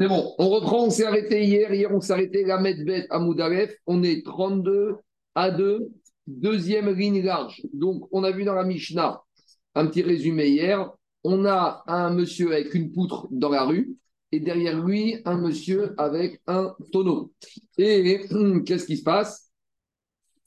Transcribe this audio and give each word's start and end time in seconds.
C'est 0.00 0.08
bon, 0.08 0.34
on 0.38 0.48
reprend, 0.48 0.86
on 0.86 0.90
s'est 0.90 1.04
arrêté 1.04 1.44
hier. 1.44 1.74
Hier, 1.74 1.94
on 1.94 2.00
s'est 2.00 2.14
arrêté 2.14 2.42
la 2.42 2.58
Medbet 2.58 3.06
à 3.10 3.18
Moudaref. 3.18 3.76
On 3.86 4.02
est 4.02 4.24
32 4.24 4.96
à 5.34 5.50
2, 5.50 5.90
deuxième 6.26 6.90
ligne 6.94 7.22
large. 7.22 7.60
Donc, 7.74 8.08
on 8.10 8.24
a 8.24 8.30
vu 8.30 8.44
dans 8.44 8.54
la 8.54 8.64
Mishnah 8.64 9.20
un 9.74 9.86
petit 9.88 10.00
résumé 10.00 10.48
hier. 10.48 10.90
On 11.22 11.44
a 11.44 11.84
un 11.86 12.14
monsieur 12.14 12.52
avec 12.52 12.72
une 12.72 12.92
poutre 12.92 13.28
dans 13.30 13.50
la 13.50 13.64
rue 13.64 13.94
et 14.32 14.40
derrière 14.40 14.82
lui, 14.82 15.18
un 15.26 15.36
monsieur 15.36 15.94
avec 15.98 16.40
un 16.46 16.74
tonneau. 16.92 17.34
Et 17.76 18.20
qu'est-ce 18.64 18.86
qui 18.86 18.96
se 18.96 19.02
passe? 19.02 19.50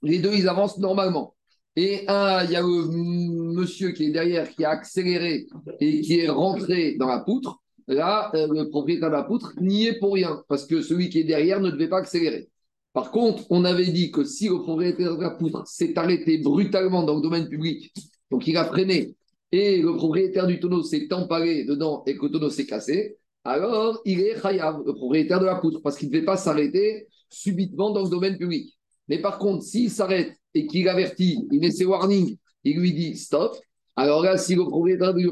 Les 0.02 0.18
deux, 0.18 0.34
ils 0.34 0.50
avancent 0.50 0.80
normalement. 0.80 1.36
Et 1.76 2.02
il 2.02 2.06
y 2.06 2.56
a 2.56 2.62
le 2.62 3.54
monsieur 3.54 3.92
qui 3.92 4.06
est 4.06 4.12
derrière, 4.12 4.50
qui 4.50 4.66
a 4.66 4.72
accéléré 4.72 5.46
et 5.80 6.02
qui 6.02 6.22
est 6.22 6.30
rentré 6.30 6.96
dans 6.96 7.08
la 7.08 7.20
poutre. 7.20 7.63
Là, 7.88 8.32
euh, 8.36 8.48
le 8.48 8.70
propriétaire 8.70 9.10
de 9.10 9.16
la 9.16 9.24
poutre 9.24 9.54
n'y 9.60 9.88
est 9.88 10.00
pour 10.00 10.14
rien, 10.14 10.44
parce 10.48 10.66
que 10.66 10.82
celui 10.82 11.10
qui 11.10 11.20
est 11.20 11.24
derrière 11.24 11.60
ne 11.60 11.70
devait 11.70 11.90
pas 11.90 12.00
accélérer. 12.00 12.50
Par 12.94 13.12
contre, 13.12 13.46
on 13.50 13.66
avait 13.66 13.92
dit 13.92 14.12
que 14.12 14.24
si 14.24 14.48
le 14.48 14.62
propriétaire 14.62 15.18
de 15.18 15.22
la 15.22 15.32
poutre 15.32 15.68
s'est 15.68 15.98
arrêté 15.98 16.38
brutalement 16.38 17.04
dans 17.04 17.16
le 17.16 17.22
domaine 17.22 17.50
public, 17.50 17.92
donc 18.32 18.48
il 18.48 18.56
a 18.56 18.66
freiné, 18.66 19.16
et 19.52 19.82
le 19.82 19.96
propriétaire 19.96 20.48
du 20.48 20.60
tonneau 20.60 20.84
s'est 20.84 21.12
emparé 21.14 21.66
dedans 21.66 22.04
et 22.08 22.18
que 22.18 22.26
le 22.26 22.32
tonneau 22.32 22.50
s'est 22.50 22.66
cassé, 22.66 23.18
alors 23.44 24.02
il 24.06 24.22
est 24.22 24.40
chayav, 24.42 24.82
le 24.86 24.94
propriétaire 24.94 25.40
de 25.40 25.46
la 25.46 25.56
poutre, 25.56 25.82
parce 25.82 25.98
qu'il 25.98 26.08
ne 26.10 26.14
devait 26.14 26.26
pas 26.26 26.38
s'arrêter 26.38 27.08
subitement 27.30 27.92
dans 27.92 28.04
le 28.04 28.10
domaine 28.10 28.38
public. 28.38 28.78
Mais 29.10 29.20
par 29.20 29.38
contre, 29.38 29.64
s'il 29.64 29.92
s'arrête 29.92 30.34
et 30.54 30.66
qu'il 30.68 30.88
avertit, 30.88 31.40
il 31.52 31.60
met 31.60 31.72
ses 31.72 31.86
warnings, 31.86 32.38
il 32.64 32.80
lui 32.80 32.94
dit 32.94 33.18
stop, 33.18 33.56
alors 33.96 34.24
là, 34.24 34.38
si 34.38 34.56
le 34.56 34.64
propriétaire 34.64 35.14
du 35.14 35.30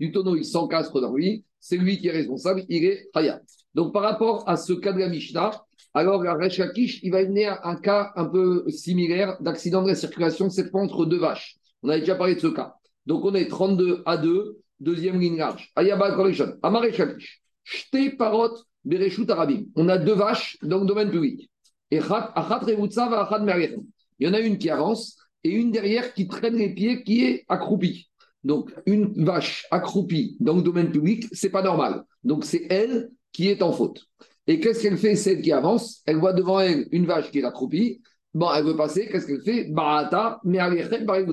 du 0.00 0.12
tonneau, 0.12 0.36
il 0.36 0.44
s'encastre 0.44 1.00
dans 1.00 1.14
lui, 1.14 1.44
c'est 1.60 1.76
lui 1.76 1.98
qui 1.98 2.08
est 2.08 2.12
responsable, 2.12 2.64
il 2.68 2.84
est 2.84 3.08
Hayat. 3.14 3.40
Donc 3.74 3.92
par 3.92 4.02
rapport 4.02 4.48
à 4.48 4.56
ce 4.56 4.72
cas 4.72 4.92
de 4.92 4.98
la 4.98 5.08
Mishnah, 5.08 5.50
alors 5.94 6.22
la 6.22 6.34
Resh 6.34 6.60
il 6.76 7.10
va 7.10 7.24
venir 7.24 7.58
un 7.64 7.76
cas 7.76 8.12
un 8.16 8.26
peu 8.26 8.64
similaire 8.68 9.36
d'accident 9.40 9.82
de 9.82 9.88
la 9.88 9.94
circulation 9.94 10.50
cette 10.50 10.70
fois 10.70 10.82
entre 10.82 11.06
deux 11.06 11.18
vaches. 11.18 11.56
On 11.82 11.88
avait 11.88 12.00
déjà 12.00 12.14
parlé 12.14 12.34
de 12.34 12.40
ce 12.40 12.48
cas. 12.48 12.74
Donc 13.06 13.24
on 13.24 13.34
est 13.34 13.48
32 13.48 14.02
à 14.04 14.16
2, 14.16 14.58
deuxième 14.80 15.18
ligne 15.18 15.38
large. 15.38 15.70
Ayaba 15.76 16.12
Correction, 16.12 16.56
Amare 16.62 16.86
Shte 17.64 18.16
Parot 18.16 18.54
Bereshut 18.84 19.28
Arabim. 19.30 19.64
On 19.76 19.88
a 19.88 19.98
deux 19.98 20.14
vaches 20.14 20.58
dans 20.62 20.78
le 20.78 20.86
domaine 20.86 21.10
public. 21.10 21.50
Et 21.90 21.98
Achat 21.98 22.64
Il 22.68 24.26
y 24.26 24.28
en 24.28 24.34
a 24.34 24.40
une 24.40 24.58
qui 24.58 24.70
avance 24.70 25.16
et 25.44 25.50
une 25.50 25.70
derrière 25.70 26.12
qui 26.14 26.28
traîne 26.28 26.56
les 26.56 26.74
pieds 26.74 27.02
qui 27.02 27.24
est 27.24 27.44
accroupie. 27.48 28.07
Donc, 28.44 28.72
une 28.86 29.24
vache 29.24 29.66
accroupie 29.70 30.36
dans 30.40 30.54
le 30.54 30.62
domaine 30.62 30.90
public, 30.90 31.26
c'est 31.32 31.50
pas 31.50 31.62
normal. 31.62 32.04
Donc, 32.22 32.44
c'est 32.44 32.66
elle 32.70 33.10
qui 33.32 33.48
est 33.48 33.62
en 33.62 33.72
faute. 33.72 34.06
Et 34.46 34.60
qu'est-ce 34.60 34.82
qu'elle 34.82 34.96
fait, 34.96 35.16
celle 35.16 35.42
qui 35.42 35.52
avance? 35.52 36.02
Elle 36.06 36.16
voit 36.16 36.32
devant 36.32 36.60
elle 36.60 36.86
une 36.92 37.06
vache 37.06 37.30
qui 37.30 37.40
est 37.40 37.44
accroupie. 37.44 38.00
Bon, 38.32 38.48
elle 38.54 38.64
veut 38.64 38.76
passer, 38.76 39.08
qu'est-ce 39.08 39.26
qu'elle 39.26 39.42
fait? 39.42 39.64
Barata, 39.70 40.40
mais 40.44 40.58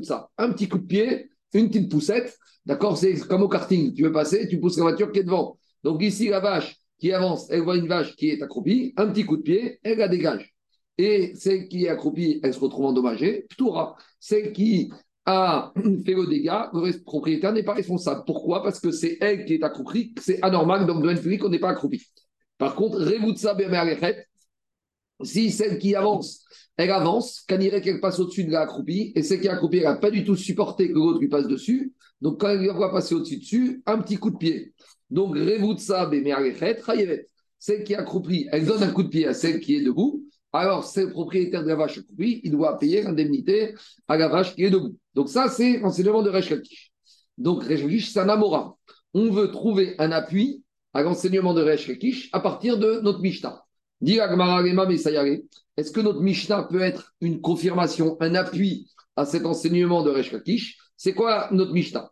ça. 0.03 0.29
Un 0.37 0.51
petit 0.51 0.67
coup 0.67 0.79
de 0.79 0.85
pied, 0.85 1.29
une 1.53 1.69
petite 1.69 1.89
poussette. 1.89 2.37
D'accord 2.65 2.97
C'est 2.97 3.15
comme 3.27 3.43
au 3.43 3.47
karting. 3.47 3.93
Tu 3.93 4.03
veux 4.03 4.11
passer, 4.11 4.47
tu 4.47 4.59
pousses 4.59 4.77
la 4.77 4.83
voiture 4.83 5.11
qui 5.11 5.19
est 5.19 5.23
devant. 5.23 5.57
Donc, 5.83 6.01
ici, 6.01 6.29
la 6.29 6.39
vache 6.39 6.75
qui 6.99 7.13
avance, 7.13 7.47
elle 7.49 7.61
voit 7.61 7.77
une 7.77 7.87
vache 7.87 8.15
qui 8.15 8.29
est 8.29 8.41
accroupie. 8.41 8.93
Un 8.97 9.07
petit 9.07 9.23
coup 9.23 9.37
de 9.37 9.43
pied, 9.43 9.79
elle 9.83 9.99
la 9.99 10.07
dégage. 10.07 10.53
Et 10.97 11.33
celle 11.35 11.67
qui 11.67 11.85
est 11.85 11.89
accroupie, 11.89 12.39
elle 12.43 12.53
se 12.53 12.59
retrouve 12.59 12.85
endommagée. 12.85 13.45
Ptoura. 13.49 13.95
Celle 14.19 14.53
qui 14.53 14.91
a 15.25 15.73
fait 16.05 16.13
le 16.13 16.27
dégât, 16.27 16.69
le 16.73 17.03
propriétaire 17.03 17.53
n'est 17.53 17.63
pas 17.63 17.73
responsable. 17.73 18.23
Pourquoi? 18.25 18.61
Parce 18.61 18.79
que 18.79 18.91
c'est 18.91 19.17
elle 19.21 19.45
qui 19.45 19.55
est 19.55 19.63
accroupie, 19.63 20.13
c'est 20.21 20.43
anormal, 20.43 20.81
donc 20.81 20.87
dans 20.87 20.95
le 20.95 21.01
domaine 21.01 21.21
public, 21.21 21.43
on 21.43 21.49
n'est 21.49 21.59
pas 21.59 21.69
accroupi. 21.69 22.03
Par 22.57 22.75
contre, 22.75 22.99
Revoutsa 22.99 23.57
si 25.23 25.51
celle 25.51 25.79
qui 25.79 25.95
avance, 25.95 26.45
elle 26.77 26.91
avance, 26.91 27.45
irait 27.49 27.81
qu'elle 27.81 28.01
passe 28.01 28.19
au-dessus 28.19 28.43
de 28.43 28.51
la 28.51 28.61
accroupie, 28.61 29.13
et 29.15 29.23
celle 29.23 29.39
qui 29.39 29.47
est 29.47 29.49
accroupie, 29.51 29.77
elle 29.77 29.83
n'a 29.83 29.95
pas 29.95 30.11
du 30.11 30.23
tout 30.23 30.35
supporté 30.35 30.89
que 30.89 30.93
l'autre 30.93 31.19
lui 31.19 31.29
passe 31.29 31.47
dessus, 31.47 31.93
donc 32.21 32.41
quand 32.41 32.49
elle 32.49 32.59
lui 32.59 32.69
voit 32.69 32.91
passer 32.91 33.15
au-dessus 33.15 33.37
dessus, 33.37 33.81
un 33.85 33.97
petit 33.99 34.17
coup 34.17 34.29
de 34.29 34.37
pied. 34.37 34.73
Donc 35.09 35.35
Revoutsa 35.35 36.09
celle 37.57 37.83
qui 37.83 37.93
est 37.93 37.95
accroupie, 37.95 38.47
elle 38.51 38.65
donne 38.65 38.83
un 38.83 38.91
coup 38.91 39.03
de 39.03 39.07
pied 39.07 39.25
à 39.25 39.33
celle 39.33 39.59
qui 39.59 39.75
est 39.75 39.81
debout, 39.81 40.24
alors 40.61 40.83
c'est 40.83 41.05
le 41.05 41.11
propriétaire 41.11 41.63
de 41.63 41.67
la 41.67 41.75
vache 41.75 41.97
accroupie, 41.97 42.41
il 42.43 42.51
doit 42.51 42.77
payer 42.77 43.03
l'indemnité 43.03 43.73
à 44.07 44.17
la 44.17 44.27
vache 44.27 44.55
qui 44.55 44.63
est 44.63 44.69
debout. 44.69 44.97
Donc 45.13 45.29
ça, 45.29 45.49
c'est 45.49 45.79
l'enseignement 45.79 46.21
de 46.21 46.29
Resh 46.29 46.53
Donc 47.37 47.63
Resh 47.63 48.11
c'est 48.11 48.19
un 48.19 48.29
amora. 48.29 48.77
On 49.13 49.31
veut 49.31 49.51
trouver 49.51 49.95
un 49.97 50.11
appui 50.11 50.63
à 50.93 51.01
l'enseignement 51.03 51.53
de 51.53 51.61
Resh 51.61 51.89
à 52.31 52.39
partir 52.39 52.77
de 52.77 52.99
notre 53.01 53.19
Mishnah. 53.19 53.63
Est-ce 54.01 55.91
que 55.91 56.01
notre 56.01 56.21
Mishnah 56.21 56.63
peut 56.63 56.81
être 56.81 57.13
une 57.21 57.41
confirmation, 57.41 58.17
un 58.19 58.35
appui 58.35 58.89
à 59.15 59.25
cet 59.25 59.45
enseignement 59.45 60.03
de 60.03 60.11
Resh 60.11 60.35
C'est 60.97 61.13
quoi 61.13 61.49
notre 61.51 61.73
Mishnah? 61.73 62.11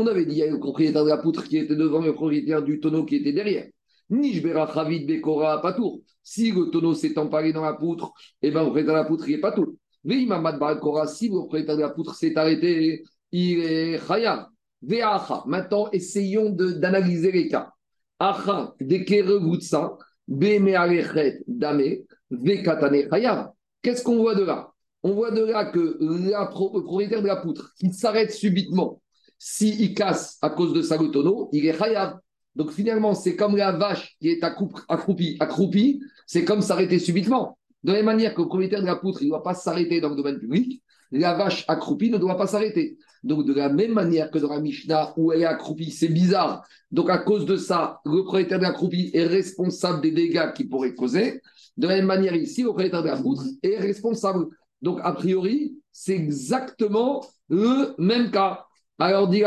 On 0.00 0.06
avait 0.06 0.26
dit, 0.26 0.32
il 0.32 0.38
y 0.38 0.42
a 0.42 0.50
le 0.50 0.58
propriétaire 0.58 1.04
de 1.04 1.08
la 1.08 1.18
poutre 1.18 1.44
qui 1.44 1.58
était 1.58 1.76
devant 1.76 2.00
le 2.00 2.14
propriétaire 2.14 2.62
du 2.62 2.80
tonneau 2.80 3.04
qui 3.04 3.16
était 3.16 3.32
derrière. 3.32 3.66
Nishbera 4.10 4.70
Chavid 4.72 5.06
Bekora 5.06 5.60
Patour. 5.60 6.00
Si 6.22 6.52
le 6.52 6.70
tonneau 6.70 6.94
s'est 6.94 7.18
emparé 7.18 7.52
dans 7.52 7.62
la 7.62 7.74
poutre, 7.74 8.12
eh 8.42 8.50
le 8.50 8.60
propriétaire 8.60 8.94
de 8.94 8.98
la 8.98 9.04
poutre, 9.04 9.28
il 9.28 9.34
est 9.34 9.40
Patour. 9.40 9.74
Veimamad 10.04 10.58
Balkora, 10.58 11.06
si 11.06 11.28
propriétaire 11.28 11.76
de 11.76 11.82
la 11.82 11.90
poutre 11.90 12.14
s'est 12.14 12.36
arrêté, 12.36 13.02
il 13.32 13.60
est 13.60 13.98
Chaya. 14.06 14.48
Veacha. 14.82 15.42
Maintenant, 15.46 15.90
essayons 15.90 16.50
d'analyser 16.50 17.32
les 17.32 17.48
cas. 17.48 17.72
Acha, 18.18 18.74
Dekere 18.80 19.40
Gutsa, 19.40 19.96
Bemealechet 20.26 21.42
Dame, 21.46 21.98
Vekatane 22.30 23.08
Chaya. 23.10 23.52
Qu'est-ce 23.82 24.02
qu'on 24.02 24.18
voit 24.18 24.34
de 24.34 24.44
là? 24.44 24.70
On 25.02 25.12
voit 25.14 25.30
de 25.30 25.44
là 25.44 25.66
que 25.66 25.98
le 26.00 26.50
propriétaire 26.50 27.22
de 27.22 27.26
la 27.26 27.36
poutre, 27.36 27.72
qui 27.78 27.92
s'arrête 27.92 28.32
subitement, 28.32 29.00
s'il 29.38 29.80
il 29.80 29.94
casse 29.94 30.38
à 30.42 30.50
cause 30.50 30.72
de 30.72 30.82
sa 30.82 30.96
le 30.96 31.10
tonneau, 31.10 31.48
il 31.52 31.66
est 31.66 31.76
Chaya. 31.76 32.20
Donc 32.58 32.72
finalement, 32.72 33.14
c'est 33.14 33.36
comme 33.36 33.56
la 33.56 33.70
vache 33.70 34.16
qui 34.20 34.30
est 34.30 34.42
accroupie, 34.42 35.36
accroupie, 35.38 36.00
c'est 36.26 36.44
comme 36.44 36.60
s'arrêter 36.60 36.98
subitement. 36.98 37.56
De 37.84 37.92
la 37.92 37.98
même 37.98 38.06
manière 38.06 38.34
que 38.34 38.42
le 38.42 38.48
propriétaire 38.48 38.80
de 38.80 38.86
la 38.86 38.96
poutre, 38.96 39.22
ne 39.22 39.28
doit 39.28 39.44
pas 39.44 39.54
s'arrêter 39.54 40.00
dans 40.00 40.08
le 40.08 40.16
domaine 40.16 40.40
public, 40.40 40.82
la 41.12 41.34
vache 41.34 41.64
accroupie 41.68 42.10
ne 42.10 42.18
doit 42.18 42.36
pas 42.36 42.48
s'arrêter. 42.48 42.98
Donc 43.22 43.46
de 43.46 43.54
la 43.54 43.68
même 43.68 43.92
manière 43.92 44.30
que 44.32 44.38
dans 44.38 44.52
la 44.52 44.60
Mishnah 44.60 45.14
où 45.16 45.32
elle 45.32 45.42
est 45.42 45.46
accroupie, 45.46 45.92
c'est 45.92 46.08
bizarre. 46.08 46.66
Donc 46.90 47.10
à 47.10 47.18
cause 47.18 47.46
de 47.46 47.56
ça, 47.56 48.00
le 48.04 48.22
propriétaire 48.24 48.58
de 48.58 48.64
la 48.64 48.72
croupie 48.72 49.12
est 49.14 49.26
responsable 49.26 50.00
des 50.00 50.10
dégâts 50.10 50.52
qu'il 50.52 50.68
pourrait 50.68 50.94
causer. 50.94 51.40
De 51.76 51.86
la 51.86 51.94
même 51.94 52.06
manière 52.06 52.34
ici, 52.34 52.62
le 52.62 52.68
propriétaire 52.68 53.04
de 53.04 53.08
la 53.08 53.16
poutre 53.16 53.44
est 53.62 53.78
responsable. 53.78 54.46
Donc 54.82 54.98
a 55.04 55.12
priori, 55.12 55.76
c'est 55.92 56.16
exactement 56.16 57.24
le 57.48 57.94
même 57.98 58.32
cas. 58.32 58.64
Alors, 58.98 59.28
dit 59.28 59.42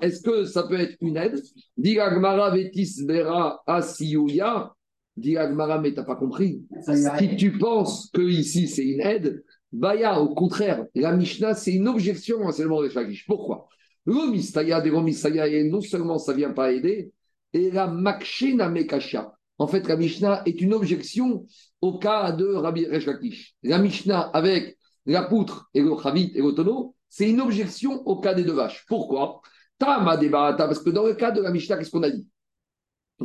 est-ce 0.00 0.22
que 0.22 0.44
ça 0.44 0.64
peut 0.64 0.78
être 0.78 0.96
une 1.00 1.16
aide? 1.16 1.40
Dit 1.76 1.96
Vetis 1.96 3.04
Vera 3.06 3.62
Asiyuya. 3.66 4.72
Dit 5.16 5.36
mais 5.82 5.94
t'as 5.94 6.04
pas 6.04 6.16
compris. 6.16 6.62
Si 6.82 7.36
tu 7.36 7.58
penses 7.58 8.10
que 8.12 8.22
ici 8.22 8.68
c'est 8.68 8.86
une 8.86 9.00
aide, 9.00 9.44
Baya, 9.72 10.20
au 10.20 10.34
contraire, 10.34 10.84
la 10.94 11.12
Mishnah, 11.12 11.54
c'est 11.54 11.72
une 11.72 11.86
objection 11.86 12.48
à 12.48 12.52
seulement 12.52 12.82
de 12.82 12.88
Shagish. 12.88 13.26
Pourquoi? 13.26 13.68
Le 14.04 14.30
Mistaya 14.30 14.80
des 14.80 14.90
et 14.90 15.64
non 15.64 15.80
seulement 15.80 16.18
ça 16.18 16.32
vient 16.32 16.52
pas 16.52 16.72
aider, 16.72 17.12
et 17.52 17.70
la 17.70 17.86
Makshena 17.86 18.68
Mekasha. 18.68 19.32
En 19.58 19.66
fait, 19.66 19.86
la 19.86 19.96
Mishnah 19.96 20.42
est 20.46 20.60
une 20.60 20.74
objection 20.74 21.46
au 21.80 21.98
cas 21.98 22.32
de 22.32 22.46
Rabbi 22.46 22.86
Rechakish. 22.86 23.54
La 23.62 23.78
Mishnah 23.78 24.20
avec 24.32 24.78
la 25.06 25.22
poutre 25.22 25.68
et 25.74 25.82
le 25.82 25.92
Chavit 26.02 26.32
et 26.34 26.42
le 26.42 26.52
tonneau, 26.52 26.94
c'est 27.10 27.28
une 27.28 27.42
objection 27.42 28.00
au 28.06 28.20
cas 28.20 28.32
des 28.32 28.44
deux 28.44 28.54
vaches. 28.54 28.86
Pourquoi? 28.88 29.42
Parce 29.78 30.78
que 30.78 30.90
dans 30.90 31.04
le 31.04 31.14
cas 31.14 31.32
de 31.32 31.42
la 31.42 31.50
Mishnah, 31.50 31.76
qu'est-ce 31.76 31.90
qu'on 31.90 32.02
a 32.02 32.10
dit? 32.10 32.26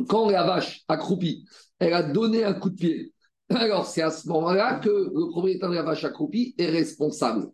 Quand 0.08 0.28
la 0.28 0.44
vache 0.44 0.82
accroupie, 0.88 1.46
elle 1.78 1.94
a 1.94 2.02
donné 2.02 2.44
un 2.44 2.52
coup 2.52 2.68
de 2.68 2.74
pied. 2.74 3.14
Alors, 3.48 3.86
c'est 3.86 4.02
à 4.02 4.10
ce 4.10 4.28
moment-là 4.28 4.80
que 4.80 4.90
le 4.90 5.30
propriétaire 5.30 5.70
de 5.70 5.76
la 5.76 5.82
vache 5.82 6.04
accroupie 6.04 6.54
est 6.58 6.66
responsable. 6.66 7.46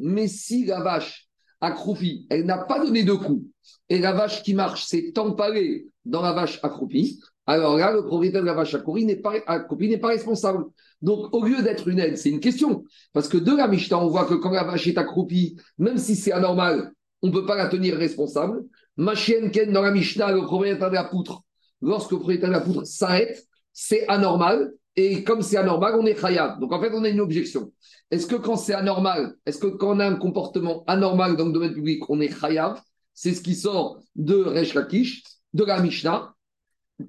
Mais 0.00 0.28
si 0.28 0.64
la 0.66 0.80
vache 0.80 1.28
accroupie, 1.60 2.26
elle 2.30 2.44
n'a 2.44 2.58
pas 2.58 2.78
donné 2.78 3.04
de 3.04 3.14
coup, 3.14 3.44
et 3.88 3.98
la 3.98 4.12
vache 4.12 4.42
qui 4.42 4.54
marche 4.54 4.84
s'est 4.84 5.12
empalée 5.18 5.86
dans 6.04 6.22
la 6.22 6.32
vache 6.32 6.60
accroupie, 6.62 7.20
alors 7.46 7.76
là, 7.76 7.92
le 7.92 8.04
propriétaire 8.04 8.42
de 8.42 8.46
la 8.46 8.54
vache 8.54 8.74
accroupie 8.74 9.04
n'est 9.04 9.16
pas, 9.16 9.34
n'est 9.80 9.98
pas 9.98 10.08
responsable. 10.08 10.64
Donc, 11.02 11.34
au 11.34 11.44
lieu 11.44 11.62
d'être 11.62 11.88
une 11.88 11.98
aide, 11.98 12.16
c'est 12.16 12.30
une 12.30 12.40
question. 12.40 12.84
Parce 13.12 13.28
que 13.28 13.36
de 13.36 13.54
la 13.54 13.68
Mishnah, 13.68 13.98
on 13.98 14.08
voit 14.08 14.24
que 14.24 14.34
quand 14.34 14.50
la 14.50 14.64
vache 14.64 14.86
est 14.86 14.96
accroupie, 14.96 15.56
même 15.78 15.98
si 15.98 16.14
c'est 16.14 16.32
anormal, 16.32 16.92
on 17.22 17.28
ne 17.28 17.32
peut 17.32 17.44
pas 17.44 17.56
la 17.56 17.68
tenir 17.68 17.96
responsable. 17.96 18.64
Machien 18.96 19.50
Ken, 19.50 19.72
dans 19.72 19.82
la 19.82 19.90
Mishnah, 19.90 20.32
le 20.32 20.42
propriétaire 20.42 20.90
de 20.90 20.94
la 20.94 21.04
poutre, 21.04 21.42
lorsque 21.80 22.12
le 22.12 22.18
propriétaire 22.18 22.48
de 22.48 22.54
la 22.54 22.60
poutre 22.60 22.86
s'arrête, 22.86 23.44
c'est 23.72 24.06
anormal. 24.08 24.72
Et 24.94 25.24
comme 25.24 25.42
c'est 25.42 25.56
anormal, 25.56 25.96
on 25.98 26.06
est 26.06 26.14
khayab. 26.14 26.60
Donc, 26.60 26.72
en 26.72 26.80
fait, 26.80 26.92
on 26.94 27.02
a 27.02 27.08
une 27.08 27.20
objection. 27.20 27.72
Est-ce 28.10 28.26
que 28.26 28.36
quand 28.36 28.56
c'est 28.56 28.74
anormal, 28.74 29.34
est-ce 29.46 29.58
que 29.58 29.68
quand 29.68 29.96
on 29.96 30.00
a 30.00 30.06
un 30.06 30.16
comportement 30.16 30.84
anormal 30.86 31.36
dans 31.36 31.46
le 31.46 31.52
domaine 31.52 31.72
public, 31.72 32.08
on 32.10 32.20
est 32.20 32.28
khayab? 32.28 32.76
C'est 33.14 33.32
ce 33.34 33.40
qui 33.40 33.54
sort 33.54 34.00
de 34.14 34.36
Resh 34.36 34.74
Lakish, 34.74 35.22
de 35.54 35.64
la 35.64 35.80
Mishnah. 35.80 36.34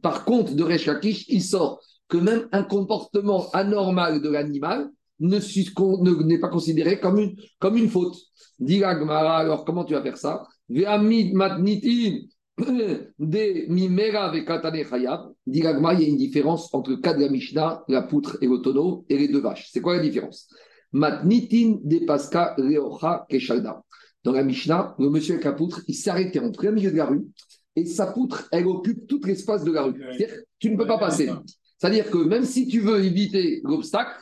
Par 0.02 0.26
contre, 0.26 0.54
de 0.54 0.64
Resh 0.64 0.86
Lakish, 0.86 1.26
il 1.28 1.44
sort 1.44 1.82
que 2.08 2.18
même 2.18 2.48
un 2.52 2.64
comportement 2.64 3.50
anormal 3.52 4.22
de 4.22 4.30
l'animal 4.30 4.90
n'est 5.20 6.40
pas 6.40 6.50
considéré 6.50 7.00
comme 7.00 7.20
une, 7.20 7.36
comme 7.60 7.78
une 7.78 7.90
faute. 7.90 8.16
Dit 8.60 8.84
alors 8.84 9.66
comment 9.66 9.86
tu 9.86 9.94
vas 9.94 10.02
faire 10.02 10.18
ça? 10.18 10.44
Mimera 13.18 14.26
avec 14.26 14.46
Katane 14.46 14.84
Chayab, 14.84 15.32
dit 15.48 15.60
il 15.60 15.64
y 15.64 15.68
a 15.68 16.08
une 16.08 16.18
différence 16.18 16.72
entre 16.74 16.92
le 16.92 16.98
cas 16.98 17.14
de 17.14 17.22
la 17.22 17.30
Mishnah, 17.30 17.84
la 17.88 18.04
poutre 18.04 18.38
et 18.42 18.48
le 18.48 18.60
tonneau 18.60 19.06
et 19.10 19.18
les 19.18 19.28
deux 19.28 19.42
vaches. 19.42 19.70
C'est 19.72 19.82
quoi 19.82 19.96
la 19.96 20.04
différence? 20.04 20.48
Matnitin 20.92 21.80
de 21.84 22.06
Paska 22.06 22.54
Reocha 22.58 23.26
Keshalda. 23.28 23.84
Dans 24.24 24.34
la 24.34 24.44
Mishnah, 24.44 24.96
le 25.00 25.10
monsieur 25.10 25.34
avec 25.34 25.46
la 25.46 25.54
poutre, 25.54 25.82
il 25.88 25.96
s'est 25.96 26.12
arrêté 26.12 26.40
en 26.40 26.52
plein 26.52 26.72
milieu 26.72 26.92
de 26.92 26.98
la 26.98 27.06
rue 27.06 27.26
et 27.76 27.86
sa 27.86 28.08
poutre, 28.08 28.48
elle 28.52 28.68
occupe 28.68 29.08
tout 29.08 29.20
l'espace 29.26 29.64
de 29.64 29.72
la 29.72 29.84
rue. 29.84 30.00
C'est-à-dire 30.16 30.36
tu 30.60 30.70
ne 30.70 30.78
peux 30.78 30.86
pas 30.86 31.00
passer. 31.00 31.32
C'est-à-dire 31.84 32.10
que 32.10 32.18
même 32.18 32.46
si 32.46 32.66
tu 32.66 32.80
veux 32.80 33.04
éviter 33.04 33.60
l'obstacle, 33.66 34.18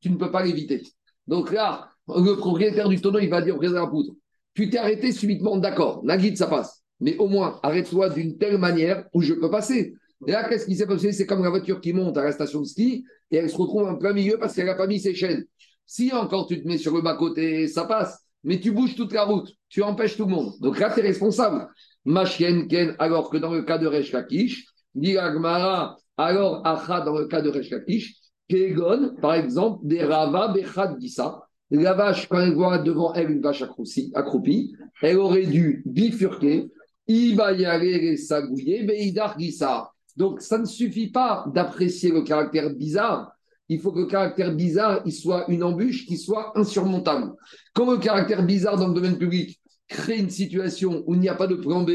tu 0.00 0.10
ne 0.10 0.16
peux 0.16 0.30
pas 0.30 0.44
l'éviter. 0.44 0.80
Donc 1.26 1.50
là, 1.52 1.90
le 2.06 2.36
propriétaire 2.36 2.88
du 2.88 3.00
tonneau, 3.00 3.18
il 3.18 3.28
va 3.28 3.42
dire 3.42 3.56
au 3.56 3.58
président 3.58 3.80
de 3.80 3.84
la 3.86 3.90
poutre 3.90 4.14
Tu 4.54 4.70
t'es 4.70 4.78
arrêté 4.78 5.10
subitement, 5.10 5.56
d'accord, 5.56 6.02
la 6.04 6.16
guide, 6.16 6.36
ça 6.36 6.46
passe 6.46 6.80
mais 7.00 7.16
au 7.16 7.26
moins 7.26 7.58
arrête-toi 7.62 8.10
d'une 8.10 8.36
telle 8.38 8.58
manière 8.58 9.06
où 9.12 9.22
je 9.22 9.34
peux 9.34 9.50
passer. 9.50 9.94
Et 10.26 10.32
là, 10.32 10.48
qu'est-ce 10.48 10.66
qui 10.66 10.76
s'est 10.76 10.86
passé? 10.86 11.12
C'est 11.12 11.26
comme 11.26 11.42
la 11.42 11.50
voiture 11.50 11.80
qui 11.80 11.92
monte 11.92 12.16
à 12.18 12.22
la 12.22 12.32
station 12.32 12.60
de 12.60 12.66
ski 12.66 13.04
et 13.30 13.36
elle 13.36 13.48
se 13.50 13.56
retrouve 13.56 13.88
en 13.88 13.96
plein 13.96 14.12
milieu 14.12 14.38
parce 14.38 14.54
qu'elle 14.54 14.66
n'a 14.66 14.74
pas 14.74 14.86
mis 14.86 15.00
ses 15.00 15.14
chaînes. 15.14 15.44
Si 15.86 16.12
encore 16.12 16.46
tu 16.46 16.62
te 16.62 16.68
mets 16.68 16.78
sur 16.78 16.94
le 16.94 17.00
bas-côté, 17.00 17.66
ça 17.66 17.84
passe, 17.84 18.22
mais 18.44 18.60
tu 18.60 18.70
bouges 18.70 18.94
toute 18.94 19.12
la 19.12 19.24
route, 19.24 19.50
tu 19.68 19.82
empêches 19.82 20.16
tout 20.16 20.26
le 20.26 20.30
monde. 20.30 20.52
Donc 20.60 20.78
là, 20.78 20.92
tu 20.92 21.00
es 21.00 21.02
responsable. 21.02 21.66
Machien 22.04 22.66
Ken, 22.68 22.94
alors 22.98 23.30
que 23.30 23.38
dans 23.38 23.52
le 23.52 23.62
cas 23.62 23.78
de 23.78 23.86
Resh 23.86 24.12
Lakish, 24.12 24.66
alors 26.24 26.66
Acha 26.66 27.00
dans 27.00 27.16
le 27.16 27.26
cas 27.26 27.42
de 27.42 27.50
Resh 27.50 27.70
Kegon, 28.48 29.16
par 29.20 29.34
exemple, 29.34 29.80
des 29.84 30.04
Rava 30.04 30.52
Bechad 30.52 31.00
Gissa. 31.00 31.42
La 31.70 31.94
vache, 31.94 32.28
quand 32.28 32.40
elle 32.40 32.54
voit 32.54 32.78
devant 32.78 33.14
elle 33.14 33.30
une 33.30 33.40
vache 33.40 33.62
accroupie, 33.62 34.72
elle 35.02 35.18
aurait 35.18 35.46
dû 35.46 35.82
bifurquer 35.86 36.68
il 37.12 37.34
va 37.34 37.52
y 37.52 37.64
aller 37.64 38.16
sagouiller. 38.16 38.86
Donc, 40.16 40.40
ça 40.40 40.58
ne 40.58 40.64
suffit 40.64 41.10
pas 41.10 41.44
d'apprécier 41.52 42.12
le 42.12 42.22
caractère 42.22 42.70
bizarre. 42.70 43.32
Il 43.68 43.80
faut 43.80 43.92
que 43.92 44.00
le 44.00 44.06
caractère 44.06 44.54
bizarre, 44.54 45.02
il 45.04 45.12
soit 45.12 45.44
une 45.48 45.64
embûche 45.64 46.06
qui 46.06 46.16
soit 46.16 46.56
insurmontable. 46.56 47.32
Quand 47.74 47.90
le 47.90 47.98
caractère 47.98 48.44
bizarre 48.44 48.76
dans 48.76 48.88
le 48.88 48.94
domaine 48.94 49.18
public 49.18 49.60
crée 49.88 50.18
une 50.18 50.30
situation 50.30 51.02
où 51.06 51.14
il 51.14 51.20
n'y 51.20 51.28
a 51.28 51.34
pas 51.34 51.48
de 51.48 51.56
plan 51.56 51.82
B, 51.82 51.90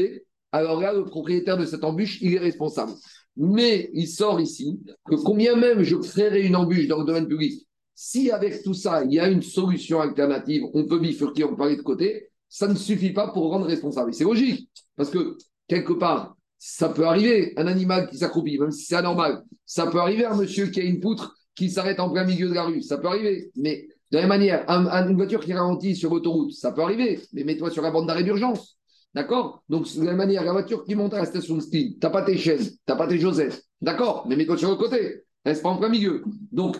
alors 0.52 0.80
là, 0.80 0.92
le 0.92 1.04
propriétaire 1.04 1.56
de 1.56 1.64
cette 1.64 1.84
embûche, 1.84 2.20
il 2.20 2.34
est 2.34 2.38
responsable. 2.38 2.92
Mais 3.36 3.90
il 3.92 4.08
sort 4.08 4.40
ici 4.40 4.80
que 5.04 5.14
combien 5.16 5.56
même 5.56 5.82
je 5.82 5.96
créerai 5.96 6.46
une 6.46 6.56
embûche 6.56 6.88
dans 6.88 6.98
le 6.98 7.04
domaine 7.04 7.28
public, 7.28 7.66
si 7.94 8.30
avec 8.30 8.62
tout 8.62 8.74
ça, 8.74 9.04
il 9.04 9.12
y 9.12 9.20
a 9.20 9.28
une 9.28 9.42
solution 9.42 10.00
alternative, 10.00 10.64
on 10.74 10.84
peut 10.84 10.98
bifurquer, 10.98 11.44
on 11.44 11.54
peut 11.54 11.64
aller 11.64 11.76
de 11.76 11.82
côté, 11.82 12.28
ça 12.48 12.68
ne 12.68 12.74
suffit 12.74 13.12
pas 13.12 13.28
pour 13.28 13.50
rendre 13.50 13.66
responsable. 13.66 14.14
C'est 14.14 14.24
logique, 14.24 14.68
parce 14.96 15.10
que 15.10 15.36
quelque 15.68 15.92
part, 15.92 16.36
ça 16.58 16.88
peut 16.88 17.06
arriver, 17.06 17.52
un 17.56 17.66
animal 17.66 18.08
qui 18.08 18.18
s'accroupit, 18.18 18.58
même 18.58 18.70
si 18.70 18.86
c'est 18.86 18.96
anormal. 18.96 19.42
Ça 19.66 19.86
peut 19.86 19.98
arriver 19.98 20.24
un 20.24 20.36
monsieur 20.36 20.66
qui 20.66 20.80
a 20.80 20.84
une 20.84 21.00
poutre 21.00 21.36
qui 21.54 21.70
s'arrête 21.70 22.00
en 22.00 22.10
plein 22.10 22.24
milieu 22.24 22.48
de 22.48 22.54
la 22.54 22.64
rue. 22.64 22.82
Ça 22.82 22.98
peut 22.98 23.08
arriver. 23.08 23.50
Mais 23.56 23.88
de 24.10 24.16
la 24.16 24.20
même 24.22 24.28
manière, 24.28 24.64
une 24.68 25.16
voiture 25.16 25.44
qui 25.44 25.52
ralentit 25.52 25.96
sur 25.96 26.10
l'autoroute, 26.10 26.52
ça 26.52 26.72
peut 26.72 26.82
arriver. 26.82 27.20
Mais 27.32 27.44
mets-toi 27.44 27.70
sur 27.70 27.82
la 27.82 27.90
bande 27.90 28.06
d'arrêt 28.06 28.24
d'urgence. 28.24 28.75
D'accord? 29.16 29.62
Donc, 29.70 29.90
de 29.94 30.00
la 30.00 30.08
même 30.08 30.18
manière, 30.18 30.44
la 30.44 30.52
voiture 30.52 30.84
qui 30.84 30.94
monte 30.94 31.14
à 31.14 31.20
la 31.20 31.24
station 31.24 31.56
de 31.56 31.62
ski, 31.62 31.96
tu 31.98 32.06
n'as 32.06 32.10
pas 32.10 32.20
tes 32.20 32.36
chaînes, 32.36 32.62
tu 32.62 32.76
n'as 32.86 32.96
pas 32.96 33.06
tes 33.06 33.18
Joseph. 33.18 33.62
D'accord? 33.80 34.26
Mais 34.28 34.36
mets-toi 34.36 34.58
sur 34.58 34.68
le 34.68 34.76
côté. 34.76 35.22
Reste 35.46 35.62
pas 35.62 35.70
en 35.70 35.78
plein 35.78 35.88
milieu. 35.88 36.22
Donc, 36.52 36.76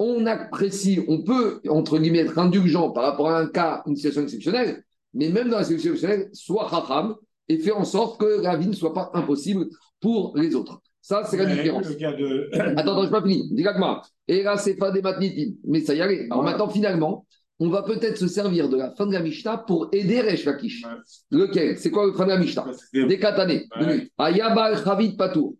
on 0.00 0.26
apprécie, 0.26 1.04
on 1.06 1.22
peut, 1.22 1.60
entre 1.68 1.98
guillemets, 1.98 2.18
être 2.18 2.38
indulgent 2.38 2.90
par 2.90 3.04
rapport 3.04 3.30
à 3.30 3.38
un 3.38 3.46
cas, 3.46 3.84
une 3.86 3.94
situation 3.94 4.22
exceptionnelle, 4.22 4.82
mais 5.14 5.28
même 5.28 5.48
dans 5.48 5.58
la 5.58 5.62
situation 5.62 5.92
exceptionnelle, 5.92 6.28
soit 6.32 6.64
racham 6.64 7.14
et 7.48 7.58
fait 7.58 7.70
en 7.70 7.84
sorte 7.84 8.20
que 8.20 8.42
la 8.42 8.56
vie 8.56 8.66
ne 8.66 8.74
soit 8.74 8.92
pas 8.92 9.12
impossible 9.14 9.66
pour 10.00 10.36
les 10.36 10.56
autres. 10.56 10.80
Ça, 11.00 11.22
c'est 11.24 11.36
la 11.36 11.46
différence. 11.46 11.86
De... 11.86 12.48
Attends, 12.52 12.76
attends, 12.78 13.04
je 13.04 13.10
pas 13.10 13.22
fini. 13.22 13.48
Dis-moi. 13.52 14.02
Et 14.26 14.42
là, 14.42 14.56
c'est 14.56 14.74
pas 14.74 14.90
des 14.90 15.02
matnitim. 15.02 15.54
Mais 15.64 15.82
ça 15.82 15.94
y 15.94 16.00
est. 16.00 16.24
Alors 16.32 16.42
maintenant, 16.42 16.68
finalement, 16.68 17.25
on 17.58 17.68
va 17.68 17.82
peut-être 17.82 18.18
se 18.18 18.28
servir 18.28 18.68
de 18.68 18.76
la 18.76 18.90
fin 18.90 19.06
de 19.06 19.12
la 19.12 19.20
Mishnah 19.20 19.58
pour 19.58 19.88
aider 19.92 20.20
Resh 20.20 20.44
Lakish. 20.44 20.84
Lequel? 21.30 21.78
C'est 21.78 21.90
quoi 21.90 22.06
le 22.06 22.12
fin 22.12 22.24
de 22.24 22.30
la 22.30 22.38
Mishnah? 22.38 22.66
Des 22.92 23.18
katané. 23.18 23.66
Ayabal 24.18 24.82
Chavid 24.84 25.16
Patour. 25.16 25.54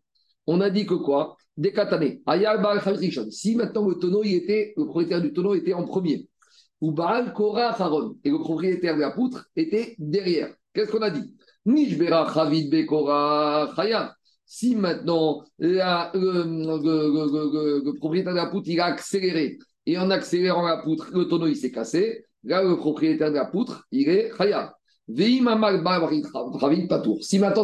On 0.46 0.60
a 0.60 0.68
dit 0.68 0.84
que 0.84 0.94
quoi? 0.94 1.36
Des 1.56 1.72
katané. 1.72 2.20
Ayabal 2.26 2.82
Chavid 2.82 2.98
Rishon. 2.98 3.30
Si 3.30 3.56
maintenant 3.56 3.88
le 3.88 3.94
tonneau, 3.94 4.22
il 4.24 4.34
était, 4.34 4.74
le 4.76 4.84
propriétaire 4.84 5.22
du 5.22 5.32
tonneau 5.32 5.54
était 5.54 5.72
en 5.72 5.84
premier. 5.84 6.28
Ou 6.82 6.92
Baal 6.92 7.32
Kora 7.32 7.70
Haron. 7.80 8.16
Et 8.24 8.30
le 8.30 8.38
propriétaire 8.38 8.96
de 8.96 9.00
la 9.00 9.12
poutre 9.12 9.46
était 9.56 9.94
derrière. 9.98 10.54
Qu'est-ce 10.74 10.92
qu'on 10.92 11.02
a 11.02 11.10
dit? 11.10 11.34
Nishbera 11.64 12.30
Chavid 12.32 12.70
Bekora. 12.70 13.74
Si 14.44 14.76
maintenant 14.76 15.42
la, 15.58 16.12
le, 16.14 17.92
propriétaire 17.98 18.32
de 18.32 18.38
la 18.38 18.46
poutre 18.46 18.68
il 18.68 18.78
a 18.78 18.84
accéléré 18.84 19.58
et 19.86 19.98
en 19.98 20.10
accélérant 20.10 20.66
la 20.66 20.78
poutre, 20.78 21.10
le 21.14 21.28
tonneau 21.28 21.46
il 21.46 21.56
s'est 21.56 21.70
cassé, 21.70 22.24
là 22.44 22.62
le 22.62 22.76
propriétaire 22.76 23.30
de 23.30 23.36
la 23.36 23.46
poutre 23.46 23.86
il 23.90 24.08
est 24.08 24.30
Chaya. 24.36 24.74
Si 25.08 25.40
maintenant 25.40 25.68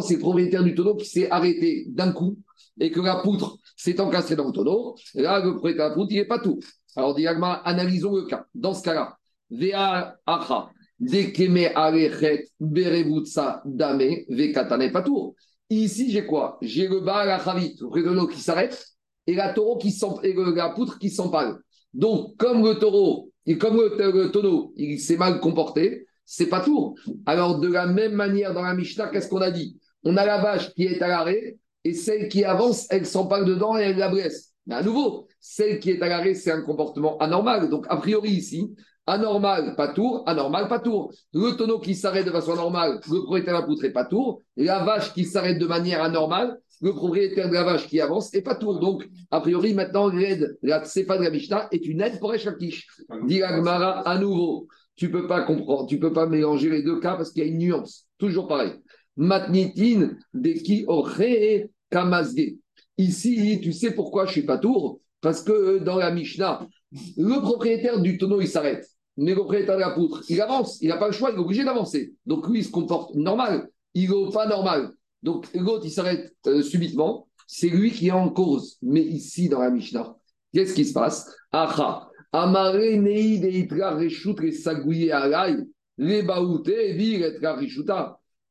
c'est 0.01 0.13
le 0.13 0.19
propriétaire 0.19 0.63
du 0.63 0.73
tonneau 0.73 0.95
qui 0.95 1.05
s'est 1.05 1.29
arrêté 1.29 1.85
d'un 1.89 2.11
coup 2.11 2.37
et 2.79 2.89
que 2.89 3.01
la 3.01 3.17
poutre 3.17 3.57
s'est 3.75 3.99
encastrée 3.99 4.35
dans 4.35 4.47
le 4.47 4.53
tonneau, 4.53 4.95
là 5.13 5.39
le 5.39 5.51
propriétaire 5.51 5.85
de 5.85 5.89
la 5.89 5.95
poutre 5.95 6.11
il 6.11 6.17
n'est 6.17 6.25
pas 6.25 6.39
tout. 6.39 6.59
Alors, 6.95 7.15
diagma, 7.15 7.53
analysons 7.65 8.15
le 8.15 8.25
cas. 8.25 8.45
Dans 8.53 8.75
ce 8.75 8.83
cas-là, 8.83 9.17
Vea 9.49 10.15
Acha, 10.27 10.69
Dekeme 10.99 11.71
Arechet, 11.73 12.49
Berevutsa, 12.59 13.63
Dame, 13.65 14.17
Vekatane 14.29 14.91
Patour. 14.91 15.33
Ici, 15.71 16.11
j'ai 16.11 16.25
quoi? 16.25 16.59
J'ai 16.61 16.87
le 16.87 16.99
Baal 16.99 17.31
Achavit, 17.31 17.75
le 17.81 18.13
l'eau 18.13 18.27
qui 18.27 18.39
s'arrête, 18.39 18.85
et 19.25 19.33
la 19.33 19.53
taureau 19.53 19.77
qui 19.77 19.97
et 20.21 20.33
la 20.33 20.69
poutre 20.69 20.99
qui 20.99 21.09
s'empale. 21.09 21.57
Donc, 21.93 22.37
comme 22.37 22.63
le 22.63 22.75
taureau, 22.75 23.31
et 23.45 23.57
comme 23.57 23.75
le, 23.75 24.31
tonneau, 24.31 24.73
il 24.77 24.99
s'est 24.99 25.17
mal 25.17 25.39
comporté, 25.39 26.05
c'est 26.25 26.47
pas 26.47 26.61
tout. 26.61 26.95
Alors, 27.25 27.59
de 27.59 27.67
la 27.67 27.85
même 27.85 28.13
manière, 28.13 28.53
dans 28.53 28.61
la 28.61 28.73
Mishnah, 28.73 29.09
qu'est-ce 29.09 29.27
qu'on 29.27 29.41
a 29.41 29.51
dit? 29.51 29.77
On 30.03 30.17
a 30.17 30.25
la 30.25 30.41
vache 30.41 30.73
qui 30.73 30.85
est 30.85 31.01
à 31.01 31.07
l'arrêt, 31.07 31.57
et 31.83 31.93
celle 31.93 32.29
qui 32.29 32.45
avance, 32.45 32.87
elle 32.89 33.05
s'empale 33.05 33.45
dedans 33.45 33.77
et 33.77 33.83
elle 33.83 33.97
la 33.97 34.09
blesse. 34.09 34.53
Mais 34.65 34.75
à 34.75 34.81
nouveau, 34.81 35.27
celle 35.39 35.79
qui 35.79 35.91
est 35.91 36.01
à 36.01 36.07
l'arrêt, 36.07 36.33
c'est 36.35 36.51
un 36.51 36.61
comportement 36.61 37.17
anormal. 37.17 37.69
Donc, 37.69 37.85
a 37.89 37.97
priori, 37.97 38.31
ici, 38.31 38.73
anormal, 39.05 39.75
pas 39.75 39.89
tour, 39.89 40.23
anormal, 40.25 40.69
pas 40.69 40.79
tour. 40.79 41.13
Le 41.33 41.51
tonneau 41.57 41.79
qui 41.79 41.95
s'arrête 41.95 42.25
de 42.25 42.31
façon 42.31 42.55
normale, 42.55 43.01
le 43.09 43.19
propriétaire 43.19 43.53
la 43.53 43.63
poutre 43.63 43.87
pas 43.89 44.05
tour. 44.05 44.41
La 44.55 44.83
vache 44.85 45.13
qui 45.13 45.25
s'arrête 45.25 45.59
de 45.59 45.67
manière 45.67 46.01
anormale, 46.01 46.57
le 46.83 46.91
propriétaire 46.91 47.47
de 47.47 47.53
la 47.53 47.63
vache 47.63 47.87
qui 47.87 48.01
avance 48.01 48.33
est 48.33 48.41
pas 48.41 48.55
tour. 48.55 48.77
Donc, 48.77 49.07
a 49.31 49.39
priori, 49.39 49.73
maintenant, 49.73 50.09
l'aide, 50.09 50.57
la 50.61 50.83
Sefa 50.83 51.17
de 51.17 51.23
la 51.23 51.29
Mishnah 51.29 51.69
est 51.71 51.85
une 51.85 52.01
aide 52.01 52.19
pour 52.19 52.33
Eshakish. 52.33 52.87
Dit 53.25 53.41
Agmara 53.41 54.01
à 54.01 54.19
nouveau. 54.19 54.67
Tu 54.97 55.09
peux 55.09 55.25
pas 55.25 55.43
comprendre, 55.43 55.87
tu 55.87 55.97
peux 55.97 56.11
pas 56.11 56.27
mélanger 56.27 56.69
les 56.69 56.83
deux 56.83 56.99
cas 56.99 57.15
parce 57.15 57.31
qu'il 57.31 57.41
y 57.41 57.47
a 57.47 57.49
une 57.49 57.57
nuance. 57.57 58.05
Toujours 58.17 58.49
pareil. 58.49 58.73
Matnitin 59.15 60.11
de 60.33 60.49
qui 60.51 60.83
aurait 60.87 61.69
kamasge. 61.89 62.57
Ici, 62.97 63.61
tu 63.63 63.71
sais 63.71 63.91
pourquoi 63.91 64.25
je 64.25 64.33
suis 64.33 64.45
pas 64.45 64.57
tour? 64.57 64.99
Parce 65.21 65.41
que 65.41 65.79
dans 65.79 65.95
la 65.95 66.11
Mishnah, 66.11 66.67
le 67.15 67.41
propriétaire 67.41 68.01
du 68.01 68.17
tonneau, 68.17 68.41
il 68.41 68.47
s'arrête. 68.49 68.85
Mais 69.15 69.31
le 69.31 69.37
propriétaire 69.37 69.75
de 69.75 69.81
la 69.81 69.91
poutre, 69.91 70.21
il 70.27 70.41
avance. 70.41 70.81
Il 70.81 70.89
n'a 70.89 70.97
pas 70.97 71.07
le 71.07 71.13
choix, 71.13 71.31
il 71.31 71.37
est 71.37 71.39
obligé 71.39 71.63
d'avancer. 71.63 72.13
Donc 72.25 72.45
lui, 72.49 72.59
il 72.59 72.65
se 72.65 72.71
comporte 72.71 73.15
normal. 73.15 73.69
Il 73.93 74.09
n'est 74.09 74.31
pas 74.33 74.47
normal. 74.47 74.91
Donc 75.23 75.47
il 75.53 75.91
s'arrête 75.91 76.33
euh, 76.47 76.61
subitement. 76.61 77.27
C'est 77.47 77.69
lui 77.69 77.91
qui 77.91 78.07
est 78.07 78.11
en 78.11 78.29
cause. 78.29 78.77
Mais 78.81 79.01
ici, 79.01 79.49
dans 79.49 79.59
la 79.59 79.69
Mishnah, 79.69 80.15
qu'est-ce 80.53 80.73
qui 80.73 80.85
se 80.85 80.93
passe? 80.93 81.33
Acha. 81.51 82.09
Amare 82.31 82.77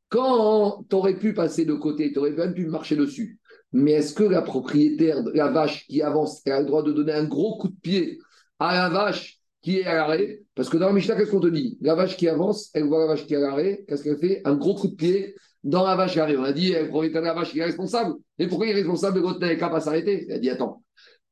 Quand 0.08 0.84
tu 0.88 0.96
aurais 0.96 1.18
pu 1.18 1.34
passer 1.34 1.64
de 1.64 1.74
côté, 1.74 2.12
tu 2.12 2.18
aurais 2.18 2.30
même 2.30 2.54
pu 2.54 2.66
marcher 2.66 2.96
dessus. 2.96 3.40
Mais 3.72 3.92
est-ce 3.92 4.14
que 4.14 4.22
la 4.22 4.42
propriétaire 4.42 5.22
la 5.34 5.50
vache 5.50 5.86
qui 5.86 6.02
avance 6.02 6.46
a 6.46 6.60
le 6.60 6.66
droit 6.66 6.82
de 6.82 6.92
donner 6.92 7.12
un 7.12 7.24
gros 7.24 7.56
coup 7.58 7.68
de 7.68 7.80
pied 7.80 8.18
à 8.58 8.74
la 8.74 8.88
vache 8.90 9.40
qui 9.62 9.78
est 9.78 9.84
à 9.84 9.94
l'arrêt? 9.94 10.42
Parce 10.54 10.68
que 10.68 10.76
dans 10.76 10.86
la 10.86 10.92
Mishnah, 10.92 11.16
qu'est-ce 11.16 11.30
qu'on 11.30 11.40
te 11.40 11.48
dit? 11.48 11.78
La 11.80 11.94
vache 11.94 12.16
qui 12.16 12.28
avance, 12.28 12.70
elle 12.74 12.84
voit 12.84 13.00
la 13.00 13.06
vache 13.06 13.26
qui 13.26 13.34
est 13.34 13.38
à 13.38 13.40
l'arrêt, 13.40 13.84
qu'est-ce 13.88 14.04
qu'elle 14.04 14.18
fait? 14.18 14.42
Un 14.44 14.54
gros 14.54 14.74
coup 14.74 14.88
de 14.88 14.94
pied 14.94 15.34
dans 15.64 15.84
la 15.84 15.94
vache 15.96 16.12
qui 16.12 16.20
arrive. 16.20 16.40
On 16.40 16.44
a 16.44 16.52
dit, 16.52 16.72
le 16.72 16.88
propriétaire 16.88 17.22
de 17.22 17.26
la 17.26 17.34
vache, 17.34 17.52
il 17.54 17.60
est 17.60 17.64
responsable? 17.64 18.14
Mais 18.38 18.46
pourquoi 18.46 18.66
il 18.66 18.70
est 18.70 18.74
responsable 18.74 19.20
de 19.20 19.54
qu'à 19.54 19.68
pas 19.68 19.80
s'arrêter? 19.80 20.26
Il 20.28 20.32
a 20.32 20.38
dit, 20.38 20.50
attends, 20.50 20.82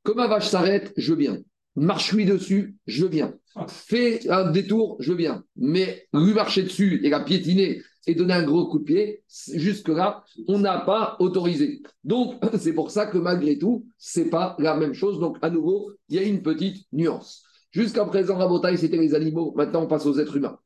comme 0.03 0.17
ma 0.17 0.29
vache 0.29 0.49
s'arrête, 0.49 0.93
je 0.97 1.15
bien. 1.15 1.39
Marche-lui 1.77 2.25
dessus, 2.25 2.77
je 2.87 3.07
bien. 3.07 3.35
Fais 3.69 4.29
un 4.31 4.51
détour, 4.51 4.97
je 5.01 5.13
bien. 5.13 5.45
Mais 5.57 6.07
lui 6.13 6.33
marcher 6.33 6.63
dessus 6.63 7.01
et 7.05 7.11
la 7.11 7.21
piétiner 7.21 7.83
et 8.07 8.15
donner 8.15 8.35
un 8.35 8.43
gros 8.43 8.67
coup 8.69 8.79
de 8.79 8.85
pied, 8.85 9.23
jusque-là, 9.53 10.25
on 10.49 10.59
n'a 10.59 10.81
pas 10.81 11.17
autorisé. 11.21 11.83
Donc, 12.03 12.35
c'est 12.59 12.73
pour 12.73 12.91
ça 12.91 13.07
que 13.07 13.19
malgré 13.19 13.59
tout, 13.59 13.87
c'est 13.99 14.31
pas 14.31 14.57
la 14.59 14.77
même 14.77 14.95
chose. 14.95 15.21
Donc, 15.21 15.37
à 15.43 15.51
nouveau, 15.51 15.93
il 16.09 16.17
y 16.17 16.19
a 16.19 16.23
une 16.23 16.43
petite 16.43 16.87
nuance. 16.93 17.45
Jusqu'à 17.73 18.05
présent, 18.05 18.37
Rabotaï, 18.37 18.79
c'était 18.79 18.97
les 18.97 19.15
animaux. 19.15 19.53
Maintenant, 19.57 19.83
on 19.83 19.87
passe 19.87 20.07
aux 20.07 20.19
êtres 20.19 20.37
humains. 20.37 20.59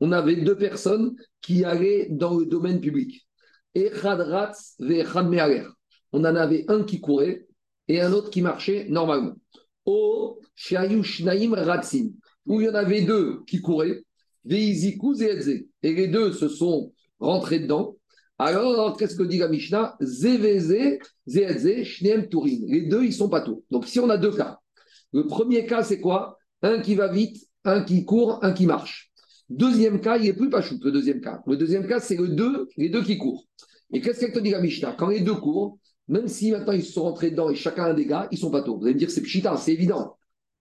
On 0.00 0.12
avait 0.12 0.36
deux 0.36 0.56
personnes 0.56 1.16
qui 1.40 1.64
allaient 1.64 2.06
dans 2.10 2.38
le 2.38 2.46
domaine 2.46 2.80
public. 2.80 3.26
On 3.74 3.80
en 6.20 6.24
avait 6.24 6.64
un 6.68 6.84
qui 6.84 7.00
courait 7.00 7.46
et 7.88 8.00
un 8.00 8.12
autre 8.12 8.30
qui 8.30 8.42
marchait 8.42 8.86
normalement. 8.88 9.34
O 9.84 10.40
Ratsin, 10.56 12.10
où 12.46 12.60
il 12.60 12.66
y 12.66 12.70
en 12.70 12.74
avait 12.74 13.02
deux 13.02 13.40
qui 13.46 13.60
couraient, 13.60 14.04
et 14.48 14.72
les 15.82 16.08
deux 16.08 16.32
se 16.32 16.48
sont 16.48 16.92
rentrés 17.20 17.60
dedans. 17.60 17.96
Alors, 18.38 18.96
qu'est-ce 18.96 19.16
que 19.16 19.22
dit 19.22 19.36
la 19.38 19.48
Mishnah? 19.48 19.96
Les 20.00 20.38
deux, 22.86 23.04
ils 23.04 23.12
sont 23.12 23.28
pas 23.28 23.42
tout. 23.42 23.62
Donc, 23.70 23.86
si 23.86 24.00
on 24.00 24.10
a 24.10 24.16
deux 24.16 24.32
cas, 24.32 24.58
le 25.12 25.26
premier 25.26 25.66
cas, 25.66 25.84
c'est 25.84 26.00
quoi? 26.00 26.38
Un 26.62 26.80
qui 26.80 26.94
va 26.94 27.08
vite, 27.08 27.48
un 27.64 27.82
qui 27.82 28.04
court, 28.04 28.38
un 28.42 28.52
qui 28.52 28.66
marche. 28.66 29.12
Deuxième 29.48 30.00
cas, 30.00 30.16
il 30.16 30.24
n'est 30.24 30.32
plus 30.32 30.48
pas 30.48 30.60
le 30.60 30.90
deuxième 30.90 31.20
cas. 31.20 31.42
Le 31.46 31.56
deuxième 31.56 31.86
cas, 31.86 32.00
c'est 32.00 32.16
le 32.16 32.28
deux, 32.28 32.68
les 32.76 32.88
deux 32.88 33.02
qui 33.02 33.18
courent. 33.18 33.44
Et 33.92 34.00
qu'est-ce 34.00 34.20
qu'elle 34.20 34.32
te 34.32 34.38
dit 34.38 34.50
la 34.50 34.60
Mishnah? 34.60 34.94
Quand 34.98 35.08
les 35.08 35.20
deux 35.20 35.34
courent, 35.34 35.78
même 36.08 36.28
si 36.28 36.50
maintenant 36.50 36.72
ils 36.72 36.84
se 36.84 36.92
sont 36.92 37.02
rentrés 37.02 37.30
dedans 37.30 37.50
et 37.50 37.54
chacun 37.54 37.84
a 37.84 37.90
un 37.90 37.94
dégât, 37.94 38.28
ils 38.30 38.38
sont 38.38 38.50
pas 38.50 38.62
tôt. 38.62 38.78
Vous 38.78 38.84
allez 38.84 38.94
me 38.94 38.98
dire, 38.98 39.10
c'est 39.10 39.20
pchita, 39.20 39.56
c'est 39.56 39.72
évident. 39.72 40.16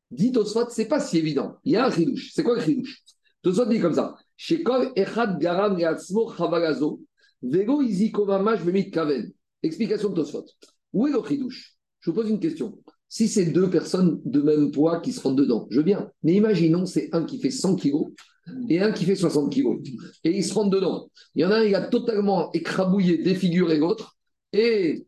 Dit 0.10 0.32
Tosfot, 0.32 0.70
c'est 0.70 0.88
pas 0.88 1.00
si 1.00 1.18
évident. 1.18 1.56
Il 1.64 1.74
y 1.74 1.78
a 1.78 1.86
un 1.86 1.92
chidouche. 1.92 2.32
C'est 2.34 2.44
quoi 2.44 2.56
le 2.56 2.62
chidouche 2.62 3.02
Tosfot 3.42 3.66
dit 3.66 3.80
comme 3.80 3.94
ça. 3.94 4.16
echad 4.96 5.40
garam 5.40 5.78
chavagazo, 5.80 7.02
vego 7.42 7.82
kaven. 8.92 9.32
Explication 9.64 10.10
de 10.10 10.16
Tosfot. 10.16 10.46
Où 10.94 11.08
est 11.08 11.12
le 11.12 11.24
chidouche 11.26 11.78
Je 12.02 12.10
vous 12.10 12.16
pose 12.16 12.30
une 12.30 12.40
question. 12.40 12.78
Si 13.12 13.28
c'est 13.28 13.48
deux 13.48 13.70
personnes 13.70 14.22
de 14.24 14.42
même 14.42 14.72
poids 14.72 15.02
qui 15.02 15.12
se 15.12 15.20
rentrent 15.20 15.36
dedans, 15.36 15.68
je 15.70 15.80
veux 15.80 15.84
bien. 15.84 16.10
Mais 16.24 16.32
imaginons, 16.32 16.86
c'est 16.86 17.10
un 17.12 17.26
qui 17.26 17.40
fait 17.40 17.52
100 17.52 17.76
kilos 17.76 18.08
et 18.70 18.80
un 18.80 18.94
qui 18.94 19.04
fait 19.04 19.18
60 19.18 19.52
kilos. 19.52 19.82
Et 20.24 20.32
ils 20.32 20.46
se 20.46 20.54
rentrent 20.54 20.70
dedans. 20.70 21.12
Il 21.36 21.42
y 21.42 21.46
en 21.46 21.52
a 21.52 21.58
un, 21.58 21.64
il 21.66 21.76
a 21.76 21.82
totalement 21.82 22.54
écrabouillé, 22.54 23.18
défiguré 23.18 23.80
l'autre. 23.80 24.16
Et 24.54 25.06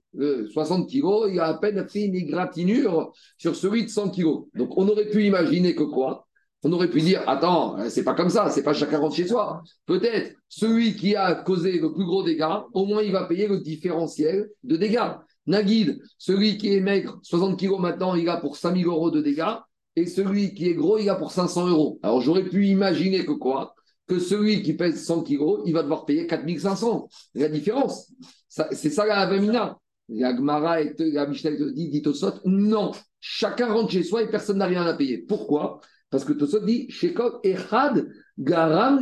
60 0.52 0.90
kilos, 0.90 1.30
il 1.32 1.40
a 1.40 1.46
à 1.46 1.54
peine 1.54 1.88
fait 1.88 2.04
une 2.04 2.16
égratignure 2.16 3.14
sur 3.38 3.56
celui 3.56 3.86
de 3.86 3.90
100 3.90 4.10
kilos. 4.10 4.48
Donc 4.54 4.78
on 4.78 4.86
aurait 4.90 5.10
pu 5.10 5.24
imaginer 5.26 5.74
que 5.74 5.84
quoi? 5.84 6.28
On 6.64 6.74
aurait 6.74 6.90
pu 6.90 7.00
dire 7.00 7.24
attends, 7.26 7.80
euh, 7.80 7.90
c'est 7.90 8.04
pas 8.04 8.16
comme 8.16 8.30
ça, 8.30 8.50
c'est 8.50 8.64
pas 8.64 8.74
chacun 8.74 9.00
rentre 9.00 9.16
chez 9.16 9.28
soi. 9.28 9.64
Peut-être 9.86 10.36
celui 10.50 10.96
qui 10.96 11.16
a 11.16 11.36
causé 11.36 11.80
le 11.80 11.94
plus 11.94 12.06
gros 12.06 12.24
dégât, 12.24 12.66
au 12.74 12.86
moins 12.86 13.02
il 13.02 13.14
va 13.14 13.26
payer 13.26 13.48
le 13.48 13.60
différentiel 13.60 14.50
de 14.64 14.76
dégâts. 14.76 15.12
Naguide, 15.46 16.00
celui 16.18 16.58
qui 16.58 16.74
est 16.74 16.80
maigre, 16.80 17.20
60 17.24 17.60
kilos 17.60 17.80
maintenant, 17.80 18.16
il 18.16 18.28
a 18.30 18.38
pour 18.38 18.58
5000 18.58 18.86
euros 18.86 19.12
de 19.12 19.22
dégâts. 19.22 19.56
Et 19.96 20.08
celui 20.08 20.54
qui 20.56 20.70
est 20.70 20.74
gros, 20.74 20.98
il 20.98 21.08
a 21.10 21.16
pour 21.16 21.32
500 21.32 21.68
euros. 21.68 22.00
Alors 22.02 22.22
j'aurais 22.22 22.46
pu 22.46 22.68
imaginer 22.68 23.26
que 23.26 23.32
quoi? 23.32 23.76
Que 24.08 24.20
celui 24.20 24.64
qui 24.64 24.74
pèse 24.74 25.04
100 25.06 25.24
kilos, 25.24 25.62
il 25.66 25.74
va 25.74 25.84
devoir 25.84 26.06
payer 26.06 26.26
4500. 26.26 27.08
La 27.36 27.48
différence, 27.48 28.12
c'est 28.48 28.90
ça 28.90 29.06
la 29.06 29.20
Avamina. 29.20 29.78
La 30.10 30.36
Gemara 30.36 30.82
et 30.82 30.94
la 30.98 31.26
Mishnah 31.28 31.52
dit, 31.52 31.90
dit 31.90 32.04
non, 32.46 32.92
chacun 33.20 33.72
rentre 33.72 33.92
chez 33.92 34.04
soi 34.04 34.24
et 34.24 34.30
personne 34.30 34.58
n'a 34.58 34.66
rien 34.66 34.84
à 34.84 34.94
payer. 34.94 35.20
Pourquoi? 35.20 35.80
Parce 36.10 36.26
que 36.26 36.34
Tosot 36.34 36.60
dit, 36.60 36.88
Echad 37.44 38.08
Garam 38.38 39.00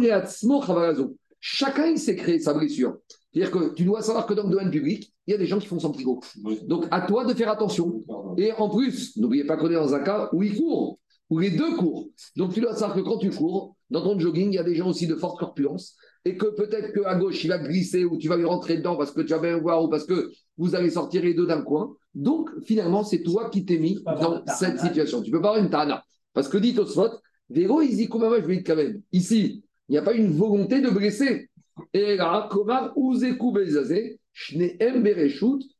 Chacun, 1.39 1.87
il 1.87 1.97
s'est 1.97 2.15
créé 2.15 2.39
sa 2.39 2.53
blessure. 2.53 2.99
C'est-à-dire 3.33 3.51
que 3.51 3.73
tu 3.73 3.85
dois 3.85 4.01
savoir 4.01 4.25
que 4.25 4.33
dans 4.33 4.43
le 4.43 4.49
domaine 4.49 4.71
public, 4.71 5.13
il 5.25 5.31
y 5.31 5.33
a 5.33 5.37
des 5.37 5.45
gens 5.45 5.59
qui 5.59 5.67
font 5.67 5.79
son 5.79 5.91
kilos. 5.91 6.19
Donc, 6.67 6.85
à 6.91 7.01
toi 7.01 7.25
de 7.25 7.33
faire 7.33 7.49
attention. 7.49 8.03
Et 8.37 8.51
en 8.51 8.69
plus, 8.69 9.15
n'oubliez 9.17 9.45
pas 9.45 9.57
qu'on 9.57 9.69
est 9.69 9.75
dans 9.75 9.93
un 9.93 9.99
cas 9.99 10.29
où 10.33 10.43
il 10.43 10.57
court, 10.57 10.99
où 11.29 11.39
les 11.39 11.51
deux 11.51 11.75
courent. 11.77 12.09
Donc, 12.35 12.53
tu 12.53 12.59
dois 12.59 12.73
savoir 12.73 12.95
que 12.95 13.01
quand 13.01 13.17
tu 13.19 13.29
cours, 13.29 13.75
dans 13.89 14.01
ton 14.01 14.19
jogging, 14.19 14.51
il 14.51 14.55
y 14.55 14.59
a 14.59 14.63
des 14.63 14.75
gens 14.75 14.89
aussi 14.89 15.07
de 15.07 15.15
forte 15.15 15.39
corpulence 15.39 15.95
et 16.25 16.37
que 16.37 16.45
peut-être 16.47 16.93
qu'à 16.93 17.15
gauche, 17.15 17.43
il 17.43 17.47
va 17.47 17.57
glisser 17.57 18.05
ou 18.05 18.17
tu 18.17 18.27
vas 18.27 18.37
lui 18.37 18.45
rentrer 18.45 18.77
dedans 18.77 18.95
parce 18.95 19.11
que 19.11 19.21
tu 19.21 19.29
vas 19.29 19.39
bien 19.39 19.57
voir 19.57 19.83
ou 19.83 19.89
parce 19.89 20.05
que 20.05 20.31
vous 20.57 20.75
allez 20.75 20.89
sortir 20.91 21.23
les 21.23 21.33
deux 21.33 21.47
d'un 21.47 21.61
coin. 21.61 21.93
Donc, 22.13 22.49
finalement, 22.63 23.03
c'est 23.03 23.23
toi 23.23 23.49
qui 23.49 23.65
t'es 23.65 23.77
mis 23.77 24.03
dans 24.03 24.43
cette 24.45 24.79
situation. 24.79 25.21
Tu 25.21 25.31
peux 25.31 25.41
pas 25.41 25.49
avoir 25.49 25.63
une 25.63 25.69
tana. 25.69 26.03
Parce 26.33 26.47
que 26.47 26.57
dit 26.57 26.73
Tosfot, 26.73 27.09
Véro, 27.49 27.81
il 27.81 27.95
dit 27.95 28.07
comment 28.07 28.33
je 28.35 28.45
vais 28.45 28.63
quand 28.63 28.75
même. 28.75 29.01
Ici, 29.11 29.63
il 29.89 29.91
n'y 29.91 29.97
a 29.97 30.01
pas 30.01 30.13
une 30.13 30.31
volonté 30.31 30.79
de 30.79 30.89
blesser. 30.89 31.49
Et 31.93 32.15
là, 32.15 32.47
Komar, 32.49 32.93
Uzeku 32.97 33.51
Belzazé, 33.51 34.19
Shneem 34.33 35.03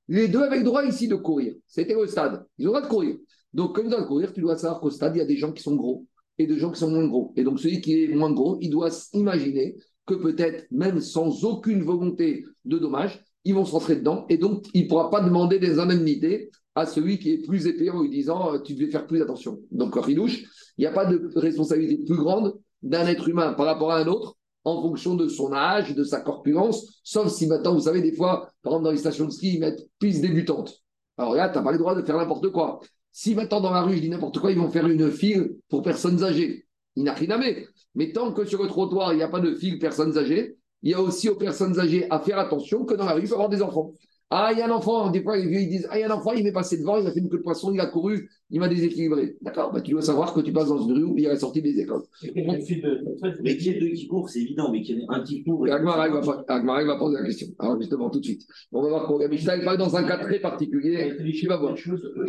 les 0.08 0.28
deux 0.28 0.42
avec 0.42 0.64
droit 0.64 0.84
ici 0.86 1.08
de 1.08 1.16
courir. 1.16 1.56
C'était 1.68 1.96
au 1.96 2.06
stade. 2.06 2.46
Ils 2.58 2.68
ont 2.68 2.72
droit 2.72 2.82
de 2.82 2.88
courir. 2.88 3.16
Donc, 3.54 3.76
comme 3.76 3.86
ils 3.86 3.92
doivent 3.92 4.08
courir, 4.08 4.34
tu 4.34 4.42
dois 4.42 4.58
savoir 4.58 4.82
qu'au 4.82 4.90
stade, 4.90 5.16
il 5.16 5.20
y 5.20 5.22
a 5.22 5.26
des 5.26 5.38
gens 5.38 5.52
qui 5.54 5.64
sont 5.64 5.76
gros 5.76 6.06
et 6.38 6.48
des 6.48 6.58
gens 6.58 6.72
qui 6.72 6.80
sont 6.80 6.90
moins 6.90 7.08
gros. 7.08 7.34
Et 7.38 7.44
donc, 7.44 7.60
celui 7.60 7.82
qui 7.82 8.04
est 8.04 8.08
moins 8.10 8.32
gros, 8.32 8.58
il 8.62 8.70
doit 8.70 8.92
s'imaginer 8.92 9.78
que 10.06 10.16
peut-être, 10.16 10.66
même 10.72 11.00
sans 11.00 11.46
aucune 11.46 11.84
volonté 11.84 12.46
de 12.66 12.78
dommage, 12.78 13.24
ils 13.46 13.54
vont 13.54 13.66
se 13.66 13.72
rentrer 13.72 13.96
dedans 13.96 14.26
et 14.30 14.38
donc 14.38 14.68
il 14.74 14.84
ne 14.84 14.88
pourra 14.88 15.10
pas 15.10 15.22
demander 15.22 15.58
des 15.58 15.80
indemnités 15.80 16.52
à 16.76 16.86
celui 16.86 17.18
qui 17.18 17.32
est 17.32 17.42
plus 17.46 17.66
épais 17.66 17.90
en 17.90 18.02
lui 18.02 18.10
disant 18.10 18.54
euh, 18.54 18.60
tu 18.60 18.74
devais 18.76 18.92
faire 18.92 19.08
plus 19.08 19.22
attention. 19.22 19.60
Donc, 19.72 19.96
Ridouche, 19.96 20.44
il 20.78 20.82
n'y 20.82 20.88
a 20.88 20.92
pas 20.92 21.06
de 21.06 21.30
responsabilité 21.36 22.04
plus 22.04 22.18
grande 22.18 22.60
d'un 22.82 23.06
être 23.08 23.28
humain 23.28 23.54
par 23.54 23.66
rapport 23.66 23.92
à 23.92 24.00
un 24.00 24.08
autre 24.08 24.38
en 24.64 24.82
fonction 24.82 25.16
de 25.16 25.28
son 25.28 25.54
âge, 25.54 25.96
de 25.96 26.04
sa 26.04 26.22
corpulence, 26.22 27.02
sauf 27.04 27.32
si 27.32 27.48
maintenant, 27.48 27.74
vous 27.74 27.82
savez, 27.82 28.02
des 28.02 28.14
fois, 28.14 28.50
par 28.62 28.74
exemple, 28.74 28.84
dans 28.86 28.92
les 28.92 28.98
stations 28.98 29.26
de 29.26 29.32
ski, 29.32 29.56
ils 29.56 29.60
mettent 29.60 29.88
piste 30.00 30.22
débutante. 30.22 30.82
Alors 31.18 31.36
là, 31.36 31.50
tu 31.50 31.58
n'as 31.58 31.64
pas 31.64 31.72
le 31.72 31.78
droit 31.78 31.96
de 31.96 32.02
faire 32.04 32.18
n'importe 32.18 32.50
quoi. 32.50 32.80
Si 33.12 33.36
maintenant, 33.36 33.62
dans 33.62 33.72
la 33.72 33.82
rue, 33.82 33.96
je 33.96 34.02
dis 34.02 34.10
n'importe 34.10 34.40
quoi, 34.40 34.52
ils 34.52 34.58
vont 34.58 34.70
faire 34.70 34.88
une 34.88 35.12
file 35.12 35.56
pour 35.70 35.82
personnes 35.82 36.24
âgées. 36.24 36.66
Il 36.96 37.04
n'a 37.04 37.14
rien 37.14 37.32
à 37.32 37.38
mettre. 37.38 37.70
Mais 37.96 38.12
tant 38.12 38.32
que 38.34 38.46
sur 38.46 38.62
le 38.62 38.68
trottoir, 38.68 39.14
il 39.14 39.18
n'y 39.18 39.24
a 39.24 39.28
pas 39.28 39.40
de 39.40 39.54
fil 39.56 39.80
personnes 39.80 40.18
âgées, 40.18 40.58
il 40.82 40.92
y 40.92 40.94
a 40.94 41.02
aussi 41.02 41.30
aux 41.30 41.36
personnes 41.36 41.80
âgées 41.80 42.08
à 42.10 42.20
faire 42.20 42.40
attention 42.40 42.86
que 42.86 42.94
dans 42.94 43.06
la 43.06 43.14
rue, 43.14 43.22
il 43.22 43.28
faut 43.28 43.36
avoir 43.36 43.50
des 43.50 43.62
enfants. 43.62 43.94
Ah, 44.34 44.52
il 44.54 44.60
y 44.60 44.62
a 44.62 44.66
un 44.66 44.72
enfant, 44.72 45.12
des 45.12 45.22
fois, 45.22 45.38
ils 45.38 45.68
disent 45.68 45.86
Ah, 45.92 45.98
il 45.98 46.02
y 46.02 46.04
a 46.06 46.08
un 46.08 46.16
enfant, 46.16 46.32
il 46.32 46.46
m'est 46.46 46.54
passé 46.54 46.78
devant, 46.78 46.98
il 46.98 47.06
a 47.06 47.12
fait 47.12 47.20
une 47.20 47.28
queue 47.28 47.40
de 47.40 47.44
poisson, 47.44 47.74
il 47.74 47.82
a 47.82 47.88
couru, 47.88 48.30
il 48.50 48.62
m'a 48.62 48.70
déséquilibré. 48.70 49.36
D'accord, 49.42 49.74
bah, 49.74 49.82
tu 49.82 49.92
dois 49.92 50.02
savoir 50.02 50.34
que 50.34 50.40
tu 50.40 50.54
passes 50.54 50.70
dans 50.70 50.82
une 50.88 50.94
rue 50.94 51.04
où 51.04 51.18
il 51.18 51.24
y 51.24 51.28
a 51.28 51.32
la 51.32 51.36
sortie 51.38 51.62
des 51.62 51.78
écoles. 51.78 52.04
Mais 52.34 53.58
qui 53.58 53.70
est 53.72 53.80
deux 53.82 53.90
qui 53.90 54.08
courent, 54.08 54.30
c'est 54.30 54.40
évident, 54.40 54.72
mais 54.72 54.84
qu'il 54.84 55.00
y 55.00 55.06
en 55.06 55.10
a 55.10 55.18
un 55.18 55.24
qui 55.24 55.44
court. 55.44 55.68
Agmara 55.70 56.08
va, 56.08 56.98
poser 56.98 57.18
la 57.18 57.26
question. 57.26 57.48
Alors, 57.60 57.78
justement, 57.82 58.10
tout 58.10 58.22
de 58.22 58.26
suite. 58.26 58.48
On 58.72 58.82
va 58.82 58.88
voir 58.88 59.08
pour 59.08 59.20
Mishnah, 59.20 59.58
il 59.58 59.66
parle 59.66 59.78
dans 59.78 59.98
un 59.98 60.04
cas 60.04 60.20
très 60.20 60.40
particulier. 60.40 61.12
Tu 61.34 61.48
vas 61.48 61.58
voir. 61.58 61.76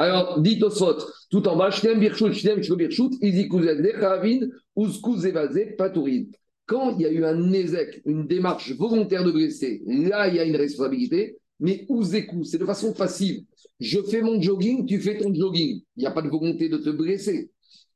Alors, 0.00 0.40
dit 0.40 0.60
au 0.60 0.70
sot, 0.70 0.96
tout 1.30 1.46
en 1.46 1.56
bas, 1.56 1.70
Shnem 1.70 2.00
Birchut, 2.00 2.32
Shnem 2.32 2.64
Shlo 2.64 2.78
Izikuzel, 2.80 3.80
Nechavin, 3.80 4.48
Uskuz 4.76 5.24
Evazé, 5.24 5.76
Patourin. 5.78 6.24
Quand 6.66 6.96
il 6.96 7.02
y 7.02 7.06
a 7.06 7.12
eu 7.12 7.24
un 7.24 7.52
ézec, 7.52 8.02
une 8.06 8.26
démarche 8.26 8.72
volontaire 8.72 9.22
de 9.22 9.30
blesser, 9.30 9.82
là, 9.86 10.26
il 10.26 10.34
y 10.34 10.40
a 10.40 10.44
une 10.44 10.56
responsabilité. 10.56 11.38
Mais 11.62 11.86
Ouzekou, 11.88 12.42
c'est 12.42 12.58
de 12.58 12.66
façon 12.66 12.92
passive. 12.92 13.44
Je 13.78 14.02
fais 14.02 14.20
mon 14.20 14.42
jogging, 14.42 14.84
tu 14.84 15.00
fais 15.00 15.16
ton 15.16 15.32
jogging. 15.32 15.80
Il 15.96 16.00
n'y 16.00 16.06
a 16.06 16.10
pas 16.10 16.20
de 16.20 16.28
volonté 16.28 16.68
de 16.68 16.76
te 16.76 16.90
blesser. 16.90 17.52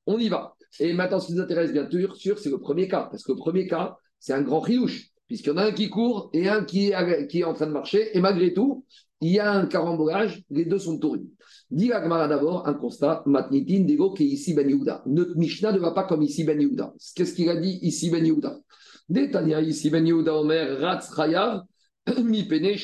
On 0.07 0.19
y 0.19 0.29
va. 0.29 0.55
Et 0.79 0.93
maintenant, 0.93 1.19
ce 1.19 1.27
qui 1.27 1.33
nous 1.35 1.41
intéresse 1.41 1.73
bien 1.73 1.89
sûr, 2.15 2.39
c'est 2.39 2.49
le 2.49 2.59
premier 2.59 2.87
cas. 2.87 3.09
Parce 3.11 3.25
que 3.25 3.33
le 3.33 3.39
premier 3.39 3.67
cas, 3.67 3.97
c'est 4.21 4.35
un 4.35 4.43
grand 4.43 4.61
riouche, 4.61 5.09
puisqu'il 5.27 5.49
y 5.49 5.53
en 5.53 5.57
a 5.57 5.65
un 5.65 5.73
qui 5.73 5.91
court 5.91 6.31
et 6.33 6.49
un 6.49 6.65
qui 6.65 6.91
est, 6.91 7.45
en 7.45 7.55
train 7.55 7.67
de 7.67 7.73
marcher. 7.73 8.17
Et 8.17 8.21
malgré 8.21 8.55
tout, 8.55 8.85
il 9.21 9.33
y 9.33 9.41
a 9.41 9.51
un 9.51 9.67
carambolage, 9.67 10.45
les 10.49 10.65
deux 10.65 10.79
sont 10.79 10.99
tournés. 10.99 11.27
Dit 11.69 11.93
Agmara 11.93 12.29
d'abord 12.29 12.69
un 12.69 12.75
constat, 12.75 13.25
Matnitin 13.27 13.81
Dego 13.81 14.15
qui 14.15 14.27
ici 14.27 14.55
Ben 14.55 14.69
Yehuda. 14.69 15.03
Notre 15.07 15.37
Mishnah 15.37 15.73
ne 15.73 15.79
va 15.81 15.91
pas 15.91 16.05
comme 16.05 16.23
ici 16.23 16.45
Ben 16.45 16.61
Yehuda. 16.61 16.95
Qu'est-ce 17.17 17.35
qu'il 17.35 17.49
a 17.49 17.57
dit 17.57 17.81
ici 17.83 18.11
Ben 18.11 18.25
Yehuda? 18.25 18.61
Détania 19.09 19.61
ici 19.61 19.91
Ben 19.91 20.07
Yehuda 20.07 20.37
Omer 20.37 20.79
Ratz 20.79 21.13
Chayav 21.17 21.65
Mi 22.23 22.45
Pene. 22.45 22.77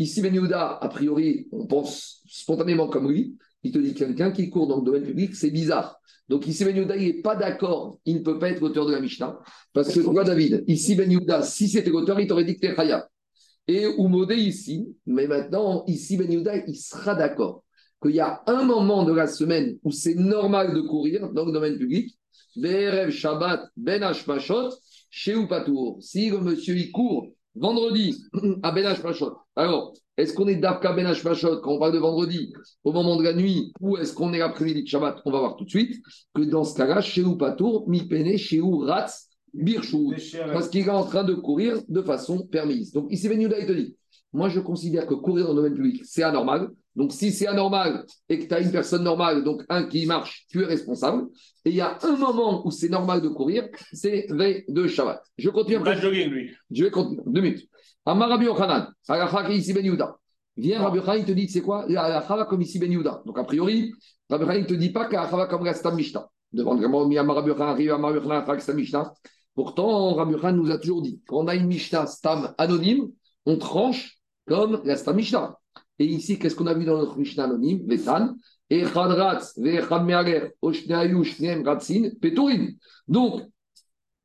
Ici, 0.00 0.22
Ben 0.22 0.34
a 0.50 0.88
priori, 0.88 1.46
on 1.52 1.66
pense 1.66 2.22
spontanément 2.26 2.88
comme 2.88 3.10
lui. 3.10 3.36
Il 3.62 3.70
te 3.70 3.76
dit 3.76 3.92
quelqu'un 3.92 4.30
qui 4.30 4.48
court 4.48 4.66
dans 4.66 4.78
le 4.78 4.82
domaine 4.82 5.04
public, 5.04 5.36
c'est 5.36 5.50
bizarre. 5.50 6.00
Donc 6.26 6.46
ici, 6.46 6.64
Ben 6.64 6.74
il 6.74 6.86
n'est 6.86 7.20
pas 7.20 7.36
d'accord. 7.36 7.98
Il 8.06 8.16
ne 8.16 8.20
peut 8.20 8.38
pas 8.38 8.48
être 8.48 8.60
l'auteur 8.60 8.86
de 8.86 8.92
la 8.92 9.00
Mishnah. 9.00 9.38
Parce 9.74 9.92
que, 9.92 10.00
toi, 10.00 10.24
David, 10.24 10.64
ici, 10.66 10.94
Ben 10.94 11.42
si 11.42 11.68
c'était 11.68 11.90
l'auteur, 11.90 12.18
il 12.18 12.26
t'aurait 12.26 12.44
dit 12.44 12.58
que 12.58 12.60
t'es 12.60 12.74
Et 13.68 13.86
Oumodé 13.98 14.36
ici, 14.36 14.88
mais 15.04 15.26
maintenant, 15.26 15.84
ici, 15.86 16.16
Ben 16.16 16.30
il 16.66 16.76
sera 16.76 17.14
d'accord 17.14 17.62
qu'il 18.02 18.12
y 18.12 18.20
a 18.20 18.42
un 18.46 18.64
moment 18.64 19.04
de 19.04 19.12
la 19.12 19.26
semaine 19.26 19.76
où 19.84 19.92
c'est 19.92 20.14
normal 20.14 20.72
de 20.72 20.80
courir 20.80 21.30
dans 21.34 21.44
le 21.44 21.52
domaine 21.52 21.76
public. 21.76 22.18
Berev 22.56 23.10
Shabbat 23.10 23.68
Ben 23.76 24.02
Hashmashot, 24.02 24.70
chez 25.10 25.34
Upatour. 25.34 25.98
Si 26.00 26.30
le 26.30 26.38
monsieur, 26.38 26.74
il 26.74 26.90
court 26.90 27.26
vendredi, 27.54 28.22
à 28.62 28.72
Ben 28.72 28.94
Pachot. 28.94 29.36
Alors, 29.56 29.92
est-ce 30.16 30.34
qu'on 30.34 30.48
est 30.48 30.56
d'Afka 30.56 30.92
Ben 30.92 31.12
Pachot 31.22 31.60
quand 31.60 31.74
on 31.74 31.78
parle 31.78 31.92
de 31.92 31.98
vendredi, 31.98 32.52
au 32.84 32.92
moment 32.92 33.16
de 33.16 33.24
la 33.24 33.32
nuit, 33.32 33.72
ou 33.80 33.96
est-ce 33.96 34.12
qu'on 34.12 34.32
est 34.32 34.38
l'après-midi 34.38 34.82
de 34.82 34.88
Shabbat? 34.88 35.20
On 35.24 35.30
va 35.30 35.38
voir 35.40 35.56
tout 35.56 35.64
de 35.64 35.70
suite 35.70 36.02
que 36.34 36.42
dans 36.42 36.64
ce 36.64 36.76
cas-là, 36.76 37.00
chez 37.00 37.24
Patour, 37.38 37.88
Mi 37.88 38.06
Pene, 38.06 38.36
chez 38.36 38.60
Ratz, 38.62 39.28
Birchou, 39.52 40.14
parce 40.52 40.68
qu'il 40.68 40.86
est 40.86 40.90
en 40.90 41.04
train 41.04 41.24
de 41.24 41.34
courir 41.34 41.80
de 41.88 42.02
façon 42.02 42.46
permise. 42.46 42.92
Donc 42.92 43.10
ici, 43.10 43.28
Ben 43.28 43.40
il 43.40 43.48
te 43.48 43.72
dit 43.72 43.96
moi, 44.32 44.48
je 44.48 44.60
considère 44.60 45.06
que 45.06 45.14
courir 45.14 45.46
dans 45.46 45.54
le 45.54 45.56
domaine 45.56 45.74
public, 45.74 46.02
c'est 46.04 46.22
anormal. 46.22 46.70
Donc, 46.96 47.12
si 47.12 47.30
c'est 47.30 47.46
anormal 47.46 48.04
et 48.28 48.38
que 48.38 48.46
tu 48.46 48.54
as 48.54 48.60
une 48.60 48.72
personne 48.72 49.04
normale, 49.04 49.44
donc 49.44 49.62
un 49.68 49.84
qui 49.84 50.06
marche, 50.06 50.44
tu 50.48 50.62
es 50.62 50.66
responsable. 50.66 51.28
Et 51.64 51.70
il 51.70 51.76
y 51.76 51.80
a 51.80 51.96
un 52.02 52.16
moment 52.16 52.66
où 52.66 52.70
c'est 52.70 52.88
normal 52.88 53.20
de 53.20 53.28
courir, 53.28 53.68
c'est 53.92 54.26
veille 54.30 54.64
de 54.68 54.86
Shabbat. 54.86 55.22
Je 55.38 55.50
continue 55.50 55.76
après. 55.76 55.96
Je 55.96 56.84
vais 56.84 56.90
continuer. 56.90 57.22
Deux 57.26 57.40
minutes. 57.40 57.68
Amar 58.04 58.28
Rabbi 58.30 58.46
Yochanan, 58.46 58.92
ici 59.50 59.72
Ben 59.72 59.84
Yehuda. 59.84 60.16
Viens, 60.56 60.82
Rabbi 60.82 60.96
Yochanan, 60.96 61.20
il 61.20 61.24
te 61.26 61.32
dit, 61.32 61.48
c'est 61.48 61.60
quoi? 61.60 61.84
La 61.88 62.26
comme 62.48 62.62
ici 62.62 62.78
Ben 62.78 62.90
Yehuda. 62.90 63.22
Donc, 63.24 63.38
a 63.38 63.44
priori, 63.44 63.92
Rabbi 64.28 64.42
Yochanan, 64.42 64.58
il 64.58 64.62
ne 64.62 64.68
te 64.68 64.74
dit 64.74 64.90
pas 64.90 65.04
qu'Alacha 65.04 65.46
comme 65.46 65.62
Rastam 65.62 65.94
Mishnah. 65.94 66.26
Devant 66.52 66.74
vraiment, 66.74 67.04
Rabbi 67.34 67.48
Yochanan 67.48 67.68
arrive 67.68 67.92
à 67.92 67.98
Rabbi 67.98 68.16
Yochanan, 68.16 68.44
Rastam 68.44 68.76
Mishnah. 68.76 69.12
Pourtant, 69.54 70.14
Rabbi 70.14 70.32
Yochanan 70.32 70.56
nous 70.56 70.70
a 70.72 70.78
toujours 70.78 71.02
dit 71.02 71.20
qu'on 71.28 71.46
a 71.46 71.54
une 71.54 71.66
Mishnah 71.66 72.06
Stam 72.06 72.52
anonyme, 72.58 73.10
on 73.46 73.58
tranche 73.58 74.18
comme 74.48 74.80
la 74.84 74.96
Stam 74.96 75.14
Mishnah. 75.16 75.56
Et 76.00 76.06
ici, 76.06 76.38
qu'est-ce 76.38 76.56
qu'on 76.56 76.66
a 76.66 76.72
vu 76.72 76.86
dans 76.86 76.96
notre 76.96 77.18
Mishnah 77.18 77.44
anonyme 77.44 77.86
Vetan? 77.86 78.34
Donc, 83.08 83.42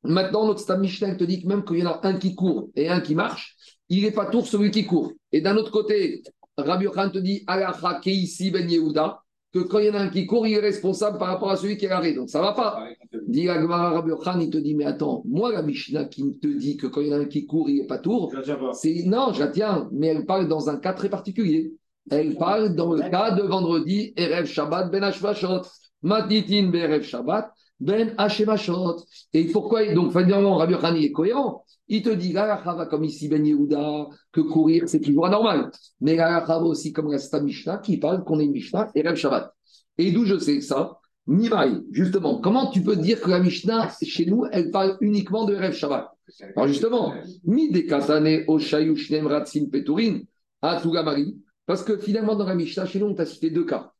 maintenant, 0.02 0.46
notre 0.46 0.60
Stam 0.60 0.80
Mishnah 0.80 1.16
te 1.16 1.24
dit 1.24 1.42
que 1.42 1.46
même 1.46 1.64
qu'il 1.66 1.76
y 1.76 1.86
en 1.86 1.90
a 1.90 2.00
un 2.02 2.16
qui 2.16 2.34
court 2.34 2.70
et 2.74 2.88
un 2.88 3.00
qui 3.00 3.14
marche, 3.14 3.56
il 3.90 4.04
n'est 4.04 4.10
pas 4.10 4.24
tour 4.24 4.46
celui 4.46 4.70
qui 4.70 4.86
court. 4.86 5.12
Et 5.30 5.42
d'un 5.42 5.54
autre 5.58 5.70
côté, 5.70 6.22
Rabbi 6.56 6.86
Khan 6.86 7.10
te 7.10 7.18
dit 7.18 7.44
Alacha 7.46 8.00
ici 8.06 8.50
Ben 8.50 8.70
Yehuda, 8.70 9.22
que 9.56 9.68
quand 9.68 9.78
il 9.78 9.86
y 9.86 9.90
en 9.90 9.94
a 9.94 10.00
un 10.00 10.08
qui 10.08 10.26
court, 10.26 10.46
il 10.46 10.54
est 10.54 10.60
responsable 10.60 11.18
par 11.18 11.28
rapport 11.28 11.50
à 11.50 11.56
celui 11.56 11.76
qui 11.76 11.86
est 11.86 11.90
arrêté. 11.90 12.16
Donc 12.16 12.30
ça 12.30 12.40
ne 12.40 12.44
va 12.44 12.52
pas. 12.52 12.84
Dit 13.26 13.42
il 13.42 14.50
te 14.50 14.58
dit, 14.58 14.74
mais 14.74 14.84
attends, 14.84 15.22
moi 15.26 15.52
la 15.52 15.62
Mishnah 15.62 16.04
qui 16.04 16.36
te 16.38 16.46
dit 16.46 16.76
que 16.76 16.86
quand 16.86 17.00
il 17.00 17.08
y 17.08 17.14
en 17.14 17.18
a 17.18 17.20
un 17.20 17.24
qui 17.26 17.46
court, 17.46 17.68
il 17.70 17.80
n'est 17.80 17.86
pas 17.86 17.98
tour, 17.98 18.32
c'est 18.72 19.04
non, 19.06 19.32
je 19.32 19.40
la 19.40 19.48
tiens, 19.48 19.88
mais 19.92 20.08
elle 20.08 20.26
parle 20.26 20.48
dans 20.48 20.68
un 20.68 20.76
cas 20.76 20.92
très 20.92 21.08
particulier. 21.08 21.72
Elle 22.10 22.36
parle 22.36 22.74
dans 22.76 22.92
le 22.92 23.00
cas 23.10 23.32
de 23.32 23.42
vendredi, 23.42 24.12
Erev 24.16 24.46
Shabbat, 24.46 24.90
Ben 24.92 25.02
Hashvashot, 25.02 25.62
Matitin, 26.02 26.68
Berev 26.70 27.02
Shabbat, 27.02 27.50
Ben 27.78 28.14
Hashemashot. 28.16 29.04
Et 29.32 29.44
pourquoi 29.46 29.92
Donc, 29.92 30.12
finalement, 30.12 30.56
Rabbi 30.56 30.74
Khan, 30.78 30.94
est 30.94 31.12
cohérent. 31.12 31.64
Il 31.88 32.02
te 32.02 32.10
dit, 32.10 32.32
là, 32.32 32.86
comme 32.90 33.04
ici 33.04 33.28
Ben 33.28 33.44
Yehuda, 33.44 34.08
que 34.32 34.40
courir, 34.40 34.84
c'est 34.86 35.00
toujours 35.00 35.26
anormal. 35.26 35.70
Mais 36.00 36.16
là, 36.16 36.60
aussi, 36.62 36.92
comme 36.92 37.12
la 37.12 37.40
Mishnah, 37.40 37.78
qui 37.78 37.98
parle 37.98 38.24
qu'on 38.24 38.40
est 38.40 38.48
Mishnah, 38.48 38.90
Erev 38.94 39.16
Shabbat. 39.16 39.52
Et 39.98 40.10
d'où 40.10 40.24
je 40.24 40.38
sais 40.38 40.60
ça? 40.60 40.98
Nimaï, 41.28 41.82
justement, 41.90 42.40
comment 42.40 42.70
tu 42.70 42.82
peux 42.82 42.96
dire 42.96 43.20
que 43.20 43.30
la 43.30 43.40
Mishnah, 43.40 43.90
chez 44.02 44.26
nous, 44.26 44.46
elle 44.50 44.70
parle 44.70 44.96
uniquement 45.00 45.44
de 45.44 45.54
Erev 45.54 45.72
Shabbat? 45.72 46.10
Alors 46.56 46.68
justement, 46.68 47.14
mi 47.44 47.70
de 47.70 47.80
katane 47.80 48.44
o 48.48 48.58
shayushnem 48.58 49.26
ratsim 49.26 49.68
peturin, 49.70 50.20
à 50.60 50.80
Tugamari, 50.80 51.36
parce 51.66 51.84
que 51.84 51.98
finalement, 51.98 52.34
dans 52.34 52.46
la 52.46 52.54
Mishnah, 52.54 52.86
chez 52.86 52.98
nous, 52.98 53.06
on 53.06 53.14
t'a 53.14 53.26
cité 53.26 53.50
deux 53.50 53.64
cas. 53.64 53.92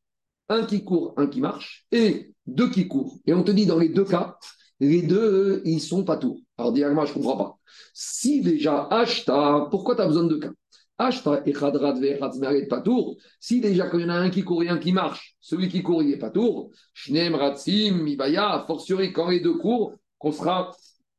Un 0.48 0.64
qui 0.64 0.84
court, 0.84 1.14
un 1.16 1.26
qui 1.26 1.40
marche, 1.40 1.86
et 1.90 2.32
deux 2.46 2.70
qui 2.70 2.88
courent. 2.88 3.18
Et 3.26 3.34
on 3.34 3.42
te 3.42 3.50
dit, 3.50 3.66
dans 3.66 3.78
les 3.78 3.88
deux 3.88 4.04
cas, 4.04 4.36
les 4.80 5.02
deux, 5.02 5.62
ils 5.64 5.80
sont 5.80 6.04
pas 6.04 6.16
tours. 6.16 6.38
Alors, 6.58 6.72
directement, 6.72 7.06
je 7.06 7.10
ne 7.10 7.14
comprends 7.14 7.36
pas. 7.36 7.58
Si 7.92 8.40
déjà, 8.40 8.86
Ashta, 8.90 9.68
pourquoi 9.70 9.96
tu 9.96 10.02
as 10.02 10.06
besoin 10.06 10.24
de 10.24 10.28
deux 10.28 10.38
cas? 10.38 10.52
Ashta 10.98 11.42
et. 11.44 11.54
Si 13.40 13.60
déjà, 13.60 13.88
quand 13.88 13.98
il 13.98 14.02
y 14.02 14.06
en 14.06 14.10
a 14.10 14.14
un 14.14 14.30
qui 14.30 14.42
court 14.44 14.62
et 14.62 14.68
un 14.68 14.78
qui 14.78 14.92
marche, 14.92 15.36
celui 15.40 15.68
qui 15.68 15.82
court, 15.82 16.02
il 16.02 16.10
n'est 16.10 16.18
pas 16.18 16.30
tour. 16.30 16.70
Shnem, 16.94 17.34
Ratsim, 17.34 18.02
Mibaya, 18.02 18.64
fortiori, 18.66 19.12
quand 19.12 19.28
les 19.28 19.40
deux 19.40 19.58
courent, 19.58 19.94
qu'on 20.18 20.32
sera 20.32 20.70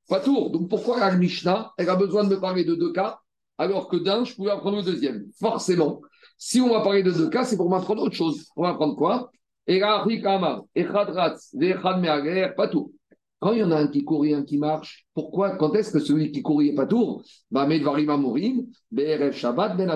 pas 0.07 0.19
tour. 0.19 0.51
Donc, 0.51 0.69
pourquoi 0.69 1.00
la 1.00 1.15
Mishnah, 1.15 1.74
elle 1.77 1.89
a 1.89 1.96
besoin 1.96 2.24
de 2.24 2.29
me 2.29 2.39
parler 2.39 2.63
de 2.63 2.75
deux 2.75 2.91
cas, 2.91 3.19
alors 3.58 3.88
que 3.88 3.97
d'un, 3.97 4.23
je 4.23 4.34
pouvais 4.34 4.52
apprendre 4.52 4.78
le 4.78 4.84
deuxième? 4.84 5.25
Forcément. 5.39 6.02
Si 6.38 6.62
on 6.62 6.69
va 6.69 6.82
parler 6.82 7.04
de 7.04 7.12
deux 7.12 7.30
cas, 7.30 7.43
c'est 7.43 7.58
pour 7.58 7.69
m'apprendre 7.69 8.04
autre 8.04 8.15
chose. 8.15 8.45
On 8.56 8.63
va 8.63 8.69
apprendre 8.69 8.95
quoi? 8.95 9.32
Pas 12.56 12.67
tout. 12.69 12.93
Quand 13.39 13.51
il 13.51 13.60
y 13.60 13.63
en 13.63 13.71
a 13.71 13.75
un 13.75 13.88
qui 13.88 14.03
court 14.03 14.25
et 14.25 14.34
un 14.34 14.43
qui 14.43 14.58
marche, 14.58 15.06
pourquoi 15.13 15.58
Quand 15.58 15.75
est-ce 15.75 15.91
que 15.91 15.99
celui 15.99 16.32
qui 16.32 16.41
court 16.41 16.62
n'est 16.62 16.73
pas 16.73 16.88
tour 16.88 17.23
Bah, 17.51 17.67
Mourim, 17.67 18.65
BRF 18.91 19.36
Shabbat, 19.36 19.77
Ben 19.77 19.93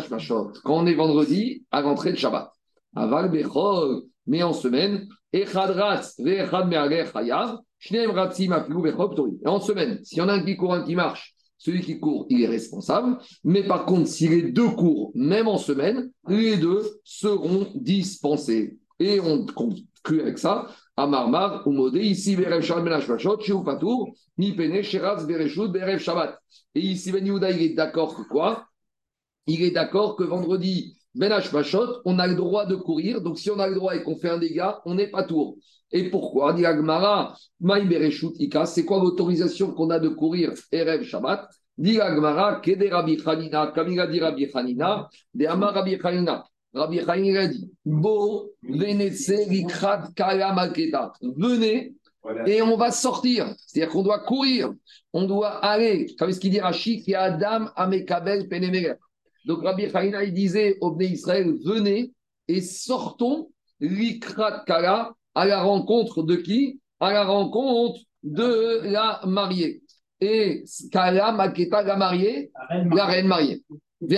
Quand 0.63 0.75
on 0.75 0.86
est 0.86 0.93
vendredi, 0.93 1.63
à 1.71 1.81
l'entrée 1.81 2.12
de 2.12 2.17
Shabbat. 2.17 2.51
Aval 2.95 3.31
Bechol, 3.31 4.03
mais 4.27 4.43
en 4.43 4.53
semaine, 4.53 5.07
Echad 5.34 5.71
Ratz, 5.71 6.19
Vechad 6.19 6.67
Meager 6.67 7.05
Chayav, 7.12 7.57
Shneem 7.79 8.12
Ratzim 8.12 8.51
Afilu 8.51 8.81
Bechol 8.81 9.31
Et 9.43 9.47
en 9.47 9.60
semaine, 9.60 9.99
s'il 10.03 10.19
y 10.19 10.21
en 10.21 10.29
a 10.29 10.34
un 10.34 10.43
qui 10.43 10.55
court, 10.55 10.73
un 10.73 10.84
qui 10.84 10.95
marche, 10.95 11.34
celui 11.57 11.81
qui 11.81 11.99
court, 11.99 12.25
il 12.29 12.43
est 12.43 12.47
responsable. 12.47 13.17
Mais 13.43 13.63
par 13.63 13.86
contre, 13.86 14.07
si 14.07 14.27
les 14.27 14.51
deux 14.51 14.69
courent, 14.69 15.12
même 15.15 15.47
en 15.47 15.57
semaine, 15.57 16.12
les 16.27 16.57
deux 16.57 16.84
seront 17.03 17.67
dispensés. 17.75 18.77
Et 19.01 19.19
on 19.19 19.47
conclut 19.47 20.21
avec 20.21 20.37
ça. 20.37 20.67
Amarmar, 20.95 21.67
Umode, 21.67 21.95
ici, 21.95 22.35
Berev 22.35 22.61
Shabbat 22.61 22.83
Ben 22.83 22.93
Hashvashot, 22.93 23.41
chez 23.41 23.53
Patour, 23.65 24.13
Mi 24.37 24.55
Pene, 24.55 24.83
Sheratz, 24.83 25.25
Bereshut, 25.25 25.69
Berev 25.69 25.97
Shabbat. 25.97 26.37
Et 26.75 26.81
ici, 26.81 27.11
Ben 27.11 27.25
il 27.25 27.61
est 27.63 27.73
d'accord 27.73 28.15
que 28.15 28.21
quoi? 28.21 28.67
Il 29.47 29.63
est 29.63 29.71
d'accord 29.71 30.15
que 30.17 30.23
vendredi, 30.23 30.99
Ben 31.15 31.31
Hashvashot, 31.31 32.01
on 32.05 32.19
a 32.19 32.27
le 32.27 32.35
droit 32.35 32.67
de 32.67 32.75
courir. 32.75 33.21
Donc, 33.21 33.39
si 33.39 33.49
on 33.49 33.57
a 33.57 33.67
le 33.67 33.73
droit 33.73 33.95
et 33.95 34.03
qu'on 34.03 34.15
fait 34.15 34.29
un 34.29 34.37
dégât, 34.37 34.81
on 34.85 34.93
n'est 34.93 35.09
pas 35.09 35.23
tour. 35.23 35.57
Et 35.91 36.11
pourquoi? 36.11 36.53
Dit 36.53 36.67
Agmara, 36.67 37.35
Ika, 37.59 38.67
c'est 38.67 38.85
quoi 38.85 38.99
l'autorisation 38.99 39.73
qu'on 39.73 39.89
a 39.89 39.97
de 39.97 40.09
courir 40.09 40.53
Erev 40.71 41.03
Shabbat? 41.03 41.49
Dit 41.75 41.99
Agmara, 41.99 42.61
Kede 42.61 42.87
Rabbi 42.91 43.17
Chanina, 43.17 43.71
Kamila 43.73 44.05
dit 44.05 44.19
Rabbi 44.19 44.47
Chanina, 44.47 45.09
De 45.33 45.47
Amar 45.47 45.73
Rabbi 45.73 45.97
Chanina. 45.99 46.45
Rabbi 46.73 46.99
Chaim 47.05 47.36
a 47.36 47.47
dit 47.47 47.71
Bo, 47.86 48.51
venez 48.63 49.12
et 52.45 52.62
on 52.62 52.77
va 52.77 52.91
sortir. 52.91 53.53
C'est-à-dire 53.57 53.91
qu'on 53.91 54.03
doit 54.03 54.19
courir, 54.19 54.71
on 55.12 55.23
doit 55.25 55.57
aller. 55.65 56.15
Comme 56.17 56.31
ce 56.31 56.39
qu'il 56.39 56.51
dit 56.51 56.60
Rachid, 56.60 57.03
qui 57.03 57.15
Adam 57.15 57.67
Amekabel 57.75 58.47
Penemeger. 58.47 58.95
Donc 59.45 59.63
Rabbi 59.63 59.89
Chaim 59.89 60.21
il 60.23 60.34
disait 60.34 60.77
au 60.81 60.91
Bnei 60.91 61.10
Israël 61.10 61.53
Venez 61.65 62.13
et 62.47 62.62
sortons 62.62 63.49
l'ikrat 63.79 64.63
kala 64.65 65.13
à 65.34 65.45
la 65.45 65.63
rencontre 65.63 66.23
de 66.23 66.36
qui? 66.36 66.79
À 66.99 67.12
la 67.12 67.25
rencontre 67.25 67.99
de 68.23 68.81
la 68.84 69.21
mariée. 69.25 69.81
Et 70.19 70.63
Kala 70.91 71.31
Maketa, 71.31 71.81
la 71.81 71.95
mariée, 71.95 72.51
la 72.69 73.05
reine 73.07 73.27
mariée. 73.27 73.63
Et 74.01 74.15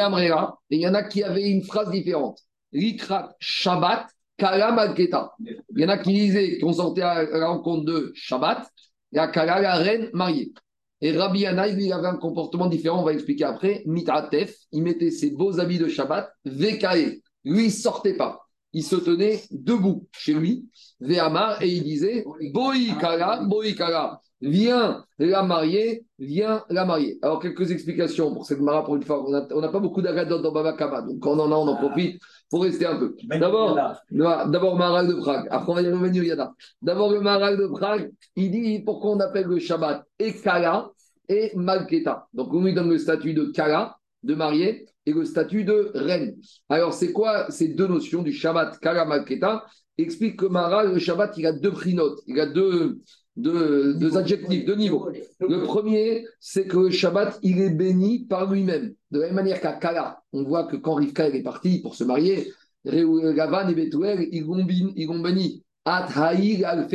il 0.70 0.80
y 0.80 0.88
en 0.88 0.94
a 0.94 1.04
qui 1.04 1.24
avaient 1.24 1.50
une 1.50 1.64
phrase 1.64 1.92
différente. 1.92 2.40
Likrat 2.72 3.36
Shabbat, 3.40 4.08
Kala 4.38 4.72
Malketa. 4.72 5.34
Il 5.40 5.82
y 5.82 5.86
en 5.86 5.90
a 5.90 5.98
qui 5.98 6.14
disaient 6.14 6.58
qu'on 6.60 6.74
sortait 6.74 7.02
à 7.02 7.24
la 7.24 7.50
rencontre 7.50 7.86
de 7.86 8.12
Shabbat, 8.16 8.68
et 9.14 9.20
à 9.20 9.28
Kala, 9.28 9.62
la 9.62 9.76
reine 9.76 10.10
mariée. 10.14 10.54
Et 11.02 11.12
Rabbi 11.12 11.42
Yana, 11.42 11.68
il 11.68 11.92
avait 11.92 12.08
un 12.08 12.16
comportement 12.16 12.68
différent, 12.68 13.02
on 13.02 13.04
va 13.04 13.12
expliquer 13.12 13.44
après. 13.44 13.84
Mitratef, 13.86 14.56
il 14.72 14.84
mettait 14.84 15.12
ses 15.12 15.32
beaux 15.32 15.60
habits 15.60 15.78
de 15.78 15.90
Shabbat, 15.90 16.32
Vekae. 16.46 17.22
Lui, 17.44 17.66
il 17.66 17.72
sortait 17.72 18.16
pas. 18.16 18.40
Il 18.72 18.84
se 18.84 18.96
tenait 18.96 19.44
debout 19.52 20.08
chez 20.14 20.34
lui, 20.34 20.70
Vehamar, 21.02 21.62
et 21.62 21.68
il 21.68 21.84
disait 21.84 22.24
Boi 22.54 22.76
Kala, 23.00 23.44
Boi 23.44 23.74
Kala 23.74 24.22
viens 24.44 25.06
la 25.20 25.44
marier, 25.44 26.06
viens 26.20 26.64
la 26.70 26.86
marier. 26.86 27.18
Alors, 27.22 27.40
quelques 27.40 27.72
explications 27.72 28.34
pour 28.34 28.46
cette 28.46 28.60
mara 28.60 28.84
pour 28.84 28.96
une 28.96 29.04
fois. 29.04 29.26
On 29.26 29.62
n'a 29.62 29.70
pas 29.70 29.80
beaucoup 29.80 30.02
d'agadot 30.02 30.40
dans 30.40 30.52
Baba 30.52 30.74
Kama, 30.74 31.02
donc 31.02 31.20
quand 31.20 31.32
on 31.32 31.40
en 31.40 31.52
a, 31.52 31.56
on 31.56 31.68
en 31.68 31.76
profite 31.78 32.22
pour 32.50 32.64
rester 32.64 32.86
un 32.86 32.98
peu. 32.98 33.16
D'abord, 33.24 33.80
d'abord 34.12 34.76
Maral 34.76 35.08
de 35.08 35.14
Prague. 35.14 35.48
Après, 35.50 35.72
on 35.72 35.76
va 35.76 35.82
y 35.82 35.90
revenir, 35.90 36.24
Yana. 36.24 36.54
D'abord, 36.82 37.12
le 37.12 37.22
Maral 37.22 37.58
de 37.58 37.68
Prague, 37.68 38.12
il 38.36 38.52
dit 38.52 38.80
pourquoi 38.80 39.12
on 39.12 39.20
appelle 39.20 39.48
le 39.48 39.60
Shabbat 39.60 40.04
et 40.20 40.34
Kala 40.34 40.92
et 41.30 41.52
Malketa. 41.56 42.28
Donc, 42.34 42.54
on 42.54 42.64
lui 42.64 42.74
donne 42.74 42.90
le 42.90 42.98
statut 42.98 43.34
de 43.34 43.46
Kala, 43.46 43.98
de 44.24 44.36
mariée, 44.36 44.86
et 45.06 45.14
le 45.14 45.26
statut 45.26 45.64
de 45.64 45.92
reine. 45.96 46.36
Alors, 46.70 46.94
c'est 46.94 47.12
quoi 47.12 47.50
ces 47.50 47.70
deux 47.70 47.88
notions 47.88 48.22
du 48.22 48.34
Shabbat, 48.34 48.80
Kala, 48.80 49.06
Malketa 49.06 49.66
Explique 49.98 50.38
que 50.38 50.46
Maral, 50.46 50.92
le 50.92 51.00
Shabbat, 51.00 51.38
il 51.38 51.46
a 51.46 51.54
deux 51.54 51.72
prinotes, 51.72 52.20
il 52.26 52.40
a 52.40 52.48
deux 52.48 53.00
deux, 53.36 54.18
adjectifs, 54.18 54.66
deux 54.66 54.76
niveaux. 54.76 55.10
Le 55.40 55.64
premier, 55.64 56.26
c'est 56.40 56.68
que 56.68 56.78
le 56.78 56.90
Shabbat, 56.92 57.40
il 57.42 57.60
est 57.62 57.70
béni 57.70 58.26
par 58.26 58.52
lui-même. 58.52 58.94
De 59.12 59.20
la 59.20 59.28
même 59.28 59.36
manière 59.36 59.60
qu'à 59.60 59.74
Kala, 59.74 60.22
on 60.34 60.44
voit 60.44 60.66
que 60.66 60.76
quand 60.76 60.96
Rivka 60.96 61.30
est 61.30 61.44
partie 61.44 61.82
pour 61.82 61.96
se 61.96 62.04
marier, 62.04 62.52
Gavan 62.86 63.68
et 63.70 63.76
Betuel, 63.76 64.28
ils 64.32 64.46
ont 64.46 64.64
béni. 64.64 65.64
al 65.86 66.88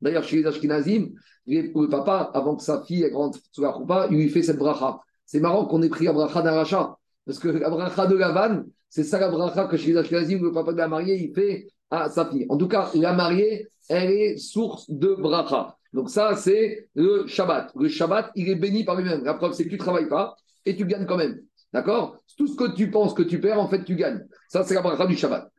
D'ailleurs, 0.00 0.24
chez 0.24 0.36
les 0.36 0.46
Ashkenazim, 0.46 1.08
le 1.46 1.88
papa, 1.88 2.30
avant 2.34 2.56
que 2.56 2.62
sa 2.62 2.82
fille 2.82 3.10
rentre 3.12 3.38
sous 3.52 3.62
la 3.62 3.70
roupa, 3.70 4.06
il 4.10 4.16
lui 4.16 4.28
fait 4.28 4.42
cette 4.42 4.58
bracha. 4.58 5.00
C'est 5.26 5.40
marrant 5.40 5.66
qu'on 5.66 5.82
ait 5.82 5.88
pris 5.88 6.04
la 6.04 6.12
bracha 6.12 6.40
d'un 6.40 6.52
rachat. 6.52 6.96
Parce 7.28 7.40
que 7.40 7.48
la 7.48 7.68
bracha 7.68 8.06
de 8.06 8.14
la 8.16 8.32
vanne, 8.32 8.66
c'est 8.88 9.04
ça 9.04 9.20
la 9.20 9.28
bracha 9.28 9.66
que 9.66 9.76
chez 9.76 9.88
les 9.88 9.98
Ashkenazim, 9.98 10.42
le 10.42 10.50
papa 10.50 10.72
de 10.72 10.78
la 10.78 10.88
mariée, 10.88 11.22
il 11.22 11.34
fait 11.34 11.68
à 11.90 12.08
sa 12.08 12.24
fille. 12.24 12.46
En 12.48 12.56
tout 12.56 12.68
cas, 12.68 12.90
la 12.94 13.12
mariée, 13.12 13.68
elle 13.90 14.10
est 14.10 14.38
source 14.38 14.88
de 14.88 15.14
bracha. 15.14 15.76
Donc 15.92 16.08
ça, 16.08 16.36
c'est 16.36 16.88
le 16.94 17.26
Shabbat. 17.26 17.70
Le 17.76 17.88
Shabbat, 17.90 18.30
il 18.34 18.48
est 18.48 18.54
béni 18.54 18.82
par 18.82 18.96
lui-même. 18.96 19.24
La 19.24 19.34
preuve, 19.34 19.52
c'est 19.52 19.64
que 19.64 19.68
tu 19.68 19.74
ne 19.74 19.80
travailles 19.80 20.08
pas 20.08 20.36
et 20.64 20.74
tu 20.74 20.86
gagnes 20.86 21.04
quand 21.04 21.18
même. 21.18 21.38
D'accord? 21.74 22.16
Tout 22.38 22.46
ce 22.46 22.56
que 22.56 22.74
tu 22.74 22.90
penses 22.90 23.12
que 23.12 23.22
tu 23.22 23.42
perds, 23.42 23.60
en 23.60 23.68
fait, 23.68 23.84
tu 23.84 23.94
gagnes. 23.94 24.24
Ça, 24.48 24.64
c'est 24.64 24.72
la 24.72 24.80
bracha 24.80 25.06
du 25.06 25.14
Shabbat. 25.14 25.52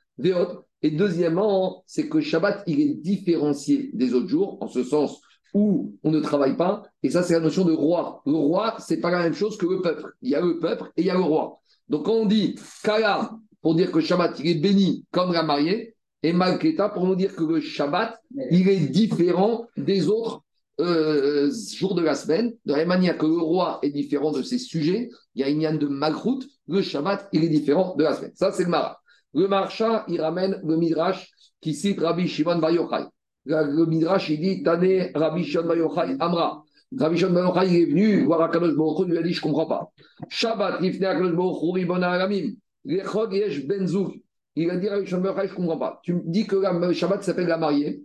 Et 0.82 0.90
deuxièmement, 0.90 1.84
c'est 1.86 2.10
que 2.10 2.18
le 2.18 2.24
Shabbat, 2.24 2.64
il 2.66 2.82
est 2.82 2.96
différencié 2.96 3.92
des 3.94 4.16
autres 4.16 4.28
jours, 4.28 4.58
en 4.62 4.68
ce 4.68 4.84
sens 4.84 5.22
où 5.54 5.94
on 6.04 6.12
ne 6.12 6.20
travaille 6.20 6.56
pas. 6.56 6.84
Et 7.04 7.10
ça, 7.10 7.24
c'est 7.24 7.34
la 7.34 7.40
notion 7.40 7.66
de 7.66 7.74
roi. 7.74 8.22
Le 8.26 8.34
roi, 8.34 8.76
c'est 8.80 9.00
pas 9.00 9.12
la 9.12 9.24
même 9.24 9.34
chose 9.34 9.58
que 9.58 9.66
le 9.66 9.82
peuple. 9.82 10.14
Il 10.22 10.30
y 10.30 10.36
a 10.36 10.42
le 10.42 10.60
peuple 10.60 10.92
et 10.98 11.02
il 11.02 11.08
y 11.08 11.10
a 11.10 11.16
le 11.16 11.22
roi. 11.22 11.60
Donc, 11.88 12.06
quand 12.06 12.14
on 12.14 12.26
dit 12.26 12.56
Kala, 12.84 13.32
pour 13.62 13.76
dire 13.76 13.92
que 13.92 13.98
le 13.98 14.06
Shabbat, 14.06 14.40
il 14.40 14.48
est 14.48 14.56
béni 14.56 15.06
comme 15.12 15.34
la 15.34 15.44
mariée, 15.44 15.96
et 16.22 16.34
Malketa, 16.34 16.90
pour 16.90 17.06
nous 17.06 17.16
dire 17.16 17.36
que 17.36 17.44
le 17.44 17.62
Shabbat, 17.62 18.20
il 18.52 18.68
est 18.68 18.88
différent 18.88 19.68
des 19.78 20.10
autres 20.10 20.44
euh, 20.80 21.50
jours 21.74 21.96
de 21.96 22.02
la 22.02 22.16
semaine. 22.16 22.54
De 22.66 22.74
la 22.74 22.80
même 22.80 22.90
manière 22.90 23.18
que 23.18 23.26
le 23.26 23.38
roi 23.38 23.80
est 23.84 23.90
différent 23.90 24.32
de 24.32 24.42
ses 24.42 24.58
sujets, 24.58 25.10
il 25.36 25.42
y 25.42 25.44
a 25.44 25.50
une 25.50 25.62
yann 25.62 25.78
de 25.78 25.88
Malchut, 25.88 26.46
le 26.68 26.82
Shabbat, 26.82 27.30
il 27.34 27.44
est 27.44 27.50
différent 27.50 27.96
de 27.98 28.04
la 28.04 28.16
semaine. 28.16 28.32
Ça, 28.36 28.52
c'est 28.52 28.64
le 28.64 28.70
Mara. 28.70 29.00
Le 29.34 29.48
Marcha, 29.48 30.06
il 30.08 30.22
ramène 30.22 30.60
le 30.64 30.78
Midrash 30.78 31.30
qui 31.62 31.74
cite 31.74 32.00
Rabbi 32.00 32.28
Shimon 32.28 32.58
Bar 32.58 32.72
Yochai. 32.72 33.06
Le 33.50 33.86
Midrash, 33.88 34.30
il 34.30 34.40
dit 34.40 34.62
Tane 34.62 35.10
Rabbi 35.16 35.44
Shimon 35.44 35.66
Bar 35.66 35.76
Yochai 35.76 36.16
Amra. 36.20 36.64
Rabbi 36.96 37.18
Shimon 37.18 37.34
Bar 37.34 37.64
Yochai, 37.64 37.82
est 37.82 37.86
venu 37.86 38.24
voir 38.26 38.42
Akadosh 38.44 38.76
Baruch 38.76 39.08
il 39.08 39.12
lui 39.12 39.18
a 39.18 39.24
dit 39.24 39.34
Je 39.34 39.40
ne 39.40 39.44
comprends 39.44 39.66
pas. 39.66 39.92
Shabbat, 40.30 40.82
Nifne 40.82 41.06
Akadosh 41.06 41.36
Baruch 41.36 41.64
Hu, 41.64 41.72
Ribon 41.72 42.02
Aramim. 42.04 42.52
Lechog 42.86 43.34
Yesh 43.34 43.66
Benzouk. 43.66 44.14
Il 44.56 44.70
a 44.70 44.76
dit 44.76 44.88
Rabbi 44.88 45.08
Shimon 45.08 45.22
Bar 45.22 45.34
Yochai 45.34 45.48
Je 45.48 45.54
ne 45.54 45.58
comprends 45.58 45.78
pas. 45.80 46.00
Tu 46.04 46.14
me 46.14 46.22
dis 46.26 46.46
que 46.46 46.58
le 46.58 46.94
Shabbat 46.94 47.24
s'appelle 47.24 47.48
la 47.48 47.58
mariée. 47.58 48.04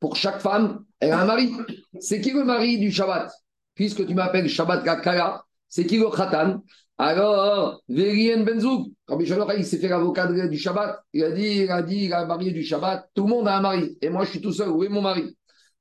Pour 0.00 0.16
chaque 0.16 0.40
femme, 0.40 0.84
elle 1.00 1.12
a 1.12 1.22
un 1.22 1.24
mari. 1.24 1.50
C'est 1.98 2.20
qui 2.20 2.32
le 2.32 2.44
mari 2.44 2.78
du 2.78 2.92
Shabbat? 2.92 3.32
Puisque 3.74 4.06
tu 4.06 4.14
m'appelles 4.14 4.48
Shabbat 4.48 4.84
Kala, 4.84 5.44
c'est 5.66 5.86
qui 5.86 5.96
le 5.96 6.10
Khatan? 6.10 6.62
Alors, 7.04 7.82
Vérien 7.88 8.44
Benzouk, 8.44 8.92
Rabbi 9.08 9.24
il 9.58 9.64
s'est 9.64 9.78
fait 9.78 9.88
l'avocat 9.88 10.28
du 10.28 10.56
Shabbat. 10.56 11.00
Il 11.12 11.24
a 11.24 11.32
dit, 11.32 11.62
il 11.64 11.70
a 11.70 11.82
dit, 11.82 12.04
il 12.04 12.12
a 12.12 12.24
marié 12.26 12.52
du 12.52 12.62
Shabbat. 12.62 13.10
Tout 13.12 13.24
le 13.24 13.28
monde 13.28 13.48
a 13.48 13.56
un 13.56 13.60
mari. 13.60 13.98
Et 14.00 14.08
moi, 14.08 14.24
je 14.24 14.30
suis 14.30 14.40
tout 14.40 14.52
seul. 14.52 14.68
Où 14.68 14.84
est 14.84 14.88
mon 14.88 15.02
mari? 15.02 15.36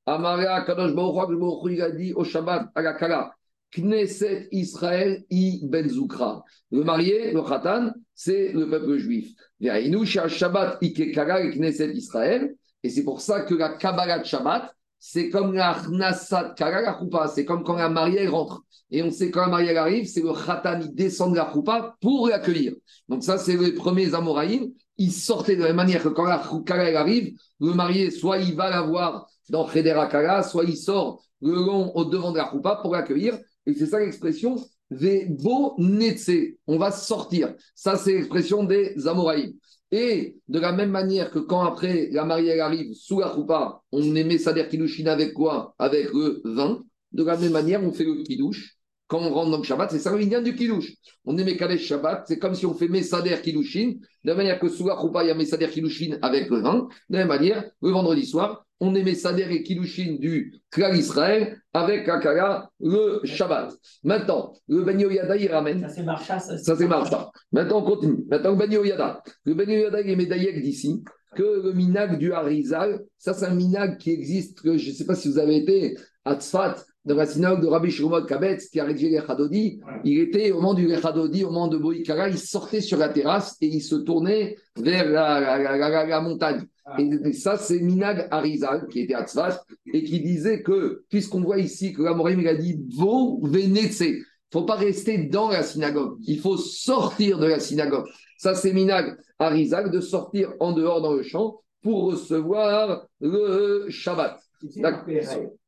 Amaria 0.08 0.62
Kadosh 0.62 0.96
Baruch 0.96 1.30
il 1.70 1.82
a 1.84 1.92
dit 1.92 2.14
au 2.14 2.24
Shabbat, 2.24 2.70
à 2.74 2.82
la 2.82 2.94
Kala, 2.94 3.36
Knesset 3.72 4.48
Israël 4.52 5.24
i 5.30 5.60
Benzoukra. 5.64 6.44
Le 6.72 6.84
marié, 6.84 7.32
le 7.32 7.44
Khatan, 7.44 7.92
c'est 8.16 8.52
le 8.52 8.68
peuple 8.68 8.98
juif. 8.98 9.32
Shabbat, 9.62 10.80
Ikekara, 10.82 11.52
Knesset 11.52 11.94
Israël. 11.94 12.56
Et 12.82 12.90
c'est 12.90 13.04
pour 13.04 13.22
ça 13.22 13.42
que 13.42 13.54
la 13.54 13.70
Kabbalah 13.70 14.20
de 14.20 14.26
Shabbat, 14.26 14.74
c'est 15.04 15.30
comme 15.32 15.54
la 15.54 15.82
Hnasat 15.90 16.54
Kala, 16.56 16.82
la 16.82 17.28
C'est 17.28 17.44
comme 17.44 17.64
quand 17.64 17.76
la 17.76 17.90
mariée 17.90 18.28
rentre. 18.28 18.62
Et 18.92 19.02
on 19.02 19.10
sait 19.10 19.32
quand 19.32 19.42
un 19.42 19.50
mariage 19.50 19.76
arrive, 19.76 20.08
c'est 20.08 20.22
le 20.22 20.32
khatan, 20.32 20.80
il 20.80 20.94
descend 20.94 21.32
de 21.32 21.38
la 21.38 21.52
choupa 21.52 21.96
pour 22.02 22.28
l'accueillir. 22.28 22.74
Donc 23.10 23.24
ça, 23.24 23.40
c'est 23.40 23.58
les 23.58 23.72
premiers 23.72 24.14
amoraïm. 24.14 24.72
Ils 25.00 25.12
sortaient 25.12 25.56
de 25.56 25.62
la 25.62 25.70
même 25.70 25.78
manière 25.78 26.04
que 26.04 26.10
quand 26.10 26.26
la 26.26 26.44
kala 26.68 27.00
arrive, 27.00 27.36
le 27.60 27.74
marié, 27.74 28.12
soit 28.12 28.38
il 28.38 28.56
va 28.56 28.70
la 28.70 28.84
voir 28.84 29.28
dans 29.50 29.66
Khedera 29.66 30.06
Kala, 30.06 30.44
soit 30.44 30.66
il 30.66 30.78
sort 30.78 31.24
le 31.42 31.56
long 31.56 31.92
au 31.96 32.06
devant 32.06 32.32
de 32.32 32.38
la 32.38 32.52
choupa 32.52 32.76
pour 32.76 32.94
l'accueillir. 32.94 33.40
Et 33.66 33.74
c'est 33.74 33.88
ça 33.88 34.00
l'expression 34.00 34.56
Vebo 34.92 35.74
Netse. 35.80 36.58
On 36.68 36.78
va 36.78 36.92
sortir. 36.92 37.56
Ça, 37.74 37.98
c'est 37.98 38.14
l'expression 38.14 38.66
des 38.66 39.08
amoraïm. 39.08 39.54
Et 39.92 40.38
de 40.48 40.60
la 40.60 40.72
même 40.72 40.92
manière 40.92 41.32
que 41.32 41.40
quand 41.40 41.64
après 41.64 42.10
la 42.12 42.24
mariée 42.24 42.60
arrive 42.62 42.94
sous 42.94 43.20
la 43.20 43.34
choupa, 43.34 43.82
on 43.92 44.16
émet 44.16 44.38
Sader 44.38 44.68
Kiddushin 44.70 45.08
avec 45.08 45.34
quoi? 45.34 45.76
Avec 45.80 46.14
le 46.14 46.42
vin. 46.46 46.84
De 47.12 47.24
la 47.24 47.36
même 47.36 47.52
manière, 47.52 47.84
on 47.84 47.92
fait 47.92 48.06
le 48.06 48.24
Kiddush 48.24 48.78
quand 49.12 49.20
on 49.20 49.34
rentre 49.34 49.52
dans 49.52 49.58
le 49.58 49.64
Shabbat, 49.64 49.92
c'est 49.92 50.00
ça 50.00 50.16
le 50.16 50.42
du 50.42 50.56
Kiddush. 50.56 50.94
On 51.26 51.38
est 51.38 51.44
Mekadesh 51.44 51.86
Shabbat, 51.86 52.24
c'est 52.30 52.40
comme 52.40 52.56
si 52.56 52.66
on 52.66 52.74
fait 52.74 52.88
Messader 52.88 53.36
Kiddushin, 53.44 53.96
de 54.24 54.30
la 54.30 54.36
manière 54.36 54.58
que 54.58 54.70
sous 54.70 54.88
la 54.88 54.98
il 55.22 55.28
y 55.28 55.30
a 55.30 55.36
Messader 55.36 55.68
Kiddushin 55.68 56.18
avec 56.22 56.50
le 56.50 56.62
vin. 56.62 56.88
De 57.10 57.18
la 57.18 57.20
même 57.20 57.28
manière, 57.28 57.70
le 57.82 57.90
vendredi 57.90 58.26
soir, 58.26 58.66
on 58.80 58.96
est 58.96 59.04
Messader 59.04 59.48
et 59.50 59.64
Kiddushin 59.64 60.16
du 60.18 60.54
Klal 60.72 60.96
Israël 60.96 61.62
avec 61.74 62.08
Akara 62.08 62.72
le 62.80 63.20
Shabbat. 63.26 63.74
Maintenant, 64.06 64.54
le 64.70 64.82
Ben 64.84 64.98
Yada, 64.98 65.36
il 65.36 65.52
ramène. 65.52 65.82
Ça, 65.82 65.90
c'est 65.90 66.04
Marcha, 66.04 66.40
ça. 66.40 66.58
Ça, 66.58 66.78
c'est 66.78 66.88
Marcha. 66.88 67.32
Maintenant, 67.52 67.80
on 67.80 67.84
continue. 67.84 68.24
Maintenant, 68.30 68.52
le 68.52 68.56
Ben 68.56 68.72
Yada. 68.72 69.22
Le 69.44 69.54
Ben 69.56 69.70
Yada, 69.70 70.00
il 70.00 70.10
est 70.10 70.16
médaillé 70.16 70.54
d'ici 70.62 71.04
que 71.36 71.62
le 71.66 71.74
minag 71.74 72.18
du 72.18 72.32
Harizal, 72.32 73.02
ça, 73.18 73.34
c'est 73.34 73.46
un 73.46 73.56
minag 73.56 73.98
qui 73.98 74.12
existe, 74.12 74.62
que 74.62 74.78
je 74.78 74.90
ne 74.90 74.96
sais 74.96 75.06
pas 75.06 75.16
si 75.16 75.30
vous 75.30 75.38
avez 75.38 75.58
été 75.58 75.98
à 76.24 76.36
Tzfat, 76.36 76.76
dans 77.06 77.16
la 77.16 77.26
synagogue 77.26 77.62
de 77.62 77.68
Rabbi 77.68 77.90
Shlomo 77.90 78.22
Kabetz, 78.24 78.70
qui 78.70 78.80
a 78.80 78.86
rédigé 78.86 79.10
les 79.10 79.22
Chadodi, 79.26 79.80
il 80.04 80.20
était 80.20 80.52
au 80.52 80.56
moment 80.56 80.74
du 80.74 80.88
Chadodi, 80.96 81.44
au 81.44 81.50
moment 81.50 81.68
de 81.68 81.78
Boïkara, 81.78 82.30
il 82.30 82.38
sortait 82.38 82.82
sur 82.82 82.98
la 82.98 83.10
terrasse 83.10 83.58
et 83.62 83.68
il 83.68 83.82
se 83.82 83.96
tournait 83.96 84.56
vers 84.76 85.10
la, 85.10 86.22
montagne. 86.22 86.66
Ah. 86.86 86.98
Et, 87.00 87.34
ça, 87.34 87.58
c'est 87.58 87.80
Minag 87.80 88.28
Arizal, 88.30 88.88
qui 88.88 89.02
était 89.02 89.16
à 89.16 89.26
Tzfat, 89.26 89.64
et 89.94 90.04
qui 90.04 90.20
disait 90.20 90.62
que, 90.62 91.04
puisqu'on 91.10 91.42
voit 91.42 91.58
ici 91.58 91.94
que 91.94 92.04
l'Amorim, 92.04 92.40
il 92.40 92.48
a 92.48 92.56
dit 92.56 92.80
Vo 92.96 93.40
venetse, 93.42 94.02
il 94.02 94.18
ne 94.18 94.60
faut 94.60 94.66
pas 94.66 94.76
rester 94.76 95.18
dans 95.18 95.50
la 95.50 95.64
synagogue, 95.64 96.18
il 96.28 96.40
faut 96.40 96.58
sortir 96.58 97.40
de 97.40 97.48
la 97.48 97.60
synagogue. 97.60 98.06
Ça, 98.38 98.54
c'est 98.54 98.74
Minag 98.74 99.18
Arizal, 99.40 99.90
de 99.90 100.02
sortir 100.02 100.54
en 100.60 100.72
dehors 100.72 101.02
dans 101.02 101.14
le 101.14 101.24
champ 101.24 101.62
pour 101.82 102.12
recevoir 102.12 103.08
le 103.20 103.88
Shabbat. 103.90 104.40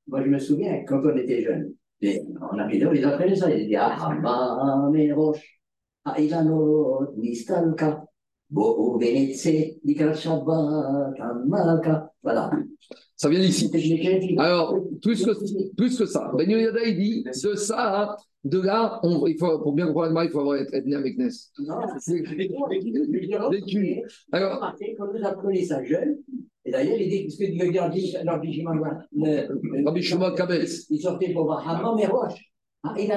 Moi, 0.08 0.24
je 0.24 0.30
me 0.30 0.40
souviens, 0.40 0.84
quand 0.86 1.02
on 1.04 1.16
était 1.18 1.42
jeune, 1.42 1.74
on 2.42 2.58
a 2.58 2.68
mis 2.68 2.78
ils 2.78 3.06
apprenaient 3.06 3.36
ça. 3.36 3.50
Ils 3.50 3.66
disaient 3.66 3.78
Ah, 3.78 4.90
mes 4.92 5.12
roches, 5.14 5.60
ah, 6.06 6.16
il 6.20 6.34
a 6.34 6.44
nos 6.44 7.14
nistalka, 7.18 8.04
bo, 8.50 8.98
venetse, 9.00 9.80
dikra 9.84 10.14
shabbat, 10.14 11.20
amaka. 11.20 12.12
Voilà. 12.22 12.52
Ça 13.16 13.30
vient 13.30 13.40
d'ici. 13.40 13.72
Alors, 14.38 14.78
plus 15.02 15.24
que, 15.24 15.76
plus 15.76 15.98
que 15.98 16.06
ça, 16.06 16.32
Ben 16.38 16.50
Yoyada, 16.50 16.84
il 16.84 16.98
dit 16.98 17.24
de 17.24 17.56
ça, 17.56 18.18
de 18.44 18.60
là, 18.60 19.00
on, 19.04 19.26
il 19.28 19.38
faut, 19.38 19.60
pour 19.60 19.74
bien 19.74 19.88
comprendre 19.88 20.24
il 20.24 20.30
faut 20.30 20.42
avoir 20.42 20.58
être, 20.58 20.74
être 20.74 20.86
né 20.86 20.96
avec 20.96 21.18
Ness. 21.18 21.52
Non, 21.60 21.76
c'est 22.00 22.22
Alors, 24.32 24.76
quand 24.98 25.08
vous 25.12 25.26
apprenez 25.26 25.64
ça 25.64 25.84
jeune, 25.84 26.18
et 26.66 26.72
d'ailleurs, 26.72 26.98
il 26.98 27.10
dit, 27.10 27.30
ce 27.30 27.38
que 27.38 27.46
Dieu 27.52 27.72
dit, 27.92 28.16
Rabbi 28.26 30.02
Shimon, 30.02 30.34
Kabetz, 30.34 30.86
il 30.90 31.02
sortait 31.02 31.34
pour 31.34 31.44
voir 31.44 31.68
Hammam 31.68 32.00
et 32.00 32.08
Roche. 32.08 32.54
Ah, 32.86 32.94
il 32.98 33.06
y 33.06 33.14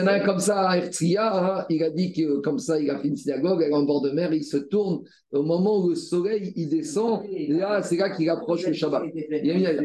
en 0.00 0.06
a 0.06 0.12
un 0.12 0.20
comme 0.20 0.38
ça 0.38 0.68
à 0.68 0.76
Ertzia, 0.76 1.58
hein, 1.58 1.64
il 1.68 1.82
a 1.82 1.90
dit 1.90 2.12
que 2.12 2.38
comme 2.42 2.60
ça, 2.60 2.80
il 2.80 2.88
a 2.90 2.98
fait 3.00 3.08
une 3.08 3.16
synagogue, 3.16 3.60
elle 3.60 3.72
est 3.72 3.74
en 3.74 3.82
bord 3.82 4.02
de 4.02 4.10
mer, 4.10 4.32
il 4.32 4.44
se 4.44 4.56
tourne. 4.56 5.00
Au 5.32 5.42
moment 5.42 5.84
où 5.84 5.88
le 5.88 5.96
soleil 5.96 6.52
il 6.54 6.68
descend, 6.68 7.22
là, 7.48 7.82
c'est 7.82 7.96
là 7.96 8.10
qu'il 8.10 8.30
approche 8.30 8.68
le 8.68 8.72
Shabbat. 8.72 9.02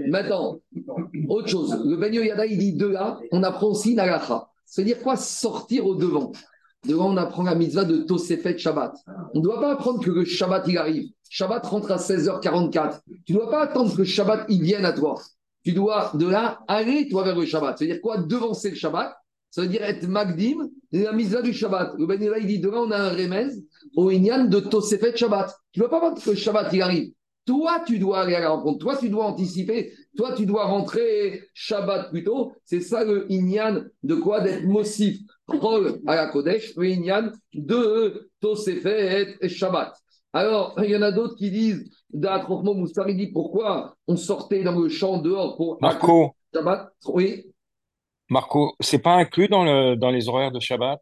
Maintenant, 0.09 0.59
autre 1.27 1.47
chose, 1.47 1.75
le 1.83 1.97
Ben 1.97 2.13
Yada, 2.13 2.45
il 2.45 2.59
dit 2.59 2.73
de 2.73 2.85
là, 2.85 3.19
on 3.31 3.41
apprend 3.41 3.69
aussi 3.69 3.95
Nagacha. 3.95 4.47
C'est-à-dire 4.67 4.99
quoi 5.01 5.15
Sortir 5.15 5.87
au 5.87 5.95
devant? 5.95 6.33
Devant, 6.87 7.13
on 7.13 7.17
apprend 7.17 7.43
la 7.43 7.55
mitzvah 7.55 7.83
de 7.83 7.97
Tosefet 7.97 8.57
Shabbat. 8.57 8.95
On 9.33 9.39
ne 9.39 9.43
doit 9.43 9.59
pas 9.59 9.73
apprendre 9.73 10.03
que 10.03 10.11
le 10.11 10.25
Shabbat, 10.25 10.65
il 10.67 10.77
arrive. 10.77 11.09
Shabbat 11.29 11.65
rentre 11.65 11.91
à 11.91 11.97
16h44. 11.97 12.99
Tu 13.25 13.33
ne 13.33 13.39
dois 13.39 13.49
pas 13.49 13.63
attendre 13.63 13.91
que 13.93 13.99
le 13.99 14.05
Shabbat, 14.05 14.45
il 14.49 14.61
vienne 14.61 14.85
à 14.85 14.93
toi. 14.93 15.19
Tu 15.63 15.73
dois 15.73 16.11
de 16.13 16.27
là 16.27 16.59
aller, 16.67 17.07
toi, 17.09 17.23
vers 17.23 17.35
le 17.35 17.45
Shabbat. 17.45 17.77
C'est-à-dire 17.77 18.01
quoi? 18.01 18.17
Devancer 18.17 18.69
le 18.69 18.75
Shabbat. 18.75 19.15
Ça 19.49 19.61
veut 19.61 19.67
dire 19.67 19.83
être 19.83 20.07
Magdim, 20.07 20.69
la 20.91 21.13
mitzvah 21.13 21.41
du 21.41 21.53
Shabbat. 21.53 21.93
Le 21.97 22.05
Ben 22.05 22.21
il 22.21 22.45
dit, 22.45 22.59
de 22.59 22.69
là, 22.69 22.81
on 22.81 22.91
a 22.91 22.97
un 22.97 23.09
remez 23.09 23.47
au 23.95 24.11
Inyan 24.11 24.45
de 24.45 24.59
Tosefet 24.59 25.15
Shabbat. 25.15 25.55
Tu 25.71 25.79
ne 25.79 25.85
dois 25.85 25.89
pas 25.89 26.07
attendre 26.07 26.21
que 26.21 26.35
Shabbat, 26.35 26.73
il 26.73 26.81
arrive. 26.81 27.11
Toi, 27.45 27.83
tu 27.85 27.99
dois 27.99 28.21
aller 28.21 28.35
à 28.35 28.41
la 28.41 28.49
rencontre. 28.49 28.79
Toi, 28.79 28.97
tu 28.97 29.09
dois 29.09 29.25
anticiper. 29.25 29.93
Toi, 30.17 30.33
tu 30.35 30.45
dois 30.45 30.65
rentrer 30.65 31.43
Shabbat 31.53 32.09
plutôt. 32.09 32.53
C'est 32.65 32.81
ça 32.81 33.03
le 33.03 33.31
Inyan 33.31 33.83
de 34.03 34.15
quoi? 34.15 34.41
D'être 34.41 34.65
Mossif, 34.65 35.19
Rol 35.47 35.99
à 36.07 36.15
la 36.15 36.27
Kodesh, 36.27 36.73
Inyan 36.77 37.31
de 37.53 38.29
Tosefet 38.39 39.37
et 39.41 39.49
Shabbat. 39.49 39.93
Alors, 40.33 40.75
il 40.83 40.89
y 40.89 40.97
en 40.97 41.01
a 41.01 41.11
d'autres 41.11 41.35
qui 41.35 41.51
disent, 41.51 41.89
d'Atrochmo 42.09 42.73
Moussari 42.73 43.15
dit 43.15 43.27
pourquoi 43.27 43.95
on 44.07 44.17
sortait 44.17 44.63
dans 44.63 44.77
le 44.77 44.89
champ 44.89 45.19
dehors 45.19 45.55
pour. 45.55 45.77
Marco. 45.81 46.35
Shabbat? 46.53 46.89
Oui. 47.07 47.45
Marco, 48.29 48.73
c'est 48.79 48.99
pas 48.99 49.15
inclus 49.15 49.47
dans, 49.47 49.63
le, 49.63 49.95
dans 49.95 50.09
les 50.09 50.27
horaires 50.27 50.51
de 50.51 50.59
Shabbat? 50.59 50.99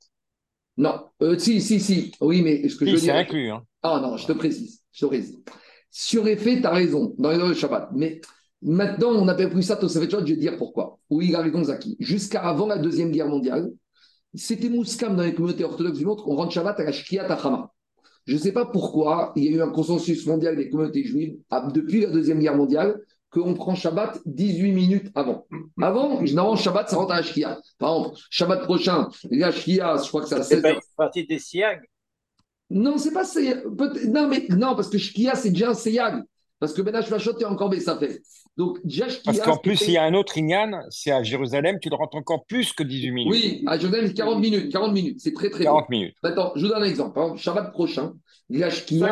Non. 0.78 1.00
Euh, 1.22 1.38
si, 1.38 1.62
si, 1.62 1.80
si. 1.80 2.12
Oui, 2.20 2.42
mais 2.42 2.68
ce 2.68 2.76
que 2.76 2.86
je 2.86 2.92
veux 2.92 2.98
dire. 2.98 3.14
c'est 3.14 3.20
inclus. 3.20 3.50
Hein. 3.50 3.64
Ah 3.82 4.00
non, 4.02 4.18
je 4.18 4.28
te 4.28 4.34
précise. 4.34 4.82
Je 4.92 5.02
te 5.02 5.06
précise. 5.06 5.42
Sur 5.90 6.28
effet, 6.28 6.60
tu 6.60 6.68
as 6.68 6.72
raison, 6.72 7.14
dans 7.18 7.32
les 7.32 7.38
heures 7.38 7.50
de 7.50 7.54
Shabbat. 7.54 7.90
Mais 7.94 8.20
Maintenant, 8.64 9.10
on 9.10 9.26
n'appelle 9.26 9.50
plus 9.50 9.64
ça 9.64 9.76
Tosefet 9.76 10.10
Shot, 10.10 10.26
je 10.26 10.34
vais 10.34 10.40
dire 10.40 10.58
pourquoi. 10.58 10.98
Oui, 11.10 11.28
il 11.30 11.36
a 11.36 11.42
raison, 11.42 11.64
Zaki. 11.66 11.98
Jusqu'à 12.00 12.44
avant 12.44 12.66
la 12.66 12.78
Deuxième 12.78 13.12
Guerre 13.12 13.28
mondiale, 13.28 13.70
c'était 14.36 14.70
Mouskam 14.70 15.16
dans 15.16 15.24
les 15.24 15.34
communautés 15.34 15.64
orthodoxes 15.64 15.98
du 15.98 16.06
monde 16.06 16.22
qu'on 16.22 16.36
rentre 16.36 16.52
Shabbat 16.52 16.80
à 16.80 16.84
la 16.84 16.92
Shkiat 16.92 17.32
Achama. 17.32 17.72
Je 18.26 18.36
ne 18.36 18.40
sais 18.40 18.52
pas 18.52 18.66
pourquoi 18.66 19.34
il 19.36 19.44
y 19.44 19.48
a 19.50 19.52
eu 19.52 19.62
un 19.62 19.70
consensus 19.70 20.26
mondial 20.26 20.56
des 20.56 20.70
communautés 20.70 21.04
juives 21.04 21.38
ah, 21.50 21.68
depuis 21.74 22.02
la 22.02 22.10
Deuxième 22.10 22.40
Guerre 22.40 22.56
mondiale 22.56 23.02
qu'on 23.30 23.54
prend 23.54 23.76
Shabbat 23.76 24.20
18 24.26 24.72
minutes 24.72 25.12
avant. 25.16 25.46
Avant, 25.82 26.22
normalement, 26.22 26.56
Shabbat, 26.56 26.90
ça 26.90 26.98
rentre 26.98 27.12
à 27.12 27.18
la 27.18 27.24
Shkia. 27.24 27.60
Par 27.80 27.98
exemple, 27.98 28.20
Shabbat 28.30 28.64
prochain, 28.64 29.10
la 29.32 29.52
Shkia, 29.52 29.98
je 29.98 30.08
crois 30.08 30.22
que 30.22 30.28
c'est 30.28 30.36
à 30.36 30.44
C'est 30.44 30.56
16 30.56 30.62
pas 30.62 30.72
h 30.72 30.76
une 30.76 30.82
partie 30.96 31.26
des 31.26 31.40
siags? 31.40 31.82
Non, 32.70 32.98
c'est 32.98 33.12
pas 33.12 33.24
Seyag. 33.24 33.64
Non, 34.08 34.28
mais 34.28 34.48
non, 34.50 34.76
parce 34.76 34.90
que 34.90 34.98
Shkia, 34.98 35.36
c'est 35.36 35.52
déjà 35.52 35.72
un 35.72 35.74
Seyag. 35.74 36.24
Parce 36.60 36.74
que 36.74 36.82
Ben 36.82 36.96
Hashmashot 36.96 37.38
est 37.40 37.46
encore 37.46 37.74
fait. 37.74 38.22
Donc. 38.56 38.80
Parce 39.26 39.40
qu'en 39.40 39.58
plus, 39.58 39.76
c'était- 39.78 39.92
il 39.92 39.96
y 39.96 39.98
a 39.98 40.04
un 40.04 40.14
autre 40.14 40.38
Inyan, 40.38 40.82
c'est 40.90 41.12
à 41.12 41.24
Jérusalem, 41.24 41.78
tu 41.82 41.90
le 41.90 41.96
rentres 41.96 42.16
encore 42.16 42.46
plus 42.46 42.72
que 42.72 42.84
18 42.84 43.12
minutes. 43.12 43.34
Oui, 43.34 43.64
à 43.68 43.78
Genève, 43.78 44.14
40 44.14 44.40
minutes. 44.40 44.72
40 44.72 44.94
minutes, 44.94 45.20
c'est 45.20 45.34
très, 45.34 45.50
très 45.50 45.64
long. 45.66 45.72
40 45.72 45.90
minutes. 45.90 46.16
Maintenant, 46.24 46.52
je 46.56 46.62
vous 46.66 46.72
donne 46.72 46.84
un 46.84 46.86
exemple. 46.86 47.14
Par 47.16 47.24
exemple, 47.24 47.42
Shabbat 47.42 47.72
prochain, 47.72 48.14
la 48.50 48.70
Shkia, 48.70 49.08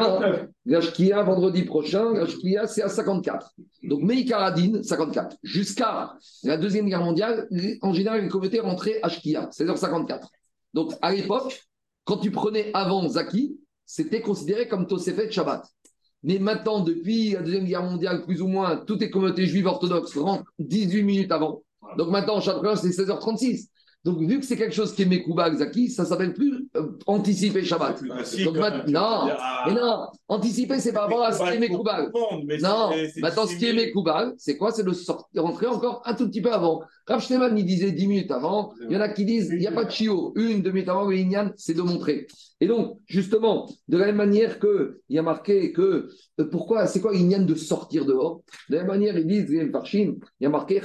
la 0.65 0.81
Shkia, 0.81 1.23
vendredi 1.23 1.63
prochain, 1.63 2.13
la 2.13 2.25
Shkia, 2.27 2.67
c'est 2.67 2.83
à 2.83 2.89
54. 2.89 3.51
Donc, 3.83 4.01
Meikaradine, 4.03 4.83
54. 4.83 5.35
Jusqu'à 5.43 6.13
la 6.43 6.57
Deuxième 6.57 6.85
Guerre 6.87 7.03
mondiale, 7.03 7.47
en 7.81 7.93
général, 7.93 8.21
les 8.21 8.29
communautés 8.29 8.59
rentraient 8.59 8.99
à 9.01 9.09
Shkia, 9.09 9.49
16h54. 9.51 10.29
Donc, 10.73 10.93
à 11.01 11.11
l'époque, 11.13 11.59
quand 12.05 12.17
tu 12.17 12.31
prenais 12.31 12.69
avant 12.73 13.07
Zaki, 13.09 13.57
c'était 13.85 14.21
considéré 14.21 14.67
comme 14.67 14.87
Tosefet 14.87 15.29
Shabbat. 15.31 15.65
Mais 16.23 16.39
maintenant, 16.39 16.81
depuis 16.81 17.31
la 17.31 17.41
Deuxième 17.41 17.65
Guerre 17.65 17.83
mondiale, 17.83 18.23
plus 18.25 18.41
ou 18.41 18.47
moins, 18.47 18.77
toutes 18.77 19.01
les 19.01 19.09
communautés 19.09 19.45
juives 19.45 19.65
orthodoxes 19.65 20.15
rentrent 20.17 20.51
18 20.59 21.03
minutes 21.03 21.31
avant. 21.31 21.63
Donc 21.97 22.09
maintenant, 22.09 22.39
Shabbat 22.39 22.61
prochain, 22.61 22.81
c'est 22.81 23.03
16h36. 23.03 23.67
Donc, 24.03 24.19
vu 24.19 24.39
que 24.39 24.45
c'est 24.45 24.57
quelque 24.57 24.73
chose 24.73 24.95
qui 24.95 25.03
est 25.03 25.05
Mekouba 25.05 25.53
Zaki, 25.55 25.89
ça 25.89 26.05
s'appelle 26.05 26.33
plus 26.33 26.67
euh, 26.75 26.87
anticiper 27.05 27.63
Shabbat. 27.63 28.01
Donc 28.43 28.57
maintenant, 28.57 29.29
mais 29.67 29.73
non, 29.73 30.07
anticiper, 30.27 30.79
c'est 30.79 30.91
par 30.91 31.03
rapport 31.03 31.23
à 31.23 31.31
ce 31.31 31.43
qui 31.43 31.49
est 31.49 31.59
Mekoubal. 31.59 32.11
Non, 32.61 32.89
maintenant, 33.17 33.45
ce 33.45 33.55
qui 33.55 33.67
est 33.67 33.73
Mekoubal, 33.73 34.33
c'est 34.37 34.57
quoi? 34.57 34.71
C'est 34.71 34.83
de 34.83 34.91
sortir, 34.91 35.43
rentrer 35.43 35.67
encore 35.67 36.01
un 36.05 36.15
tout 36.15 36.27
petit 36.27 36.41
peu 36.41 36.51
avant. 36.51 36.81
Rav 37.07 37.23
il 37.57 37.65
disait 37.65 37.91
10 37.91 38.07
minutes 38.07 38.31
avant. 38.31 38.73
Il 38.89 38.93
y 38.93 38.97
en 38.97 39.01
a 39.01 39.09
qui 39.09 39.25
disent, 39.25 39.49
il 39.51 39.59
n'y 39.59 39.67
a 39.67 39.71
pas 39.71 39.85
de 39.85 39.91
chio. 39.91 40.33
Une, 40.35 40.61
deux 40.61 40.71
minutes 40.71 40.89
avant, 40.89 41.05
le 41.05 41.15
Inyan, 41.17 41.51
c'est 41.55 41.73
de 41.73 41.81
montrer. 41.81 42.27
Et 42.59 42.67
donc, 42.67 42.99
justement, 43.07 43.67
de 43.87 43.97
la 43.97 44.05
même 44.05 44.17
manière 44.17 44.59
qu'il 44.59 44.93
y 45.09 45.17
a 45.17 45.23
marqué 45.23 45.71
que, 45.73 46.09
euh, 46.39 46.49
pourquoi, 46.51 46.85
c'est 46.85 47.01
quoi 47.01 47.11
l'Inyan 47.11 47.41
de 47.41 47.55
sortir 47.55 48.05
dehors? 48.05 48.43
De 48.69 48.75
la 48.75 48.83
même 48.83 48.91
manière, 48.91 49.17
ils 49.17 49.25
disent, 49.25 49.47
il 49.49 49.55
y 49.55 50.45
a 50.45 50.49
marqué. 50.49 50.79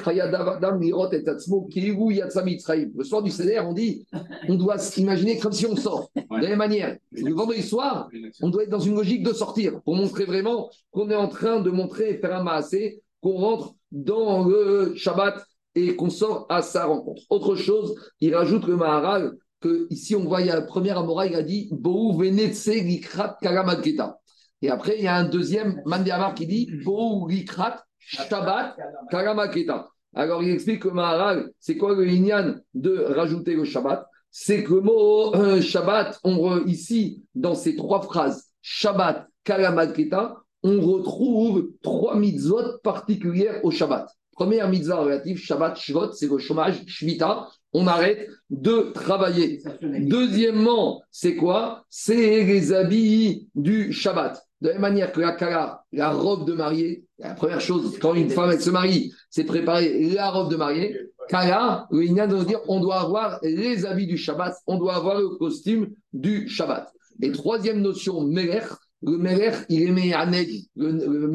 Le 2.96 3.04
soir 3.04 3.22
du 3.22 3.30
Seder, 3.30 3.60
on 3.60 3.74
dit, 3.74 4.06
on 4.48 4.54
doit 4.54 4.78
s'imaginer 4.78 5.38
comme 5.38 5.52
si 5.52 5.66
on 5.66 5.76
sort. 5.76 6.10
De 6.16 6.22
la 6.30 6.48
même 6.48 6.58
manière, 6.58 6.96
le 7.12 7.34
vendredi 7.34 7.62
soir, 7.62 8.08
on 8.40 8.48
doit 8.48 8.62
être 8.62 8.70
dans 8.70 8.80
une 8.80 8.94
logique 8.94 9.22
de 9.22 9.34
sortir 9.34 9.82
pour 9.82 9.96
montrer 9.96 10.24
vraiment 10.24 10.70
qu'on 10.90 11.10
est 11.10 11.14
en 11.14 11.28
train 11.28 11.60
de 11.60 11.70
montrer 11.70 12.14
faire 12.14 12.34
un 12.34 12.42
maassé, 12.42 13.02
qu'on 13.20 13.36
rentre 13.36 13.74
dans 13.92 14.48
le 14.48 14.94
Shabbat 14.94 15.44
et 15.76 15.94
qu'on 15.94 16.10
sort 16.10 16.46
à 16.48 16.62
sa 16.62 16.86
rencontre. 16.86 17.22
Autre 17.30 17.54
chose, 17.54 17.94
il 18.20 18.34
rajoute 18.34 18.66
le 18.66 18.76
Maharal 18.76 19.32
que 19.60 19.86
ici 19.90 20.16
on 20.16 20.24
voit, 20.24 20.40
il 20.40 20.48
y 20.48 20.50
a 20.50 20.58
le 20.58 20.66
premier 20.66 20.90
Amora, 20.90 21.26
il 21.26 21.34
a 21.36 21.42
dit 21.42 21.68
Bohu 21.70 22.18
venetse 22.18 22.66
likrat 22.66 23.36
karamaketa. 23.40 24.18
Et 24.62 24.70
après, 24.70 24.96
il 24.98 25.04
y 25.04 25.06
a 25.06 25.16
un 25.16 25.28
deuxième 25.28 25.82
Mandéamar 25.84 26.34
qui 26.34 26.46
dit 26.46 26.70
Bohu 26.84 27.30
likrat 27.30 27.84
Shabbat 27.98 28.76
karamaketa. 29.10 29.88
Alors 30.14 30.42
il 30.42 30.50
explique 30.50 30.80
que 30.80 30.88
Maharal, 30.88 31.50
c'est 31.60 31.76
quoi 31.76 31.94
le 31.94 32.08
Inyan 32.08 32.56
de 32.72 32.96
rajouter 33.14 33.54
le 33.54 33.64
Shabbat? 33.64 34.06
C'est 34.30 34.64
que 34.64 34.74
le 34.74 34.80
mot 34.80 35.34
euh, 35.34 35.60
Shabbat, 35.60 36.18
on 36.24 36.36
re- 36.36 36.66
ici, 36.66 37.22
dans 37.34 37.54
ces 37.54 37.76
trois 37.76 38.02
phrases, 38.02 38.46
Shabbat, 38.62 39.26
Kalamaketa, 39.44 40.36
on 40.62 40.80
retrouve 40.80 41.70
trois 41.82 42.16
mitzvot 42.16 42.78
particulières 42.82 43.60
au 43.62 43.70
Shabbat. 43.70 44.08
Première 44.36 44.68
mitzvah 44.68 45.00
relative, 45.00 45.38
Shabbat, 45.38 45.78
Shvot, 45.78 46.12
c'est 46.12 46.28
le 46.28 46.36
chômage, 46.36 46.82
Shvita, 46.86 47.48
on 47.72 47.86
arrête 47.86 48.28
de 48.50 48.92
travailler. 48.92 49.62
Deuxièmement, 49.82 51.02
c'est 51.10 51.36
quoi? 51.36 51.86
C'est 51.88 52.44
les 52.44 52.70
habits 52.70 53.48
du 53.54 53.94
Shabbat. 53.94 54.38
De 54.60 54.68
la 54.68 54.74
même 54.74 54.82
manière 54.82 55.12
que 55.12 55.20
la 55.20 55.32
kala, 55.32 55.82
la 55.90 56.10
robe 56.10 56.46
de 56.46 56.52
mariée, 56.52 57.06
la 57.18 57.32
première 57.32 57.62
chose, 57.62 57.98
quand 57.98 58.12
une 58.12 58.28
femme 58.28 58.58
se 58.60 58.68
marie, 58.68 59.10
c'est 59.30 59.44
préparer 59.44 60.10
la 60.10 60.30
robe 60.30 60.50
de 60.50 60.56
mariée. 60.56 60.98
Kala, 61.30 61.86
le 61.90 62.04
Inyan 62.04 62.26
de 62.28 62.36
nous 62.36 62.44
dire 62.44 62.60
on 62.68 62.80
doit 62.80 63.00
avoir 63.00 63.38
les 63.42 63.86
habits 63.86 64.06
du 64.06 64.18
Shabbat, 64.18 64.54
on 64.66 64.76
doit 64.78 64.96
avoir 64.96 65.18
le 65.18 65.30
costume 65.30 65.94
du 66.12 66.46
Shabbat. 66.46 66.92
Et 67.22 67.32
troisième 67.32 67.80
notion, 67.80 68.20
Meler, 68.20 68.60
le 69.02 69.16
Meler, 69.16 69.52
il 69.70 69.82
est 69.82 69.90
Mehaneg. 69.90 70.64
Le, 70.76 71.26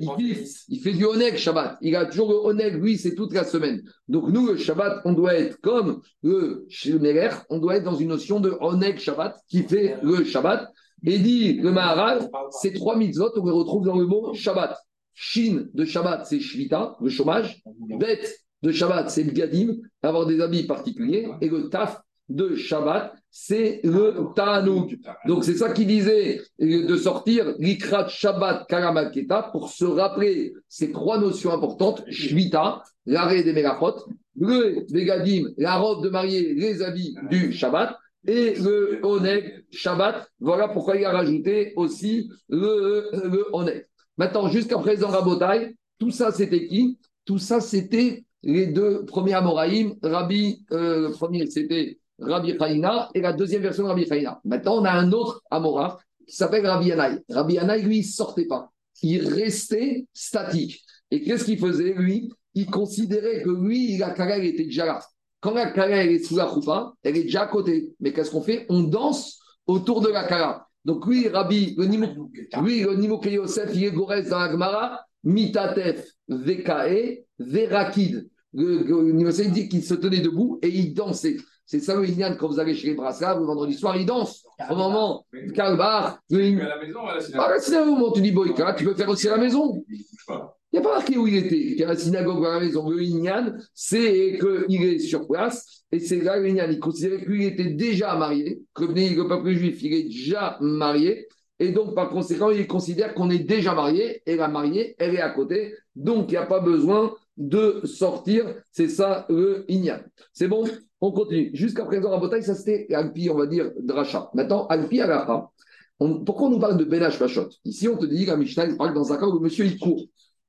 il, 0.00 0.80
fait 0.80 0.92
du 0.92 1.04
Oneg 1.04 1.36
Shabbat. 1.36 1.78
Il 1.82 1.94
a 1.96 2.06
toujours 2.06 2.30
le 2.30 2.36
Oneg, 2.36 2.74
lui, 2.82 2.98
c'est 2.98 3.14
toute 3.14 3.32
la 3.34 3.44
semaine. 3.44 3.82
Donc 4.08 4.28
nous, 4.28 4.46
le 4.46 4.56
Shabbat, 4.56 5.02
on 5.04 5.12
doit 5.12 5.34
être 5.34 5.60
comme 5.60 6.00
le, 6.22 6.66
chez 6.68 6.92
le 6.92 6.98
Meler, 6.98 7.30
on 7.50 7.58
doit 7.58 7.76
être 7.76 7.84
dans 7.84 7.94
une 7.94 8.08
notion 8.08 8.40
de 8.40 8.56
Oneg 8.60 8.98
Shabbat 8.98 9.38
qui 9.48 9.62
fait 9.62 9.96
le 10.02 10.24
Shabbat. 10.24 10.70
Et 11.04 11.18
dit 11.18 11.54
le 11.54 11.72
Maharal, 11.72 12.28
ces 12.50 12.72
trois 12.72 12.96
mitzvot, 12.96 13.30
on 13.36 13.44
les 13.44 13.52
retrouve 13.52 13.86
dans 13.86 13.96
le 13.96 14.06
mot 14.06 14.34
Shabbat. 14.34 14.76
Shin 15.14 15.66
de 15.74 15.84
Shabbat, 15.84 16.26
c'est 16.26 16.40
Shvita, 16.40 16.96
le 17.00 17.08
chômage. 17.08 17.62
Bet 17.98 18.20
de 18.62 18.72
Shabbat, 18.72 19.10
c'est 19.10 19.22
le 19.22 19.32
Gadim, 19.32 19.76
avoir 20.02 20.26
des 20.26 20.40
habits 20.40 20.64
particuliers. 20.64 21.28
Et 21.40 21.48
le 21.48 21.68
Taf 21.68 22.00
de 22.28 22.54
Shabbat, 22.54 23.14
c'est 23.30 23.80
le 23.84 24.34
Ta'anouk. 24.34 24.96
Donc 25.26 25.44
c'est 25.44 25.56
ça 25.56 25.72
qu'il 25.72 25.86
disait 25.86 26.40
de 26.58 26.96
sortir 26.96 27.54
l'ikrat 27.58 28.08
Shabbat 28.08 28.66
Karamaketa 28.68 29.50
pour 29.52 29.70
se 29.70 29.84
rappeler 29.84 30.52
ces 30.68 30.90
trois 30.90 31.18
notions 31.18 31.52
importantes 31.52 32.02
Shvita, 32.08 32.82
l'arrêt 33.06 33.42
des 33.42 33.52
Mélachot, 33.52 34.04
le 34.38 34.84
Vegadim, 34.92 35.48
la 35.58 35.76
robe 35.76 36.04
de 36.04 36.08
mariée, 36.08 36.54
les 36.54 36.82
habits 36.82 37.14
du 37.30 37.52
Shabbat, 37.52 37.96
et 38.26 38.54
le 38.54 39.00
Oneg 39.02 39.64
Shabbat. 39.70 40.28
Voilà 40.40 40.68
pourquoi 40.68 40.96
il 40.96 41.04
a 41.04 41.12
rajouté 41.12 41.72
aussi 41.76 42.30
le, 42.48 43.08
le 43.12 43.46
Oneg. 43.52 43.86
Maintenant, 44.16 44.48
jusqu'à 44.48 44.78
présent, 44.78 45.08
Rabotai, 45.08 45.76
tout 45.98 46.10
ça 46.10 46.32
c'était 46.32 46.66
qui? 46.66 46.98
Tout 47.24 47.38
ça 47.38 47.60
c'était 47.60 48.24
les 48.42 48.66
deux 48.66 49.04
premiers 49.04 49.34
Amoraïm. 49.34 49.94
Rabbi, 50.02 50.64
euh, 50.72 51.08
le 51.08 51.10
premier 51.12 51.46
c'était 51.46 51.99
Rabbi 52.20 52.56
Chaïna 52.58 53.10
et 53.14 53.20
la 53.20 53.32
deuxième 53.32 53.62
version 53.62 53.84
de 53.84 53.88
Rabbi 53.88 54.06
Chaïna. 54.06 54.40
Maintenant, 54.44 54.80
on 54.80 54.84
a 54.84 54.92
un 54.92 55.10
autre 55.12 55.42
Amora 55.50 55.98
qui 56.26 56.36
s'appelle 56.36 56.66
Rabbi 56.66 56.88
Yanaï. 56.88 57.18
Rabbi 57.28 57.54
Yanaï, 57.54 57.82
lui, 57.82 57.98
il 57.98 58.04
sortait 58.04 58.46
pas. 58.46 58.70
Il 59.02 59.26
restait 59.26 60.06
statique. 60.12 60.82
Et 61.10 61.22
qu'est-ce 61.22 61.44
qu'il 61.44 61.58
faisait, 61.58 61.94
lui? 61.94 62.30
Il 62.54 62.66
considérait 62.66 63.42
que 63.42 63.50
lui, 63.50 63.96
la 63.96 64.10
kala, 64.10 64.38
elle 64.38 64.46
était 64.46 64.64
déjà 64.64 64.86
là. 64.86 65.00
Quand 65.40 65.54
la 65.54 65.72
elle 65.72 66.10
est 66.10 66.24
sous 66.24 66.36
la 66.36 66.48
choupa, 66.48 66.92
elle 67.02 67.16
est 67.16 67.22
déjà 67.24 67.42
à 67.42 67.46
côté. 67.46 67.94
Mais 68.00 68.12
qu'est-ce 68.12 68.30
qu'on 68.30 68.42
fait? 68.42 68.66
On 68.68 68.82
danse 68.82 69.40
autour 69.66 70.02
de 70.02 70.08
la 70.08 70.24
kala. 70.24 70.66
Donc 70.84 71.06
lui, 71.06 71.28
Rabbi, 71.28 71.74
le 71.78 71.86
Nimo, 71.86 72.30
lui, 72.62 72.82
le 72.82 72.94
Nimo 72.94 73.20
Yosef, 73.24 73.70
il 73.74 73.84
est 73.84 73.92
Gorez 73.92 74.24
dans 74.24 74.38
la 74.38 74.50
Gemara, 74.50 75.00
Mitatef, 75.24 76.06
Vekae, 76.28 77.24
Verakid. 77.38 78.28
Le, 78.52 78.82
le 78.82 79.12
Nimo 79.12 79.30
Yosef 79.30 79.50
dit 79.50 79.68
qu'il 79.68 79.82
se 79.82 79.94
tenait 79.94 80.20
debout 80.20 80.58
et 80.62 80.68
il 80.68 80.92
dansait. 80.92 81.36
C'est 81.70 81.78
ça 81.78 81.94
le 81.94 82.04
Inyan 82.04 82.34
quand 82.36 82.48
vous 82.48 82.58
allez 82.58 82.74
chez 82.74 82.88
les 82.88 82.94
Brassards, 82.94 83.38
le 83.38 83.46
vendredi 83.46 83.74
soir, 83.74 83.96
ils 83.96 84.04
dansent. 84.04 84.44
Au 84.68 84.74
moment, 84.74 85.24
Kalbar, 85.54 86.18
le 86.28 86.60
à 86.60 86.68
la 86.68 86.84
maison, 86.84 87.06
à 87.06 87.14
la 87.14 87.20
synagogue. 87.20 87.46
ah, 87.46 87.50
la 87.52 87.60
synagogue, 87.60 87.88
au 87.88 87.92
moment 87.92 88.08
où 88.08 88.12
tu 88.12 88.22
dis 88.22 88.32
Boïka, 88.32 88.74
tu 88.74 88.84
peux 88.84 88.94
faire 88.94 89.08
aussi 89.08 89.28
à 89.28 89.36
la 89.36 89.36
maison. 89.36 89.84
Il 89.88 90.34
n'y 90.72 90.78
a 90.80 90.82
pas 90.82 90.96
marqué 90.96 91.16
où 91.16 91.28
il 91.28 91.36
était. 91.36 91.54
Il 91.54 91.78
y 91.78 91.84
a 91.84 91.86
la 91.86 91.96
synagogue 91.96 92.40
ou 92.40 92.44
à 92.44 92.54
la 92.54 92.60
maison. 92.60 92.90
Le 92.90 93.00
Inyan, 93.00 93.52
c'est 93.72 94.36
qu'il 94.40 94.82
est 94.82 94.98
sur 94.98 95.28
place. 95.28 95.84
Et 95.92 96.00
c'est 96.00 96.20
là 96.20 96.40
le 96.40 96.48
Inyan. 96.48 96.66
Il 96.70 96.80
considérait 96.80 97.22
que 97.22 97.30
lui, 97.30 97.44
il 97.44 97.52
était 97.52 97.70
déjà 97.70 98.16
marié, 98.16 98.62
que 98.74 98.86
le 98.86 99.28
peuple 99.28 99.52
juif, 99.52 99.80
il 99.84 99.94
est 99.94 100.08
déjà 100.08 100.58
marié. 100.60 101.28
Et 101.60 101.70
donc, 101.70 101.94
par 101.94 102.08
conséquent, 102.08 102.50
il 102.50 102.66
considère 102.66 103.14
qu'on 103.14 103.30
est 103.30 103.44
déjà 103.44 103.76
marié. 103.76 104.22
Et 104.26 104.34
la 104.34 104.48
mariée, 104.48 104.96
elle 104.98 105.14
est 105.14 105.20
à 105.20 105.30
côté. 105.30 105.76
Donc, 105.94 106.30
il 106.30 106.32
n'y 106.32 106.36
a 106.38 106.46
pas 106.46 106.58
besoin 106.58 107.14
de 107.36 107.82
sortir. 107.84 108.56
C'est 108.72 108.88
ça 108.88 109.24
le 109.28 109.64
Inyan. 109.68 110.00
C'est 110.32 110.48
bon? 110.48 110.64
On 111.00 111.12
continue. 111.12 111.50
Jusqu'à 111.54 111.84
présent, 111.84 112.12
à 112.12 112.18
Botaï, 112.18 112.42
ça 112.42 112.54
c'était 112.54 112.92
Alpi, 112.94 113.30
on 113.30 113.36
va 113.36 113.46
dire, 113.46 113.70
Dracha. 113.80 114.30
Maintenant, 114.34 114.66
Alpi 114.66 115.00
Alaha. 115.00 115.50
On- 115.98 116.24
pourquoi 116.24 116.48
on 116.48 116.50
nous 116.50 116.58
parle 116.58 116.76
de 116.78 116.84
Ben 116.84 117.02
Hashmashot 117.02 117.48
Ici, 117.64 117.88
on 117.88 117.96
te 117.96 118.06
dit 118.06 118.24
la 118.26 118.36
Mishnah 118.36 118.66
il 118.66 118.76
parle 118.76 118.94
dans 118.94 119.12
un 119.12 119.16
cas 119.16 119.26
où 119.26 119.32
le 119.34 119.40
monsieur 119.40 119.64
il 119.66 119.78
court. 119.78 120.02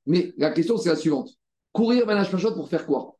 Mais 0.06 0.34
la 0.38 0.52
question, 0.52 0.78
c'est 0.78 0.90
la 0.90 0.96
suivante. 0.96 1.30
Courir 1.72 2.06
Ben 2.06 2.18
Hashmashot 2.18 2.54
pour 2.54 2.68
faire 2.70 2.86
quoi? 2.86 3.16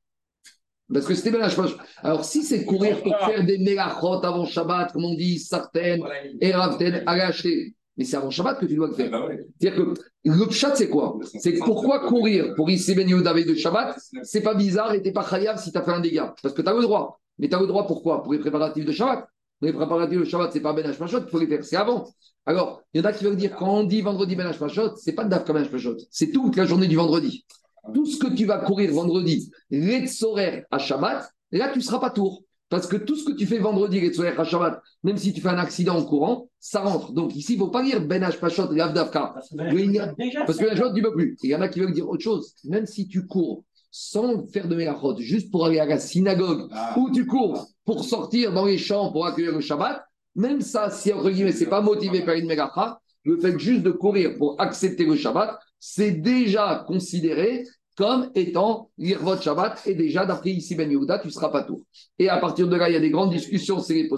Parce 0.94 1.06
que 1.06 1.14
c'était 1.16 1.32
Ben 1.32 1.42
Hashmashot. 1.42 1.78
Alors, 2.04 2.26
si 2.26 2.44
c'est 2.44 2.66
courir 2.66 3.02
pour 3.02 3.16
faire 3.20 3.46
des 3.46 3.58
mélachot 3.60 4.24
avant 4.26 4.46
Shabbat, 4.46 4.92
comme 4.92 5.06
on 5.06 5.14
dit, 5.16 5.40
certaines, 5.40 6.04
et 6.42 6.52
Ravten, 6.52 7.04
allez 7.06 7.22
acheter 7.22 7.76
Mais 7.96 8.04
c'est 8.04 8.18
avant 8.18 8.30
Shabbat 8.30 8.60
que 8.60 8.66
tu 8.66 8.76
dois 8.76 8.88
le 8.88 8.94
faire. 8.94 9.10
bah 9.10 9.26
ouais. 9.26 9.46
C'est-à-dire 9.60 9.86
que 9.86 9.94
le 10.26 10.46
Pshat, 10.48 10.76
c'est 10.76 10.90
quoi? 10.90 11.18
C'est 11.40 11.58
pourquoi 11.60 12.08
courir 12.08 12.56
pour 12.56 12.70
Issé 12.70 12.94
Ben 12.96 13.08
Yehuda 13.08 13.34
de 13.34 13.54
Shabbat, 13.56 13.98
c'est 14.24 14.42
pas 14.42 14.54
bizarre 14.54 14.94
et 14.94 15.02
t'es 15.02 15.14
pas 15.14 15.26
chayav 15.26 15.58
si 15.62 15.72
tu 15.72 15.78
as 15.78 15.82
fait 15.82 15.92
un 15.92 16.02
dégât. 16.02 16.34
Parce 16.44 16.54
que 16.54 16.62
tu 16.62 16.68
as 16.68 16.74
le 16.74 16.82
droit. 16.82 17.21
Mais 17.42 17.50
tu 17.50 17.56
as 17.56 17.60
le 17.60 17.68
droit 17.68 17.86
pourquoi? 17.86 18.24
Pour 18.24 18.32
les 18.32 18.40
préparatifs 18.40 18.86
de 18.86 18.92
Shabbat. 18.94 19.28
Les 19.62 19.74
préparatifs 19.74 20.20
de 20.20 20.24
Shabbat, 20.24 20.52
c'est 20.54 20.62
pas 20.62 20.74
Ben 20.74 20.86
Hashmashot, 20.86 21.20
il 21.26 21.28
faut 21.30 21.40
les 21.40 21.48
faire. 21.48 21.64
C'est 21.66 21.76
avant. 21.76 22.08
Alors, 22.46 22.82
il 22.94 23.02
y 23.02 23.04
en 23.04 23.06
a 23.06 23.12
qui 23.14 23.24
veulent 23.26 23.36
dire 23.36 23.56
quand 23.56 23.80
on 23.80 23.84
dit 23.84 24.02
vendredi 24.02 24.36
Ben 24.36 24.48
Hashmashot, 24.48 24.96
c'est 24.96 25.14
pas 25.14 25.26
Daf 25.26 25.44
comme 25.46 25.56
Ben 25.58 25.64
Hashmashot. 25.66 25.98
C'est 26.10 26.32
toute 26.32 26.56
la 26.56 26.66
journée 26.66 26.88
du 26.88 26.96
vendredi. 26.96 27.46
Tout 27.94 28.06
ce 28.06 28.18
que 28.18 28.28
tu 28.34 28.46
vas 28.46 28.60
courir 28.60 28.92
vendredi, 28.94 29.52
Retzorer 29.72 30.64
à 30.72 30.78
Shabbat, 30.78 31.30
là, 31.52 31.70
tu 31.74 31.82
seras 31.82 32.00
pas 32.00 32.10
tour. 32.12 32.44
Parce 32.70 32.88
que 32.88 32.96
tout 32.96 33.16
ce 33.18 33.26
que 33.26 33.34
tu 33.34 33.46
fais 33.46 33.58
vendredi, 33.58 34.00
Retzorer 34.08 34.30
à 34.38 34.44
Shabbat, 34.44 34.82
même 35.04 35.18
si 35.18 35.34
tu 35.34 35.42
fais 35.42 35.50
un 35.50 35.58
accident 35.58 35.98
en 35.98 36.04
courant, 36.06 36.48
ça 36.60 36.82
rentre. 36.82 37.12
Donc 37.12 37.36
ici, 37.36 37.54
il 37.54 37.60
ne 37.60 37.66
faut 37.66 37.70
pas 37.72 37.84
dire 37.84 38.02
Ben 38.06 38.24
Hashmashot, 38.24 38.72
Lav 38.72 38.94
Davka. 38.94 39.34
Oui, 39.74 39.84
il 39.86 39.92
y 39.94 40.00
a- 40.00 40.14
Parce 40.46 40.58
que 40.58 40.66
la 40.66 40.76
joie, 40.76 40.94
tu 40.94 41.02
ne 41.02 41.08
peux 41.08 41.14
plus. 41.16 41.38
Il 41.44 41.50
y 41.50 41.56
en 41.56 41.62
a 41.62 41.68
qui 41.70 41.80
veulent 41.80 41.94
dire 41.94 42.08
autre 42.08 42.24
chose. 42.24 42.54
Même 42.66 42.86
si 42.86 43.08
tu 43.08 43.26
cours 43.28 43.64
sans 43.92 44.48
faire 44.48 44.68
de 44.68 44.76
mélachot, 44.76 45.18
juste 45.20 45.52
pour 45.52 45.66
aller 45.66 45.80
à 45.80 45.86
la 45.86 46.00
synagogue, 46.00 46.68
Ah. 46.72 46.96
ou 46.98 47.12
tu 47.12 47.26
cours 47.26 47.68
pour 47.86 48.04
sortir 48.06 48.54
dans 48.54 48.66
les 48.66 48.78
champs 48.78 49.12
pour 49.12 49.26
accueillir 49.26 49.52
le 49.54 49.62
Shabbat, 49.62 50.02
même 50.36 50.62
ça, 50.62 50.90
si 50.90 51.12
entre 51.12 51.30
guillemets, 51.30 51.52
c'est 51.52 51.66
pas 51.68 51.82
motivé 51.82 52.22
par 52.24 52.36
une 52.36 52.48
mélacha, 52.48 53.00
le 53.26 53.38
fait 53.38 53.60
juste 53.60 53.84
de 53.84 53.92
courir 53.92 54.38
pour 54.38 54.60
accepter 54.60 55.06
le 55.06 55.16
Shabbat, 55.16 55.60
c'est 55.80 56.12
déjà 56.12 56.84
considéré 56.88 57.66
comme 57.98 58.32
étant 58.34 58.90
l'Irvot 58.98 59.38
Shabbat, 59.40 59.82
et 59.86 59.94
déjà, 59.94 60.26
d'après 60.26 60.52
ici 60.52 60.76
Ben 60.76 60.90
Yehuda, 60.90 61.20
tu 61.20 61.28
ne 61.28 61.32
seras 61.32 61.50
pas 61.50 61.64
tout. 61.64 61.84
Et 62.18 62.30
à 62.30 62.38
partir 62.38 62.68
de 62.68 62.76
là, 62.76 62.90
il 62.90 62.94
y 62.94 62.96
a 62.96 63.00
des 63.02 63.10
grandes 63.12 63.32
discussions, 63.32 63.80
c'est 63.80 63.94
les. 63.94 64.10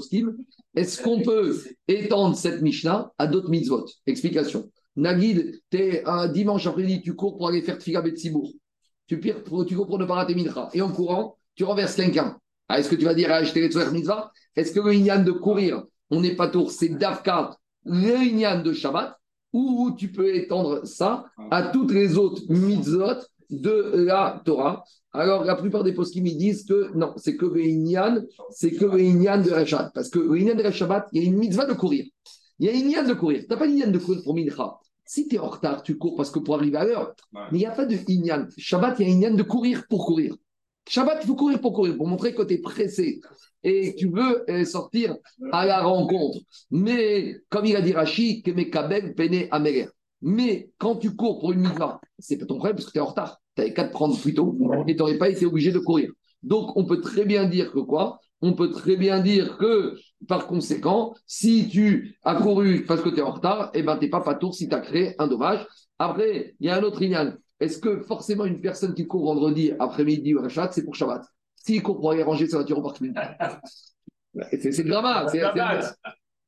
Est-ce 0.75 1.01
qu'on 1.01 1.21
peut 1.21 1.59
étendre 1.87 2.35
cette 2.35 2.61
Mishnah 2.61 3.11
à 3.17 3.27
d'autres 3.27 3.49
mitzvot? 3.49 3.85
Explication. 4.05 4.69
Nagid, 4.95 5.59
tu 5.71 5.77
es 5.77 6.03
un 6.05 6.27
dimanche 6.27 6.67
après-midi, 6.67 7.01
tu 7.01 7.15
cours 7.15 7.35
pour 7.35 7.47
aller 7.47 7.63
faire 7.63 7.79
Tfiga 7.79 8.01
Betsibourg. 8.01 8.51
Tu, 9.07 9.19
tu 9.19 9.75
cours 9.75 9.87
pour 9.87 9.99
ne 9.99 10.05
pas 10.05 10.15
rater 10.15 10.35
Mincha. 10.35 10.69
Et 10.73 10.81
en 10.81 10.89
courant, 10.89 11.37
tu 11.55 11.63
renverses 11.63 11.95
quelqu'un. 11.95 12.37
Ah, 12.69 12.79
Est-ce 12.79 12.89
que 12.89 12.95
tu 12.95 13.05
vas 13.05 13.13
dire 13.13 13.31
à 13.31 13.35
acheter 13.35 13.61
les 13.61 13.69
Tzoer 13.69 13.91
Mitzvah 13.91 14.31
Est-ce 14.55 14.71
que 14.71 14.79
le 14.79 15.23
de 15.23 15.31
courir, 15.31 15.83
on 16.09 16.21
n'est 16.21 16.35
pas 16.35 16.47
tour, 16.47 16.71
c'est 16.71 16.89
Davka, 16.89 17.57
le 17.85 18.63
de 18.63 18.73
Shabbat 18.73 19.15
Ou 19.51 19.95
tu 19.97 20.11
peux 20.11 20.33
étendre 20.35 20.85
ça 20.85 21.25
à 21.51 21.63
toutes 21.63 21.91
les 21.91 22.17
autres 22.17 22.41
mitzvot 22.49 23.21
de 23.49 24.05
la 24.05 24.41
Torah? 24.45 24.83
Alors, 25.11 25.43
la 25.43 25.55
plupart 25.55 25.83
des 25.83 25.93
poskim 25.93 26.25
ils 26.25 26.37
disent 26.37 26.63
que 26.65 26.91
non, 26.95 27.13
c'est 27.17 27.37
que 27.37 27.45
le 27.45 28.27
c'est 28.49 28.71
que 28.71 28.85
le 28.85 29.43
de 29.43 29.49
la 29.49 29.65
Shabbat. 29.65 29.91
Parce 29.93 30.09
que 30.09 30.19
le 30.19 30.55
de 30.55 30.63
la 30.63 30.71
Shabbat, 30.71 31.07
il 31.11 31.21
y 31.21 31.25
a 31.25 31.29
une 31.29 31.37
mitzvah 31.37 31.65
de 31.65 31.73
courir. 31.73 32.05
Il 32.59 32.67
y 32.67 32.69
a 32.69 32.71
une 32.71 32.87
Inyan 32.87 33.03
de 33.03 33.13
courir. 33.13 33.41
Tu 33.41 33.47
n'as 33.49 33.57
pas 33.57 33.65
une 33.65 33.91
de 33.91 33.97
courir 33.97 34.21
pour 34.23 34.35
Mincha. 34.35 34.79
Si 35.05 35.27
tu 35.27 35.35
es 35.35 35.39
en 35.39 35.49
retard, 35.49 35.83
tu 35.83 35.97
cours 35.97 36.15
parce 36.15 36.31
que 36.31 36.39
pour 36.39 36.55
arriver 36.55 36.77
à 36.77 36.85
l'heure. 36.85 37.13
Ouais. 37.33 37.41
Mais 37.51 37.57
il 37.57 37.61
n'y 37.61 37.65
a 37.65 37.71
pas 37.71 37.85
de 37.85 37.97
Inyan. 38.07 38.47
Shabbat, 38.57 38.99
il 38.99 39.07
y 39.07 39.11
a 39.11 39.13
Inyan 39.13 39.35
de 39.35 39.43
courir 39.43 39.85
pour 39.89 40.05
courir. 40.05 40.35
Shabbat, 40.87 41.19
il 41.21 41.27
faut 41.27 41.35
courir 41.35 41.61
pour 41.61 41.73
courir, 41.73 41.95
pour 41.97 42.07
montrer 42.07 42.33
que 42.33 42.41
tu 42.43 42.55
es 42.55 42.57
pressé 42.57 43.21
et 43.63 43.93
que 43.93 43.99
tu 43.99 44.09
veux 44.09 44.49
euh, 44.49 44.65
sortir 44.65 45.15
à 45.51 45.65
la 45.65 45.81
rencontre. 45.81 46.39
Mais, 46.71 47.37
comme 47.49 47.65
il 47.65 47.75
a 47.75 47.81
dit 47.81 47.93
Rachid, 47.93 48.43
que 48.43 48.51
mes 48.51 48.69
kabel 48.69 49.15
pene 49.15 49.47
améler. 49.51 49.87
Mais 50.21 50.71
quand 50.77 50.95
tu 50.95 51.15
cours 51.15 51.39
pour 51.39 51.51
une 51.51 51.61
mitzvah, 51.61 51.99
c'est 52.19 52.37
pas 52.37 52.45
ton 52.45 52.55
problème 52.55 52.75
parce 52.75 52.87
que 52.87 52.91
tu 52.91 52.97
es 52.97 53.01
en 53.01 53.07
retard. 53.07 53.41
Tu 53.55 53.61
avais 53.61 53.73
qu'à 53.73 53.85
te 53.85 53.91
prendre 53.91 54.17
plus 54.19 54.33
tôt 54.33 54.57
et 54.87 54.95
tu 54.95 54.99
n'aurais 54.99 55.17
pas 55.17 55.29
été 55.29 55.45
obligé 55.45 55.71
de 55.71 55.79
courir. 55.79 56.11
Donc, 56.43 56.75
on 56.75 56.85
peut 56.85 57.01
très 57.01 57.25
bien 57.25 57.45
dire 57.45 57.71
que 57.71 57.79
quoi? 57.79 58.19
On 58.45 58.53
peut 58.53 58.69
très 58.71 58.97
bien 58.97 59.21
dire 59.21 59.57
que, 59.57 59.95
par 60.27 60.47
conséquent, 60.47 61.13
si 61.25 61.69
tu 61.69 62.17
as 62.23 62.35
couru 62.35 62.83
parce 62.85 63.01
que 63.01 63.07
tu 63.07 63.19
es 63.19 63.21
en 63.21 63.31
retard, 63.31 63.71
eh 63.73 63.83
ben, 63.83 63.95
tu 63.97 64.03
n'es 64.03 64.09
pas 64.09 64.19
patour 64.19 64.53
si 64.53 64.67
tu 64.67 64.75
as 64.75 64.81
créé 64.81 65.15
un 65.17 65.27
dommage. 65.27 65.65
Après, 65.97 66.53
il 66.59 66.67
y 66.67 66.69
a 66.69 66.75
un 66.75 66.83
autre 66.83 67.01
ignan. 67.01 67.33
Est-ce 67.61 67.77
que 67.77 68.01
forcément 68.01 68.43
une 68.43 68.59
personne 68.59 68.93
qui 68.93 69.07
court 69.07 69.23
vendredi 69.23 69.71
après-midi 69.79 70.35
ou 70.35 70.43
à 70.43 70.49
Shabbat, 70.49 70.73
c'est 70.73 70.83
pour 70.83 70.93
Shabbat? 70.95 71.23
S'il 71.55 71.81
court 71.81 71.97
pour 72.01 72.11
aller 72.11 72.23
ranger 72.23 72.47
sa 72.47 72.57
voiture 72.57 72.79
au 72.79 72.81
parking. 72.83 73.13
C'est 74.51 74.77
le 74.83 74.89
drama. 74.89 75.27
c'est- 75.29 75.39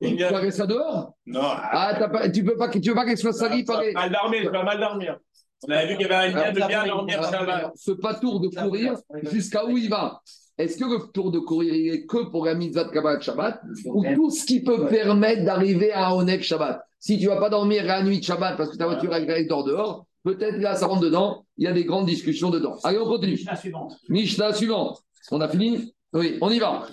Tu 0.01 0.17
vas 0.17 0.39
rester 0.39 0.51
ça 0.61 0.67
dehors? 0.67 1.15
Non, 1.25 1.39
Ah, 1.43 1.93
pas, 2.11 2.29
tu 2.29 2.43
pas, 2.43 2.67
tu 2.69 2.89
veux 2.89 2.93
pas 2.95 3.05
qu'elle 3.05 3.17
soit 3.17 3.31
salie 3.31 3.63
par 3.63 3.81
les- 3.81 3.93
mal 3.93 4.11
dormir, 4.11 4.41
je 4.43 4.49
vais 4.49 4.63
mal 4.63 4.79
dormir. 4.79 5.17
On 5.65 5.71
avait 5.71 5.87
vu 5.87 5.97
qu'il 5.97 6.07
y 6.07 6.11
avait 6.11 6.33
un 6.33 6.35
lien 6.35 6.51
de 6.51 6.67
bien 6.67 6.85
dormir 6.85 7.23
Shabbat. 7.23 7.71
ce 7.75 7.91
pas 7.91 8.15
tour 8.15 8.41
de 8.41 8.49
courir 8.49 8.95
jusqu'à 9.31 9.65
où 9.65 9.77
il 9.77 9.89
va? 9.89 10.19
Est-ce 10.57 10.77
que 10.77 10.85
le 10.85 11.11
tour 11.11 11.31
de 11.31 11.39
courir 11.39 11.73
il 11.73 11.93
est 11.93 12.05
que 12.05 12.29
pour 12.29 12.45
la 12.45 12.55
mitzvah 12.55 12.85
de 12.85 12.89
Kabbalah 12.89 13.19
Shabbat 13.19 13.61
ou 13.85 14.05
tout 14.15 14.29
ce 14.29 14.45
qui 14.45 14.63
peut 14.63 14.87
permettre 14.87 15.43
d'arriver 15.43 15.91
à 15.91 16.15
Onek 16.15 16.43
Shabbat? 16.43 16.81
Si 16.99 17.19
tu 17.19 17.27
vas 17.27 17.37
pas 17.37 17.49
dormir 17.49 17.83
la 17.83 18.01
nuit 18.03 18.19
de 18.19 18.23
Shabbat 18.23 18.55
parce 18.55 18.69
que 18.69 18.77
ta 18.77 18.85
voiture 18.85 19.13
est 19.13 19.45
dort 19.45 19.65
dehors, 19.65 20.05
peut-être 20.23 20.57
là 20.57 20.75
ça 20.75 20.87
rentre 20.87 21.01
dedans, 21.01 21.45
il 21.57 21.65
y 21.65 21.67
a 21.67 21.73
des 21.73 21.83
grandes 21.83 22.05
discussions 22.05 22.49
dedans. 22.49 22.77
Allez, 22.83 22.97
on 22.97 23.05
continue. 23.05 23.37
La 23.45 23.55
suivante. 23.55 23.97
Mishnah 24.07 24.53
suivante. 24.53 25.01
On 25.31 25.41
a 25.41 25.49
fini? 25.49 25.93
Oui, 26.13 26.37
on 26.39 26.49
y 26.49 26.59
va. 26.59 26.87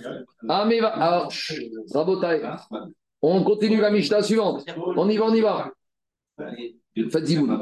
Ah, 0.48 0.64
mais 0.66 0.80
va. 0.80 0.88
Alors, 0.88 1.32
Rabotai. 1.94 2.42
On 3.22 3.44
continue 3.44 3.80
la 3.80 3.90
Mishnah 3.92 4.22
suivante. 4.22 4.64
On 4.96 5.08
y 5.08 5.16
va, 5.16 5.26
on 5.26 5.34
y 5.34 5.40
va. 5.40 5.70
Faites 6.94 7.24
Ziboun. 7.24 7.58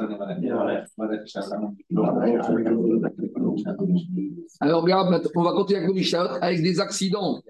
Alors, 4.60 4.84
on 4.84 5.42
va 5.42 5.52
continuer 5.52 5.78
avec 5.78 5.88
le 5.88 5.94
Mishnah 5.94 6.38
avec 6.40 6.62
des 6.62 6.80
accidents, 6.80 7.42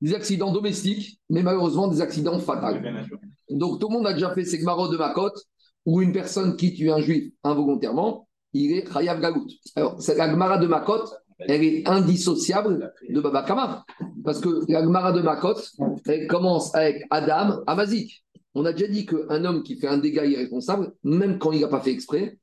des 0.00 0.14
accidents 0.14 0.52
domestiques, 0.52 1.18
mais 1.30 1.42
malheureusement 1.42 1.88
des 1.88 2.00
accidents 2.00 2.38
fatals. 2.38 2.82
Donc, 3.50 3.80
tout 3.80 3.88
le 3.88 3.94
monde 3.94 4.06
a 4.06 4.12
déjà 4.12 4.32
fait 4.34 4.44
ses 4.44 4.58
gmarots 4.58 4.88
de 4.88 4.96
Makot, 4.96 5.32
où 5.84 6.00
une 6.00 6.12
personne 6.12 6.56
qui 6.56 6.74
tue 6.74 6.90
un 6.90 7.00
juif 7.00 7.32
involontairement, 7.42 8.28
il 8.52 8.72
est 8.72 8.92
Chayav 8.92 9.20
Gagout. 9.20 9.48
Alors, 9.76 9.98
la 10.16 10.30
Gemara 10.30 10.58
de 10.58 10.66
Makot, 10.66 11.04
elle 11.40 11.64
est 11.64 11.88
indissociable 11.88 12.92
de 13.08 13.20
Baba 13.20 13.42
Kama. 13.42 13.84
Parce 14.24 14.40
que 14.40 14.70
la 14.70 14.82
Gemara 14.82 15.12
de 15.12 15.22
Makot, 15.22 15.56
elle 16.06 16.26
commence 16.26 16.74
avec 16.74 17.02
Adam 17.10 17.62
Amazik. 17.66 18.24
On 18.54 18.64
a 18.64 18.72
déjà 18.72 18.86
dit 18.86 19.06
qu'un 19.06 19.44
homme 19.44 19.62
qui 19.62 19.76
fait 19.76 19.88
un 19.88 19.98
dégât 19.98 20.26
irresponsable, 20.26 20.92
même 21.02 21.38
quand 21.38 21.52
il 21.52 21.62
n'a 21.62 21.68
pas 21.68 21.80
fait 21.80 21.90
exprès, 21.90 22.38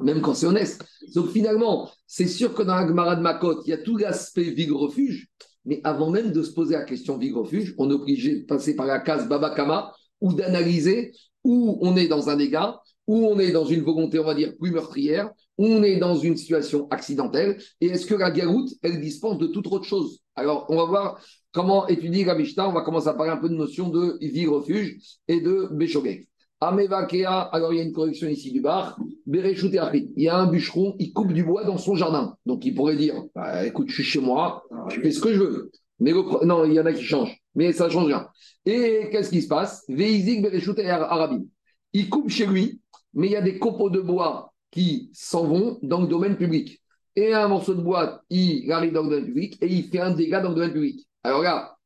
même 0.00 0.20
quand 0.20 0.34
c'est 0.34 0.46
honnête. 0.46 0.78
Donc 1.14 1.30
finalement, 1.30 1.90
c'est 2.06 2.26
sûr 2.26 2.54
que 2.54 2.62
dans 2.62 2.74
la 2.74 2.86
Gemara 2.86 3.16
de 3.16 3.22
Makot, 3.22 3.62
il 3.64 3.70
y 3.70 3.72
a 3.72 3.78
tout 3.78 3.96
l'aspect 3.96 4.50
vide-refuge, 4.50 5.28
mais 5.64 5.80
avant 5.84 6.10
même 6.10 6.32
de 6.32 6.42
se 6.42 6.52
poser 6.52 6.74
la 6.74 6.84
question 6.84 7.18
vide-refuge, 7.18 7.74
on 7.78 7.90
est 7.90 7.94
obligé 7.94 8.40
de 8.40 8.44
passer 8.44 8.74
par 8.76 8.86
la 8.86 9.00
case 9.00 9.28
Baba 9.28 9.50
Kama 9.54 9.92
ou 10.20 10.32
d'analyser 10.32 11.12
où 11.44 11.78
on 11.80 11.96
est 11.96 12.08
dans 12.08 12.28
un 12.28 12.36
dégât, 12.36 12.80
où 13.06 13.26
on 13.26 13.38
est 13.38 13.50
dans 13.50 13.64
une 13.64 13.82
volonté, 13.82 14.18
on 14.18 14.24
va 14.24 14.34
dire, 14.34 14.54
plus 14.58 14.70
meurtrière, 14.70 15.30
où 15.58 15.66
on 15.66 15.82
est 15.82 15.96
dans 15.96 16.16
une 16.16 16.36
situation 16.36 16.86
accidentelle, 16.90 17.58
et 17.80 17.86
est-ce 17.86 18.06
que 18.06 18.14
la 18.14 18.30
garoute, 18.30 18.70
elle 18.82 19.00
dispense 19.00 19.38
de 19.38 19.48
toute 19.48 19.66
autre 19.66 19.84
chose? 19.84 20.20
Alors, 20.34 20.66
on 20.68 20.76
va 20.76 20.84
voir 20.84 21.20
comment 21.52 21.86
étudier 21.88 22.24
la 22.24 22.34
Mishnah, 22.34 22.68
on 22.68 22.72
va 22.72 22.82
commencer 22.82 23.08
à 23.08 23.14
parler 23.14 23.32
un 23.32 23.36
peu 23.36 23.48
de 23.48 23.54
notion 23.54 23.88
de 23.88 24.18
vie-refuge 24.20 24.98
et 25.28 25.40
de 25.40 25.68
Béchogek. 25.72 26.28
Amevakea, 26.62 27.40
alors 27.52 27.72
il 27.72 27.78
y 27.78 27.80
a 27.80 27.82
une 27.82 27.92
correction 27.92 28.28
ici 28.28 28.52
du 28.52 28.60
bar, 28.60 28.96
Bereshut. 29.26 29.72
Il 30.16 30.22
y 30.22 30.28
a 30.28 30.36
un 30.36 30.46
bûcheron, 30.46 30.94
il 30.98 31.12
coupe 31.12 31.32
du 31.32 31.42
bois 31.42 31.64
dans 31.64 31.76
son 31.76 31.96
jardin. 31.96 32.36
Donc 32.46 32.64
il 32.64 32.74
pourrait 32.74 32.96
dire, 32.96 33.14
bah, 33.34 33.66
écoute, 33.66 33.88
je 33.88 33.94
suis 33.94 34.04
chez 34.04 34.20
moi, 34.20 34.62
je 34.88 35.00
fais 35.00 35.10
ce 35.10 35.20
que 35.20 35.32
je 35.32 35.40
veux. 35.40 35.70
Mais 35.98 36.12
non, 36.44 36.64
il 36.64 36.72
y 36.72 36.80
en 36.80 36.86
a 36.86 36.92
qui 36.92 37.02
changent, 37.02 37.36
mais 37.54 37.72
ça 37.72 37.86
ne 37.86 37.90
change 37.90 38.06
rien. 38.06 38.28
Et 38.64 39.08
qu'est-ce 39.10 39.30
qui 39.30 39.42
se 39.42 39.48
passe? 39.48 39.84
Veizik 39.88 40.42
Bereshut 40.42 40.78
Arabim. 40.78 41.44
Il 41.92 42.08
coupe 42.08 42.28
chez 42.30 42.46
lui, 42.46 42.80
mais 43.14 43.26
il 43.26 43.32
y 43.32 43.36
a 43.36 43.42
des 43.42 43.58
copeaux 43.58 43.90
de 43.90 44.00
bois 44.00 44.52
qui 44.70 45.10
s'en 45.12 45.44
vont 45.44 45.78
dans 45.82 46.00
le 46.00 46.06
domaine 46.06 46.36
public. 46.36 46.80
Et 47.14 47.34
un 47.34 47.48
morceau 47.48 47.74
de 47.74 47.82
bois, 47.82 48.22
il 48.30 48.70
arrive 48.72 48.92
dans 48.92 49.02
le 49.02 49.10
domaine 49.10 49.26
public 49.26 49.58
et 49.60 49.66
il 49.66 49.84
fait 49.88 50.00
un 50.00 50.12
dégât 50.12 50.40
dans 50.40 50.48
le 50.50 50.54
domaine 50.54 50.72
public. 50.72 51.06
Alors 51.24 51.42
là, 51.42 51.76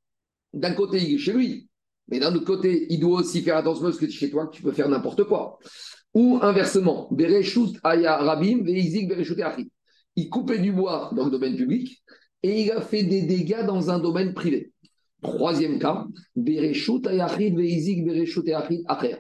d'un 0.53 0.73
côté, 0.73 0.99
il 0.99 1.15
est 1.15 1.19
chez 1.19 1.33
lui, 1.33 1.69
mais 2.09 2.21
d'un 2.21 2.35
autre 2.35 2.45
côté, 2.45 2.87
il 2.91 3.01
doit 3.01 3.21
aussi 3.21 3.43
faire 3.43 3.57
attention 3.57 3.85
parce 3.85 3.99
que 3.99 4.09
chez 4.09 4.31
toi, 4.31 4.49
tu 4.53 4.63
peux 4.63 4.73
faire 4.73 4.89
n'importe 4.89 5.25
quoi. 5.25 5.59
Ou 6.15 6.39
inversement, 6.41 7.09
Bereshut 7.11 7.79
Aya 7.83 8.17
Rabim, 8.17 8.63
Veizik 8.63 9.09
Bereshut. 9.09 9.37
Il 10.15 10.31
coupait 10.31 10.59
du 10.59 10.73
bois 10.73 11.11
dans 11.15 11.25
le 11.25 11.31
domaine 11.31 11.57
public 11.57 12.03
et 12.43 12.63
il 12.63 12.71
a 12.71 12.81
fait 12.81 13.03
des 13.03 13.23
dégâts 13.23 13.67
dans 13.67 13.91
un 13.91 13.99
domaine 13.99 14.33
privé. 14.35 14.73
Troisième 15.23 15.79
cas, 15.79 16.07
Bereshut 16.37 17.07
Veizik 17.07 18.05
Bereshut 18.05 18.49
Acher. 18.87 19.17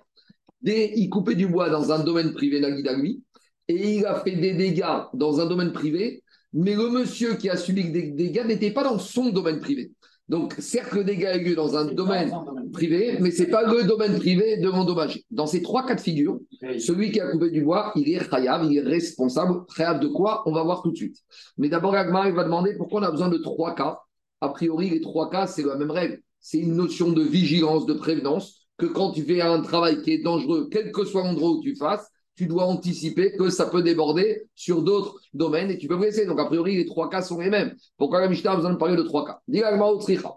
Il 0.62 1.08
coupait 1.11 1.34
du 1.34 1.46
bois 1.46 1.68
dans 1.68 1.92
un 1.92 2.02
domaine 2.02 2.32
privé, 2.32 2.61
Nagid 2.61 2.86
à 2.88 2.96
lui, 2.96 3.22
et 3.68 3.96
il 3.96 4.06
a 4.06 4.20
fait 4.20 4.36
des 4.36 4.54
dégâts 4.54 5.02
dans 5.12 5.40
un 5.40 5.46
domaine 5.46 5.72
privé, 5.72 6.22
mais 6.52 6.74
le 6.74 6.88
monsieur 6.88 7.34
qui 7.34 7.50
a 7.50 7.56
subi 7.56 7.90
des 7.90 8.11
dégâts 8.11 8.46
n'était 8.46 8.70
pas 8.70 8.84
dans 8.84 8.98
son 8.98 9.30
domaine 9.30 9.61
privé. 9.61 9.92
Donc, 10.28 10.56
certes, 10.58 10.92
le 10.92 11.04
dégât 11.04 11.30
a 11.32 11.36
eu 11.36 11.44
lieu 11.44 11.54
dans 11.54 11.76
un 11.76 11.84
domaine 11.84 12.32
privé, 12.72 13.18
mais 13.20 13.30
ce 13.30 13.42
n'est 13.42 13.48
pas 13.50 13.62
le 13.62 13.84
domaine 13.84 14.18
privé 14.18 14.56
de 14.56 14.68
m'endommager. 14.68 15.24
Dans 15.30 15.46
ces 15.46 15.62
trois 15.62 15.86
cas 15.86 15.94
de 15.94 16.00
figure, 16.00 16.40
celui 16.78 17.12
qui 17.12 17.20
a 17.20 17.30
coupé 17.30 17.50
du 17.50 17.62
bois, 17.62 17.92
il 17.94 18.08
est 18.12 18.28
khayab, 18.28 18.64
il 18.64 18.76
est 18.76 18.80
responsable. 18.80 19.64
Khayab 19.76 20.00
de 20.00 20.08
quoi? 20.08 20.42
On 20.46 20.52
va 20.52 20.64
voir 20.64 20.82
tout 20.82 20.90
de 20.90 20.96
suite. 20.96 21.18
Mais 21.58 21.68
d'abord, 21.68 21.94
Agmar, 21.94 22.26
il 22.26 22.34
va 22.34 22.42
demander 22.42 22.74
pourquoi 22.76 23.00
on 23.00 23.04
a 23.04 23.10
besoin 23.10 23.28
de 23.28 23.38
trois 23.38 23.74
cas. 23.76 24.00
A 24.40 24.48
priori, 24.48 24.90
les 24.90 25.00
trois 25.00 25.30
cas, 25.30 25.46
c'est 25.46 25.62
la 25.64 25.76
même 25.76 25.92
règle. 25.92 26.20
C'est 26.40 26.58
une 26.58 26.74
notion 26.74 27.12
de 27.12 27.22
vigilance, 27.22 27.86
de 27.86 27.94
prévenance. 27.94 28.66
que 28.78 28.86
quand 28.86 29.12
tu 29.12 29.22
fais 29.22 29.40
un 29.40 29.60
travail 29.62 30.02
qui 30.02 30.12
est 30.12 30.22
dangereux, 30.22 30.68
quel 30.70 30.92
que 30.92 31.04
soit 31.04 31.22
l'endroit 31.22 31.50
où 31.50 31.60
tu 31.62 31.74
fasses, 31.76 32.10
tu 32.37 32.47
dois 32.47 32.64
anticiper 32.64 33.32
que 33.37 33.49
ça 33.49 33.66
peut 33.66 33.82
déborder 33.82 34.43
sur 34.55 34.82
d'autres 34.82 35.18
domaines 35.32 35.70
et 35.70 35.78
tu 35.78 35.89
peux 35.89 35.97
blesser. 35.97 36.26
Donc, 36.26 36.39
a 36.39 36.45
priori, 36.45 36.76
les 36.76 36.87
trois 36.87 37.09
cas 37.09 37.22
sont 37.22 37.41
les 37.41 37.51
mêmes. 37.51 37.74
Pourquoi 37.97 38.20
la 38.20 38.28
Mishnah 38.28 38.53
a 38.53 38.57
besoin 38.57 38.72
de 38.72 38.78
parler 38.78 38.97
de 38.97 39.03
trois 39.03 39.24
cas? 39.24 39.41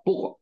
Pourquoi? 0.06 0.39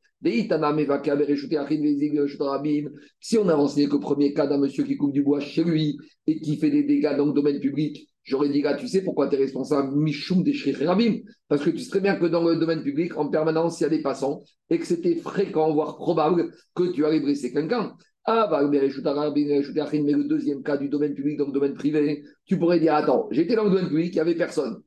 Si 3.20 3.38
on 3.38 3.50
a 3.50 3.56
renseigné 3.56 3.88
que 3.88 3.98
premier 3.98 4.34
cas 4.34 4.48
d'un 4.48 4.58
monsieur 4.58 4.84
qui 4.84 4.98
coupe 4.98 5.14
du 5.14 5.22
bois 5.22 5.40
chez 5.40 5.64
lui 5.64 5.98
et 6.26 6.40
qui 6.40 6.58
fait 6.58 6.72
des 6.72 6.84
dégâts 6.84 7.16
dans 7.16 7.28
le 7.28 7.34
domaine 7.34 7.60
public, 7.60 8.10
j'aurais 8.24 8.50
dit 8.50 8.64
là, 8.64 8.74
tu 8.74 8.88
sais 8.88 9.04
pourquoi 9.04 9.28
tu 9.28 9.36
es 9.36 9.38
responsable, 9.38 9.96
Michoum 9.96 10.42
des 10.42 10.56
Rabim 10.84 11.20
Parce 11.48 11.64
que 11.64 11.70
tu 11.70 11.80
sais 11.80 11.90
très 11.92 12.00
bien 12.00 12.16
que 12.16 12.26
dans 12.26 12.44
le 12.44 12.56
domaine 12.56 12.82
public, 12.82 13.16
en 13.16 13.30
permanence, 13.30 13.80
il 13.80 13.84
y 13.84 13.86
a 13.86 13.90
des 13.90 14.02
passants 14.02 14.42
et 14.72 14.80
que 14.80 14.88
c'était 14.88 15.18
fréquent, 15.18 15.72
voire 15.72 15.98
probable, 15.98 16.52
que 16.74 16.92
tu 16.92 17.06
allais 17.06 17.20
blesser 17.20 17.54
quelqu'un. 17.54 17.94
Ah, 18.30 18.46
bah, 18.52 18.62
mais 18.68 18.80
le 18.82 20.24
deuxième 20.28 20.62
cas 20.62 20.76
du 20.76 20.90
domaine 20.90 21.14
public 21.14 21.38
dans 21.38 21.46
le 21.46 21.54
domaine 21.54 21.76
privé, 21.76 22.26
tu 22.46 22.60
pourrais 22.60 22.78
dire 22.78 22.94
Attends, 22.94 23.30
j'étais 23.32 23.56
dans 23.56 23.64
le 23.64 23.70
domaine 23.70 23.88
public, 23.88 24.08
il 24.12 24.16
n'y 24.16 24.20
avait 24.20 24.36
personne. 24.36 24.82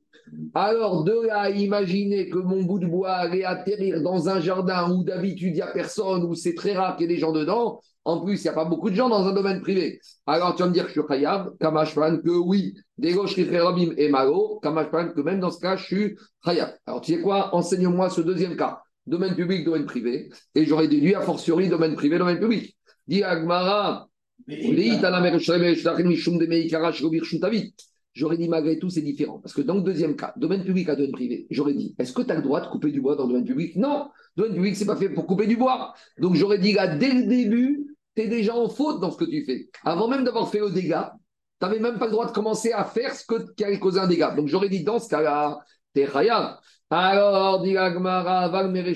Alors, 0.55 1.05
de 1.05 1.27
là 1.27 1.41
à 1.41 1.51
imaginer 1.51 2.29
que 2.29 2.37
mon 2.37 2.63
bout 2.63 2.79
de 2.79 2.87
bois 2.87 3.13
allait 3.13 3.45
atterrir 3.45 4.03
dans 4.03 4.29
un 4.29 4.41
jardin 4.41 4.93
où 4.93 5.05
d'habitude 5.05 5.49
il 5.49 5.55
n'y 5.55 5.63
a 5.63 5.69
personne, 5.69 6.23
où 6.25 6.35
c'est 6.35 6.55
très 6.55 6.75
rare 6.75 6.97
qu'il 6.97 7.09
y 7.09 7.11
ait 7.11 7.15
des 7.15 7.21
gens 7.21 7.33
dedans, 7.33 7.81
en 8.05 8.21
plus, 8.21 8.41
il 8.41 8.43
n'y 8.43 8.51
a 8.51 8.53
pas 8.53 8.67
beaucoup 8.67 8.91
de 8.91 8.95
gens 8.95 9.09
dans 9.09 9.27
un 9.27 9.33
domaine 9.33 9.63
privé. 9.63 10.01
Alors, 10.27 10.55
tu 10.55 10.63
vas 10.63 10.69
me 10.69 10.75
dire 10.75 10.85
que 10.85 10.91
je 10.91 11.01
suis 11.01 11.09
Khayav, 11.09 11.57
Kamashpan, 11.59 12.19
que 12.19 12.31
oui, 12.31 12.75
des 12.99 13.15
gauches 13.15 13.39
Rabim 13.39 13.95
et 13.97 14.11
Malo, 14.11 14.61
Kamashpan, 14.63 15.13
que 15.15 15.21
même 15.23 15.41
dans 15.41 15.51
ce 15.51 15.61
cas, 15.61 15.77
je 15.77 15.85
suis 15.85 16.17
Khayav. 16.45 16.75
Alors, 16.87 17.01
tu 17.01 17.15
sais 17.15 17.23
quoi 17.23 17.55
Enseigne-moi 17.55 18.11
ce 18.11 18.21
deuxième 18.21 18.57
cas. 18.57 18.83
Domaine 19.07 19.35
public, 19.35 19.65
domaine 19.65 19.87
privé. 19.87 20.31
Et 20.55 20.67
j'aurais 20.67 20.87
déduit 20.87 21.15
a 21.15 21.23
fortiori 21.23 21.69
domaine 21.69 21.97
privé, 21.97 22.19
domaine 22.19 22.39
public. 22.39 22.77
Dis 23.11 23.25
Agmara, 23.25 24.09
J'aurais 28.15 28.37
dit 28.37 28.49
malgré 28.49 28.79
tout, 28.79 28.89
c'est 28.89 29.01
différent. 29.01 29.41
Parce 29.41 29.53
que 29.53 29.63
dans 29.63 29.75
le 29.75 29.81
deuxième 29.81 30.15
cas, 30.15 30.33
domaine 30.37 30.63
public 30.63 30.89
à 30.89 30.95
domaine 30.95 31.11
privé, 31.11 31.49
j'aurais 31.51 31.75
dit, 31.75 31.97
est-ce 31.99 32.13
que 32.13 32.23
tu 32.23 32.31
as 32.31 32.37
le 32.37 32.43
droit 32.43 32.61
de 32.61 32.69
couper 32.69 32.93
du 32.93 33.01
bois 33.01 33.17
dans 33.17 33.25
le 33.25 33.31
domaine 33.31 33.45
public? 33.45 33.75
Non, 33.75 34.11
domaine 34.37 34.55
public, 34.55 34.77
c'est 34.77 34.87
pas 34.87 34.95
fait 34.95 35.09
pour 35.09 35.27
couper 35.27 35.49
du 35.49 35.57
bois. 35.57 35.93
Donc 36.21 36.37
j'aurais 36.37 36.59
dit 36.59 36.73
là, 36.73 36.87
dès 36.87 37.13
le 37.13 37.27
début, 37.27 37.97
tu 38.15 38.23
es 38.23 38.29
déjà 38.29 38.55
en 38.55 38.69
faute 38.69 39.01
dans 39.01 39.11
ce 39.11 39.17
que 39.17 39.25
tu 39.25 39.45
fais. 39.45 39.71
Avant 39.85 40.07
même 40.07 40.23
d'avoir 40.23 40.49
fait 40.49 40.61
le 40.61 40.71
dégât, 40.71 41.13
tu 41.61 41.67
n'avais 41.67 41.81
même 41.81 41.99
pas 41.99 42.07
le 42.07 42.13
droit 42.13 42.29
de 42.29 42.33
commencer 42.33 42.71
à 42.71 42.85
faire 42.85 43.17
ce 43.17 43.27
que, 43.27 43.53
qui 43.55 43.65
allait 43.65 43.81
causer 43.81 43.99
un 43.99 44.07
dégât. 44.07 44.37
Donc 44.37 44.47
j'aurais 44.47 44.69
dit, 44.69 44.85
dans 44.85 45.01
ce 45.01 45.09
cas-là, 45.09 45.59
t'es 45.95 46.07
khayab. 46.07 46.59
Alors, 46.91 47.61
dit 47.63 47.75
mais 47.75 48.95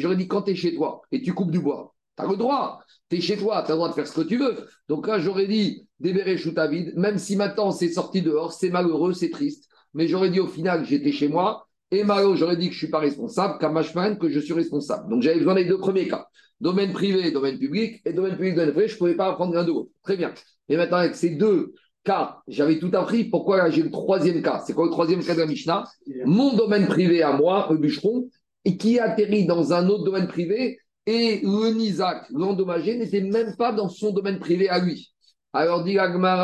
j'aurais 0.00 0.16
dit, 0.16 0.28
quand 0.28 0.42
tu 0.42 0.52
es 0.52 0.54
chez 0.54 0.76
toi 0.76 1.02
et 1.10 1.22
tu 1.22 1.34
coupes 1.34 1.50
du 1.50 1.60
bois, 1.60 1.93
tu 2.16 2.24
as 2.24 2.28
le 2.28 2.36
droit. 2.36 2.80
Tu 3.10 3.16
es 3.16 3.20
chez 3.20 3.36
toi, 3.36 3.62
tu 3.64 3.70
as 3.70 3.74
le 3.74 3.76
droit 3.76 3.88
de 3.88 3.94
faire 3.94 4.06
ce 4.06 4.20
que 4.20 4.26
tu 4.26 4.36
veux. 4.36 4.66
Donc 4.88 5.06
là, 5.06 5.18
j'aurais 5.18 5.46
dit, 5.46 5.86
Débéré 6.00 6.36
vide, 6.36 6.92
même 6.96 7.18
si 7.18 7.36
maintenant 7.36 7.70
c'est 7.70 7.90
sorti 7.90 8.22
dehors, 8.22 8.52
c'est 8.52 8.70
malheureux, 8.70 9.12
c'est 9.12 9.30
triste. 9.30 9.68
Mais 9.94 10.08
j'aurais 10.08 10.30
dit 10.30 10.40
au 10.40 10.46
final, 10.46 10.84
j'étais 10.84 11.12
chez 11.12 11.28
moi. 11.28 11.66
Et 11.90 12.02
Malo, 12.02 12.34
j'aurais 12.34 12.56
dit 12.56 12.66
que 12.68 12.72
je 12.72 12.78
ne 12.78 12.84
suis 12.84 12.90
pas 12.90 12.98
responsable, 12.98 13.58
Kamashman, 13.58 14.18
que 14.18 14.28
je 14.28 14.40
suis 14.40 14.52
responsable. 14.52 15.08
Donc 15.08 15.22
j'avais 15.22 15.38
besoin 15.38 15.54
des 15.54 15.64
deux 15.64 15.78
premiers 15.78 16.08
cas. 16.08 16.26
Domaine 16.60 16.92
privé, 16.92 17.30
domaine 17.30 17.58
public, 17.58 18.00
et 18.04 18.12
domaine 18.12 18.36
public, 18.36 18.54
domaine 18.54 18.72
privé, 18.72 18.88
je 18.88 18.94
ne 18.94 18.98
pouvais 18.98 19.14
pas 19.14 19.28
apprendre 19.28 19.56
un 19.56 19.64
de 19.64 19.72
Très 20.02 20.16
bien. 20.16 20.32
Et 20.68 20.76
maintenant, 20.76 20.98
avec 20.98 21.14
ces 21.14 21.30
deux 21.30 21.74
cas, 22.02 22.38
j'avais 22.48 22.78
tout 22.78 22.90
appris. 22.94 23.24
Pourquoi 23.24 23.70
j'ai 23.70 23.82
le 23.82 23.90
troisième 23.90 24.42
cas? 24.42 24.62
C'est 24.66 24.72
quoi 24.72 24.86
le 24.86 24.90
troisième 24.90 25.22
cas 25.24 25.34
de 25.34 25.40
la 25.40 25.46
Mishnah? 25.46 25.84
Mon 26.24 26.54
domaine 26.54 26.86
privé 26.86 27.22
à 27.22 27.32
moi, 27.32 27.68
le 27.70 27.78
bûcheron, 27.78 28.28
et 28.64 28.76
qui 28.76 28.98
atterrit 28.98 29.46
dans 29.46 29.72
un 29.72 29.88
autre 29.88 30.04
domaine 30.04 30.26
privé, 30.26 30.78
et 31.06 31.40
le 31.42 31.74
Nizak, 31.74 32.26
l'endommagé, 32.30 32.96
n'était 32.96 33.20
même 33.20 33.56
pas 33.56 33.72
dans 33.72 33.88
son 33.88 34.12
domaine 34.12 34.38
privé 34.38 34.68
à 34.68 34.78
lui. 34.78 35.12
Alors, 35.52 35.84
dit 35.84 35.98
Amishum 35.98 36.38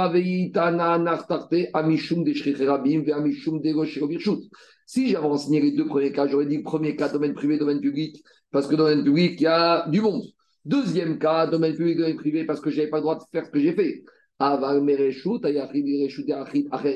Amishum 1.74 2.24
de 3.60 3.72
Si 4.86 5.08
j'avais 5.08 5.26
enseigné 5.26 5.60
les 5.60 5.72
deux 5.72 5.86
premiers 5.86 6.12
cas, 6.12 6.28
j'aurais 6.28 6.46
dit 6.46 6.58
premier 6.60 6.94
cas, 6.94 7.08
domaine 7.08 7.34
privé, 7.34 7.58
domaine 7.58 7.80
public, 7.80 8.22
parce 8.52 8.66
que 8.66 8.76
dans 8.76 8.84
le 8.84 8.90
domaine 8.90 9.04
public, 9.04 9.40
il 9.40 9.44
y 9.44 9.46
a 9.46 9.88
du 9.88 10.00
monde. 10.00 10.22
Deuxième 10.64 11.18
cas, 11.18 11.46
domaine 11.46 11.74
public, 11.74 11.96
domaine 11.96 12.16
privé, 12.16 12.44
parce 12.44 12.60
que 12.60 12.70
je 12.70 12.76
n'avais 12.76 12.90
pas 12.90 12.98
le 12.98 13.02
droit 13.02 13.16
de 13.16 13.22
faire 13.32 13.46
ce 13.46 13.50
que 13.50 13.58
j'ai 13.58 13.72
fait. 13.72 14.04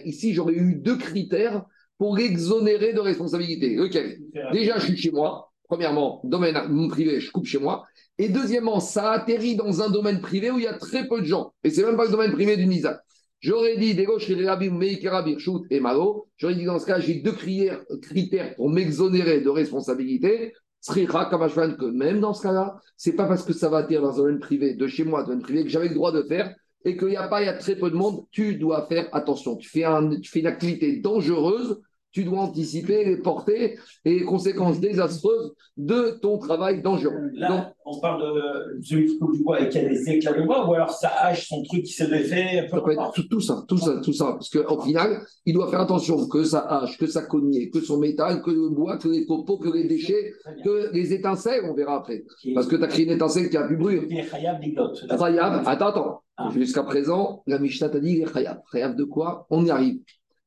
Ici, 0.05 0.35
j'aurais 0.35 0.55
eu 0.55 0.77
deux 0.77 0.97
critères 0.97 1.65
pour 1.99 2.19
exonérer 2.19 2.93
de 2.93 3.01
responsabilité. 3.01 3.75
Lequel 3.77 4.19
Déjà, 4.53 4.79
je 4.79 4.87
suis 4.87 4.97
chez 4.97 5.11
moi. 5.11 5.53
Premièrement, 5.65 6.21
domaine 6.25 6.57
privé, 6.89 7.21
je 7.21 7.31
coupe 7.31 7.47
chez 7.47 7.59
moi. 7.59 7.85
Et 8.19 8.29
deuxièmement, 8.29 8.81
ça 8.81 9.12
atterrit 9.12 9.57
dans 9.57 9.83
un 9.83 9.91
domaine 9.91 10.21
privé 10.21 10.51
où 10.51 10.59
il 10.59 10.65
y 10.65 10.69
a 10.69 10.79
très 10.79 11.09
peu 11.09 11.21
de 11.21 11.27
gens. 11.27 11.53
Et 11.65 11.71
c'est 11.71 11.85
même 11.85 11.97
pas 11.97 12.05
le 12.05 12.11
domaine 12.11 12.33
privé 12.33 12.57
du 12.57 12.67
Nizak. 12.67 12.99
J'aurais 13.41 13.77
dit, 13.77 13.95
des 13.95 14.05
gauches, 14.05 14.31
et 14.31 15.81
Malo. 15.81 16.29
J'aurais 16.37 16.55
dit, 16.55 16.65
dans 16.65 16.79
ce 16.79 16.87
cas, 16.87 17.01
j'ai 17.01 17.17
deux 17.17 17.33
critères 17.33 18.55
pour 18.57 18.71
m'exonérer 18.71 19.41
de 19.41 19.51
responsabilité. 19.51 20.53
que 20.87 21.91
même 21.91 22.21
dans 22.21 22.35
ce 22.35 22.43
cas-là, 22.43 22.77
c'est 22.97 23.17
pas 23.17 23.27
parce 23.27 23.43
que 23.43 23.53
ça 23.53 23.69
va 23.69 23.79
atterrir 23.79 24.03
dans 24.03 24.15
un 24.15 24.23
domaine 24.23 24.41
privé 24.41 24.75
de 24.75 24.87
chez 24.87 25.05
moi, 25.05 25.25
domaine 25.25 25.43
privé, 25.43 25.65
que 25.65 25.71
j'avais 25.71 25.89
le 25.89 25.95
droit 25.95 26.12
de 26.12 26.23
faire 26.23 26.55
et 26.85 26.97
qu'il 26.97 27.09
n'y 27.09 27.17
a 27.17 27.29
pas, 27.29 27.43
il 27.43 27.47
y 27.47 27.49
a 27.49 27.55
très 27.55 27.77
peu 27.77 27.91
de 27.91 27.97
monde, 27.97 28.25
tu 28.31 28.57
dois 28.57 28.87
faire 28.87 29.09
attention. 29.12 29.57
Tu 29.57 29.69
fais, 29.69 29.85
un, 29.85 30.21
tu 30.21 30.31
fais 30.31 30.41
une 30.41 30.47
activité 30.47 30.97
dangereuse 30.97 31.81
tu 32.15 32.23
dois 32.23 32.43
anticiper 32.43 33.05
les 33.05 33.17
portées 33.17 33.77
et 34.05 34.19
les 34.21 34.25
conséquences 34.25 34.79
désastreuses 34.79 35.53
de 35.77 36.17
ton 36.23 36.39
travail 36.39 36.81
dangereux. 36.81 37.31
Là, 37.33 37.75
on 37.85 37.99
parle 37.99 38.23
de 38.23 38.83
celui 38.83 39.07
qui 39.07 39.19
coupe 39.19 39.35
du 39.37 39.43
bois 39.43 39.61
et 39.61 39.69
qui 39.69 39.79
a 39.79 39.89
des 39.89 40.09
éclats 40.09 40.33
de 40.33 40.43
bois, 40.43 40.69
ou 40.69 40.75
alors 40.75 40.93
ça 40.93 41.11
hache 41.23 41.49
son 41.49 41.65
truc 41.65 41.83
qui 41.83 41.93
s'est 41.93 42.07
défait. 42.07 42.69
Ça 42.71 42.81
peut 42.81 42.93
être 42.93 43.12
tout, 43.29 43.41
ça, 43.41 43.65
tout 43.67 43.77
ça, 43.77 44.01
tout 44.01 44.12
ça. 44.12 44.27
Parce 44.27 44.49
qu'au 44.49 44.81
final, 44.81 45.23
il 45.45 45.55
doit 45.55 45.69
faire 45.69 45.81
attention 45.81 46.29
que 46.29 46.45
ça 46.45 46.61
hache, 46.61 46.97
que 46.97 47.09
ça 47.09 47.23
cogne, 47.23 47.69
que 47.71 47.81
son 47.81 47.99
métal, 47.99 48.43
que 48.43 48.53
le 48.53 48.69
bois, 48.69 48.97
que 48.97 49.09
les 49.09 49.27
copeaux, 49.27 49.59
que 49.59 49.71
les 49.71 49.85
déchets, 49.85 50.33
que 50.65 50.93
les 50.93 51.12
étincelles, 51.12 51.65
on 51.69 51.75
verra 51.75 51.97
après. 51.97 52.25
Parce 52.55 52.69
que 52.69 52.77
tu 52.77 52.85
as 52.85 52.87
créé 52.87 53.07
une 53.07 53.12
étincelle 53.12 53.51
qui 53.51 53.57
a 53.57 53.67
pu 53.67 53.77
brûler. 53.77 54.07
Khayab, 54.31 55.62
attends, 55.67 55.89
attends. 55.89 56.21
Ah. 56.37 56.49
Jusqu'à 56.55 56.85
présent, 56.85 57.43
la 57.47 57.59
Mishnah 57.59 57.89
t'a 57.89 57.99
dit 57.99 58.25
Khayab. 58.33 58.61
Khayab 58.71 58.97
de 58.97 59.05
quoi? 59.05 59.47
On 59.51 59.65
y 59.65 59.71
arrive 59.71 59.99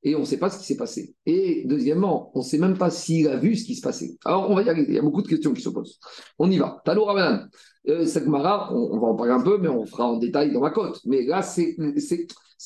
et 0.07 0.15
on 0.15 0.21
ne 0.21 0.25
sait 0.25 0.37
pas 0.37 0.49
ce 0.49 0.57
qui 0.57 0.65
s'est 0.65 0.77
passé. 0.77 1.15
Et 1.25 1.63
deuxièmement, 1.65 2.31
on 2.33 2.39
ne 2.39 2.43
sait 2.43 2.57
même 2.57 2.77
pas 2.77 2.89
s'il 2.89 3.27
a 3.27 3.35
vu 3.35 3.57
ce 3.57 3.65
qui 3.65 3.75
se 3.75 3.81
passait. 3.81 4.17
Alors, 4.23 4.49
on 4.49 4.55
va 4.55 4.61
y. 4.61 4.85
Il 4.87 4.93
y 4.93 4.97
a 4.97 5.01
beaucoup 5.01 5.21
de 5.21 5.27
questions 5.27 5.53
qui 5.53 5.61
se 5.61 5.69
posent. 5.69 5.99
On 6.39 6.49
y 6.49 6.57
va. 6.57 6.81
Talo 6.85 7.03
Ramadan. 7.03 7.45
Euh, 7.89 8.05
Sakmara, 8.05 8.73
on, 8.73 8.93
on, 8.93 8.99
va 8.99 9.07
en 9.07 9.15
parler 9.15 9.33
un 9.33 9.41
peu, 9.41 9.57
mais 9.57 9.67
on 9.67 9.85
fera 9.85 10.07
en 10.07 10.17
détail 10.17 10.53
dans 10.53 10.61
ma 10.61 10.69
cote. 10.69 11.01
Mais 11.05 11.23
là, 11.25 11.41
c'est 11.41 11.75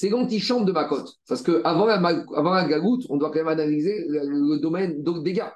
l'antichambre 0.10 0.66
de 0.66 0.72
ma 0.72 0.86
cote. 0.86 1.16
Parce 1.28 1.42
qu'avant 1.42 1.86
la, 1.86 1.96
avant 1.96 2.54
la 2.54 2.68
galoute, 2.68 3.06
on 3.10 3.18
doit 3.18 3.30
quand 3.30 3.40
même 3.40 3.48
analyser 3.48 4.06
le, 4.08 4.60
domaine 4.60 5.02
des 5.02 5.34
gars. 5.34 5.56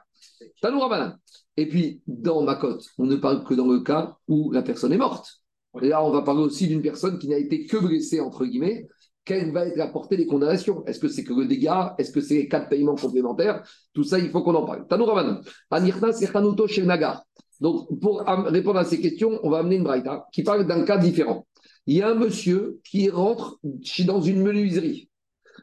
Talo 0.62 0.80
Ramadan. 0.80 1.14
Et 1.58 1.68
puis, 1.68 2.02
dans 2.08 2.42
ma 2.42 2.56
cote, 2.56 2.88
on 2.98 3.06
ne 3.06 3.16
parle 3.16 3.44
que 3.44 3.54
dans 3.54 3.68
le 3.68 3.82
cas 3.82 4.18
où 4.28 4.52
la 4.52 4.64
personne 4.64 4.92
est 4.92 4.98
morte. 4.98 5.42
Là, 5.82 6.04
on 6.04 6.12
va 6.12 6.22
parler 6.22 6.42
aussi 6.42 6.68
d'une 6.68 6.82
personne 6.82 7.20
qui 7.20 7.28
n'a 7.28 7.38
été 7.38 7.66
que 7.66 7.78
blessée, 7.78 8.22
entre 8.22 8.46
guillemets, 8.46 8.88
quelle 9.26 9.52
va 9.52 9.66
être 9.66 9.76
la 9.76 9.88
portée 9.88 10.16
des 10.16 10.28
condamnations? 10.28 10.86
Est-ce 10.86 11.00
que 11.00 11.08
c'est 11.08 11.24
que 11.24 11.34
le 11.34 11.46
dégât 11.46 11.96
Est-ce 11.98 12.12
que 12.12 12.22
c'est 12.22 12.36
les 12.36 12.48
quatre 12.48 12.70
paiements 12.70 12.96
complémentaires? 12.96 13.64
Tout 13.94 14.04
ça, 14.04 14.20
il 14.20 14.30
faut 14.30 14.44
qu'on 14.44 14.54
en 14.56 14.66
parle. 14.66 14.88
Tanou 14.88 15.06
Ravanan. 15.06 15.42
Anirna 15.72 16.14
Serhanuto 16.14 16.68
Nagar. 16.84 17.26
Donc, 17.60 17.88
pour 18.00 18.22
répondre 18.22 18.80
à 18.80 18.86
ces 18.86 19.02
questions, 19.02 19.40
on 19.44 19.50
va 19.50 19.60
amener 19.60 19.78
une 19.78 19.84
braïta 19.84 20.28
qui 20.32 20.44
parle 20.44 20.68
d'un 20.68 20.84
cas 20.84 20.98
différent. 20.98 21.48
Il 21.88 21.98
y 21.98 22.02
a 22.02 22.10
un 22.10 22.16
monsieur 22.16 22.80
qui 22.84 23.10
rentre 23.10 23.60
dans 24.06 24.22
une 24.22 24.42
menuiserie. 24.42 25.10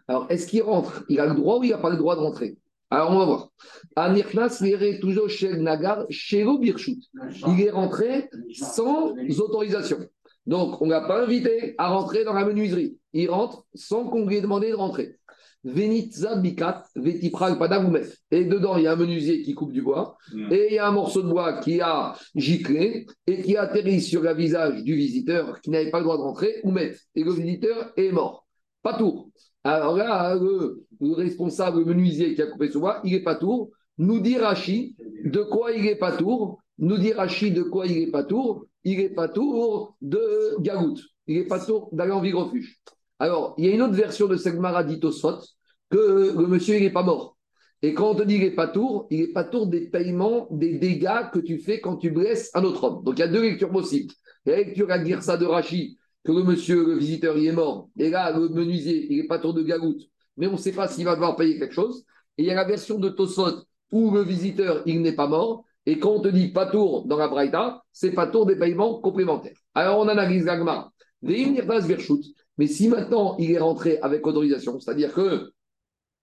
Alors, 0.08 0.26
est-ce 0.28 0.46
qu'il 0.46 0.62
rentre? 0.62 1.04
Il 1.08 1.20
a 1.20 1.26
le 1.26 1.34
droit 1.34 1.58
ou 1.58 1.64
il 1.64 1.70
n'a 1.70 1.78
pas 1.78 1.90
le 1.90 1.96
droit 1.96 2.16
de 2.16 2.20
rentrer? 2.20 2.56
Alors, 2.90 3.10
on 3.10 3.18
va 3.18 3.24
voir. 3.24 3.48
Anirnas 3.96 4.62
toujours 5.00 5.28
chez 5.28 5.56
Nagar, 5.56 6.04
chez. 6.10 6.44
Il 6.44 7.60
est 7.60 7.70
rentré 7.70 8.28
sans 8.52 9.14
autorisation. 9.38 9.98
Donc, 10.46 10.80
on 10.82 10.86
ne 10.86 10.90
l'a 10.90 11.02
pas 11.02 11.22
invité 11.22 11.74
à 11.78 11.88
rentrer 11.88 12.24
dans 12.24 12.32
la 12.32 12.44
menuiserie. 12.44 12.98
Il 13.12 13.30
rentre 13.30 13.64
sans 13.74 14.04
qu'on 14.04 14.26
lui 14.26 14.36
ait 14.36 14.40
demandé 14.40 14.70
de 14.70 14.74
rentrer. 14.74 15.16
Venitza 15.64 16.36
bikat 16.36 16.84
Et 16.96 18.44
dedans, 18.44 18.76
il 18.76 18.82
y 18.82 18.86
a 18.88 18.92
un 18.92 18.96
menuisier 18.96 19.42
qui 19.42 19.54
coupe 19.54 19.72
du 19.72 19.82
bois. 19.82 20.16
Mm. 20.32 20.52
Et 20.52 20.66
il 20.70 20.74
y 20.74 20.78
a 20.78 20.88
un 20.88 20.92
morceau 20.92 21.22
de 21.22 21.28
bois 21.28 21.60
qui 21.60 21.80
a 21.80 22.14
giclé 22.34 23.06
et 23.26 23.42
qui 23.42 23.56
atterrit 23.56 24.00
sur 24.00 24.22
le 24.22 24.34
visage 24.34 24.82
du 24.82 24.94
visiteur 24.94 25.60
qui 25.60 25.70
n'avait 25.70 25.90
pas 25.90 25.98
le 25.98 26.04
droit 26.04 26.16
de 26.16 26.22
rentrer. 26.22 26.60
Oumet. 26.64 26.96
Et 27.14 27.22
le 27.22 27.32
visiteur 27.32 27.92
est 27.96 28.10
mort. 28.10 28.46
Pas 28.82 28.94
tour. 28.94 29.30
Alors 29.62 29.96
là, 29.96 30.34
le, 30.34 30.84
responsable 31.14 31.84
menuisier 31.84 32.34
qui 32.34 32.42
a 32.42 32.46
coupé 32.46 32.68
ce 32.68 32.78
bois, 32.78 33.00
il 33.04 33.12
n'est 33.12 33.22
pas 33.22 33.36
tour. 33.36 33.70
Nous 33.98 34.18
dit 34.18 34.38
Rachi 34.38 34.96
de 35.24 35.42
quoi 35.42 35.70
il 35.70 35.84
n'est 35.84 35.94
pas 35.94 36.16
tour. 36.16 36.58
Nous 36.78 36.98
dit 36.98 37.12
Rachi 37.12 37.52
de 37.52 37.62
quoi 37.62 37.86
il 37.86 38.00
n'est 38.00 38.10
pas 38.10 38.24
tour 38.24 38.66
il 38.84 38.98
n'est 38.98 39.10
pas 39.10 39.28
tour 39.28 39.96
de 40.00 40.56
Gagout. 40.60 40.98
Il 41.26 41.38
n'est 41.38 41.46
pas 41.46 41.60
tour 41.60 41.88
d'aller 41.92 42.12
en 42.12 42.20
refuge. 42.20 42.80
Alors, 43.18 43.54
il 43.56 43.66
y 43.66 43.68
a 43.68 43.74
une 43.74 43.82
autre 43.82 43.94
version 43.94 44.26
de 44.26 44.36
Segmara 44.36 44.82
dit 44.82 44.98
que 44.98 46.36
le 46.36 46.46
monsieur, 46.46 46.78
n'est 46.80 46.90
pas 46.90 47.02
mort. 47.02 47.36
Et 47.82 47.94
quand 47.94 48.10
on 48.10 48.14
te 48.14 48.22
dit 48.22 48.36
il 48.36 48.40
n'est 48.40 48.50
pas 48.52 48.68
tour, 48.68 49.06
il 49.10 49.20
n'est 49.20 49.32
pas 49.32 49.44
tour 49.44 49.66
des 49.66 49.88
paiements 49.88 50.48
des 50.50 50.78
dégâts 50.78 51.30
que 51.32 51.40
tu 51.40 51.58
fais 51.58 51.80
quand 51.80 51.96
tu 51.96 52.10
blesses 52.10 52.50
un 52.54 52.64
autre 52.64 52.84
homme. 52.84 53.04
Donc 53.04 53.18
il 53.18 53.20
y 53.20 53.24
a 53.24 53.28
deux 53.28 53.42
lectures 53.42 53.70
possibles. 53.70 54.12
La 54.46 54.56
lecture 54.56 54.90
à 54.90 54.98
dire 54.98 55.22
ça 55.22 55.36
de 55.36 55.46
Rachi, 55.46 55.98
que 56.24 56.32
le 56.32 56.44
monsieur, 56.44 56.84
le 56.84 56.96
visiteur, 56.96 57.36
il 57.36 57.46
est 57.46 57.52
mort. 57.52 57.90
Et 57.98 58.10
là, 58.10 58.36
le 58.36 58.48
menuisier, 58.48 59.06
il 59.10 59.18
n'est 59.18 59.26
pas 59.26 59.38
tour 59.38 59.54
de 59.54 59.62
galoute, 59.62 60.02
mais 60.36 60.46
on 60.46 60.52
ne 60.52 60.56
sait 60.56 60.72
pas 60.72 60.88
s'il 60.88 61.04
va 61.04 61.14
devoir 61.14 61.36
payer 61.36 61.58
quelque 61.58 61.74
chose. 61.74 62.04
Et 62.38 62.42
il 62.42 62.46
y 62.46 62.50
a 62.50 62.54
la 62.54 62.64
version 62.64 62.98
de 62.98 63.08
Tosot 63.08 63.64
où 63.90 64.10
le 64.10 64.22
visiteur, 64.22 64.82
il 64.86 65.02
n'est 65.02 65.14
pas 65.14 65.26
mort. 65.26 65.64
Et 65.86 65.98
quand 65.98 66.10
on 66.10 66.20
te 66.20 66.28
dit 66.28 66.52
pas 66.52 66.66
tour 66.66 67.06
dans 67.06 67.16
la 67.16 67.28
Braïta, 67.28 67.82
c'est 67.92 68.12
pas 68.12 68.26
tour 68.26 68.46
des 68.46 68.56
paiements 68.56 69.00
complémentaires. 69.00 69.56
Alors 69.74 69.98
on 69.98 70.08
analyse 70.08 70.44
l'agma. 70.44 70.90
Mais 71.22 72.66
si 72.66 72.88
maintenant 72.88 73.36
il 73.38 73.50
est 73.52 73.58
rentré 73.58 73.98
avec 74.02 74.26
autorisation, 74.26 74.78
c'est-à-dire 74.78 75.12
que 75.12 75.50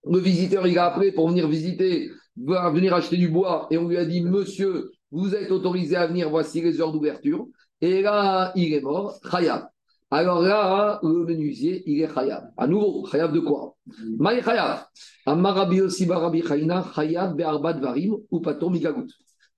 le 0.05 0.19
visiteur, 0.19 0.65
il 0.67 0.77
a 0.77 0.85
appelé 0.85 1.11
pour 1.11 1.29
venir 1.29 1.47
visiter, 1.47 2.09
venir 2.37 2.93
acheter 2.93 3.17
du 3.17 3.27
bois, 3.27 3.67
et 3.69 3.77
on 3.77 3.87
lui 3.87 3.97
a 3.97 4.05
dit, 4.05 4.21
monsieur, 4.21 4.91
vous 5.11 5.35
êtes 5.35 5.51
autorisé 5.51 5.97
à 5.97 6.07
venir, 6.07 6.29
voici 6.29 6.61
les 6.61 6.79
heures 6.79 6.93
d'ouverture. 6.93 7.47
Et 7.81 8.01
là, 8.01 8.53
il 8.55 8.73
est 8.73 8.81
mort, 8.81 9.19
Khayab. 9.29 9.67
Alors 10.11 10.41
là, 10.41 10.99
le 11.03 11.25
menuisier, 11.25 11.83
il 11.85 12.01
est 12.01 12.13
Khayab. 12.13 12.51
À 12.57 12.65
nouveau, 12.65 13.03
Khayab 13.03 13.33
de 13.33 13.39
quoi? 13.41 13.75
Maï 14.17 14.41
Khayab. 14.41 14.85
Amarabi 15.25 15.81
aussi 15.81 16.05
Barabi 16.05 16.41
Khayna, 16.41 16.85
Khayab 16.95 17.35
Be'arbat 17.35 17.73
Varim, 17.73 18.15
ou 18.31 18.39
Paton 18.39 18.69
Migagout. 18.69 19.07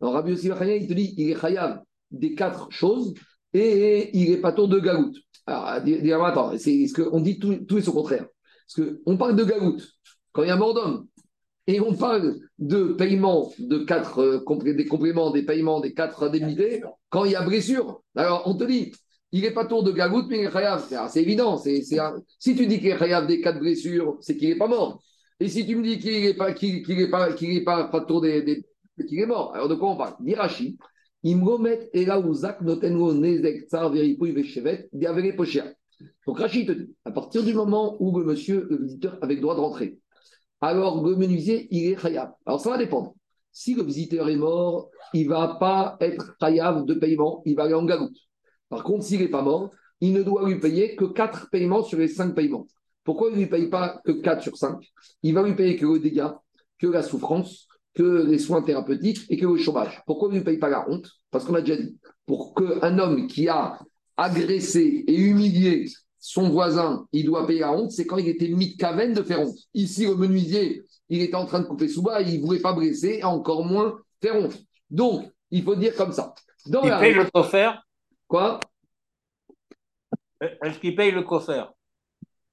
Alors 0.01 0.13
Rabbi 0.15 0.31
Yossi 0.31 0.47
il 0.47 0.87
te 0.87 0.93
dit, 0.93 1.13
il 1.17 1.29
est 1.29 1.39
Khayab 1.39 1.83
des 2.09 2.33
quatre 2.35 2.71
choses, 2.71 3.13
et 3.53 4.09
il 4.17 4.31
est 4.31 4.37
Paton 4.37 4.67
de 4.67 4.79
Gagout. 4.79 5.13
Alors, 5.45 5.81
dis 5.81 6.11
attends, 6.11 6.57
c'est 6.57 6.87
ce 6.87 7.21
dit 7.21 7.39
tout, 7.39 7.55
tout 7.67 7.89
au 7.89 7.91
contraire? 7.91 8.27
Parce 8.67 8.87
qu'on 8.87 9.17
parle 9.17 9.35
de 9.35 9.43
Gagout 9.43 9.81
quand 10.31 10.43
il 10.43 10.47
y 10.47 10.51
a 10.51 10.57
mort 10.57 10.73
d'homme. 10.73 11.07
Et 11.67 11.79
on 11.79 11.93
parle 11.93 12.37
de 12.57 12.85
paiement 12.93 13.53
de 13.59 13.79
quatre, 13.79 14.19
euh, 14.19 14.73
des 14.73 14.85
compléments, 14.85 15.29
des 15.29 15.43
paiements 15.43 15.79
des 15.79 15.93
quatre 15.93 16.23
indemnités 16.23 16.81
quand 17.09 17.25
il 17.25 17.31
y 17.31 17.35
a 17.35 17.43
blessure. 17.43 18.01
Alors, 18.15 18.43
on 18.47 18.55
te 18.55 18.63
dit, 18.63 18.91
il 19.31 19.41
n'est 19.41 19.51
pas 19.51 19.65
tour 19.65 19.83
de 19.83 19.91
Gagout, 19.91 20.27
mais 20.27 20.39
il 20.39 20.45
est 20.45 20.51
Khayav. 20.51 20.87
C'est 21.09 21.21
évident. 21.21 21.57
Si 21.57 22.55
tu 22.55 22.65
dis 22.67 22.79
qu'il 22.79 22.89
est 22.89 22.97
Khayav 22.97 23.27
des 23.27 23.41
quatre 23.41 23.59
blessures, 23.59 24.17
c'est 24.21 24.35
qu'il 24.37 24.49
n'est 24.49 24.57
pas 24.57 24.67
mort. 24.67 25.01
Et 25.39 25.49
si 25.49 25.65
tu 25.65 25.75
me 25.75 25.83
dis 25.83 25.99
qu'il 25.99 26.23
n'est 26.23 26.33
pas, 26.33 26.53
pas, 27.63 27.83
pas, 27.85 28.01
tour 28.01 28.21
des 28.21 28.63
qu'il 29.05 29.19
est 29.19 29.25
mort. 29.25 29.53
Alors, 29.53 29.69
de 29.69 29.75
quoi 29.75 29.91
on 29.91 29.97
parle? 29.97 30.15
Dirachi, 30.19 30.77
Imromet 31.23 31.89
Elaouzak 31.93 32.61
Notenwo 32.61 33.13
Nezek 33.13 33.67
Tsar 33.67 33.91
Veripouy 33.91 34.31
Veshevet 34.31 34.89
Diavere 34.91 35.35
Pochia. 35.35 35.65
Donc, 36.25 36.39
Rachid 36.39 36.89
à 37.05 37.11
partir 37.11 37.43
du 37.43 37.53
moment 37.53 37.97
où 37.99 38.17
le 38.17 38.25
monsieur, 38.25 38.67
le 38.69 38.77
visiteur, 38.77 39.17
avait 39.21 39.35
le 39.35 39.41
droit 39.41 39.55
de 39.55 39.59
rentrer, 39.59 39.99
alors 40.61 41.03
le 41.03 41.15
menuisier, 41.15 41.67
il 41.71 41.91
est 41.91 41.95
khayab. 41.95 42.33
Alors 42.45 42.61
ça 42.61 42.69
va 42.69 42.77
dépendre. 42.77 43.15
Si 43.51 43.73
le 43.73 43.83
visiteur 43.83 44.29
est 44.29 44.35
mort, 44.35 44.89
il 45.13 45.25
ne 45.25 45.29
va 45.29 45.57
pas 45.59 45.97
être 45.99 46.37
khayab 46.37 46.85
de 46.85 46.93
paiement, 46.93 47.41
il 47.45 47.55
va 47.55 47.63
aller 47.63 47.73
en 47.73 47.83
galoute. 47.83 48.15
Par 48.69 48.83
contre, 48.83 49.03
s'il 49.03 49.19
n'est 49.19 49.27
pas 49.27 49.41
mort, 49.41 49.71
il 49.99 50.13
ne 50.13 50.23
doit 50.23 50.47
lui 50.47 50.59
payer 50.59 50.95
que 50.95 51.05
4 51.05 51.49
paiements 51.49 51.83
sur 51.83 51.97
les 51.97 52.07
5 52.07 52.33
paiements. 52.33 52.67
Pourquoi 53.03 53.29
il 53.29 53.33
ne 53.33 53.39
lui 53.39 53.47
paye 53.47 53.67
pas 53.67 53.99
que 54.05 54.11
4 54.11 54.43
sur 54.43 54.55
5 54.55 54.77
Il 55.23 55.33
va 55.33 55.43
lui 55.43 55.55
payer 55.55 55.75
que 55.75 55.85
le 55.85 55.99
dégât, 55.99 56.39
que 56.79 56.87
la 56.87 57.01
souffrance, 57.01 57.67
que 57.93 58.25
les 58.25 58.39
soins 58.39 58.61
thérapeutiques 58.61 59.25
et 59.29 59.37
que 59.37 59.45
le 59.45 59.57
chômage. 59.57 60.01
Pourquoi 60.05 60.29
il 60.31 60.39
ne 60.39 60.43
paye 60.43 60.57
pas 60.57 60.69
la 60.69 60.89
honte? 60.89 61.09
Parce 61.29 61.45
qu'on 61.45 61.55
a 61.55 61.61
déjà 61.61 61.81
dit, 61.81 61.97
pour 62.25 62.53
qu'un 62.53 62.97
homme 62.99 63.27
qui 63.27 63.47
a 63.47 63.79
agressé 64.17 65.03
et 65.07 65.15
humilié 65.15 65.87
son 66.19 66.49
voisin, 66.49 67.07
il 67.11 67.25
doit 67.25 67.47
payer 67.47 67.61
la 67.61 67.73
honte, 67.73 67.91
c'est 67.91 68.05
quand 68.05 68.17
il 68.17 68.27
était 68.27 68.47
mis 68.49 68.73
de 68.73 68.77
caverne 68.77 69.13
de 69.13 69.23
faire 69.23 69.41
honte. 69.41 69.57
Ici, 69.73 70.05
le 70.05 70.15
menuisier, 70.15 70.83
il 71.09 71.21
était 71.21 71.35
en 71.35 71.45
train 71.45 71.59
de 71.59 71.65
couper 71.65 71.87
sous 71.87 72.03
bas, 72.03 72.21
il 72.21 72.39
ne 72.39 72.45
voulait 72.45 72.59
pas 72.59 72.73
blesser, 72.73 73.23
encore 73.23 73.65
moins 73.65 73.99
faire 74.21 74.35
honte. 74.35 74.57
Donc, 74.89 75.25
il 75.49 75.63
faut 75.63 75.75
dire 75.75 75.95
comme 75.95 76.11
ça. 76.11 76.33
Dans 76.67 76.83
il 76.83 76.97
paye 76.99 77.15
le 77.15 77.25
coffre 77.25 77.83
Quoi? 78.27 78.59
Est-ce 80.39 80.79
qu'il 80.79 80.95
paye 80.95 81.11
le 81.11 81.23
coffre 81.23 81.73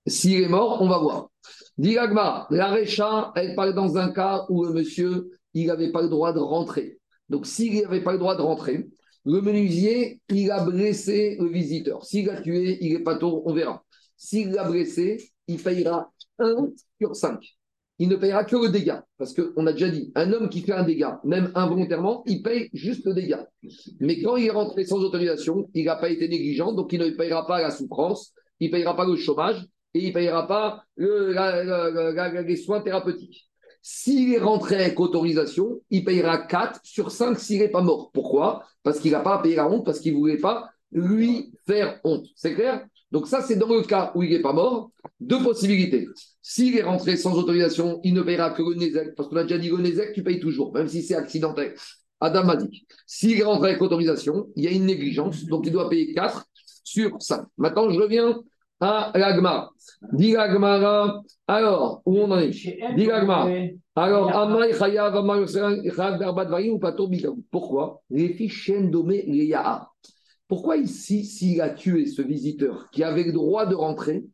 S'il 0.09 0.43
est 0.43 0.49
mort, 0.49 0.81
on 0.81 0.89
va 0.89 0.99
voir. 0.99 1.31
Diragma, 1.77 2.47
la 2.51 2.69
Récha, 2.69 3.33
elle 3.37 3.55
parle 3.55 3.75
dans 3.75 3.97
un 3.99 4.11
cas 4.11 4.47
où 4.49 4.65
le 4.65 4.73
monsieur, 4.73 5.31
il 5.55 5.67
n'avait 5.67 5.93
pas 5.93 6.03
le 6.03 6.09
droit 6.09 6.33
de 6.33 6.41
rentrer. 6.41 6.99
Donc, 7.29 7.47
s'il 7.47 7.83
n'avait 7.83 8.03
pas 8.03 8.13
le 8.13 8.19
droit 8.19 8.37
de 8.37 8.43
rentrer, 8.43 8.89
le 9.25 9.41
menuisier, 9.41 10.21
il 10.31 10.51
a 10.51 10.65
blessé 10.65 11.37
le 11.39 11.49
visiteur. 11.49 12.05
S'il 12.05 12.31
a 12.31 12.41
tué, 12.41 12.79
il 12.81 12.95
n'est 12.95 13.03
pas 13.03 13.17
tôt, 13.17 13.43
on 13.45 13.53
verra. 13.53 13.85
S'il 14.17 14.51
l'a 14.51 14.69
blessé, 14.69 15.31
il 15.47 15.63
payera 15.63 16.11
1 16.39 16.71
sur 17.01 17.15
5. 17.15 17.39
Il 18.01 18.09
ne 18.09 18.17
payera 18.17 18.45
que 18.45 18.57
le 18.57 18.71
dégât. 18.71 19.05
Parce 19.19 19.35
qu'on 19.35 19.67
a 19.67 19.73
déjà 19.73 19.91
dit, 19.91 20.11
un 20.15 20.33
homme 20.33 20.49
qui 20.49 20.63
fait 20.63 20.73
un 20.73 20.85
dégât, 20.85 21.21
même 21.25 21.53
involontairement, 21.55 22.23
il 22.27 22.43
paye 22.43 22.71
juste 22.73 23.05
le 23.05 23.13
dégât. 23.13 23.47
Mais 24.01 24.23
quand 24.23 24.37
il 24.37 24.47
est 24.47 24.51
rentré 24.51 24.85
sans 24.85 24.99
autorisation, 24.99 25.69
il 25.75 25.85
n'a 25.85 25.97
pas 25.97 26.09
été 26.09 26.29
négligent, 26.29 26.73
donc 26.73 26.93
il 26.93 27.01
ne 27.01 27.11
payera 27.11 27.47
pas 27.47 27.61
la 27.61 27.71
souffrance, 27.71 28.33
il 28.61 28.69
ne 28.69 28.73
payera 28.73 28.97
pas 28.97 29.05
le 29.05 29.17
chômage 29.17 29.67
il 30.01 30.09
ne 30.09 30.15
payera 30.15 30.47
pas 30.47 30.85
les 30.97 32.57
soins 32.57 32.81
thérapeutiques. 32.81 33.49
S'il 33.81 34.35
est 34.35 34.39
rentré 34.39 34.75
avec 34.77 35.01
autorisation, 35.01 35.81
il 35.91 36.05
payera 36.05 36.39
4 36.39 36.81
sur 36.83 37.11
5 37.11 37.39
s'il 37.39 37.61
n'est 37.61 37.69
pas 37.69 37.81
mort. 37.81 38.11
Pourquoi? 38.13 38.65
Parce 38.83 38.99
qu'il 39.01 39.13
n'a 39.13 39.21
pas 39.21 39.37
à 39.37 39.43
payer 39.43 39.57
la 39.57 39.69
honte, 39.69 39.85
parce 39.85 40.01
qu'il 40.01 40.15
ne 40.15 40.19
voulait 40.19 40.39
pas 40.39 40.69
lui 40.93 41.53
faire 41.67 42.01
honte. 42.05 42.27
C'est 42.35 42.55
clair? 42.55 42.85
Donc 43.11 43.27
ça, 43.27 43.41
c'est 43.41 43.57
dans 43.57 43.69
le 43.69 43.83
cas 43.83 44.13
où 44.15 44.23
il 44.23 44.31
n'est 44.31 44.43
pas 44.43 44.53
mort. 44.53 44.91
Deux 45.21 45.43
possibilités. 45.43 46.07
S'il 46.43 46.77
est 46.77 46.83
rentré 46.83 47.17
sans 47.17 47.39
autorisation, 47.39 48.01
il 48.05 48.15
ne 48.15 48.23
payera 48.23 48.51
que 48.51 48.63
le 48.63 49.15
parce 49.15 49.29
qu'on 49.29 49.37
a 49.37 49.45
déjà 49.45 49.59
dit 49.59 49.71
le 49.71 50.13
tu 50.13 50.23
payes 50.23 50.41
toujours, 50.41 50.73
même 50.75 50.89
si 50.89 51.03
c'est 51.03 51.15
accidentel. 51.15 51.75
Adam 52.21 52.49
a 52.49 52.57
dit. 52.57 52.87
S'il 53.07 53.39
est 53.41 53.45
rentré 53.45 53.71
avec 53.71 53.83
autorisation, 53.83 54.49
il 54.57 54.65
y 54.65 54.69
a 54.69 54.71
une 54.71 54.87
négligence, 54.87 55.45
donc 55.47 55.67
il 55.67 55.73
doit 55.73 55.89
payer 55.89 56.13
4 56.13 56.45
sur 56.85 57.17
5. 57.21 57.47
Maintenant, 57.57 57.89
je 57.91 57.99
reviens 57.99 58.43
à 58.81 59.13
l'agma. 59.15 59.71
Dit 60.13 60.33
l'agmara, 60.33 61.23
alors, 61.47 62.03
où 62.07 62.19
on 62.19 62.31
en 62.31 62.39
est? 62.39 62.51
Dit 62.51 63.07
l'agma. 63.07 63.49
Alors, 63.97 64.37
Amay 64.37 64.73
Chayav, 64.75 65.17
Amay 65.17 65.47
Chayav, 65.47 66.19
Darbat 66.19 66.45
Varim 66.45 66.75
ou 66.75 66.79
Pato 66.79 67.11
Pourquoi? 67.51 68.03
Les 68.11 68.35
fiches 68.35 68.71
domé 68.91 69.25
Yaha. 69.27 69.91
Pourquoi 70.47 70.77
ici, 70.77 71.25
s'il 71.25 71.61
a 71.61 71.71
tué 71.71 72.07
ce 72.07 72.23
visiteur 72.23 72.89
qui 72.91 73.03
avait 73.03 73.25
le 73.25 73.33
droit 73.33 73.67
de 73.67 73.75
rentrer, 73.75 74.25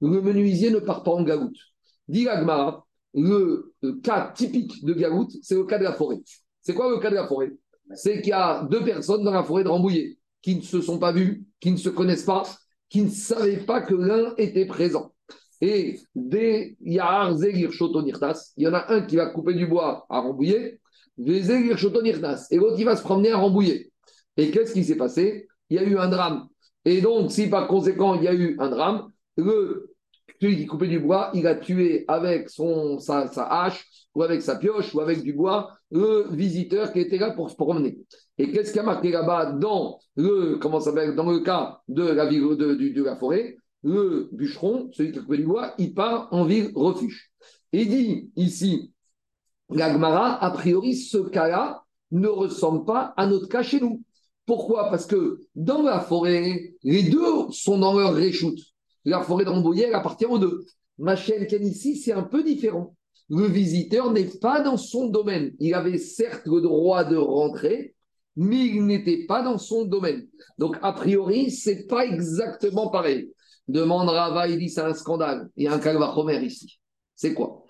le 0.00 0.22
menuisier 0.22 0.70
ne 0.70 0.78
part 0.78 1.02
pas 1.02 1.10
en 1.10 1.22
galoute? 1.22 1.58
Dit 2.06 2.24
l'agmara, 2.24 2.86
le 3.14 3.74
cas 4.02 4.32
typique 4.34 4.84
de 4.84 4.94
galoute, 4.94 5.32
c'est 5.42 5.56
le 5.56 5.64
cas 5.64 5.78
de 5.78 5.84
la 5.84 5.92
forêt. 5.92 6.20
C'est 6.62 6.74
quoi 6.74 6.90
le 6.90 6.98
cas 6.98 7.10
de 7.10 7.16
la 7.16 7.26
forêt? 7.26 7.52
C'est 7.94 8.20
qu'il 8.20 8.30
y 8.30 8.32
a 8.32 8.66
deux 8.70 8.84
personnes 8.84 9.24
dans 9.24 9.32
la 9.32 9.42
forêt 9.42 9.64
de 9.64 9.68
Rambouillet 9.68 10.18
qui 10.40 10.56
ne 10.56 10.62
se 10.62 10.80
sont 10.80 10.98
pas 10.98 11.12
vues, 11.12 11.44
qui 11.60 11.70
ne 11.70 11.76
se 11.76 11.88
connaissent 11.88 12.24
pas, 12.24 12.44
qui 12.88 13.02
ne 13.02 13.10
savaient 13.10 13.58
pas 13.58 13.80
que 13.82 13.94
l'un 13.94 14.34
était 14.36 14.66
présent. 14.66 15.12
Et 15.60 15.98
des 16.14 16.76
Yahar 16.80 17.36
Zegir 17.36 17.72
Shotonirtas, 17.72 18.52
il 18.56 18.64
y 18.64 18.68
en 18.68 18.74
a 18.74 18.92
un 18.92 19.02
qui 19.02 19.16
va 19.16 19.26
couper 19.26 19.54
du 19.54 19.66
bois 19.66 20.06
à 20.08 20.20
Rambouillet, 20.20 20.80
Zegir 21.18 21.76
Shotonirtas, 21.76 22.46
et 22.50 22.56
l'autre 22.56 22.76
qui 22.76 22.84
va 22.84 22.96
se 22.96 23.02
promener 23.02 23.32
à 23.32 23.38
Rambouillet. 23.38 23.90
Et 24.36 24.50
qu'est-ce 24.50 24.72
qui 24.72 24.84
s'est 24.84 24.96
passé? 24.96 25.48
Il 25.68 25.76
y 25.76 25.78
a 25.78 25.82
eu 25.82 25.98
un 25.98 26.08
drame. 26.08 26.46
Et 26.84 27.00
donc, 27.00 27.32
si 27.32 27.48
par 27.48 27.66
conséquent 27.66 28.14
il 28.14 28.22
y 28.22 28.28
a 28.28 28.34
eu 28.34 28.56
un 28.60 28.70
drame, 28.70 29.10
le, 29.36 29.92
celui 30.40 30.56
qui 30.56 30.66
coupait 30.66 30.86
du 30.88 31.00
bois, 31.00 31.30
il 31.34 31.46
a 31.46 31.56
tué 31.56 32.04
avec 32.06 32.48
son, 32.48 32.98
sa 32.98 33.26
hache, 33.50 33.84
ou 34.14 34.22
avec 34.22 34.42
sa 34.42 34.56
pioche, 34.56 34.94
ou 34.94 35.00
avec 35.00 35.22
du 35.22 35.32
bois, 35.32 35.72
le 35.90 36.28
visiteur 36.30 36.92
qui 36.92 37.00
était 37.00 37.18
là 37.18 37.32
pour 37.32 37.50
se 37.50 37.56
promener. 37.56 37.98
Et 38.38 38.52
qu'est-ce 38.52 38.72
qui 38.72 38.78
a 38.78 38.84
marqué 38.84 39.10
là-bas 39.10 39.52
dans 39.52 39.98
le, 40.16 40.56
comment 40.56 40.78
dans 40.78 41.30
le 41.30 41.40
cas 41.40 41.80
de 41.88 42.04
la 42.04 42.26
ville 42.26 42.56
de, 42.56 43.02
la 43.02 43.16
forêt? 43.16 43.56
Le 43.82 44.28
bûcheron, 44.32 44.90
celui 44.92 45.12
qui 45.12 45.18
a 45.18 45.22
coupé 45.22 45.38
du 45.38 45.44
bois, 45.44 45.74
il 45.78 45.94
part 45.94 46.28
en 46.32 46.44
ville 46.44 46.70
refuge. 46.74 47.30
Et 47.72 47.84
dit 47.84 48.30
ici, 48.36 48.92
l'Agmara, 49.70 50.42
a 50.42 50.50
priori, 50.50 50.96
ce 50.96 51.18
cas-là 51.18 51.84
ne 52.10 52.28
ressemble 52.28 52.84
pas 52.84 53.12
à 53.16 53.26
notre 53.26 53.48
cas 53.48 53.62
chez 53.62 53.80
nous. 53.80 54.02
Pourquoi? 54.46 54.88
Parce 54.88 55.06
que 55.06 55.40
dans 55.54 55.82
la 55.82 56.00
forêt, 56.00 56.74
les 56.82 57.02
deux 57.02 57.50
sont 57.50 57.78
dans 57.78 57.98
leur 57.98 58.14
réchoute. 58.14 58.60
La 59.04 59.20
forêt 59.20 59.44
de 59.44 59.50
Rambouillet, 59.50 59.86
elle 59.88 59.94
appartient 59.94 60.26
aux 60.26 60.38
deux. 60.38 60.64
Ma 60.98 61.16
chaîne 61.16 61.46
ici, 61.62 61.96
c'est 61.96 62.12
un 62.12 62.22
peu 62.22 62.42
différent. 62.42 62.94
Le 63.28 63.46
visiteur 63.46 64.10
n'est 64.12 64.24
pas 64.24 64.60
dans 64.60 64.76
son 64.76 65.08
domaine. 65.08 65.54
Il 65.60 65.74
avait 65.74 65.98
certes 65.98 66.46
le 66.46 66.60
droit 66.62 67.04
de 67.04 67.16
rentrer, 67.16 67.94
mais 68.38 68.66
il 68.66 68.86
n'était 68.86 69.26
pas 69.26 69.42
dans 69.42 69.58
son 69.58 69.84
domaine. 69.84 70.28
Donc, 70.58 70.76
a 70.80 70.92
priori, 70.92 71.50
c'est 71.50 71.88
pas 71.88 72.06
exactement 72.06 72.88
pareil. 72.88 73.32
Demande 73.66 74.08
Rava, 74.08 74.48
il 74.48 74.58
dit 74.58 74.70
c'est 74.70 74.80
un 74.80 74.94
scandale. 74.94 75.50
Il 75.56 75.64
y 75.64 75.66
a 75.66 75.74
un 75.74 75.80
calvachomer 75.80 76.42
ici. 76.44 76.78
C'est 77.16 77.34
quoi? 77.34 77.66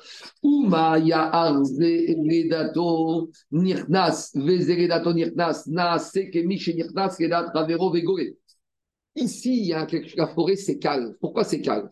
Ici, 9.17 9.57
il 9.59 9.67
y 9.67 9.73
a 9.73 9.87
quelque... 9.87 10.17
la 10.19 10.27
forêt, 10.27 10.57
c'est 10.57 10.79
calme. 10.79 11.15
Pourquoi 11.19 11.45
c'est 11.45 11.63
calme? 11.63 11.89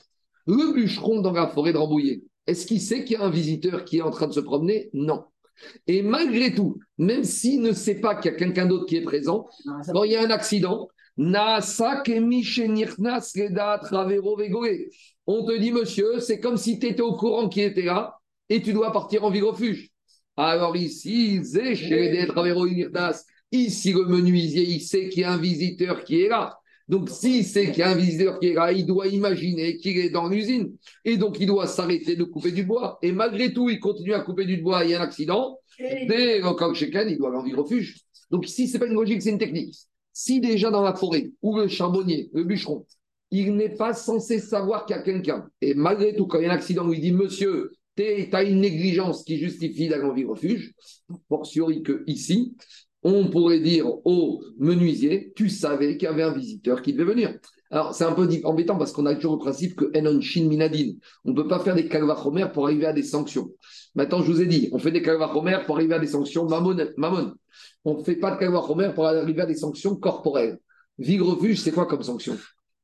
Le 0.46 0.74
bûcheron 0.74 1.22
dans 1.22 1.32
la 1.32 1.48
forêt 1.48 1.72
de 1.72 1.78
Rambouillet, 1.78 2.22
Est-ce 2.46 2.66
qu'il 2.66 2.80
sait 2.80 3.04
qu'il 3.04 3.18
y 3.18 3.20
a 3.20 3.24
un 3.24 3.30
visiteur 3.30 3.84
qui 3.86 3.98
est 3.98 4.02
en 4.02 4.10
train 4.10 4.28
de 4.28 4.34
se 4.34 4.40
promener? 4.40 4.90
Non. 4.92 5.24
Et 5.86 6.02
malgré 6.02 6.54
tout, 6.54 6.78
même 6.98 7.24
s'il 7.24 7.60
ne 7.62 7.72
sait 7.72 8.00
pas 8.00 8.14
qu'il 8.14 8.30
y 8.30 8.34
a 8.34 8.38
quelqu'un 8.38 8.66
d'autre 8.66 8.86
qui 8.86 8.96
est 8.96 9.02
présent, 9.02 9.48
quand 9.92 10.04
il 10.04 10.12
y 10.12 10.16
a 10.16 10.22
un 10.22 10.30
accident, 10.30 10.88
on 11.18 11.32
te 15.44 15.58
dit, 15.58 15.72
monsieur, 15.72 16.20
c'est 16.20 16.40
comme 16.40 16.56
si 16.56 16.78
tu 16.78 16.86
étais 16.86 17.00
au 17.00 17.16
courant 17.16 17.48
qui 17.48 17.62
était 17.62 17.82
là 17.82 18.18
et 18.48 18.62
tu 18.62 18.72
dois 18.72 18.92
partir 18.92 19.24
en 19.24 19.30
refuge. 19.30 19.90
Alors 20.36 20.76
ici, 20.76 21.40
ici 23.52 23.92
le 23.92 24.04
menuisier, 24.04 24.62
il 24.62 24.80
sait 24.80 25.08
qu'il 25.08 25.22
y 25.22 25.24
a 25.24 25.32
un 25.32 25.38
visiteur 25.38 26.04
qui 26.04 26.20
est 26.20 26.28
là. 26.28 26.58
Donc, 26.88 27.10
s'il 27.10 27.44
sait 27.44 27.70
qu'il 27.70 27.78
y 27.78 27.82
a 27.82 27.90
un 27.90 27.96
visiteur 27.96 28.38
qui 28.38 28.48
est 28.48 28.54
là, 28.54 28.70
il 28.72 28.86
doit 28.86 29.08
imaginer 29.08 29.76
qu'il 29.76 29.98
est 29.98 30.10
dans 30.10 30.28
l'usine. 30.28 30.76
Et 31.04 31.16
donc, 31.16 31.38
il 31.40 31.46
doit 31.46 31.66
s'arrêter 31.66 32.14
de 32.14 32.24
couper 32.24 32.52
du 32.52 32.64
bois. 32.64 32.98
Et 33.02 33.10
malgré 33.10 33.52
tout, 33.52 33.68
il 33.68 33.80
continue 33.80 34.14
à 34.14 34.20
couper 34.20 34.44
du 34.44 34.58
bois. 34.58 34.84
Il 34.84 34.90
y 34.90 34.94
a 34.94 35.00
un 35.00 35.04
accident. 35.04 35.58
Dès 35.78 36.40
camp 36.40 36.72
Shekan, 36.72 37.06
il 37.08 37.18
doit 37.18 37.28
aller 37.28 37.54
en 37.54 37.62
refuge. 37.62 37.96
Donc, 38.30 38.48
ici, 38.48 38.68
ce 38.68 38.74
n'est 38.74 38.78
pas 38.78 38.86
une 38.86 38.94
logique, 38.94 39.22
c'est 39.22 39.30
une 39.30 39.38
technique. 39.38 39.74
Si 40.12 40.40
déjà 40.40 40.70
dans 40.70 40.82
la 40.82 40.94
forêt, 40.94 41.30
ou 41.42 41.56
le 41.58 41.68
charbonnier, 41.68 42.30
le 42.32 42.44
bûcheron, 42.44 42.86
il 43.30 43.54
n'est 43.56 43.74
pas 43.74 43.92
censé 43.92 44.38
savoir 44.38 44.86
qu'il 44.86 44.96
y 44.96 44.98
a 44.98 45.02
quelqu'un, 45.02 45.48
et 45.60 45.74
malgré 45.74 46.14
tout, 46.14 46.26
quand 46.26 46.38
il 46.38 46.44
y 46.44 46.46
a 46.46 46.52
un 46.52 46.54
accident, 46.54 46.86
lui 46.86 47.00
dit 47.00 47.12
Monsieur, 47.12 47.72
tu 47.96 48.28
as 48.32 48.42
une 48.44 48.60
négligence 48.60 49.24
qui 49.24 49.38
justifie 49.38 49.88
d'aller 49.88 50.04
en 50.04 50.30
refuge, 50.30 50.74
fortiori 51.28 51.82
que 51.82 52.04
ici, 52.06 52.54
on 53.14 53.28
pourrait 53.28 53.60
dire 53.60 53.86
au 54.04 54.42
menuisier 54.58 55.32
Tu 55.36 55.48
savais 55.48 55.96
qu'il 55.96 56.08
y 56.08 56.12
avait 56.12 56.22
un 56.22 56.32
visiteur 56.32 56.82
qui 56.82 56.92
devait 56.92 57.12
venir. 57.12 57.34
Alors, 57.70 57.94
c'est 57.94 58.04
un 58.04 58.12
peu 58.12 58.28
embêtant 58.44 58.78
parce 58.78 58.92
qu'on 58.92 59.06
a 59.06 59.14
toujours 59.14 59.34
le 59.34 59.38
principe 59.38 59.74
que 59.74 59.90
Enon 59.96 60.20
Shin 60.20 60.44
Minadin, 60.44 60.92
on 61.24 61.30
ne 61.30 61.36
peut 61.36 61.48
pas 61.48 61.58
faire 61.58 61.74
des 61.74 61.88
calvachomer 61.88 62.46
pour 62.52 62.64
arriver 62.64 62.86
à 62.86 62.92
des 62.92 63.02
sanctions. 63.02 63.50
Maintenant, 63.94 64.22
je 64.22 64.30
vous 64.30 64.40
ai 64.40 64.46
dit, 64.46 64.68
on 64.72 64.78
fait 64.78 64.92
des 64.92 65.02
calvachomer 65.02 65.58
pour 65.66 65.76
arriver 65.76 65.94
à 65.94 65.98
des 65.98 66.06
sanctions 66.06 66.48
mamon. 66.48 66.76
mamon. 66.96 67.32
On 67.84 67.98
ne 67.98 68.04
fait 68.04 68.16
pas 68.16 68.32
de 68.32 68.38
calvachomer 68.38 68.90
pour 68.94 69.06
arriver 69.06 69.42
à 69.42 69.46
des 69.46 69.56
sanctions 69.56 69.96
corporelles. 69.96 70.58
Vie 70.98 71.18
refuge, 71.18 71.60
c'est 71.60 71.72
quoi 71.72 71.86
comme 71.86 72.02
sanction? 72.02 72.36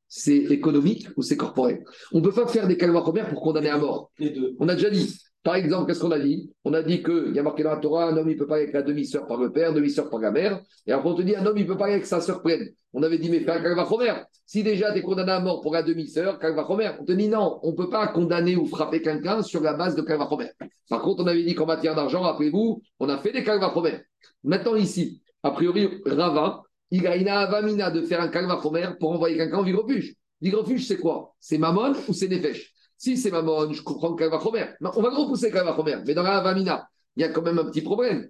C'est 0.07 0.37
économique 0.37 1.07
ou 1.15 1.21
c'est 1.21 1.37
corporel? 1.37 1.83
On 2.11 2.19
ne 2.19 2.23
peut 2.23 2.33
pas 2.33 2.47
faire 2.47 2.67
des 2.67 2.77
calvachomer 2.77 3.23
pour 3.29 3.41
condamner 3.41 3.69
à 3.69 3.77
mort. 3.77 4.11
Les 4.19 4.31
deux. 4.31 4.55
On 4.59 4.67
a 4.67 4.75
déjà 4.75 4.89
dit, 4.89 5.17
par 5.43 5.55
exemple, 5.55 5.87
qu'est-ce 5.87 5.99
qu'on 5.99 6.11
a 6.11 6.19
dit? 6.19 6.49
On 6.63 6.73
a 6.73 6.81
dit 6.81 7.03
qu'il 7.03 7.33
y 7.35 7.39
a 7.39 7.43
marqué 7.43 7.63
dans 7.63 7.71
la 7.71 7.77
Torah, 7.77 8.07
un 8.07 8.15
homme, 8.15 8.29
il 8.29 8.37
peut 8.37 8.47
pas 8.47 8.55
avec 8.55 8.71
la 8.71 8.81
demi-sœur 8.81 9.27
par 9.27 9.37
le 9.37 9.51
père, 9.51 9.73
demi-sœur 9.73 10.09
par 10.09 10.21
la 10.21 10.31
mère. 10.31 10.61
Et 10.87 10.93
après, 10.93 11.09
on 11.09 11.15
te 11.15 11.21
dit, 11.21 11.35
un 11.35 11.45
homme, 11.45 11.57
il 11.57 11.67
peut 11.67 11.77
pas 11.77 11.87
avec 11.87 12.05
sa 12.05 12.21
sœur 12.21 12.41
pleine. 12.41 12.69
On 12.93 13.03
avait 13.03 13.17
dit, 13.17 13.29
mais 13.29 13.41
fais 13.41 13.51
un 13.51 13.61
calvachomer. 13.61 14.13
Si 14.45 14.63
déjà 14.63 14.93
tu 14.93 14.99
es 14.99 15.01
condamné 15.01 15.33
à 15.33 15.41
mort 15.41 15.59
pour 15.59 15.73
la 15.73 15.83
demi-sœur, 15.83 16.39
calvachomer. 16.39 16.91
On 17.01 17.03
te 17.03 17.11
dit, 17.11 17.27
non, 17.27 17.59
on 17.61 17.71
ne 17.71 17.75
peut 17.75 17.89
pas 17.89 18.07
condamner 18.07 18.55
ou 18.55 18.65
frapper 18.65 19.01
quelqu'un 19.01 19.41
sur 19.41 19.61
la 19.61 19.73
base 19.73 19.97
de 19.97 20.01
calvachomer. 20.01 20.49
Par 20.89 21.01
contre, 21.01 21.23
on 21.23 21.27
avait 21.27 21.43
dit 21.43 21.55
qu'en 21.55 21.65
matière 21.65 21.95
d'argent, 21.95 22.21
rappelez-vous, 22.21 22.81
on 22.99 23.09
a 23.09 23.17
fait 23.17 23.33
des 23.33 23.43
calvachomer. 23.43 23.99
Maintenant, 24.45 24.75
ici, 24.75 25.21
a 25.43 25.51
priori, 25.51 25.89
Rava, 26.05 26.63
il 26.89 27.05
a 27.05 27.17
une 27.17 27.27
avamina 27.27 27.91
de 27.91 28.01
faire 28.01 28.21
un 28.21 28.29
calvachomer 28.29 28.91
pour 28.97 29.11
envoyer 29.11 29.35
quelqu'un 29.35 29.57
en 29.57 29.63
refuge. 29.63 30.15
refuge, 30.53 30.87
c'est 30.87 30.99
quoi? 30.99 31.35
C'est 31.39 31.57
Mammon 31.57 31.95
ou 32.07 32.13
c'est 32.13 32.29
Nefesh? 32.29 32.72
Si 33.03 33.17
c'est 33.17 33.31
Mammon, 33.31 33.73
je 33.73 33.81
comprends. 33.81 34.15
Mais 34.15 34.29
On 34.95 35.01
va 35.01 35.09
repousser 35.09 35.47
le 35.49 35.53
calvachomer. 35.53 35.97
Mais 36.07 36.13
dans 36.13 36.23
la 36.23 36.37
avamina, 36.37 36.87
il 37.17 37.21
y 37.21 37.25
a 37.25 37.27
quand 37.27 37.41
même 37.41 37.59
un 37.59 37.65
petit 37.65 37.81
problème. 37.81 38.29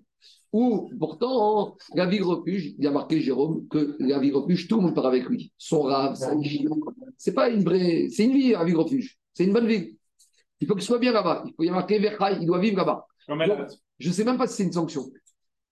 Ou 0.51 0.89
pourtant, 0.99 1.77
la 1.93 2.07
vie 2.07 2.21
refuge, 2.21 2.73
il 2.79 2.83
y 2.83 2.87
a 2.87 2.91
marqué 2.91 3.21
Jérôme 3.21 3.67
que 3.67 3.95
la 3.99 4.17
vie 4.17 4.31
refuge, 4.31 4.67
tout 4.67 4.77
le 4.77 4.81
monde 4.81 4.95
part 4.95 5.05
avec 5.05 5.25
lui. 5.25 5.51
Son 5.59 5.83
rave, 5.83 6.15
sa 6.15 6.33
C'est 7.19 7.35
pas 7.35 7.49
une 7.49 7.63
vraie. 7.63 8.07
C'est 8.09 8.23
une 8.23 8.31
vie, 8.33 8.53
la 8.53 8.63
vie 8.63 8.73
refuge. 8.73 9.19
C'est 9.35 9.43
une 9.43 9.53
bonne 9.53 9.67
vie. 9.67 9.95
Il 10.59 10.67
faut 10.67 10.73
qu'il 10.73 10.83
soit 10.83 10.97
bien 10.97 11.11
là-bas. 11.11 11.43
Il 11.45 11.53
faut 11.55 11.61
y 11.61 11.67
avoir 11.67 11.81
marqué 11.81 11.99
Verhaï, 11.99 12.39
il 12.41 12.47
doit 12.47 12.57
vivre 12.59 12.77
là-bas. 12.77 13.05
Je 13.99 14.07
ne 14.07 14.13
sais 14.13 14.23
même 14.23 14.39
pas 14.39 14.47
si 14.47 14.55
c'est 14.55 14.63
une 14.63 14.71
sanction. 14.73 15.05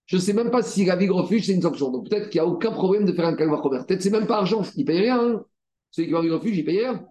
Je 0.06 0.14
ne 0.14 0.20
sais 0.20 0.32
même 0.32 0.52
pas 0.52 0.62
si 0.62 0.84
la 0.84 0.94
vie 0.94 1.08
refuge, 1.08 1.46
c'est 1.46 1.54
une 1.54 1.62
sanction. 1.62 1.90
Donc 1.90 2.08
peut-être 2.08 2.30
qu'il 2.30 2.40
n'y 2.40 2.46
a 2.46 2.48
aucun 2.48 2.70
problème 2.70 3.04
de 3.04 3.12
faire 3.12 3.26
un 3.26 3.34
calvachomer. 3.34 3.78
Peut-être 3.78 3.98
que 3.98 4.04
c'est 4.04 4.10
même 4.10 4.28
pas 4.28 4.38
argent. 4.38 4.62
Il 4.76 4.82
ne 4.82 4.86
paye 4.86 5.00
rien. 5.00 5.20
hein. 5.20 5.44
Celui 5.90 6.06
qui 6.06 6.14
va 6.14 6.20
vie 6.20 6.30
refuge, 6.30 6.56
il 6.56 6.64
paye 6.64 6.78
rien. 6.80 7.04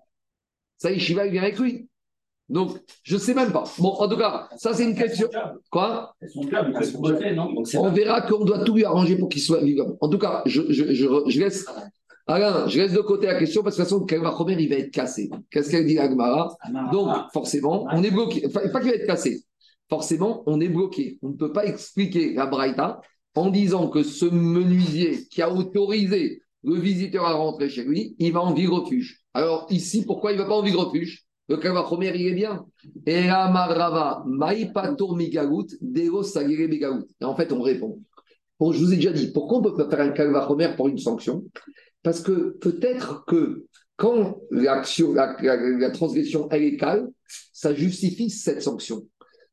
Ça, 0.81 0.97
Shiva, 0.97 1.27
il 1.27 1.31
vient 1.31 1.43
avec 1.43 1.59
lui. 1.59 1.87
Donc, 2.49 2.75
je 3.03 3.13
ne 3.13 3.19
sais 3.19 3.35
même 3.35 3.51
pas. 3.51 3.65
Bon, 3.77 3.89
en 3.89 4.09
tout 4.09 4.17
cas, 4.17 4.49
ça, 4.57 4.73
c'est 4.73 4.83
une 4.83 4.95
question. 4.95 5.29
Quoi? 5.69 6.15
On 7.75 7.91
verra 7.91 8.21
qu'on 8.23 8.43
doit 8.43 8.63
tout 8.63 8.73
lui 8.73 8.83
arranger 8.83 9.15
pour 9.15 9.29
qu'il 9.29 9.43
soit 9.43 9.61
vivant. 9.61 9.95
En 10.01 10.09
tout 10.09 10.17
cas, 10.17 10.41
je, 10.47 10.63
je, 10.69 10.91
je, 10.91 11.05
je 11.27 11.39
laisse. 11.39 11.67
Alain, 12.25 12.67
je 12.67 12.79
laisse 12.79 12.93
de 12.93 13.01
côté 13.01 13.27
la 13.27 13.37
question 13.37 13.61
parce 13.61 13.75
que 13.77 13.83
de 13.83 13.87
toute 13.87 14.09
façon, 14.09 14.47
il 14.49 14.69
va 14.69 14.75
être 14.77 14.89
cassé. 14.89 15.29
Qu'est-ce 15.51 15.69
qu'elle 15.69 15.85
dit, 15.85 15.99
Agmara 15.99 16.57
Donc, 16.91 17.15
forcément, 17.31 17.85
on 17.91 18.01
est 18.01 18.11
bloqué. 18.11 18.43
Enfin, 18.47 18.61
pas 18.69 18.79
qu'il 18.79 18.89
va 18.89 18.95
être 18.95 19.05
cassé. 19.05 19.43
Forcément, 19.87 20.41
on 20.47 20.59
est 20.61 20.69
bloqué. 20.69 21.19
On 21.21 21.29
ne 21.29 21.35
peut 21.35 21.51
pas 21.51 21.65
expliquer 21.65 22.33
la 22.33 22.47
Braïta 22.47 23.01
en 23.35 23.51
disant 23.51 23.87
que 23.87 24.01
ce 24.01 24.25
menuisier 24.25 25.27
qui 25.29 25.43
a 25.43 25.53
autorisé 25.53 26.41
le 26.63 26.75
visiteur 26.75 27.25
à 27.25 27.33
rentrer 27.33 27.69
chez 27.69 27.83
lui, 27.83 28.15
il 28.19 28.33
va 28.33 28.41
en 28.41 28.53
vie 28.53 28.67
refuge. 28.67 29.21
Alors, 29.33 29.65
ici, 29.69 30.05
pourquoi 30.05 30.31
il 30.31 30.37
ne 30.37 30.43
va 30.43 30.47
pas 30.47 30.55
en 30.55 30.61
vie 30.61 30.73
refuge 30.73 31.25
Le 31.49 31.57
calvachomer, 31.57 32.11
il 32.15 32.27
est 32.27 32.33
bien. 32.33 32.65
Et 33.05 33.29
en 33.31 33.53
fait, 37.35 37.51
on 37.51 37.61
répond. 37.61 37.99
Bon, 38.59 38.71
je 38.71 38.79
vous 38.79 38.93
ai 38.93 38.97
déjà 38.97 39.11
dit, 39.11 39.31
pourquoi 39.31 39.57
on 39.57 39.61
ne 39.61 39.69
peut 39.69 39.75
pas 39.75 39.89
faire 39.89 40.01
un 40.05 40.11
calvachomer 40.11 40.75
pour 40.75 40.87
une 40.87 40.99
sanction? 40.99 41.43
Parce 42.03 42.21
que 42.21 42.57
peut-être 42.59 43.25
que 43.25 43.65
quand 43.95 44.39
l'action, 44.49 45.13
la, 45.13 45.89
transgression, 45.91 46.49
est 46.49 46.77
calme, 46.77 47.09
ça 47.53 47.73
justifie 47.73 48.29
cette 48.29 48.61
sanction. 48.61 49.07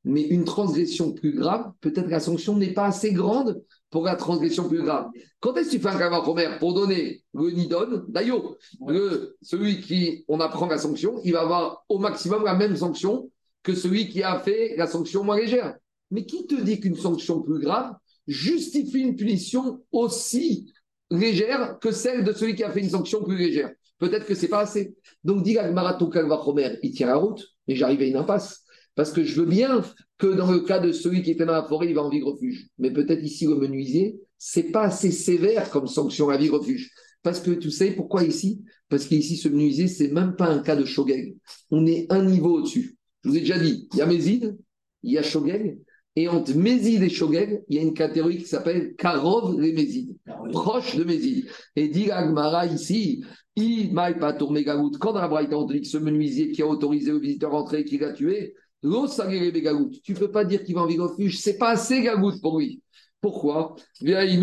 Mais 0.04 0.22
une 0.22 0.44
transgression 0.44 1.12
plus 1.12 1.34
grave, 1.34 1.72
peut-être 1.80 2.06
que 2.06 2.10
la 2.10 2.20
sanction 2.20 2.56
n'est 2.56 2.72
pas 2.72 2.86
assez 2.86 3.12
grande 3.12 3.62
pour 3.90 4.04
la 4.04 4.16
transgression 4.16 4.68
plus 4.68 4.82
grave. 4.82 5.08
Quand 5.40 5.56
est-ce 5.56 5.70
que 5.70 5.76
tu 5.76 5.80
fais 5.80 5.88
un 5.88 5.98
calvachomer 5.98 6.58
pour 6.58 6.74
donner 6.74 7.22
le 7.34 7.50
nidon? 7.50 8.04
D'ailleurs, 8.08 8.56
le- 8.86 9.36
celui 9.42 9.80
qui, 9.80 10.24
on 10.28 10.40
apprend 10.40 10.66
la 10.66 10.78
sanction, 10.78 11.20
il 11.24 11.32
va 11.32 11.40
avoir 11.40 11.84
au 11.88 11.98
maximum 11.98 12.44
la 12.44 12.54
même 12.54 12.76
sanction 12.76 13.30
que 13.62 13.74
celui 13.74 14.08
qui 14.08 14.22
a 14.22 14.38
fait 14.40 14.74
la 14.76 14.86
sanction 14.86 15.24
moins 15.24 15.38
légère. 15.38 15.76
Mais 16.10 16.24
qui 16.24 16.46
te 16.46 16.54
dit 16.60 16.80
qu'une 16.80 16.96
sanction 16.96 17.40
plus 17.40 17.60
grave 17.60 17.94
justifie 18.26 19.00
une 19.00 19.16
punition 19.16 19.82
aussi 19.92 20.72
légère 21.10 21.78
que 21.80 21.90
celle 21.90 22.24
de 22.24 22.32
celui 22.32 22.54
qui 22.54 22.64
a 22.64 22.70
fait 22.70 22.80
une 22.80 22.90
sanction 22.90 23.22
plus 23.22 23.36
légère? 23.36 23.70
Peut-être 23.98 24.26
que 24.26 24.34
c'est 24.34 24.48
pas 24.48 24.60
assez. 24.60 24.94
Donc, 25.24 25.42
dit 25.42 25.56
Marathon 25.72 26.08
Calvachomer, 26.08 26.78
il 26.82 26.92
tient 26.92 27.08
la 27.08 27.16
route, 27.16 27.44
mais 27.66 27.74
j'arrive 27.74 28.00
à 28.00 28.04
une 28.04 28.16
impasse. 28.16 28.64
Parce 28.98 29.12
que 29.12 29.22
je 29.22 29.40
veux 29.40 29.46
bien 29.46 29.80
que 30.18 30.26
dans 30.26 30.50
le 30.50 30.58
cas 30.58 30.80
de 30.80 30.90
celui 30.90 31.22
qui 31.22 31.30
était 31.30 31.46
dans 31.46 31.52
la 31.52 31.62
forêt, 31.62 31.86
il 31.86 31.94
va 31.94 32.02
en 32.02 32.08
vie 32.08 32.20
refuge. 32.20 32.66
Mais 32.78 32.92
peut-être 32.92 33.22
ici, 33.22 33.46
le 33.46 33.54
menuisier, 33.54 34.18
c'est 34.38 34.72
pas 34.72 34.86
assez 34.86 35.12
sévère 35.12 35.70
comme 35.70 35.86
sanction 35.86 36.30
à 36.30 36.36
vie 36.36 36.48
refuge. 36.48 36.90
Parce 37.22 37.38
que 37.38 37.52
tu 37.52 37.70
sais 37.70 37.92
pourquoi 37.92 38.24
ici? 38.24 38.60
Parce 38.88 39.06
qu'ici, 39.06 39.36
ce 39.36 39.48
menuisier, 39.48 39.86
c'est 39.86 40.08
même 40.08 40.34
pas 40.34 40.48
un 40.48 40.58
cas 40.58 40.74
de 40.74 40.84
Shogeg. 40.84 41.36
On 41.70 41.86
est 41.86 42.12
un 42.12 42.24
niveau 42.24 42.58
au-dessus. 42.58 42.96
Je 43.22 43.28
vous 43.28 43.36
ai 43.36 43.40
déjà 43.42 43.60
dit, 43.60 43.86
il 43.92 43.98
y 43.98 44.02
a 44.02 44.06
Mézid, 44.06 44.58
il 45.04 45.12
y 45.12 45.18
a 45.18 45.22
Shogeg, 45.22 45.78
et 46.16 46.26
entre 46.26 46.56
Mézid 46.56 47.00
et 47.00 47.08
Shogeg, 47.08 47.62
il 47.68 47.76
y 47.76 47.78
a 47.78 47.82
une 47.82 47.94
catégorie 47.94 48.38
qui 48.38 48.46
s'appelle 48.46 48.96
Karov 48.96 49.60
les 49.60 49.74
Mézid, 49.74 50.16
proche 50.50 50.96
de 50.96 51.04
Mézid. 51.04 51.46
Et 51.76 51.86
dit 51.86 52.10
Agmara 52.10 52.66
ici, 52.66 53.22
I 53.54 53.90
Maï 53.92 54.18
Patour 54.18 54.50
Megaout, 54.50 54.90
quand 54.98 55.12
dans 55.12 55.20
la 55.20 55.28
Braïta, 55.28 55.54
ce 55.84 55.98
menuisier 55.98 56.50
qui 56.50 56.62
a 56.62 56.66
autorisé 56.66 57.12
le 57.12 57.20
visiteur 57.20 57.54
à 57.54 57.60
entrer 57.60 57.82
et 57.82 57.84
qui 57.84 57.98
l'a 57.98 58.12
tué, 58.12 58.54
Tu 58.82 60.14
peux 60.14 60.30
pas 60.30 60.44
dire 60.44 60.64
qu'il 60.64 60.74
va 60.74 60.82
en 60.82 60.86
vie 60.86 60.98
refuge, 60.98 61.38
c'est 61.38 61.58
pas 61.58 61.70
assez 61.70 62.02
Gagout 62.02 62.40
pour 62.40 62.58
lui. 62.58 62.82
Pourquoi? 63.20 63.74
Un 64.02 64.36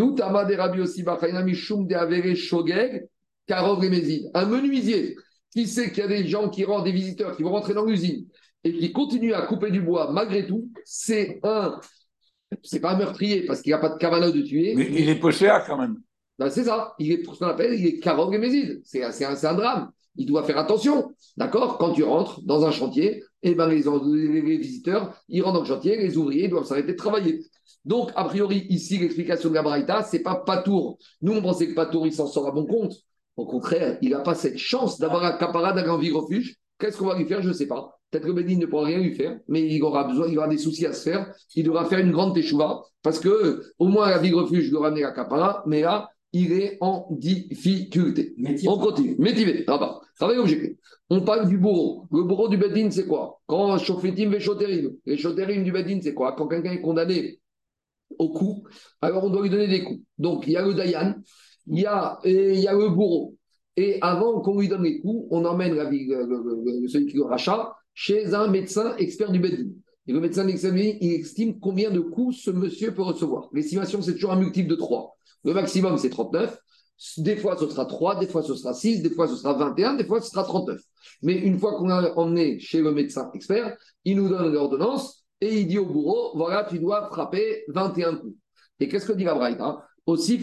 menuisier 4.46 5.16
qui 5.50 5.66
sait 5.66 5.90
qu'il 5.90 5.98
y 5.98 6.02
a 6.02 6.08
des 6.08 6.26
gens 6.26 6.50
qui 6.50 6.64
rentrent, 6.64 6.84
des 6.84 6.92
visiteurs 6.92 7.36
qui 7.36 7.42
vont 7.42 7.52
rentrer 7.52 7.72
dans 7.72 7.86
l'usine 7.86 8.26
et 8.64 8.76
qui 8.76 8.92
continuent 8.92 9.32
à 9.32 9.42
couper 9.42 9.70
du 9.70 9.80
bois 9.80 10.12
malgré 10.12 10.46
tout, 10.46 10.68
c'est 10.84 11.40
un. 11.42 11.80
C'est 12.62 12.80
pas 12.80 12.92
un 12.92 12.98
meurtrier 12.98 13.44
parce 13.44 13.60
qu'il 13.60 13.72
n'a 13.72 13.78
pas 13.78 13.88
de 13.88 13.96
cavana 13.96 14.30
de 14.30 14.42
tuer. 14.42 14.74
Mais 14.76 14.88
il 14.90 15.08
est 15.08 15.18
posséa 15.18 15.64
quand 15.66 15.78
même. 15.78 15.96
Ben, 16.38 16.50
c'est 16.50 16.64
ça. 16.64 16.94
Il 16.98 17.10
est 17.10 17.18
pour 17.18 17.34
ce 17.34 17.40
qu'on 17.40 17.46
appelle, 17.46 17.74
il 17.74 17.86
est 17.86 17.98
Karog 17.98 18.34
et. 18.34 18.80
C'est 18.84 19.02
un, 19.02 19.10
c'est 19.10 19.46
un 19.46 19.54
drame. 19.54 19.90
Il 20.16 20.26
doit 20.26 20.44
faire 20.44 20.58
attention. 20.58 21.14
D'accord? 21.36 21.78
Quand 21.78 21.92
tu 21.92 22.04
rentres 22.04 22.42
dans 22.42 22.64
un 22.64 22.70
chantier, 22.70 23.22
eh 23.42 23.54
ben, 23.54 23.68
les, 23.68 23.82
les- 23.82 24.56
visiteurs, 24.58 25.14
ils 25.28 25.42
rentrent 25.42 25.54
dans 25.54 25.62
le 25.62 25.66
chantier, 25.66 25.96
les 25.96 26.16
ouvriers 26.16 26.48
doivent 26.48 26.64
s'arrêter 26.64 26.92
de 26.92 26.96
travailler. 26.96 27.40
Donc, 27.84 28.10
a 28.16 28.24
priori, 28.24 28.66
ici, 28.68 28.98
l'explication 28.98 29.50
de 29.50 29.54
la 29.54 29.62
Braïta, 29.62 30.02
c'est 30.02 30.22
pas 30.22 30.36
Patour. 30.36 30.98
Nous, 31.22 31.32
on 31.32 31.42
pensait 31.42 31.68
que 31.68 31.74
Patour, 31.74 32.06
il 32.06 32.12
s'en 32.12 32.26
sort 32.26 32.48
à 32.48 32.50
bon 32.50 32.66
compte. 32.66 32.94
Au 33.36 33.46
contraire, 33.46 33.98
il 34.02 34.10
n'a 34.10 34.20
pas 34.20 34.34
cette 34.34 34.58
chance 34.58 34.98
d'avoir 34.98 35.24
un 35.24 35.32
caparade 35.32 35.78
à 35.78 35.96
vie 35.98 36.10
refuge. 36.10 36.56
Qu'est-ce 36.78 36.96
qu'on 36.98 37.06
va 37.06 37.16
lui 37.16 37.26
faire? 37.26 37.42
Je 37.42 37.48
ne 37.48 37.52
sais 37.52 37.66
pas. 37.66 37.98
Peut-être 38.10 38.26
que 38.26 38.32
Bédine 38.32 38.60
ne 38.60 38.66
pourra 38.66 38.86
rien 38.86 38.98
lui 38.98 39.14
faire, 39.14 39.38
mais 39.48 39.62
il 39.62 39.82
aura 39.82 40.04
besoin, 40.04 40.28
il 40.28 40.38
aura 40.38 40.48
des 40.48 40.58
soucis 40.58 40.86
à 40.86 40.92
se 40.92 41.02
faire. 41.08 41.32
Il 41.54 41.64
devra 41.64 41.84
faire 41.84 41.98
une 41.98 42.12
grande 42.12 42.34
teshuva, 42.34 42.82
parce 43.02 43.18
que 43.18 43.62
au 43.78 43.88
moins 43.88 44.08
la 44.10 44.18
vie 44.18 44.32
refuge 44.32 44.70
doit 44.70 44.82
ramener 44.82 45.02
la 45.02 45.12
capara, 45.12 45.62
mais 45.66 45.82
là, 45.82 46.08
il 46.32 46.52
est 46.52 46.78
en 46.80 47.06
difficulté. 47.10 48.34
On 48.66 48.78
continue. 48.78 49.16
Métivé, 49.18 49.64
là-bas. 49.66 50.00
Travail 50.16 50.38
objecté. 50.38 50.78
On 51.10 51.20
parle 51.20 51.48
du 51.48 51.58
bourreau. 51.58 52.06
Le 52.10 52.22
bourreau 52.22 52.48
du 52.48 52.56
Bedin, 52.56 52.90
c'est 52.90 53.06
quoi? 53.06 53.40
Quand 53.46 53.76
Shofetim 53.78 54.30
Veshoterim. 54.30 54.92
Les 55.04 55.16
Shoterim 55.16 55.62
du 55.62 55.72
Bedin, 55.72 56.00
c'est 56.02 56.14
quoi? 56.14 56.32
Quand 56.32 56.48
quelqu'un 56.48 56.72
est 56.72 56.80
condamné 56.80 57.38
au 58.18 58.30
coup, 58.30 58.64
alors 59.02 59.24
on 59.24 59.30
doit 59.30 59.42
lui 59.42 59.50
donner 59.50 59.68
des 59.68 59.84
coups. 59.84 60.00
Donc, 60.18 60.46
il 60.46 60.52
y 60.52 60.56
a 60.56 60.64
le 60.64 60.74
Dayan, 60.74 61.16
il 61.66 61.80
y 61.80 61.86
a, 61.86 62.18
il 62.24 62.60
y 62.60 62.66
a 62.66 62.72
le 62.72 62.88
bourreau. 62.88 63.36
Et 63.76 63.98
avant 64.00 64.40
qu'on 64.40 64.58
lui 64.58 64.68
donne 64.68 64.84
les 64.84 65.00
coups, 65.00 65.26
on 65.30 65.44
emmène 65.44 65.74
le- 65.74 66.80
le- 66.80 66.88
celui 66.88 67.06
qui 67.06 67.16
le 67.16 67.24
rachat 67.24 67.74
chez 67.92 68.32
un 68.34 68.48
médecin 68.48 68.96
expert 68.96 69.30
du 69.30 69.38
Bedin. 69.38 69.68
Et 70.06 70.12
le 70.12 70.20
médecin 70.20 70.46
examiné, 70.48 70.96
il 71.00 71.12
estime 71.14 71.58
combien 71.58 71.90
de 71.90 72.00
coups 72.00 72.38
ce 72.38 72.50
monsieur 72.50 72.94
peut 72.94 73.02
recevoir. 73.02 73.48
L'estimation, 73.52 74.00
c'est 74.00 74.14
toujours 74.14 74.32
un 74.32 74.38
multiple 74.38 74.70
de 74.70 74.76
3. 74.76 75.16
Le 75.44 75.52
maximum, 75.52 75.98
c'est 75.98 76.10
39. 76.10 76.58
Des 77.18 77.36
fois, 77.36 77.56
ce 77.58 77.68
sera 77.68 77.84
3, 77.84 78.18
des 78.20 78.26
fois, 78.26 78.42
ce 78.42 78.54
sera 78.54 78.72
6, 78.72 79.02
des 79.02 79.10
fois, 79.10 79.28
ce 79.28 79.36
sera 79.36 79.52
21, 79.52 79.94
des 79.94 80.04
fois, 80.04 80.20
ce 80.20 80.30
sera 80.30 80.44
39. 80.44 80.80
Mais 81.22 81.34
une 81.34 81.58
fois 81.58 81.76
qu'on 81.76 81.90
a 81.90 82.12
emmené 82.14 82.58
chez 82.58 82.80
le 82.80 82.92
médecin 82.92 83.30
expert, 83.34 83.76
il 84.04 84.16
nous 84.16 84.28
donne 84.28 84.52
l'ordonnance 84.52 85.24
et 85.40 85.60
il 85.60 85.66
dit 85.66 85.78
au 85.78 85.86
bourreau, 85.86 86.36
voilà, 86.36 86.64
tu 86.64 86.78
dois 86.78 87.06
frapper 87.08 87.64
21 87.68 88.16
coups. 88.16 88.36
Et 88.80 88.88
qu'est-ce 88.88 89.06
que 89.06 89.12
dit 89.12 89.24
la 89.24 89.34
Braïta 89.34 89.84
Aussi, 90.06 90.38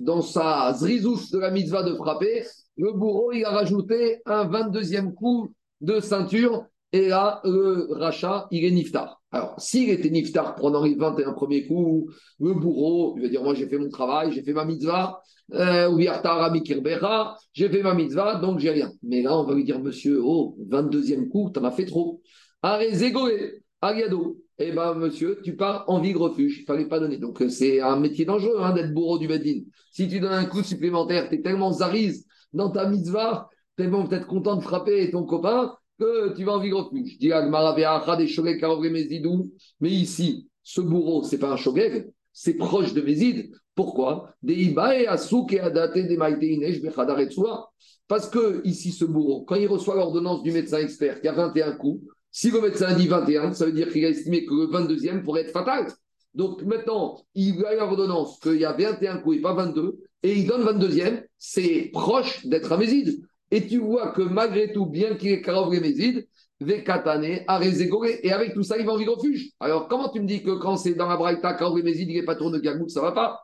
dans 0.00 0.22
sa 0.22 0.72
zrizouche 0.74 1.30
de 1.30 1.38
la 1.38 1.50
mitzvah 1.50 1.84
de 1.84 1.94
frapper, 1.94 2.44
le 2.76 2.92
bourreau, 2.92 3.32
il 3.32 3.44
a 3.44 3.50
rajouté 3.50 4.20
un 4.26 4.44
22e 4.46 5.14
coup 5.14 5.54
de 5.80 6.00
ceinture 6.00 6.66
et 6.92 7.08
là, 7.08 7.40
le 7.44 7.88
rachat, 7.90 8.48
il 8.50 8.64
est 8.64 8.70
niftar. 8.70 9.21
Alors, 9.32 9.54
s'il 9.58 9.88
était 9.88 10.10
niftar 10.10 10.54
pendant 10.54 10.84
les 10.84 10.94
21 10.94 11.32
premiers 11.32 11.66
coups, 11.66 12.14
le 12.38 12.52
bourreau, 12.52 13.14
il 13.16 13.22
va 13.22 13.28
dire 13.28 13.42
Moi, 13.42 13.54
j'ai 13.54 13.66
fait 13.66 13.78
mon 13.78 13.88
travail, 13.88 14.30
j'ai 14.32 14.42
fait 14.42 14.52
ma 14.52 14.66
mitzvah, 14.66 15.22
euh, 15.54 15.90
ou 15.90 15.98
Amikirbecha, 15.98 17.34
j'ai 17.54 17.70
fait 17.70 17.82
ma 17.82 17.94
mitzvah, 17.94 18.36
donc 18.36 18.58
j'ai 18.58 18.70
rien. 18.70 18.92
Mais 19.02 19.22
là, 19.22 19.36
on 19.36 19.44
va 19.44 19.54
lui 19.54 19.64
dire 19.64 19.80
Monsieur, 19.80 20.20
oh, 20.22 20.56
22e 20.68 21.28
coup, 21.28 21.50
t'en 21.50 21.64
as 21.64 21.70
fait 21.70 21.86
trop. 21.86 22.20
Arrêt 22.60 22.92
Zégoé, 22.92 23.62
Ariado. 23.80 24.38
Eh 24.58 24.70
ben, 24.70 24.94
monsieur, 24.94 25.40
tu 25.42 25.56
pars 25.56 25.84
en 25.88 25.98
vie 25.98 26.12
de 26.12 26.18
refuge. 26.18 26.58
Il 26.60 26.64
fallait 26.66 26.86
pas 26.86 27.00
donner. 27.00 27.16
Donc, 27.16 27.40
euh, 27.40 27.48
c'est 27.48 27.80
un 27.80 27.98
métier 27.98 28.26
dangereux 28.26 28.58
hein, 28.60 28.74
d'être 28.74 28.92
bourreau 28.92 29.18
du 29.18 29.26
Bedin. 29.26 29.62
Si 29.90 30.08
tu 30.08 30.20
donnes 30.20 30.32
un 30.32 30.44
coup 30.44 30.62
supplémentaire, 30.62 31.28
tu 31.28 31.36
es 31.36 31.42
tellement 31.42 31.72
zariz 31.72 32.26
dans 32.52 32.70
ta 32.70 32.86
mitzvah, 32.86 33.48
tellement 33.76 34.06
peut-être 34.06 34.26
content 34.26 34.56
de 34.56 34.62
frapper 34.62 35.10
ton 35.10 35.24
copain 35.24 35.74
que 35.98 36.34
tu 36.34 36.44
vas 36.44 36.52
en 36.52 36.60
de 36.60 36.72
refuge. 36.72 37.12
Je 37.14 37.18
dis 37.18 37.32
Agmara 37.32 37.74
Ve'acha 37.74 38.16
des 38.16 38.26
Shogeg 38.26 38.60
Karovre 38.60 38.90
Mézidou. 38.90 39.52
Mais 39.80 39.90
ici, 39.90 40.48
ce 40.62 40.80
bourreau, 40.80 41.22
c'est 41.22 41.38
pas 41.38 41.52
un 41.52 41.56
Shogeg, 41.56 42.10
c'est 42.32 42.54
proche 42.54 42.94
de 42.94 43.00
Mézid. 43.00 43.52
Pourquoi? 43.74 44.34
Parce 48.08 48.28
que 48.28 48.60
ici, 48.66 48.92
ce 48.92 49.04
bourreau, 49.04 49.44
quand 49.44 49.54
il 49.54 49.66
reçoit 49.66 49.96
l'ordonnance 49.96 50.42
du 50.42 50.52
médecin 50.52 50.78
expert 50.78 51.20
qui 51.20 51.28
a 51.28 51.32
21 51.32 51.72
coups, 51.72 52.04
si 52.30 52.50
le 52.50 52.60
médecin 52.60 52.94
dit 52.94 53.08
21, 53.08 53.52
ça 53.52 53.66
veut 53.66 53.72
dire 53.72 53.90
qu'il 53.92 54.04
a 54.04 54.08
estimé 54.08 54.44
que 54.44 54.54
le 54.54 54.66
22e 54.66 55.22
pourrait 55.22 55.42
être 55.42 55.52
fatal. 55.52 55.86
Donc 56.34 56.62
maintenant, 56.62 57.20
il 57.34 57.62
a 57.64 57.74
l'ordonnance 57.74 58.38
qu'il 58.40 58.56
y 58.56 58.64
a 58.64 58.72
21 58.72 59.18
coups 59.18 59.36
et 59.36 59.40
pas 59.40 59.54
22, 59.54 59.98
et 60.22 60.32
il 60.32 60.46
donne 60.46 60.62
22e, 60.62 61.24
c'est 61.38 61.90
proche 61.92 62.46
d'être 62.46 62.72
un 62.72 62.78
méside. 62.78 63.22
Et 63.52 63.66
tu 63.66 63.78
vois 63.78 64.08
que 64.08 64.22
malgré 64.22 64.72
tout, 64.72 64.86
bien 64.86 65.14
qu'il 65.14 65.30
est 65.30 65.42
Karov 65.42 65.70
Méside, 65.70 66.26
Vekatane, 66.60 67.40
Arezegoré, 67.46 68.20
et 68.22 68.32
avec 68.32 68.54
tout 68.54 68.62
ça, 68.62 68.78
il 68.78 68.86
va 68.86 68.92
en 68.92 68.96
vie 68.96 69.04
de 69.04 69.10
refuge. 69.10 69.50
Alors 69.60 69.88
comment 69.88 70.08
tu 70.08 70.20
me 70.20 70.26
dis 70.26 70.42
que 70.42 70.52
quand 70.52 70.78
c'est 70.78 70.94
dans 70.94 71.06
la 71.06 71.18
Braïta, 71.18 71.52
Karov 71.52 71.82
Méside, 71.82 72.08
il 72.08 72.16
n'est 72.16 72.24
pas 72.24 72.34
tourné 72.34 72.58
de 72.58 72.62
Gagout, 72.62 72.88
ça 72.88 73.02
va 73.02 73.12
pas? 73.12 73.40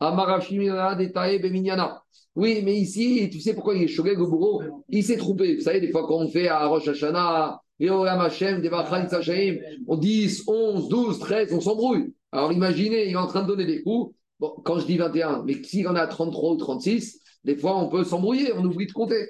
Amarashimina, 0.00 0.96
Detae, 0.96 1.38
Beminyana. 1.38 2.02
Oui, 2.34 2.60
mais 2.64 2.74
ici, 2.74 3.30
tu 3.30 3.40
sais 3.40 3.54
pourquoi 3.54 3.76
il 3.76 3.84
est 3.84 3.88
choqué, 3.88 4.16
bourreau 4.16 4.62
Il 4.88 5.04
s'est 5.04 5.16
trompé. 5.16 5.54
Vous 5.54 5.60
savez, 5.60 5.80
des 5.80 5.92
fois, 5.92 6.08
quand 6.08 6.16
on 6.16 6.28
fait 6.28 6.48
à 6.48 6.66
Rosh 6.66 6.88
Hashanah, 6.88 7.60
on 7.80 8.04
10, 9.96 10.44
11, 10.46 10.88
12, 10.88 11.18
13, 11.18 11.52
on 11.52 11.60
s'embrouille. 11.60 12.14
Alors 12.32 12.52
imaginez, 12.52 13.06
il 13.06 13.12
est 13.12 13.16
en 13.16 13.26
train 13.26 13.42
de 13.42 13.48
donner 13.48 13.66
des 13.66 13.82
coups. 13.82 14.14
Bon, 14.40 14.54
quand 14.64 14.78
je 14.78 14.86
dis 14.86 14.96
21, 14.96 15.44
mais 15.44 15.62
s'il 15.62 15.86
en 15.88 15.94
a 15.94 16.06
33 16.06 16.52
ou 16.52 16.56
36, 16.56 17.20
des 17.44 17.56
fois, 17.56 17.76
on 17.76 17.88
peut 17.88 18.04
s'embrouiller, 18.04 18.52
on 18.56 18.64
oublie 18.64 18.86
de 18.86 18.92
compter. 18.92 19.28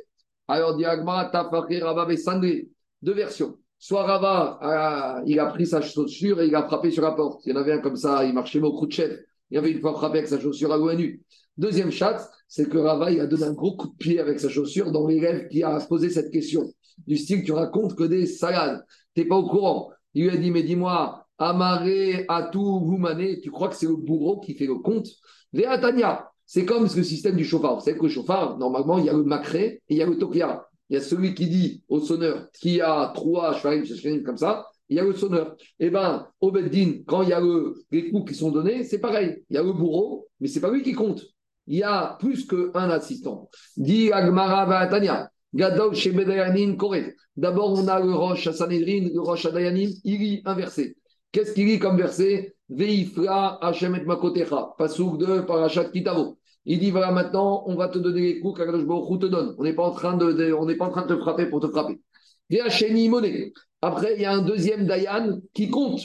Alors, 0.48 0.76
Diagma, 0.76 1.30
Tafakir, 1.32 1.84
Rabba 1.84 2.12
et 2.12 2.16
Sandré, 2.16 2.68
deux 3.00 3.14
versions. 3.14 3.56
Soit 3.78 4.04
Rava, 4.04 4.58
euh, 4.62 5.22
il 5.26 5.40
a 5.40 5.46
pris 5.46 5.66
sa 5.66 5.80
chaussure 5.80 6.40
et 6.40 6.46
il 6.46 6.54
a 6.54 6.62
frappé 6.62 6.90
sur 6.90 7.02
la 7.02 7.12
porte. 7.12 7.44
Il 7.46 7.50
y 7.50 7.52
en 7.52 7.60
avait 7.60 7.72
un 7.72 7.78
comme 7.78 7.96
ça, 7.96 8.24
il 8.24 8.32
marchait 8.32 8.60
au 8.60 8.72
coup 8.78 8.86
de 8.86 8.92
chef. 8.92 9.18
Il 9.50 9.58
avait 9.58 9.72
une 9.72 9.80
fois 9.80 9.92
frappé 9.94 10.18
avec 10.18 10.28
sa 10.28 10.38
chaussure 10.38 10.72
à 10.72 10.76
l'ONU. 10.76 11.20
Deuxième 11.56 11.90
chat, 11.90 12.30
c'est 12.46 12.68
que 12.68 12.78
Rava, 12.78 13.10
il 13.10 13.20
a 13.20 13.26
donné 13.26 13.44
un 13.44 13.52
gros 13.52 13.76
coup 13.76 13.88
de 13.88 13.96
pied 13.96 14.20
avec 14.20 14.38
sa 14.38 14.48
chaussure 14.48 14.92
dans 14.92 15.06
l'élève 15.06 15.48
qui 15.48 15.62
a 15.62 15.78
posé 15.80 16.10
cette 16.10 16.30
question. 16.30 16.72
Du 17.06 17.16
style, 17.16 17.42
tu 17.42 17.52
racontes 17.52 17.96
que 17.96 18.04
des 18.04 18.26
salades. 18.26 18.84
Tu 19.14 19.22
n'es 19.22 19.28
pas 19.28 19.36
au 19.36 19.48
courant. 19.48 19.90
Il 20.14 20.24
lui 20.24 20.30
a 20.30 20.36
dit, 20.36 20.50
mais 20.50 20.62
dis-moi, 20.62 21.26
Amaré, 21.38 22.24
Atou, 22.28 22.84
Voumane, 22.84 23.40
tu 23.42 23.50
crois 23.50 23.68
que 23.68 23.74
c'est 23.74 23.86
le 23.86 23.96
bourreau 23.96 24.40
qui 24.40 24.54
fait 24.54 24.66
le 24.66 24.76
compte? 24.76 25.08
Véatania, 25.52 26.30
c'est 26.52 26.66
comme 26.66 26.86
ce 26.86 27.02
système 27.02 27.34
du 27.34 27.46
chauffard. 27.46 27.76
Vous 27.76 27.80
savez 27.80 27.96
que 27.96 28.02
le 28.02 28.10
chauffard, 28.10 28.58
normalement, 28.58 28.98
il 28.98 29.06
y 29.06 29.08
a 29.08 29.14
le 29.14 29.22
macré 29.22 29.80
et 29.88 29.94
il 29.94 29.96
y 29.96 30.02
a 30.02 30.06
le 30.06 30.18
tokia. 30.18 30.68
Il 30.90 30.94
y 30.94 30.96
a 30.98 31.00
celui 31.00 31.32
qui 31.32 31.46
dit 31.46 31.82
au 31.88 31.98
sonneur 31.98 32.48
qui 32.52 32.82
a 32.82 33.10
trois 33.14 33.54
chevalim, 33.54 34.22
comme 34.22 34.36
ça, 34.36 34.66
il 34.90 34.98
y 34.98 35.00
a 35.00 35.02
le 35.02 35.14
sonneur. 35.14 35.56
Eh 35.80 35.88
bien, 35.88 36.26
au 36.42 36.52
Beddin, 36.52 37.04
quand 37.06 37.22
il 37.22 37.30
y 37.30 37.32
a 37.32 37.40
le- 37.40 37.72
les 37.90 38.10
coups 38.10 38.32
qui 38.32 38.36
sont 38.36 38.50
donnés, 38.50 38.84
c'est 38.84 38.98
pareil. 38.98 39.42
Il 39.48 39.54
y 39.54 39.56
a 39.56 39.62
le 39.62 39.72
bourreau, 39.72 40.28
mais 40.40 40.48
c'est 40.48 40.60
pas 40.60 40.70
lui 40.70 40.82
qui 40.82 40.92
compte. 40.92 41.24
Il 41.68 41.78
y 41.78 41.82
a 41.82 42.18
plus 42.20 42.46
qu'un 42.46 42.90
assistant. 42.90 43.48
Dit 43.78 44.12
Agmara 44.12 44.66
Vatania. 44.66 45.30
D'abord, 45.54 47.72
on 47.72 47.88
a 47.88 47.98
le 47.98 48.12
Roche 48.12 48.46
à 48.46 48.52
Sanhedrin, 48.52 49.08
le 49.10 49.20
Roche 49.22 49.46
à 49.46 49.52
Dayanim, 49.52 49.88
il 50.04 50.18
lit 50.18 50.42
un 50.44 50.54
verset. 50.54 50.96
Qu'est-ce 51.30 51.54
qu'il 51.54 51.64
lit 51.64 51.78
comme 51.78 51.96
verset? 51.96 52.54
Veifra 52.68 53.58
Hashem 53.62 53.94
et 53.94 54.04
Makotecha, 54.04 54.74
Pasouk 54.78 55.18
de 55.18 55.40
Parashat 55.40 55.86
Kitavo. 55.86 56.38
Il 56.64 56.78
dit 56.78 56.90
voilà, 56.90 57.10
maintenant, 57.10 57.64
on 57.66 57.74
va 57.74 57.88
te 57.88 57.98
donner 57.98 58.20
les 58.20 58.40
coups 58.40 58.58
qu'Akadosh 58.58 58.84
Baruch 58.84 59.20
te 59.20 59.26
donne. 59.26 59.54
On 59.58 59.64
n'est 59.64 59.74
pas, 59.74 59.84
en 59.84 59.90
train 59.90 60.16
de, 60.16 60.74
pas 60.74 60.86
en 60.86 60.90
train 60.90 61.06
de 61.06 61.14
te 61.14 61.20
frapper 61.20 61.46
pour 61.46 61.60
te 61.60 61.68
frapper. 61.68 62.00
Véacheni 62.48 63.08
Moné. 63.08 63.52
Après, 63.80 64.14
il 64.14 64.22
y 64.22 64.24
a 64.24 64.32
un 64.32 64.42
deuxième 64.42 64.86
Dayan 64.86 65.40
qui 65.54 65.70
compte. 65.70 66.02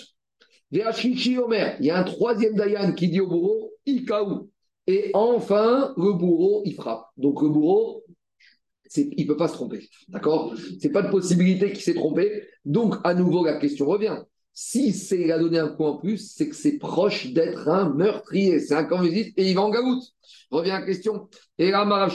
Omer. 0.74 1.78
Il 1.80 1.86
y 1.86 1.92
a 1.92 2.00
un 2.00 2.04
troisième 2.04 2.56
Dayan 2.56 2.94
qui 2.94 3.10
dit 3.10 3.22
au 3.22 3.28
bourreau 3.28 3.72
Ikaou. 3.86 4.50
Et 4.88 5.12
enfin, 5.14 5.94
le 5.98 6.14
bourreau, 6.14 6.62
il 6.66 6.74
frappe. 6.74 7.06
Donc, 7.18 7.42
le 7.42 7.50
bourreau, 7.50 8.04
c'est- 8.86 9.10
il 9.18 9.24
ne 9.24 9.28
peut 9.28 9.38
pas 9.38 9.48
se 9.48 9.54
tromper. 9.54 9.88
D'accord? 10.08 10.56
Ce 10.58 10.88
n'est 10.88 10.94
pas 10.94 11.02
de 11.02 11.10
possibilité 11.10 11.72
qu'il 11.72 11.82
s'est 11.82 11.94
trompé. 11.94 12.44
Donc, 12.66 12.96
à 13.04 13.14
nouveau, 13.14 13.46
la 13.46 13.58
question 13.60 13.86
revient. 13.86 14.18
Si 14.54 14.92
c'est 14.94 15.22
il 15.22 15.32
a 15.32 15.38
donné 15.38 15.60
un 15.60 15.68
coup 15.68 15.84
en 15.84 15.98
plus, 15.98 16.34
c'est 16.34 16.50
que 16.50 16.56
c'est 16.56 16.78
proche 16.80 17.32
d'être 17.32 17.68
un 17.68 17.94
meurtrier. 17.94 18.60
C'est 18.60 18.74
un 18.74 18.86
camésiste 18.86 19.38
et 19.38 19.50
il 19.50 19.56
va 19.56 19.62
en 19.62 19.70
galoute. 19.70 20.04
Revient 20.50 20.70
la 20.70 20.84
question. 20.84 21.28
Et 21.58 21.72
là. 21.72 21.84
Non, 21.86 22.08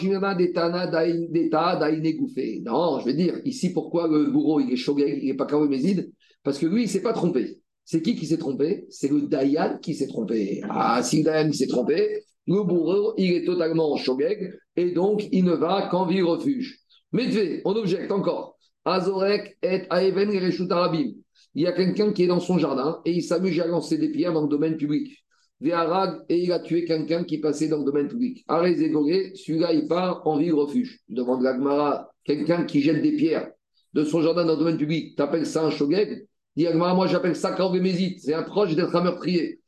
je 3.01 3.05
vais 3.05 3.15
dire, 3.15 3.41
ici, 3.45 3.73
pourquoi 3.73 4.09
le 4.09 4.31
bourreau, 4.31 4.61
il 4.61 4.73
est 4.73 4.77
shogeg, 4.77 5.19
il 5.23 5.29
n'est 5.29 5.37
pas 5.37 5.47
kaoméside 5.47 6.11
Parce 6.43 6.59
que 6.59 6.67
lui, 6.67 6.83
il 6.83 6.87
ne 6.87 6.91
s'est 6.91 7.03
pas 7.03 7.13
trompé. 7.13 7.59
C'est 7.85 8.01
qui 8.01 8.15
qui 8.15 8.27
s'est 8.27 8.39
trompé? 8.39 8.87
C'est 8.91 9.11
le 9.11 9.23
Dayan 9.23 9.79
qui 9.83 9.95
s'est 9.95 10.07
trompé. 10.07 10.63
Ah, 10.69 11.03
si 11.03 11.23
le 11.23 11.53
s'est 11.53 11.67
trompé, 11.67 12.23
le 12.47 12.65
bourreau, 12.65 13.15
il 13.19 13.33
est 13.33 13.45
totalement 13.45 13.97
shogeg 13.97 14.53
et 14.77 14.93
donc 14.93 15.29
il 15.31 15.45
ne 15.45 15.53
va 15.53 15.89
qu'en 15.91 16.07
vie 16.07 16.23
refuge. 16.23 16.79
Medvé, 17.13 17.61
on 17.65 17.75
objecte 17.75 18.11
encore. 18.11 18.57
Azorek 18.85 19.59
et 19.63 19.83
Aeven 19.91 20.31
Arabim. 20.71 21.13
Il 21.55 21.63
y 21.63 21.67
a 21.67 21.73
quelqu'un 21.73 22.13
qui 22.13 22.25
est 22.25 22.29
dans 22.29 22.41
son 22.41 22.59
jardin 22.59 23.01
et 23.05 23.13
il 23.13 23.23
s'amuse 23.23 23.61
à 23.61 23.67
lancer 23.67 23.99
des 23.99 24.11
pierres 24.11 24.33
dans 24.33 24.43
le 24.43 24.49
domaine 24.49 24.77
public. 24.77 25.22
Et 25.65 26.43
il 26.43 26.53
a 26.53 26.59
tué 26.59 26.85
quelqu'un 26.85 27.25
qui 27.25 27.39
passait 27.39 27.69
dans 27.69 27.79
le 27.79 27.85
domaine 27.85 28.09
public. 28.09 28.45
Arez 28.49 28.75
celui-là, 28.75 29.73
il 29.73 29.87
part 29.87 30.27
en 30.27 30.37
vie 30.39 30.51
refuge. 30.51 31.01
Demande 31.09 31.43
l'Agmara, 31.43 32.11
quelqu'un 32.25 32.65
qui 32.65 32.83
jette 32.83 33.01
des 33.01 33.13
pierres 33.13 33.51
de 33.95 34.05
son 34.05 34.23
jardin 34.23 34.45
dans 34.45 34.55
le 34.55 34.59
domaine 34.59 34.79
public, 34.79 35.17
t'appelles 35.17 35.47
ça 35.47 35.65
un 35.65 35.71
shogeg? 35.71 36.27
Agmara, 36.59 36.95
moi 36.95 37.07
j'appelle 37.07 37.37
ça 37.37 37.53
Karovémézite. 37.53 38.21
C'est 38.21 38.35
un 38.35 38.43
proche 38.43 38.75
d'être 38.75 38.95
un 38.97 39.03
meurtrier. 39.03 39.61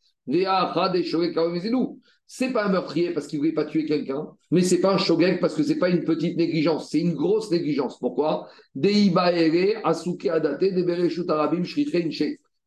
C'est 2.27 2.53
pas 2.53 2.65
un 2.65 2.71
meurtrier 2.71 3.13
parce 3.13 3.27
qu'il 3.27 3.39
voulait 3.39 3.53
pas 3.53 3.67
tuer 3.67 3.85
quelqu'un, 3.85 4.27
mais 4.51 4.63
c'est 4.63 4.81
pas 4.81 4.95
un 4.95 4.99
shogeg 4.99 5.41
parce 5.41 5.55
que 5.55 5.63
c'est 5.63 5.79
pas 5.79 5.91
une 5.91 6.05
petite 6.05 6.39
négligence, 6.39 6.91
c'est 6.91 7.01
une 7.01 7.13
grosse 7.13 7.51
négligence. 7.51 7.99
Pourquoi? 7.99 8.49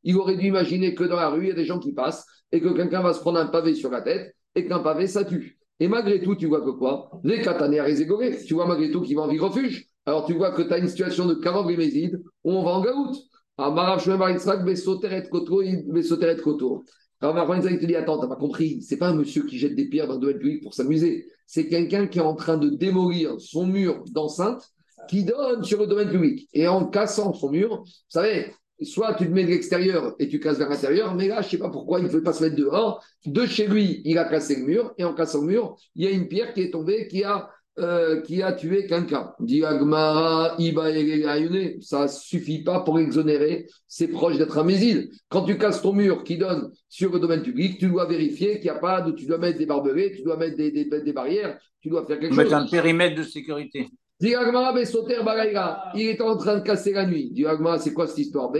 Il 0.04 0.16
aurait 0.16 0.38
dû 0.38 0.46
imaginer 0.46 0.94
que 0.94 1.04
dans 1.04 1.16
la 1.16 1.30
rue, 1.30 1.46
il 1.46 1.48
y 1.48 1.52
a 1.52 1.56
des 1.56 1.66
gens 1.66 1.80
qui 1.80 1.94
passent 1.94 2.26
et 2.52 2.62
que 2.62 2.70
quelqu'un 2.70 3.02
va 3.02 3.14
se 3.14 3.20
prendre 3.20 3.40
un 3.40 3.48
pavé 3.48 3.76
sur 3.76 3.92
la 3.92 4.02
tête 4.02 4.36
et 4.56 4.66
qu'un 4.66 4.80
pavé, 4.80 5.08
ça 5.08 5.24
tue. 5.24 5.58
Et 5.80 5.88
malgré 5.88 6.22
tout, 6.22 6.36
tu 6.36 6.48
vois 6.48 6.62
que 6.62 6.72
quoi? 6.72 7.12
Les 7.24 7.42
kataner 7.42 7.84
et 7.88 8.46
tu 8.46 8.54
vois 8.54 8.66
malgré 8.68 8.90
tout 8.90 9.02
qu'il 9.02 9.16
va 9.16 9.24
en 9.24 9.28
vie 9.28 9.40
refuge. 9.40 9.88
Alors 10.06 10.26
tu 10.26 10.34
vois 10.34 10.52
que 10.52 10.62
tu 10.62 10.74
as 10.74 10.78
une 10.78 10.88
situation 10.88 11.26
de 11.26 11.76
Mézide 11.76 12.22
où 12.44 12.52
on 12.52 12.64
va 12.64 12.72
en 12.72 12.82
gaout. 12.82 13.16
Ah, 13.58 13.72
Marav 13.72 14.02
Yitzhak, 14.32 14.64
Besoteret 14.64 15.30
Koto, 15.30 15.62
Besoteret 15.88 16.38
Koto. 16.38 16.84
Alors 17.20 17.62
Zahid 17.62 17.80
te 17.80 17.86
dit 17.86 17.96
Attends, 17.96 18.20
t'as 18.20 18.28
pas 18.28 18.36
compris, 18.36 18.82
c'est 18.82 18.98
pas 18.98 19.10
un 19.10 19.16
monsieur 19.16 19.44
qui 19.44 19.58
jette 19.58 19.76
des 19.76 19.90
pierres 19.90 20.08
dans 20.08 20.14
le 20.14 20.20
domaine 20.20 20.38
public 20.38 20.64
pour 20.64 20.74
s'amuser. 20.74 21.26
C'est 21.48 21.68
quelqu'un 21.68 22.08
qui 22.08 22.20
est 22.20 22.24
en 22.24 22.36
train 22.36 22.58
de 22.58 22.70
démolir 22.70 23.40
son 23.40 23.66
mur 23.66 24.04
d'enceinte 24.12 24.72
qui 25.10 25.24
donne 25.24 25.64
sur 25.64 25.80
le 25.80 25.88
domaine 25.88 26.10
public. 26.10 26.48
Et 26.54 26.68
en 26.68 26.86
cassant 26.86 27.34
son 27.34 27.50
mur, 27.50 27.82
vous 27.84 27.92
savez, 28.10 28.52
soit 28.82 29.16
tu 29.16 29.26
te 29.26 29.32
mets 29.32 29.44
de 29.44 29.50
l'extérieur 29.50 30.16
et 30.20 30.28
tu 30.28 30.40
casses 30.40 30.58
vers 30.58 30.70
l'intérieur, 30.70 31.16
mais 31.16 31.28
là, 31.28 31.42
je 31.42 31.48
ne 31.48 31.52
sais 31.52 31.58
pas 31.58 31.70
pourquoi 31.70 32.00
il 32.00 32.06
ne 32.06 32.10
peut 32.10 32.24
pas 32.24 32.34
se 32.34 32.44
mettre 32.44 32.56
dehors. 32.56 33.04
De 33.26 33.46
chez 33.46 33.68
lui, 33.68 34.02
il 34.06 34.18
a 34.18 34.26
cassé 34.26 34.56
le 34.58 34.66
mur, 34.66 34.94
et 34.98 35.04
en 35.04 35.14
cassant 35.14 35.42
le 35.42 35.48
mur, 35.48 35.76
il 35.96 36.06
y 36.06 36.08
a 36.08 36.12
une 36.12 36.28
pierre 36.28 36.54
qui 36.54 36.62
est 36.62 36.72
tombée, 36.72 37.08
qui 37.08 37.24
a, 37.24 37.50
euh, 37.80 38.22
qui 38.22 38.42
a 38.42 38.54
tué 38.54 38.88
quelqu'un. 38.88 39.34
Dit 39.40 39.64
Agmara, 39.64 40.56
Iba 40.60 40.92
et 40.92 41.78
ça 41.82 42.08
suffit 42.08 42.64
pas 42.64 42.82
pour 42.82 43.00
exonérer 43.00 43.68
ses 43.88 44.08
proches 44.08 44.38
d'être 44.38 44.58
un 44.58 44.64
méside. 44.64 45.10
Quand 45.30 45.44
tu 45.44 45.58
casses 45.58 45.82
ton 45.82 45.94
mur 45.94 46.24
qui 46.24 46.38
donne 46.38 46.72
sur 46.90 47.12
le 47.12 47.20
domaine 47.20 47.42
public, 47.42 47.78
tu 47.80 47.88
dois 47.88 48.06
vérifier 48.06 48.56
qu'il 48.56 48.72
n'y 48.72 48.78
a 48.78 48.80
pas 48.80 49.02
de. 49.02 49.12
Tu 49.12 49.26
dois 49.26 49.38
mettre 49.38 49.58
des 49.58 49.66
barbelés, 49.66 50.14
tu 50.16 50.24
dois 50.24 50.38
mettre 50.38 50.58
des, 50.58 50.72
des, 50.72 50.86
des 50.86 51.14
barrières, 51.14 51.60
tu 51.82 51.90
dois 51.90 52.06
faire 52.06 52.20
quelque 52.20 52.36
chose. 52.36 52.44
Mettre 52.46 52.56
un 52.56 52.68
périmètre 52.68 53.16
de 53.16 53.24
sécurité. 53.24 53.88
Il 54.20 54.32
est 54.32 56.22
en 56.22 56.38
train 56.38 56.58
de 56.58 56.64
casser 56.64 56.94
la 56.94 57.06
nuit. 57.06 57.30
Dit 57.32 57.46
c'est 57.80 57.94
quoi 57.94 58.08
cette 58.08 58.18
histoire? 58.18 58.52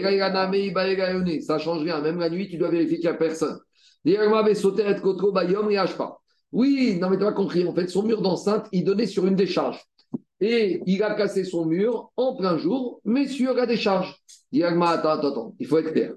Ça 1.42 1.58
change 1.58 1.82
rien. 1.82 2.00
Même 2.02 2.20
la 2.20 2.30
nuit, 2.30 2.48
tu 2.48 2.58
dois 2.58 2.70
vérifier 2.70 2.98
qu'il 2.98 3.10
n'y 3.10 3.16
a 3.16 3.18
personne. 3.18 3.58
Pas. 5.98 6.22
Oui, 6.52 6.98
non, 7.02 7.10
mais 7.10 7.18
tu 7.18 7.24
pas 7.24 7.34
compris. 7.34 7.68
En 7.68 7.74
fait, 7.74 7.88
son 7.88 8.04
mur 8.04 8.22
d'enceinte, 8.22 8.68
il 8.72 8.84
donnait 8.84 9.08
sur 9.08 9.26
une 9.26 9.36
décharge. 9.36 9.84
Et 10.40 10.82
il 10.86 11.02
a 11.02 11.16
cassé 11.16 11.44
son 11.44 11.66
mur 11.66 12.12
en 12.16 12.36
plein 12.36 12.58
jour, 12.60 13.02
mais 13.04 13.28
sur 13.28 13.56
la 13.56 13.66
décharge. 13.66 14.16
Dit 14.52 14.64
attends, 14.64 14.82
attends, 14.84 15.28
attends, 15.32 15.56
il 15.60 15.66
faut 15.66 15.80
être 15.80 15.92
clair. 15.92 16.14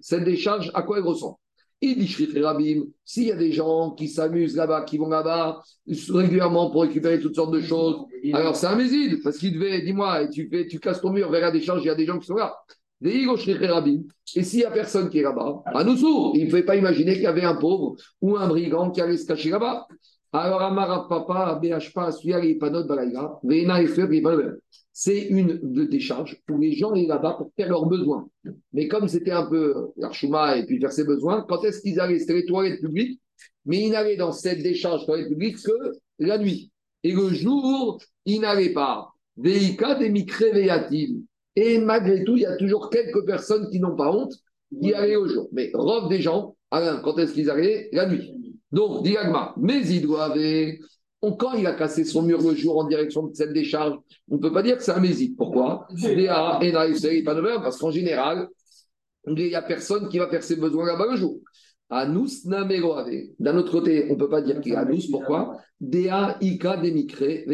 Cette 0.00 0.24
décharge, 0.24 0.70
à 0.74 0.82
quoi 0.82 0.98
elle 0.98 1.04
ressemble? 1.04 1.36
S'il 1.82 3.26
y 3.26 3.32
a 3.32 3.36
des 3.36 3.52
gens 3.52 3.92
qui 3.92 4.08
s'amusent 4.08 4.56
là-bas, 4.56 4.82
qui 4.82 4.98
vont 4.98 5.08
là-bas 5.08 5.62
régulièrement 6.10 6.70
pour 6.70 6.82
récupérer 6.82 7.18
toutes 7.20 7.34
sortes 7.34 7.52
de 7.52 7.60
choses, 7.60 8.04
alors 8.32 8.54
c'est 8.54 8.66
un 8.66 8.76
méside, 8.76 9.22
parce 9.22 9.38
qu'il 9.38 9.54
devait, 9.54 9.80
dis-moi, 9.82 10.28
tu, 10.28 10.50
tu 10.68 10.78
casses 10.78 11.00
ton 11.00 11.10
mur 11.10 11.30
vers 11.30 11.40
la 11.40 11.50
décharge, 11.50 11.82
il 11.82 11.86
y 11.86 11.90
a 11.90 11.94
des 11.94 12.06
gens 12.06 12.18
qui 12.18 12.26
sont 12.26 12.34
là. 12.34 12.54
Et 13.02 14.44
s'il 14.44 14.58
n'y 14.58 14.64
a 14.64 14.70
personne 14.70 15.08
qui 15.08 15.20
est 15.20 15.22
là-bas, 15.22 15.62
à 15.64 15.84
nous 15.84 15.96
il 16.34 16.44
ne 16.44 16.50
pouvait 16.50 16.64
pas 16.64 16.76
imaginer 16.76 17.14
qu'il 17.14 17.22
y 17.22 17.26
avait 17.26 17.44
un 17.44 17.54
pauvre 17.54 17.96
ou 18.20 18.36
un 18.36 18.46
brigand 18.46 18.90
qui 18.90 19.00
allait 19.00 19.16
se 19.16 19.26
cacher 19.26 19.48
là-bas. 19.48 19.86
Alors, 20.32 20.62
Amara 20.62 21.08
Papa, 21.08 21.58
BHPA, 21.60 22.12
Suyari, 22.12 22.54
Panot, 22.54 22.84
Balaïga, 22.84 23.40
Veina, 23.42 23.80
c'est 24.92 25.22
une 25.22 25.58
décharge 25.88 26.36
où 26.48 26.58
les 26.58 26.72
gens 26.72 26.92
allaient 26.92 27.06
là-bas 27.06 27.34
pour 27.38 27.50
faire 27.56 27.68
leurs 27.68 27.86
besoins. 27.86 28.28
Mais 28.72 28.86
comme 28.86 29.08
c'était 29.08 29.30
un 29.30 29.46
peu 29.46 29.88
l'archouma 29.96 30.56
et 30.58 30.66
puis 30.66 30.78
faire 30.78 30.92
ses 30.92 31.04
besoins, 31.04 31.44
quand 31.48 31.64
est-ce 31.64 31.80
qu'ils 31.80 31.98
allaient 31.98 32.18
C'était 32.18 32.34
les 32.34 32.44
toilettes 32.44 32.80
publiques, 32.80 33.20
mais 33.64 33.84
ils 33.84 33.90
n'allaient 33.90 34.16
dans 34.16 34.32
cette 34.32 34.62
décharge 34.62 35.06
toilette 35.06 35.28
publique 35.28 35.56
que 35.62 35.92
la 36.18 36.38
nuit. 36.38 36.70
Et 37.02 37.12
le 37.12 37.28
jour, 37.30 38.00
ils 38.26 38.40
n'allaient 38.40 38.72
pas. 38.72 39.08
Veika 39.36 39.94
des 39.94 40.12
Et 41.56 41.78
malgré 41.78 42.24
tout, 42.24 42.36
il 42.36 42.42
y 42.42 42.46
a 42.46 42.56
toujours 42.56 42.90
quelques 42.90 43.24
personnes 43.24 43.70
qui 43.70 43.80
n'ont 43.80 43.96
pas 43.96 44.12
honte 44.12 44.34
qui 44.82 44.92
allaient 44.92 45.16
au 45.16 45.26
jour. 45.26 45.48
Mais 45.52 45.70
robe 45.72 46.10
des 46.10 46.20
gens, 46.20 46.56
Alain, 46.70 47.00
quand 47.02 47.18
est-ce 47.18 47.32
qu'ils 47.32 47.50
allaient? 47.50 47.88
La 47.92 48.06
nuit. 48.06 48.39
Donc, 48.72 49.02
Diagma, 49.02 49.54
mais 49.56 49.80
ils 49.86 50.02
doivent 50.02 50.38
quand 51.38 51.52
il 51.54 51.66
a 51.66 51.74
cassé 51.74 52.04
son 52.04 52.22
mur 52.22 52.40
le 52.40 52.54
jour 52.54 52.78
en 52.78 52.84
direction 52.84 53.24
de 53.24 53.34
cette 53.34 53.52
décharge, 53.52 53.98
on 54.30 54.36
ne 54.36 54.40
peut 54.40 54.52
pas 54.52 54.62
dire 54.62 54.76
que 54.76 54.82
c'est 54.82 54.92
un 54.92 55.00
mésite. 55.00 55.36
Pourquoi? 55.36 55.86
Parce 57.62 57.78
qu'en 57.78 57.90
général, 57.90 58.48
il 59.26 59.34
n'y 59.34 59.54
a 59.54 59.62
personne 59.62 60.08
qui 60.08 60.18
va 60.18 60.28
faire 60.28 60.42
ses 60.42 60.56
besoins 60.56 60.86
là-bas 60.86 61.08
le 61.10 61.16
jour. 61.16 61.38
Anus 61.90 62.46
D'un 62.46 63.56
autre 63.56 63.72
côté, 63.72 64.06
on 64.08 64.14
ne 64.14 64.18
peut 64.18 64.28
pas 64.28 64.40
dire 64.40 64.60
qu'il 64.60 64.72
est 64.72 64.76
anus. 64.76 65.10
Pourquoi? 65.10 65.58
Dea 65.80 66.36
Ika 66.40 66.76
Demikre 66.76 67.44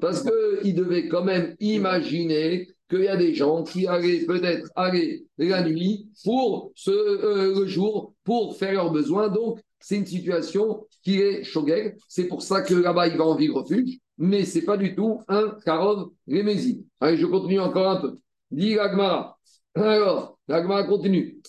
Parce 0.00 0.24
qu'il 0.24 0.74
devait 0.74 1.08
quand 1.08 1.24
même 1.24 1.56
imaginer 1.60 2.68
qu'il 2.88 3.02
y 3.02 3.08
a 3.08 3.16
des 3.16 3.34
gens 3.34 3.64
qui 3.64 3.86
allaient 3.86 4.24
peut-être 4.24 4.70
aller 4.76 5.26
la 5.38 5.68
nuit 5.68 6.08
pour 6.24 6.70
ce, 6.76 6.90
euh, 6.90 7.60
le 7.60 7.66
jour 7.66 8.14
pour 8.22 8.56
faire 8.56 8.74
leurs 8.74 8.92
besoins. 8.92 9.28
Donc, 9.28 9.58
c'est 9.78 9.96
une 9.96 10.06
situation 10.06 10.86
qui 11.02 11.20
est 11.20 11.44
shogeg. 11.44 11.96
C'est 12.08 12.28
pour 12.28 12.42
ça 12.42 12.62
que 12.62 12.74
là-bas, 12.74 13.08
il 13.08 13.16
va 13.16 13.24
en 13.24 13.36
vivre 13.36 13.62
refuge, 13.62 13.98
mais 14.18 14.44
ce 14.44 14.58
n'est 14.58 14.64
pas 14.64 14.76
du 14.76 14.94
tout 14.94 15.20
un 15.28 15.56
karov 15.64 16.10
rémési. 16.28 16.86
Allez, 17.00 17.16
je 17.16 17.26
continue 17.26 17.60
encore 17.60 17.88
un 17.88 18.00
peu. 18.00 18.16
Dit 18.50 18.74
l'agmara. 18.74 19.38
Alors, 19.74 20.38
l'agmara 20.48 20.84
continue. 20.84 21.40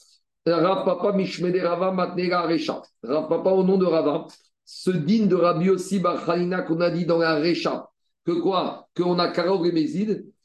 Rav 0.45 0.85
Papa 0.85 1.11
Mishmede 1.13 1.57
Rava 1.57 1.91
Matnega 1.91 2.41
Recha. 2.41 2.81
Rav 3.03 3.27
Papa, 3.27 3.51
au 3.51 3.63
nom 3.63 3.77
de 3.77 3.85
Rava, 3.85 4.27
ce 4.65 4.91
digne 4.91 5.27
de 5.27 5.35
Rabbi 5.35 5.69
aussi 5.69 5.99
Bachalina 5.99 6.61
qu'on 6.61 6.79
a 6.81 6.89
dit 6.89 7.05
dans 7.05 7.17
la 7.17 7.39
Recha. 7.39 7.89
Que 8.25 8.33
quoi? 8.33 8.87
Qu'on 8.95 9.19
a 9.19 9.29
Karov 9.29 9.65
et 9.65 9.71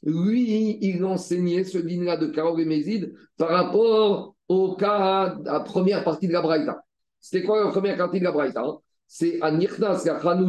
Lui, 0.03 0.77
il 0.81 1.03
enseignait 1.03 1.65
ce 1.65 1.77
digne-là 1.77 2.15
de 2.15 2.27
Karov 2.27 2.59
et 2.59 3.13
par 3.37 3.49
rapport 3.49 4.35
au 4.47 4.75
cas, 4.75 5.35
à 5.35 5.35
la 5.43 5.59
première 5.59 6.03
partie 6.03 6.27
de 6.27 6.33
la 6.33 6.41
Braïta. 6.41 6.81
C'était 7.23 7.45
quoi 7.45 7.63
la 7.63 7.71
première 7.71 7.95
partie 7.95 8.19
de 8.19 8.25
la 8.25 8.33
Braïta 8.33 8.59
hein? 8.59 8.79
C'est 9.07 9.41
à 9.41 9.49
Nirnas 9.49 10.03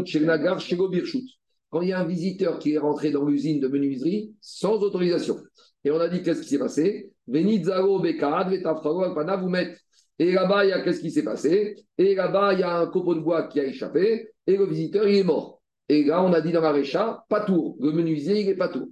Shegnagar 0.07 0.59
Shego 0.59 0.89
Birshut. 0.89 1.25
Quand 1.71 1.83
il 1.83 1.91
y 1.91 1.93
a 1.93 2.01
un 2.01 2.05
visiteur 2.05 2.59
qui 2.59 2.73
est 2.73 2.79
rentré 2.79 3.13
dans 3.13 3.25
l'usine 3.25 3.61
de 3.61 3.69
menuiserie 3.69 4.35
sans 4.41 4.73
autorisation. 4.83 5.37
Et 5.85 5.93
on 5.93 6.01
a 6.01 6.09
dit 6.09 6.25
qu'est-ce 6.25 6.43
qui 6.43 6.49
s'est 6.49 6.59
passé? 6.59 7.13
Venizaro 7.29 8.01
Bekad, 8.01 8.51
Vetafrago 8.51 9.05
vous 9.41 9.49
mettez. 9.49 9.77
Et 10.19 10.33
là-bas, 10.33 10.65
il 10.65 10.71
y 10.71 10.73
a 10.73 10.81
qu'est-ce 10.81 11.01
qui 11.01 11.13
s'est 11.13 11.23
passé? 11.23 11.77
Et 11.97 12.17
là-bas, 12.17 12.55
il 12.55 12.61
y 12.61 12.63
a 12.65 12.81
un 12.81 12.87
copeau 12.89 13.15
de 13.15 13.21
bois 13.21 13.45
qui 13.45 13.61
a 13.61 13.65
échappé 13.65 14.31
et 14.45 14.57
le 14.57 14.67
visiteur, 14.67 15.07
il 15.07 15.19
est 15.19 15.25
mort. 15.25 15.63
Et 15.89 16.03
là, 16.03 16.25
on 16.25 16.33
a 16.33 16.41
dit 16.41 16.51
dans 16.51 16.61
la 16.61 16.73
Récha, 16.73 17.25
pas 17.29 17.45
tour. 17.45 17.77
Le 17.79 17.93
menuisier, 17.93 18.41
il 18.41 18.49
est 18.49 18.57
pas 18.57 18.69
tour. 18.69 18.89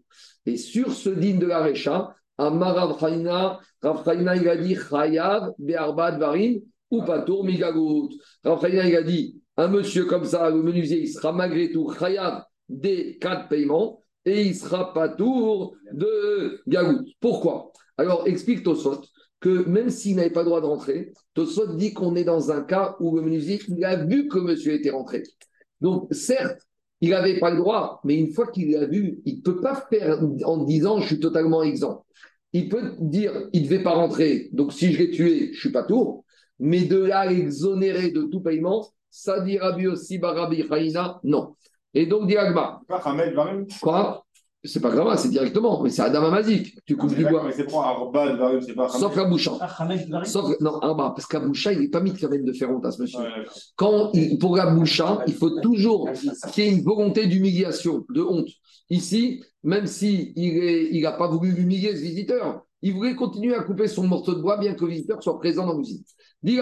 Et 0.46 0.56
sur 0.56 0.92
ce 0.92 1.08
digne 1.10 1.40
de 1.40 1.46
la 1.46 1.64
Récha, 1.64 2.14
Amar 2.38 2.76
Rav 2.76 2.96
il 3.10 4.48
a 4.48 4.56
dit 4.56 4.76
Chayav 4.76 5.50
Be'arbad 5.58 6.20
Varim 6.20 6.60
ou 6.92 7.02
Patour 7.02 7.44
Migagout. 7.44 8.10
Raphaël, 8.44 8.86
il 8.86 8.96
a 8.96 9.02
dit 9.02 9.42
un 9.56 9.68
monsieur 9.68 10.04
comme 10.04 10.24
ça, 10.24 10.50
le 10.50 10.62
menuisier, 10.62 11.00
il 11.00 11.08
sera 11.08 11.32
malgré 11.32 11.72
tout 11.72 11.86
Khayab 11.86 12.44
des 12.68 13.18
quatre 13.18 13.48
paiements 13.48 14.04
et 14.24 14.42
il 14.42 14.54
sera 14.54 14.92
pas 14.92 15.08
tour 15.08 15.74
de 15.92 16.60
Gagout. 16.68 17.04
Pourquoi? 17.18 17.72
Alors, 17.96 18.28
explique 18.28 18.62
Tosot 18.62 19.02
que 19.40 19.64
même 19.66 19.90
s'il 19.90 20.16
n'avait 20.16 20.30
pas 20.30 20.42
le 20.42 20.46
droit 20.46 20.60
de 20.60 20.66
rentrer, 20.66 21.12
Tosot 21.34 21.74
dit 21.74 21.92
qu'on 21.94 22.14
est 22.14 22.24
dans 22.24 22.52
un 22.52 22.62
cas 22.62 22.94
où 23.00 23.16
le 23.16 23.22
menuisier, 23.22 23.58
il 23.68 23.84
a 23.84 24.04
vu 24.04 24.28
que 24.28 24.38
monsieur 24.38 24.74
était 24.74 24.90
rentré. 24.90 25.22
Donc, 25.80 26.06
certes, 26.12 26.60
il 27.00 27.10
n'avait 27.10 27.40
pas 27.40 27.50
le 27.50 27.56
droit, 27.56 28.00
mais 28.04 28.14
une 28.14 28.32
fois 28.32 28.46
qu'il 28.46 28.70
l'a 28.70 28.86
vu, 28.86 29.20
il 29.24 29.38
ne 29.38 29.42
peut 29.42 29.60
pas 29.60 29.86
faire 29.90 30.20
en 30.44 30.64
disant 30.64 31.00
je 31.00 31.06
suis 31.06 31.20
totalement 31.20 31.62
exempt. 31.62 32.06
Il 32.52 32.68
peut 32.68 32.92
dire 33.00 33.48
il 33.52 33.62
ne 33.62 33.68
devait 33.68 33.82
pas 33.82 33.94
rentrer, 33.94 34.50
donc 34.52 34.72
si 34.72 34.92
je 34.92 34.98
l'ai 34.98 35.10
tué, 35.10 35.46
je 35.46 35.50
ne 35.50 35.56
suis 35.56 35.72
pas 35.72 35.82
tour 35.82 36.21
mais 36.58 36.82
de 36.82 36.98
là 37.04 37.30
exonérer 37.30 38.10
de 38.10 38.22
tout 38.22 38.40
paiement, 38.40 38.88
ça 39.10 39.40
dit 39.40 39.58
Rabbi 39.58 39.86
aussi 39.86 40.18
Barabi 40.18 40.66
Chaïna, 40.66 41.20
non. 41.24 41.54
Et 41.94 42.06
donc, 42.06 42.26
dit 42.26 42.36
Agma. 42.36 42.80
Quoi? 43.80 44.24
C'est 44.64 44.80
pas 44.80 44.90
grave, 44.90 45.18
c'est 45.18 45.28
directement, 45.28 45.82
mais 45.82 45.90
c'est 45.90 46.02
Adam 46.02 46.22
Amazik. 46.26 46.78
Tu 46.86 46.96
coupes 46.96 47.14
du 47.14 47.24
bois. 47.24 47.50
c'est 47.50 47.68
pas 47.68 47.84
Arbad, 47.84 48.38
c'est 48.64 48.74
pas 48.74 48.88
Sauf 48.88 49.16
la 49.16 49.24
boucha. 49.24 49.52
Sauf, 50.24 50.54
non, 50.60 50.78
Arba, 50.78 51.12
parce 51.16 51.26
qu'à 51.26 51.40
boucha, 51.40 51.72
il 51.72 51.80
n'est 51.80 51.88
pas 51.88 52.00
mis 52.00 52.12
de 52.12 52.28
même 52.28 52.44
de 52.44 52.52
faire 52.52 52.70
honte 52.70 52.86
à 52.86 52.92
ce 52.92 53.02
monsieur. 53.02 53.18
Quand 53.74 54.12
pour 54.38 54.56
la 54.56 54.66
boucha, 54.66 55.24
il 55.26 55.34
faut 55.34 55.58
toujours 55.60 56.08
qu'il 56.52 56.64
y 56.64 56.68
ait 56.68 56.72
une 56.72 56.84
volonté 56.84 57.26
d'humiliation, 57.26 58.04
de 58.08 58.22
honte. 58.22 58.48
Ici, 58.88 59.42
même 59.64 59.86
s'il 59.86 60.32
si 60.36 61.00
n'a 61.02 61.12
pas 61.12 61.26
voulu 61.26 61.50
humilier 61.60 61.96
ce 61.96 62.02
visiteur, 62.02 62.62
il 62.82 62.94
voulait 62.94 63.16
continuer 63.16 63.54
à 63.54 63.62
couper 63.62 63.88
son 63.88 64.06
morceau 64.06 64.34
de 64.34 64.42
bois, 64.42 64.58
bien 64.58 64.74
que 64.74 64.84
le 64.84 64.92
visiteur 64.92 65.20
soit 65.22 65.38
présent 65.40 65.66
dans 65.66 65.76
l'usine. 65.76 66.04
C'est 66.44 66.56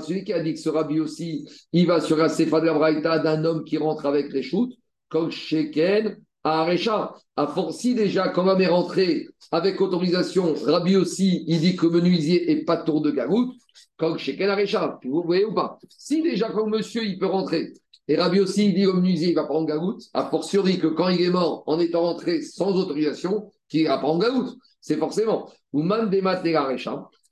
celui 0.00 0.24
qui 0.24 0.32
a 0.32 0.42
dit 0.42 0.54
que 0.54 0.60
ce 0.60 0.68
rabbi 0.68 1.00
aussi, 1.00 1.48
il 1.72 1.86
va 1.86 2.00
sur 2.00 2.16
la 2.16 2.28
sefa 2.28 2.60
de 2.60 2.66
la 2.66 2.74
braïta 2.74 3.18
d'un 3.18 3.44
homme 3.44 3.64
qui 3.64 3.78
rentre 3.78 4.04
avec 4.06 4.32
les 4.32 4.42
shoots, 4.42 4.72
comme 5.08 5.30
Sheken 5.30 6.18
à 6.44 6.62
Arecha. 6.62 7.14
À 7.36 7.46
force, 7.46 7.78
si 7.78 7.94
déjà, 7.94 8.28
quand 8.28 8.44
l'homme 8.44 8.60
est 8.60 8.66
rentré 8.66 9.28
avec 9.50 9.80
autorisation, 9.80 10.54
rabbi 10.66 10.96
aussi, 10.96 11.44
il 11.46 11.60
dit 11.60 11.76
que 11.76 11.86
menuisier 11.86 12.50
est 12.50 12.64
pas 12.64 12.76
tour 12.76 13.00
de 13.00 13.10
garoute, 13.10 13.54
comme 13.96 14.18
Sheken 14.18 14.50
Arecha. 14.50 14.98
Vous 15.04 15.22
voyez 15.22 15.46
ou 15.46 15.54
pas? 15.54 15.78
Si 15.88 16.22
déjà, 16.22 16.50
quand 16.50 16.66
monsieur, 16.66 17.04
il 17.04 17.18
peut 17.18 17.26
rentrer, 17.26 17.72
et 18.08 18.16
Rabbi 18.16 18.40
aussi, 18.40 18.66
il 18.66 18.74
dit 18.74 18.86
au 18.86 18.94
menuisier, 18.94 19.28
il 19.28 19.34
va 19.34 19.44
prendre 19.44 19.66
garoute, 19.66 20.02
a 20.12 20.28
fortiori 20.28 20.78
que 20.78 20.88
quand 20.88 21.08
il 21.08 21.22
est 21.22 21.30
mort 21.30 21.62
en 21.66 21.78
étant 21.78 22.02
rentré 22.02 22.42
sans 22.42 22.74
autorisation, 22.74 23.50
qu'il 23.68 23.86
va 23.86 23.96
prendre 23.98 24.20
garoute. 24.20 24.58
C'est 24.80 24.96
forcément. 24.96 25.48
Ou 25.72 25.82
man 25.82 26.10
des 26.10 26.20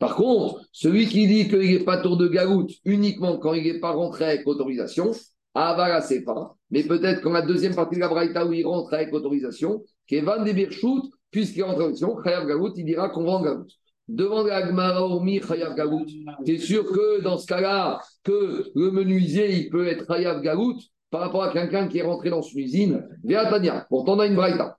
par 0.01 0.17
contre, 0.17 0.63
celui 0.73 1.07
qui 1.07 1.27
dit 1.27 1.47
qu'il 1.47 1.71
n'est 1.71 1.85
pas 1.85 1.99
tour 1.99 2.17
de 2.17 2.27
garoute 2.27 2.71
uniquement 2.87 3.37
quand 3.37 3.53
il 3.53 3.63
n'est 3.63 3.81
pas 3.81 3.93
rentré 3.93 4.25
avec 4.25 4.47
autorisation, 4.47 5.13
Avala, 5.55 6.01
c'est 6.01 6.23
pas. 6.23 6.57
Mais 6.71 6.85
peut-être 6.85 7.21
quand 7.21 7.33
la 7.33 7.43
deuxième 7.43 7.75
partie 7.75 7.97
de 7.97 8.01
la 8.01 8.09
Braïta 8.09 8.47
où 8.47 8.53
il 8.55 8.67
rentre 8.67 8.95
avec 8.95 9.13
autorisation, 9.13 9.85
Kevan 10.07 10.43
des 10.43 10.55
Birchout, 10.55 11.11
puisqu'il 11.31 11.65
rentre 11.65 11.83
avec 11.83 11.93
autorisation, 11.93 12.17
Chayav 12.25 12.47
Gagout, 12.47 12.73
il 12.77 12.85
dira 12.87 13.11
qu'on 13.11 13.25
vend 13.25 13.43
Gagout. 13.43 13.69
Devant 14.09 14.43
la 14.43 14.67
Gemara 14.67 15.05
Ormi, 15.05 15.43
Chayav 15.43 15.77
Gagout, 15.77 16.07
c'est 16.47 16.59
sûr 16.59 16.91
que 16.91 17.21
dans 17.21 17.37
ce 17.37 17.47
cas-là, 17.47 18.01
que 18.25 18.71
le 18.75 18.91
menuisier, 18.91 19.55
il 19.55 19.69
peut 19.69 19.87
être 19.87 20.07
Chayav 20.07 20.41
Gagout, 20.41 20.79
par 21.11 21.21
rapport 21.21 21.43
à 21.43 21.53
quelqu'un 21.53 21.89
qui 21.89 21.99
est 21.99 22.03
rentré 22.03 22.31
dans 22.31 22.41
une 22.41 22.59
usine? 22.59 23.09
Véatania, 23.23 23.87
pourtant 23.91 24.15
on 24.15 24.21
a 24.21 24.27
une 24.27 24.37
braïta. 24.37 24.79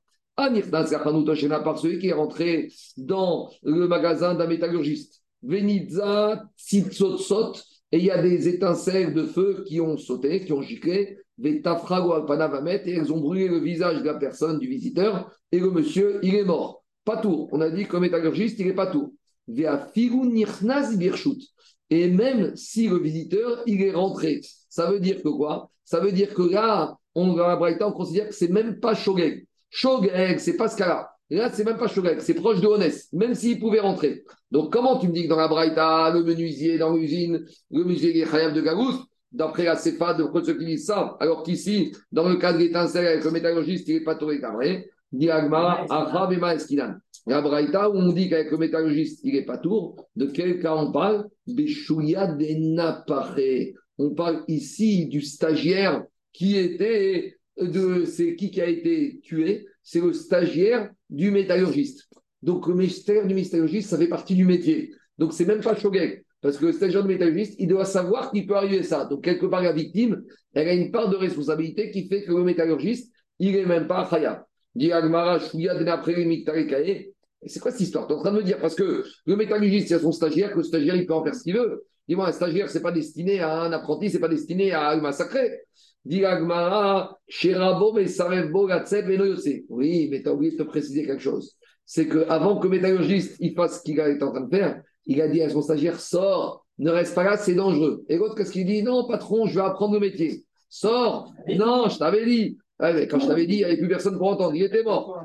Par 1.64 1.78
celui 1.80 2.00
qui 2.00 2.08
est 2.08 2.14
rentré 2.14 2.72
dans 2.98 3.50
le 3.64 3.88
magasin 3.88 4.34
d'un 4.34 4.48
métallurgiste. 4.48 5.22
Venidza 5.44 6.44
Tsitsotsot, 6.58 7.54
et 7.92 7.98
il 7.98 8.06
y 8.06 8.12
a 8.12 8.22
des 8.22 8.48
étincelles 8.48 9.14
de 9.14 9.24
feu 9.26 9.64
qui 9.68 9.82
ont 9.82 9.98
sauté, 9.98 10.46
qui 10.46 10.54
ont 10.54 10.62
giclé, 10.62 11.18
et 11.44 11.62
elles 11.66 13.12
ont 13.12 13.20
brûlé 13.20 13.48
le 13.48 13.60
visage 13.60 14.00
de 14.00 14.06
la 14.06 14.14
personne, 14.16 14.60
du 14.60 14.68
visiteur, 14.68 15.32
et 15.52 15.60
le 15.60 15.72
monsieur, 15.72 16.20
il 16.24 16.36
est 16.36 16.44
mort. 16.44 16.84
Pas 17.04 17.18
tout. 17.18 17.50
On 17.52 17.62
a 17.62 17.70
dit 17.70 17.88
que 17.88 17.98
métallurgiste, 17.98 18.60
il 18.60 18.68
n'est 18.68 18.74
pas 18.74 18.88
tout. 18.88 19.16
Et 21.90 22.08
même 22.10 22.56
si 22.56 22.88
le 22.88 23.00
visiteur, 23.00 23.64
il 23.66 23.82
est 23.82 23.92
rentré, 23.92 24.42
ça 24.70 24.90
veut 24.92 25.00
dire 25.00 25.22
que 25.22 25.30
quoi? 25.30 25.72
Ça 25.84 26.00
veut 26.00 26.12
dire 26.12 26.34
que 26.34 26.44
là, 26.44 26.98
on, 27.16 27.38
on 27.38 27.92
considère 27.92 28.30
que 28.30 28.36
c'est 28.36 28.48
même 28.48 28.80
pas 28.80 28.94
Shogeg. 28.94 29.46
Shogeg, 29.72 30.38
c'est 30.38 30.58
pas 30.58 30.68
ce 30.68 30.78
cas-là. 30.78 31.10
Là, 31.32 31.50
c'est 31.52 31.64
même 31.64 31.78
pas 31.78 31.88
Shogeg, 31.88 32.20
c'est 32.20 32.36
proche 32.36 32.62
de 32.62 32.68
Honest, 32.68 33.12
même 33.14 33.34
s'il 33.34 33.60
pouvait 33.60 33.80
rentrer. 33.80 34.24
Donc, 34.52 34.72
comment 34.72 35.00
tu 35.00 35.08
me 35.08 35.14
dis 35.14 35.24
que 35.24 35.30
dans 35.30 35.38
la 35.38 35.48
Braïta, 35.48 36.12
le 36.14 36.24
menuisier 36.24 36.78
dans 36.78 36.94
l'usine, 36.94 37.46
le 37.72 37.84
musée 37.86 38.20
est 38.20 38.30
Khayab 38.30 38.54
de 38.54 38.62
Gagous, 38.62 39.06
d'après 39.32 39.64
la 39.64 39.78
CEFA, 39.78 40.14
de 40.14 40.28
ceux 40.44 40.58
qui 40.58 40.66
disent 40.66 40.86
ça, 40.86 41.16
alors 41.22 41.44
qu'ici, 41.44 41.96
dans 42.12 42.28
le 42.28 42.36
cas 42.36 42.52
de 42.52 42.58
l'étincelle 42.58 43.08
avec 43.08 43.24
le 43.24 43.32
métallurgiste, 43.32 43.88
il 43.88 43.96
n'est 43.96 44.04
pas 44.04 44.16
touré 44.16 44.42
cabré, 44.42 44.90
Diagma, 45.12 45.86
Achab 45.90 46.34
et 46.34 46.54
Eskinan. 46.54 46.96
La 47.28 47.42
Braïta, 47.42 47.90
où 47.90 47.96
on 47.96 48.12
dit 48.12 48.30
qu'avec 48.30 48.52
le 48.52 48.58
métallurgiste, 48.58 49.22
il 49.24 49.36
n'est 49.36 49.46
pas 49.46 49.58
tour, 49.58 50.08
de 50.16 50.26
quel 50.26 50.60
cas 50.60 50.76
on 50.76 50.92
parle? 50.92 51.30
Béchouya 51.48 52.28
de. 52.28 53.74
On 53.98 54.10
parle 54.16 54.44
ici 54.48 55.06
du 55.06 55.22
stagiaire 55.22 56.04
qui 56.34 56.58
était, 56.58 57.38
de, 57.64 58.06
c'est 58.06 58.36
qui 58.36 58.52
qui 58.52 58.62
a 58.62 58.68
été 58.68 59.20
tué 59.24 59.68
C'est 59.84 60.00
le 60.00 60.14
stagiaire 60.14 60.90
du 61.10 61.32
métallurgiste. 61.32 62.10
Donc 62.42 62.68
le 62.68 62.76
mystère 62.76 63.28
du 63.28 63.36
métallurgiste, 63.36 63.90
ça 63.90 63.98
fait 63.98 64.08
partie 64.08 64.36
du 64.36 64.46
métier. 64.46 64.94
Donc 65.18 65.34
c'est 65.34 65.46
même 65.46 65.62
pas 65.62 65.76
Shogeg. 65.76 66.24
Parce 66.42 66.58
que 66.58 66.66
le 66.68 66.72
stagiaire 66.72 67.04
du 67.04 67.10
métallurgiste, 67.10 67.56
il 67.60 67.68
doit 67.68 67.86
savoir 67.86 68.32
qu'il 68.32 68.48
peut 68.48 68.56
arriver 68.56 68.82
ça. 68.84 69.06
Donc 69.06 69.24
quelque 69.24 69.46
part, 69.46 69.62
la 69.62 69.74
victime, 69.74 70.24
elle 70.54 70.68
a 70.68 70.74
une 70.74 70.92
part 70.92 71.10
de 71.10 71.16
responsabilité 71.16 71.92
qui 71.92 72.08
fait 72.08 72.24
que 72.24 72.32
le 72.32 72.44
métallurgiste, 72.44 73.12
il 73.40 73.54
n'est 73.54 73.66
même 73.66 73.88
pas 73.88 74.10
Agmara, 74.92 75.40
c'est 77.48 77.60
quoi 77.60 77.72
cette 77.72 77.82
histoire? 77.82 78.08
Tu 78.08 78.14
es 78.14 78.16
en 78.16 78.20
train 78.20 78.32
de 78.32 78.38
me 78.38 78.44
dire, 78.44 78.60
parce 78.60 78.76
que 78.76 79.04
le 79.26 79.36
métallurgiste, 79.36 79.90
il 79.90 79.96
a 79.96 80.00
son 80.00 80.12
stagiaire, 80.12 80.52
que 80.52 80.58
le 80.58 80.64
stagiaire, 80.64 80.96
il 80.96 81.06
peut 81.06 81.14
en 81.14 81.24
faire 81.24 81.36
ce 81.36 81.44
qu'il 81.44 81.56
veut. 81.56 81.86
Dis-moi, 82.08 82.28
un 82.28 82.32
stagiaire, 82.32 82.70
c'est 82.70 82.82
pas 82.82 82.92
destiné 82.92 83.40
à 83.40 83.62
un 83.62 83.72
apprenti, 83.72 84.10
c'est 84.10 84.20
pas 84.20 84.28
destiné 84.28 84.72
à 84.72 84.96
le 84.96 85.02
massacrer. 85.02 85.62
Oui, 89.70 90.08
mais 90.10 90.24
tu 90.24 90.30
as 90.30 90.34
oublié 90.34 90.52
de 90.54 90.58
te 90.58 90.64
préciser 90.64 91.06
quelque 91.06 91.22
chose. 91.22 91.56
C'est 91.86 92.08
qu'avant 92.08 92.58
que 92.58 92.64
le 92.64 92.72
métallurgiste 92.72 93.36
il 93.40 93.54
fasse 93.54 93.80
ce 93.80 93.84
qu'il 93.84 94.00
est 94.00 94.24
en 94.24 94.32
train 94.32 94.42
de 94.42 94.56
faire, 94.56 94.82
il 95.06 95.22
a 95.22 95.28
dit 95.28 95.42
à 95.42 95.50
son 95.50 95.62
stagiaire 95.62 96.00
sors, 96.00 96.66
ne 96.80 96.90
reste 96.90 97.14
pas 97.14 97.24
là, 97.24 97.38
c'est 97.38 97.54
dangereux. 97.54 98.04
Et 98.10 98.18
l'autre, 98.18 98.36
qu'est-ce 98.36 98.52
qu'il 98.52 98.66
dit? 98.66 98.82
Non, 98.82 99.08
patron, 99.08 99.46
je 99.46 99.56
vais 99.56 99.66
apprendre 99.66 99.94
le 99.94 100.00
métier. 100.00 100.44
Sors 100.70 101.32
Non, 101.48 101.90
je 101.90 102.00
t'avais 102.00 102.26
dit. 102.26 102.58
quand 102.80 103.20
je 103.20 103.28
t'avais 103.28 103.46
dit, 103.46 103.56
il 103.56 103.60
n'y 103.60 103.66
avait 103.66 103.78
plus 103.78 103.88
personne 103.88 104.18
pour 104.18 104.28
entendre, 104.30 104.56
il 104.56 104.64
était 104.64 104.84
mort. 104.84 105.22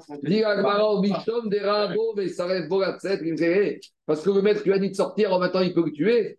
Parce 4.05 4.23
que 4.23 4.31
le 4.31 4.43
maître 4.43 4.63
lui 4.65 4.73
a 4.75 4.79
dit 4.79 4.91
de 4.91 4.95
sortir, 4.97 5.33
en 5.33 5.39
maintenant 5.39 5.61
il 5.61 5.73
peut 5.73 5.85
le 5.85 5.93
tuer. 5.93 6.39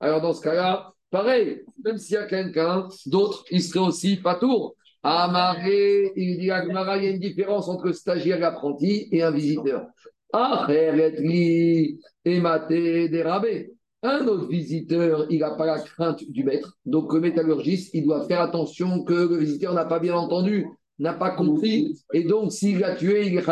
Alors 0.00 0.20
dans 0.20 0.32
ce 0.32 0.40
cas-là, 0.42 0.92
pareil, 1.10 1.62
même 1.84 1.98
s'il 1.98 2.14
y 2.14 2.18
a 2.18 2.26
quelqu'un 2.26 2.88
d'autre, 3.06 3.44
il 3.50 3.62
serait 3.62 3.86
aussi 3.86 4.16
pas 4.16 4.36
tour. 4.36 4.74
Amaré, 5.02 6.12
il 6.16 6.38
dit 6.38 6.44
il 6.44 6.46
y 6.46 6.50
a 6.50 6.96
une 6.96 7.20
différence 7.20 7.68
entre 7.68 7.92
stagiaire 7.92 8.40
et 8.40 8.44
apprenti 8.44 9.08
et 9.12 9.22
un 9.22 9.30
visiteur. 9.30 9.86
Un 14.02 14.26
autre 14.26 14.48
visiteur, 14.48 15.26
il 15.30 15.38
n'a 15.40 15.50
pas 15.52 15.66
la 15.66 15.78
crainte 15.78 16.22
du 16.28 16.44
maître. 16.44 16.76
Donc, 16.84 17.12
le 17.14 17.20
métallurgiste, 17.20 17.94
il 17.94 18.04
doit 18.04 18.26
faire 18.26 18.40
attention 18.40 19.04
que 19.04 19.14
le 19.14 19.36
visiteur 19.36 19.74
n'a 19.74 19.84
pas 19.84 19.98
bien 19.98 20.14
entendu, 20.14 20.66
n'a 20.98 21.14
pas 21.14 21.30
compris. 21.30 21.96
Et 22.12 22.24
donc, 22.24 22.52
s'il 22.52 22.80
l'a 22.80 22.94
tué, 22.96 23.26
il 23.26 23.38
est. 23.38 23.44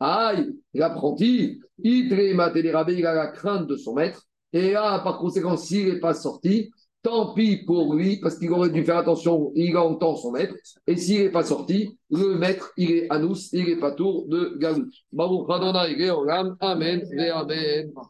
Aïe, 0.00 0.48
l'apprenti, 0.74 1.60
il 1.78 2.12
a 2.12 3.14
la 3.14 3.26
crainte 3.28 3.66
de 3.66 3.76
son 3.76 3.94
maître. 3.94 4.26
Et 4.52 4.72
là, 4.72 4.98
par 5.00 5.18
conséquent, 5.18 5.56
s'il 5.56 5.88
n'est 5.88 6.00
pas 6.00 6.14
sorti, 6.14 6.70
Tant 7.02 7.34
pis 7.34 7.64
pour 7.66 7.94
lui, 7.94 8.20
parce 8.20 8.38
qu'il 8.38 8.52
aurait 8.52 8.70
dû 8.70 8.84
faire 8.84 8.98
attention, 8.98 9.50
il 9.56 9.76
entend 9.76 10.14
son 10.14 10.30
maître. 10.30 10.54
Et 10.86 10.96
s'il 10.96 11.22
n'est 11.22 11.32
pas 11.32 11.42
sorti, 11.42 11.98
le 12.10 12.36
maître, 12.36 12.72
il 12.76 12.92
est 12.92 13.10
Anous, 13.10 13.48
il 13.52 13.66
n'est 13.66 13.80
pas 13.80 13.90
tour 13.90 14.28
de 14.28 14.56
Amen, 16.60 17.02
Amen. 17.32 17.92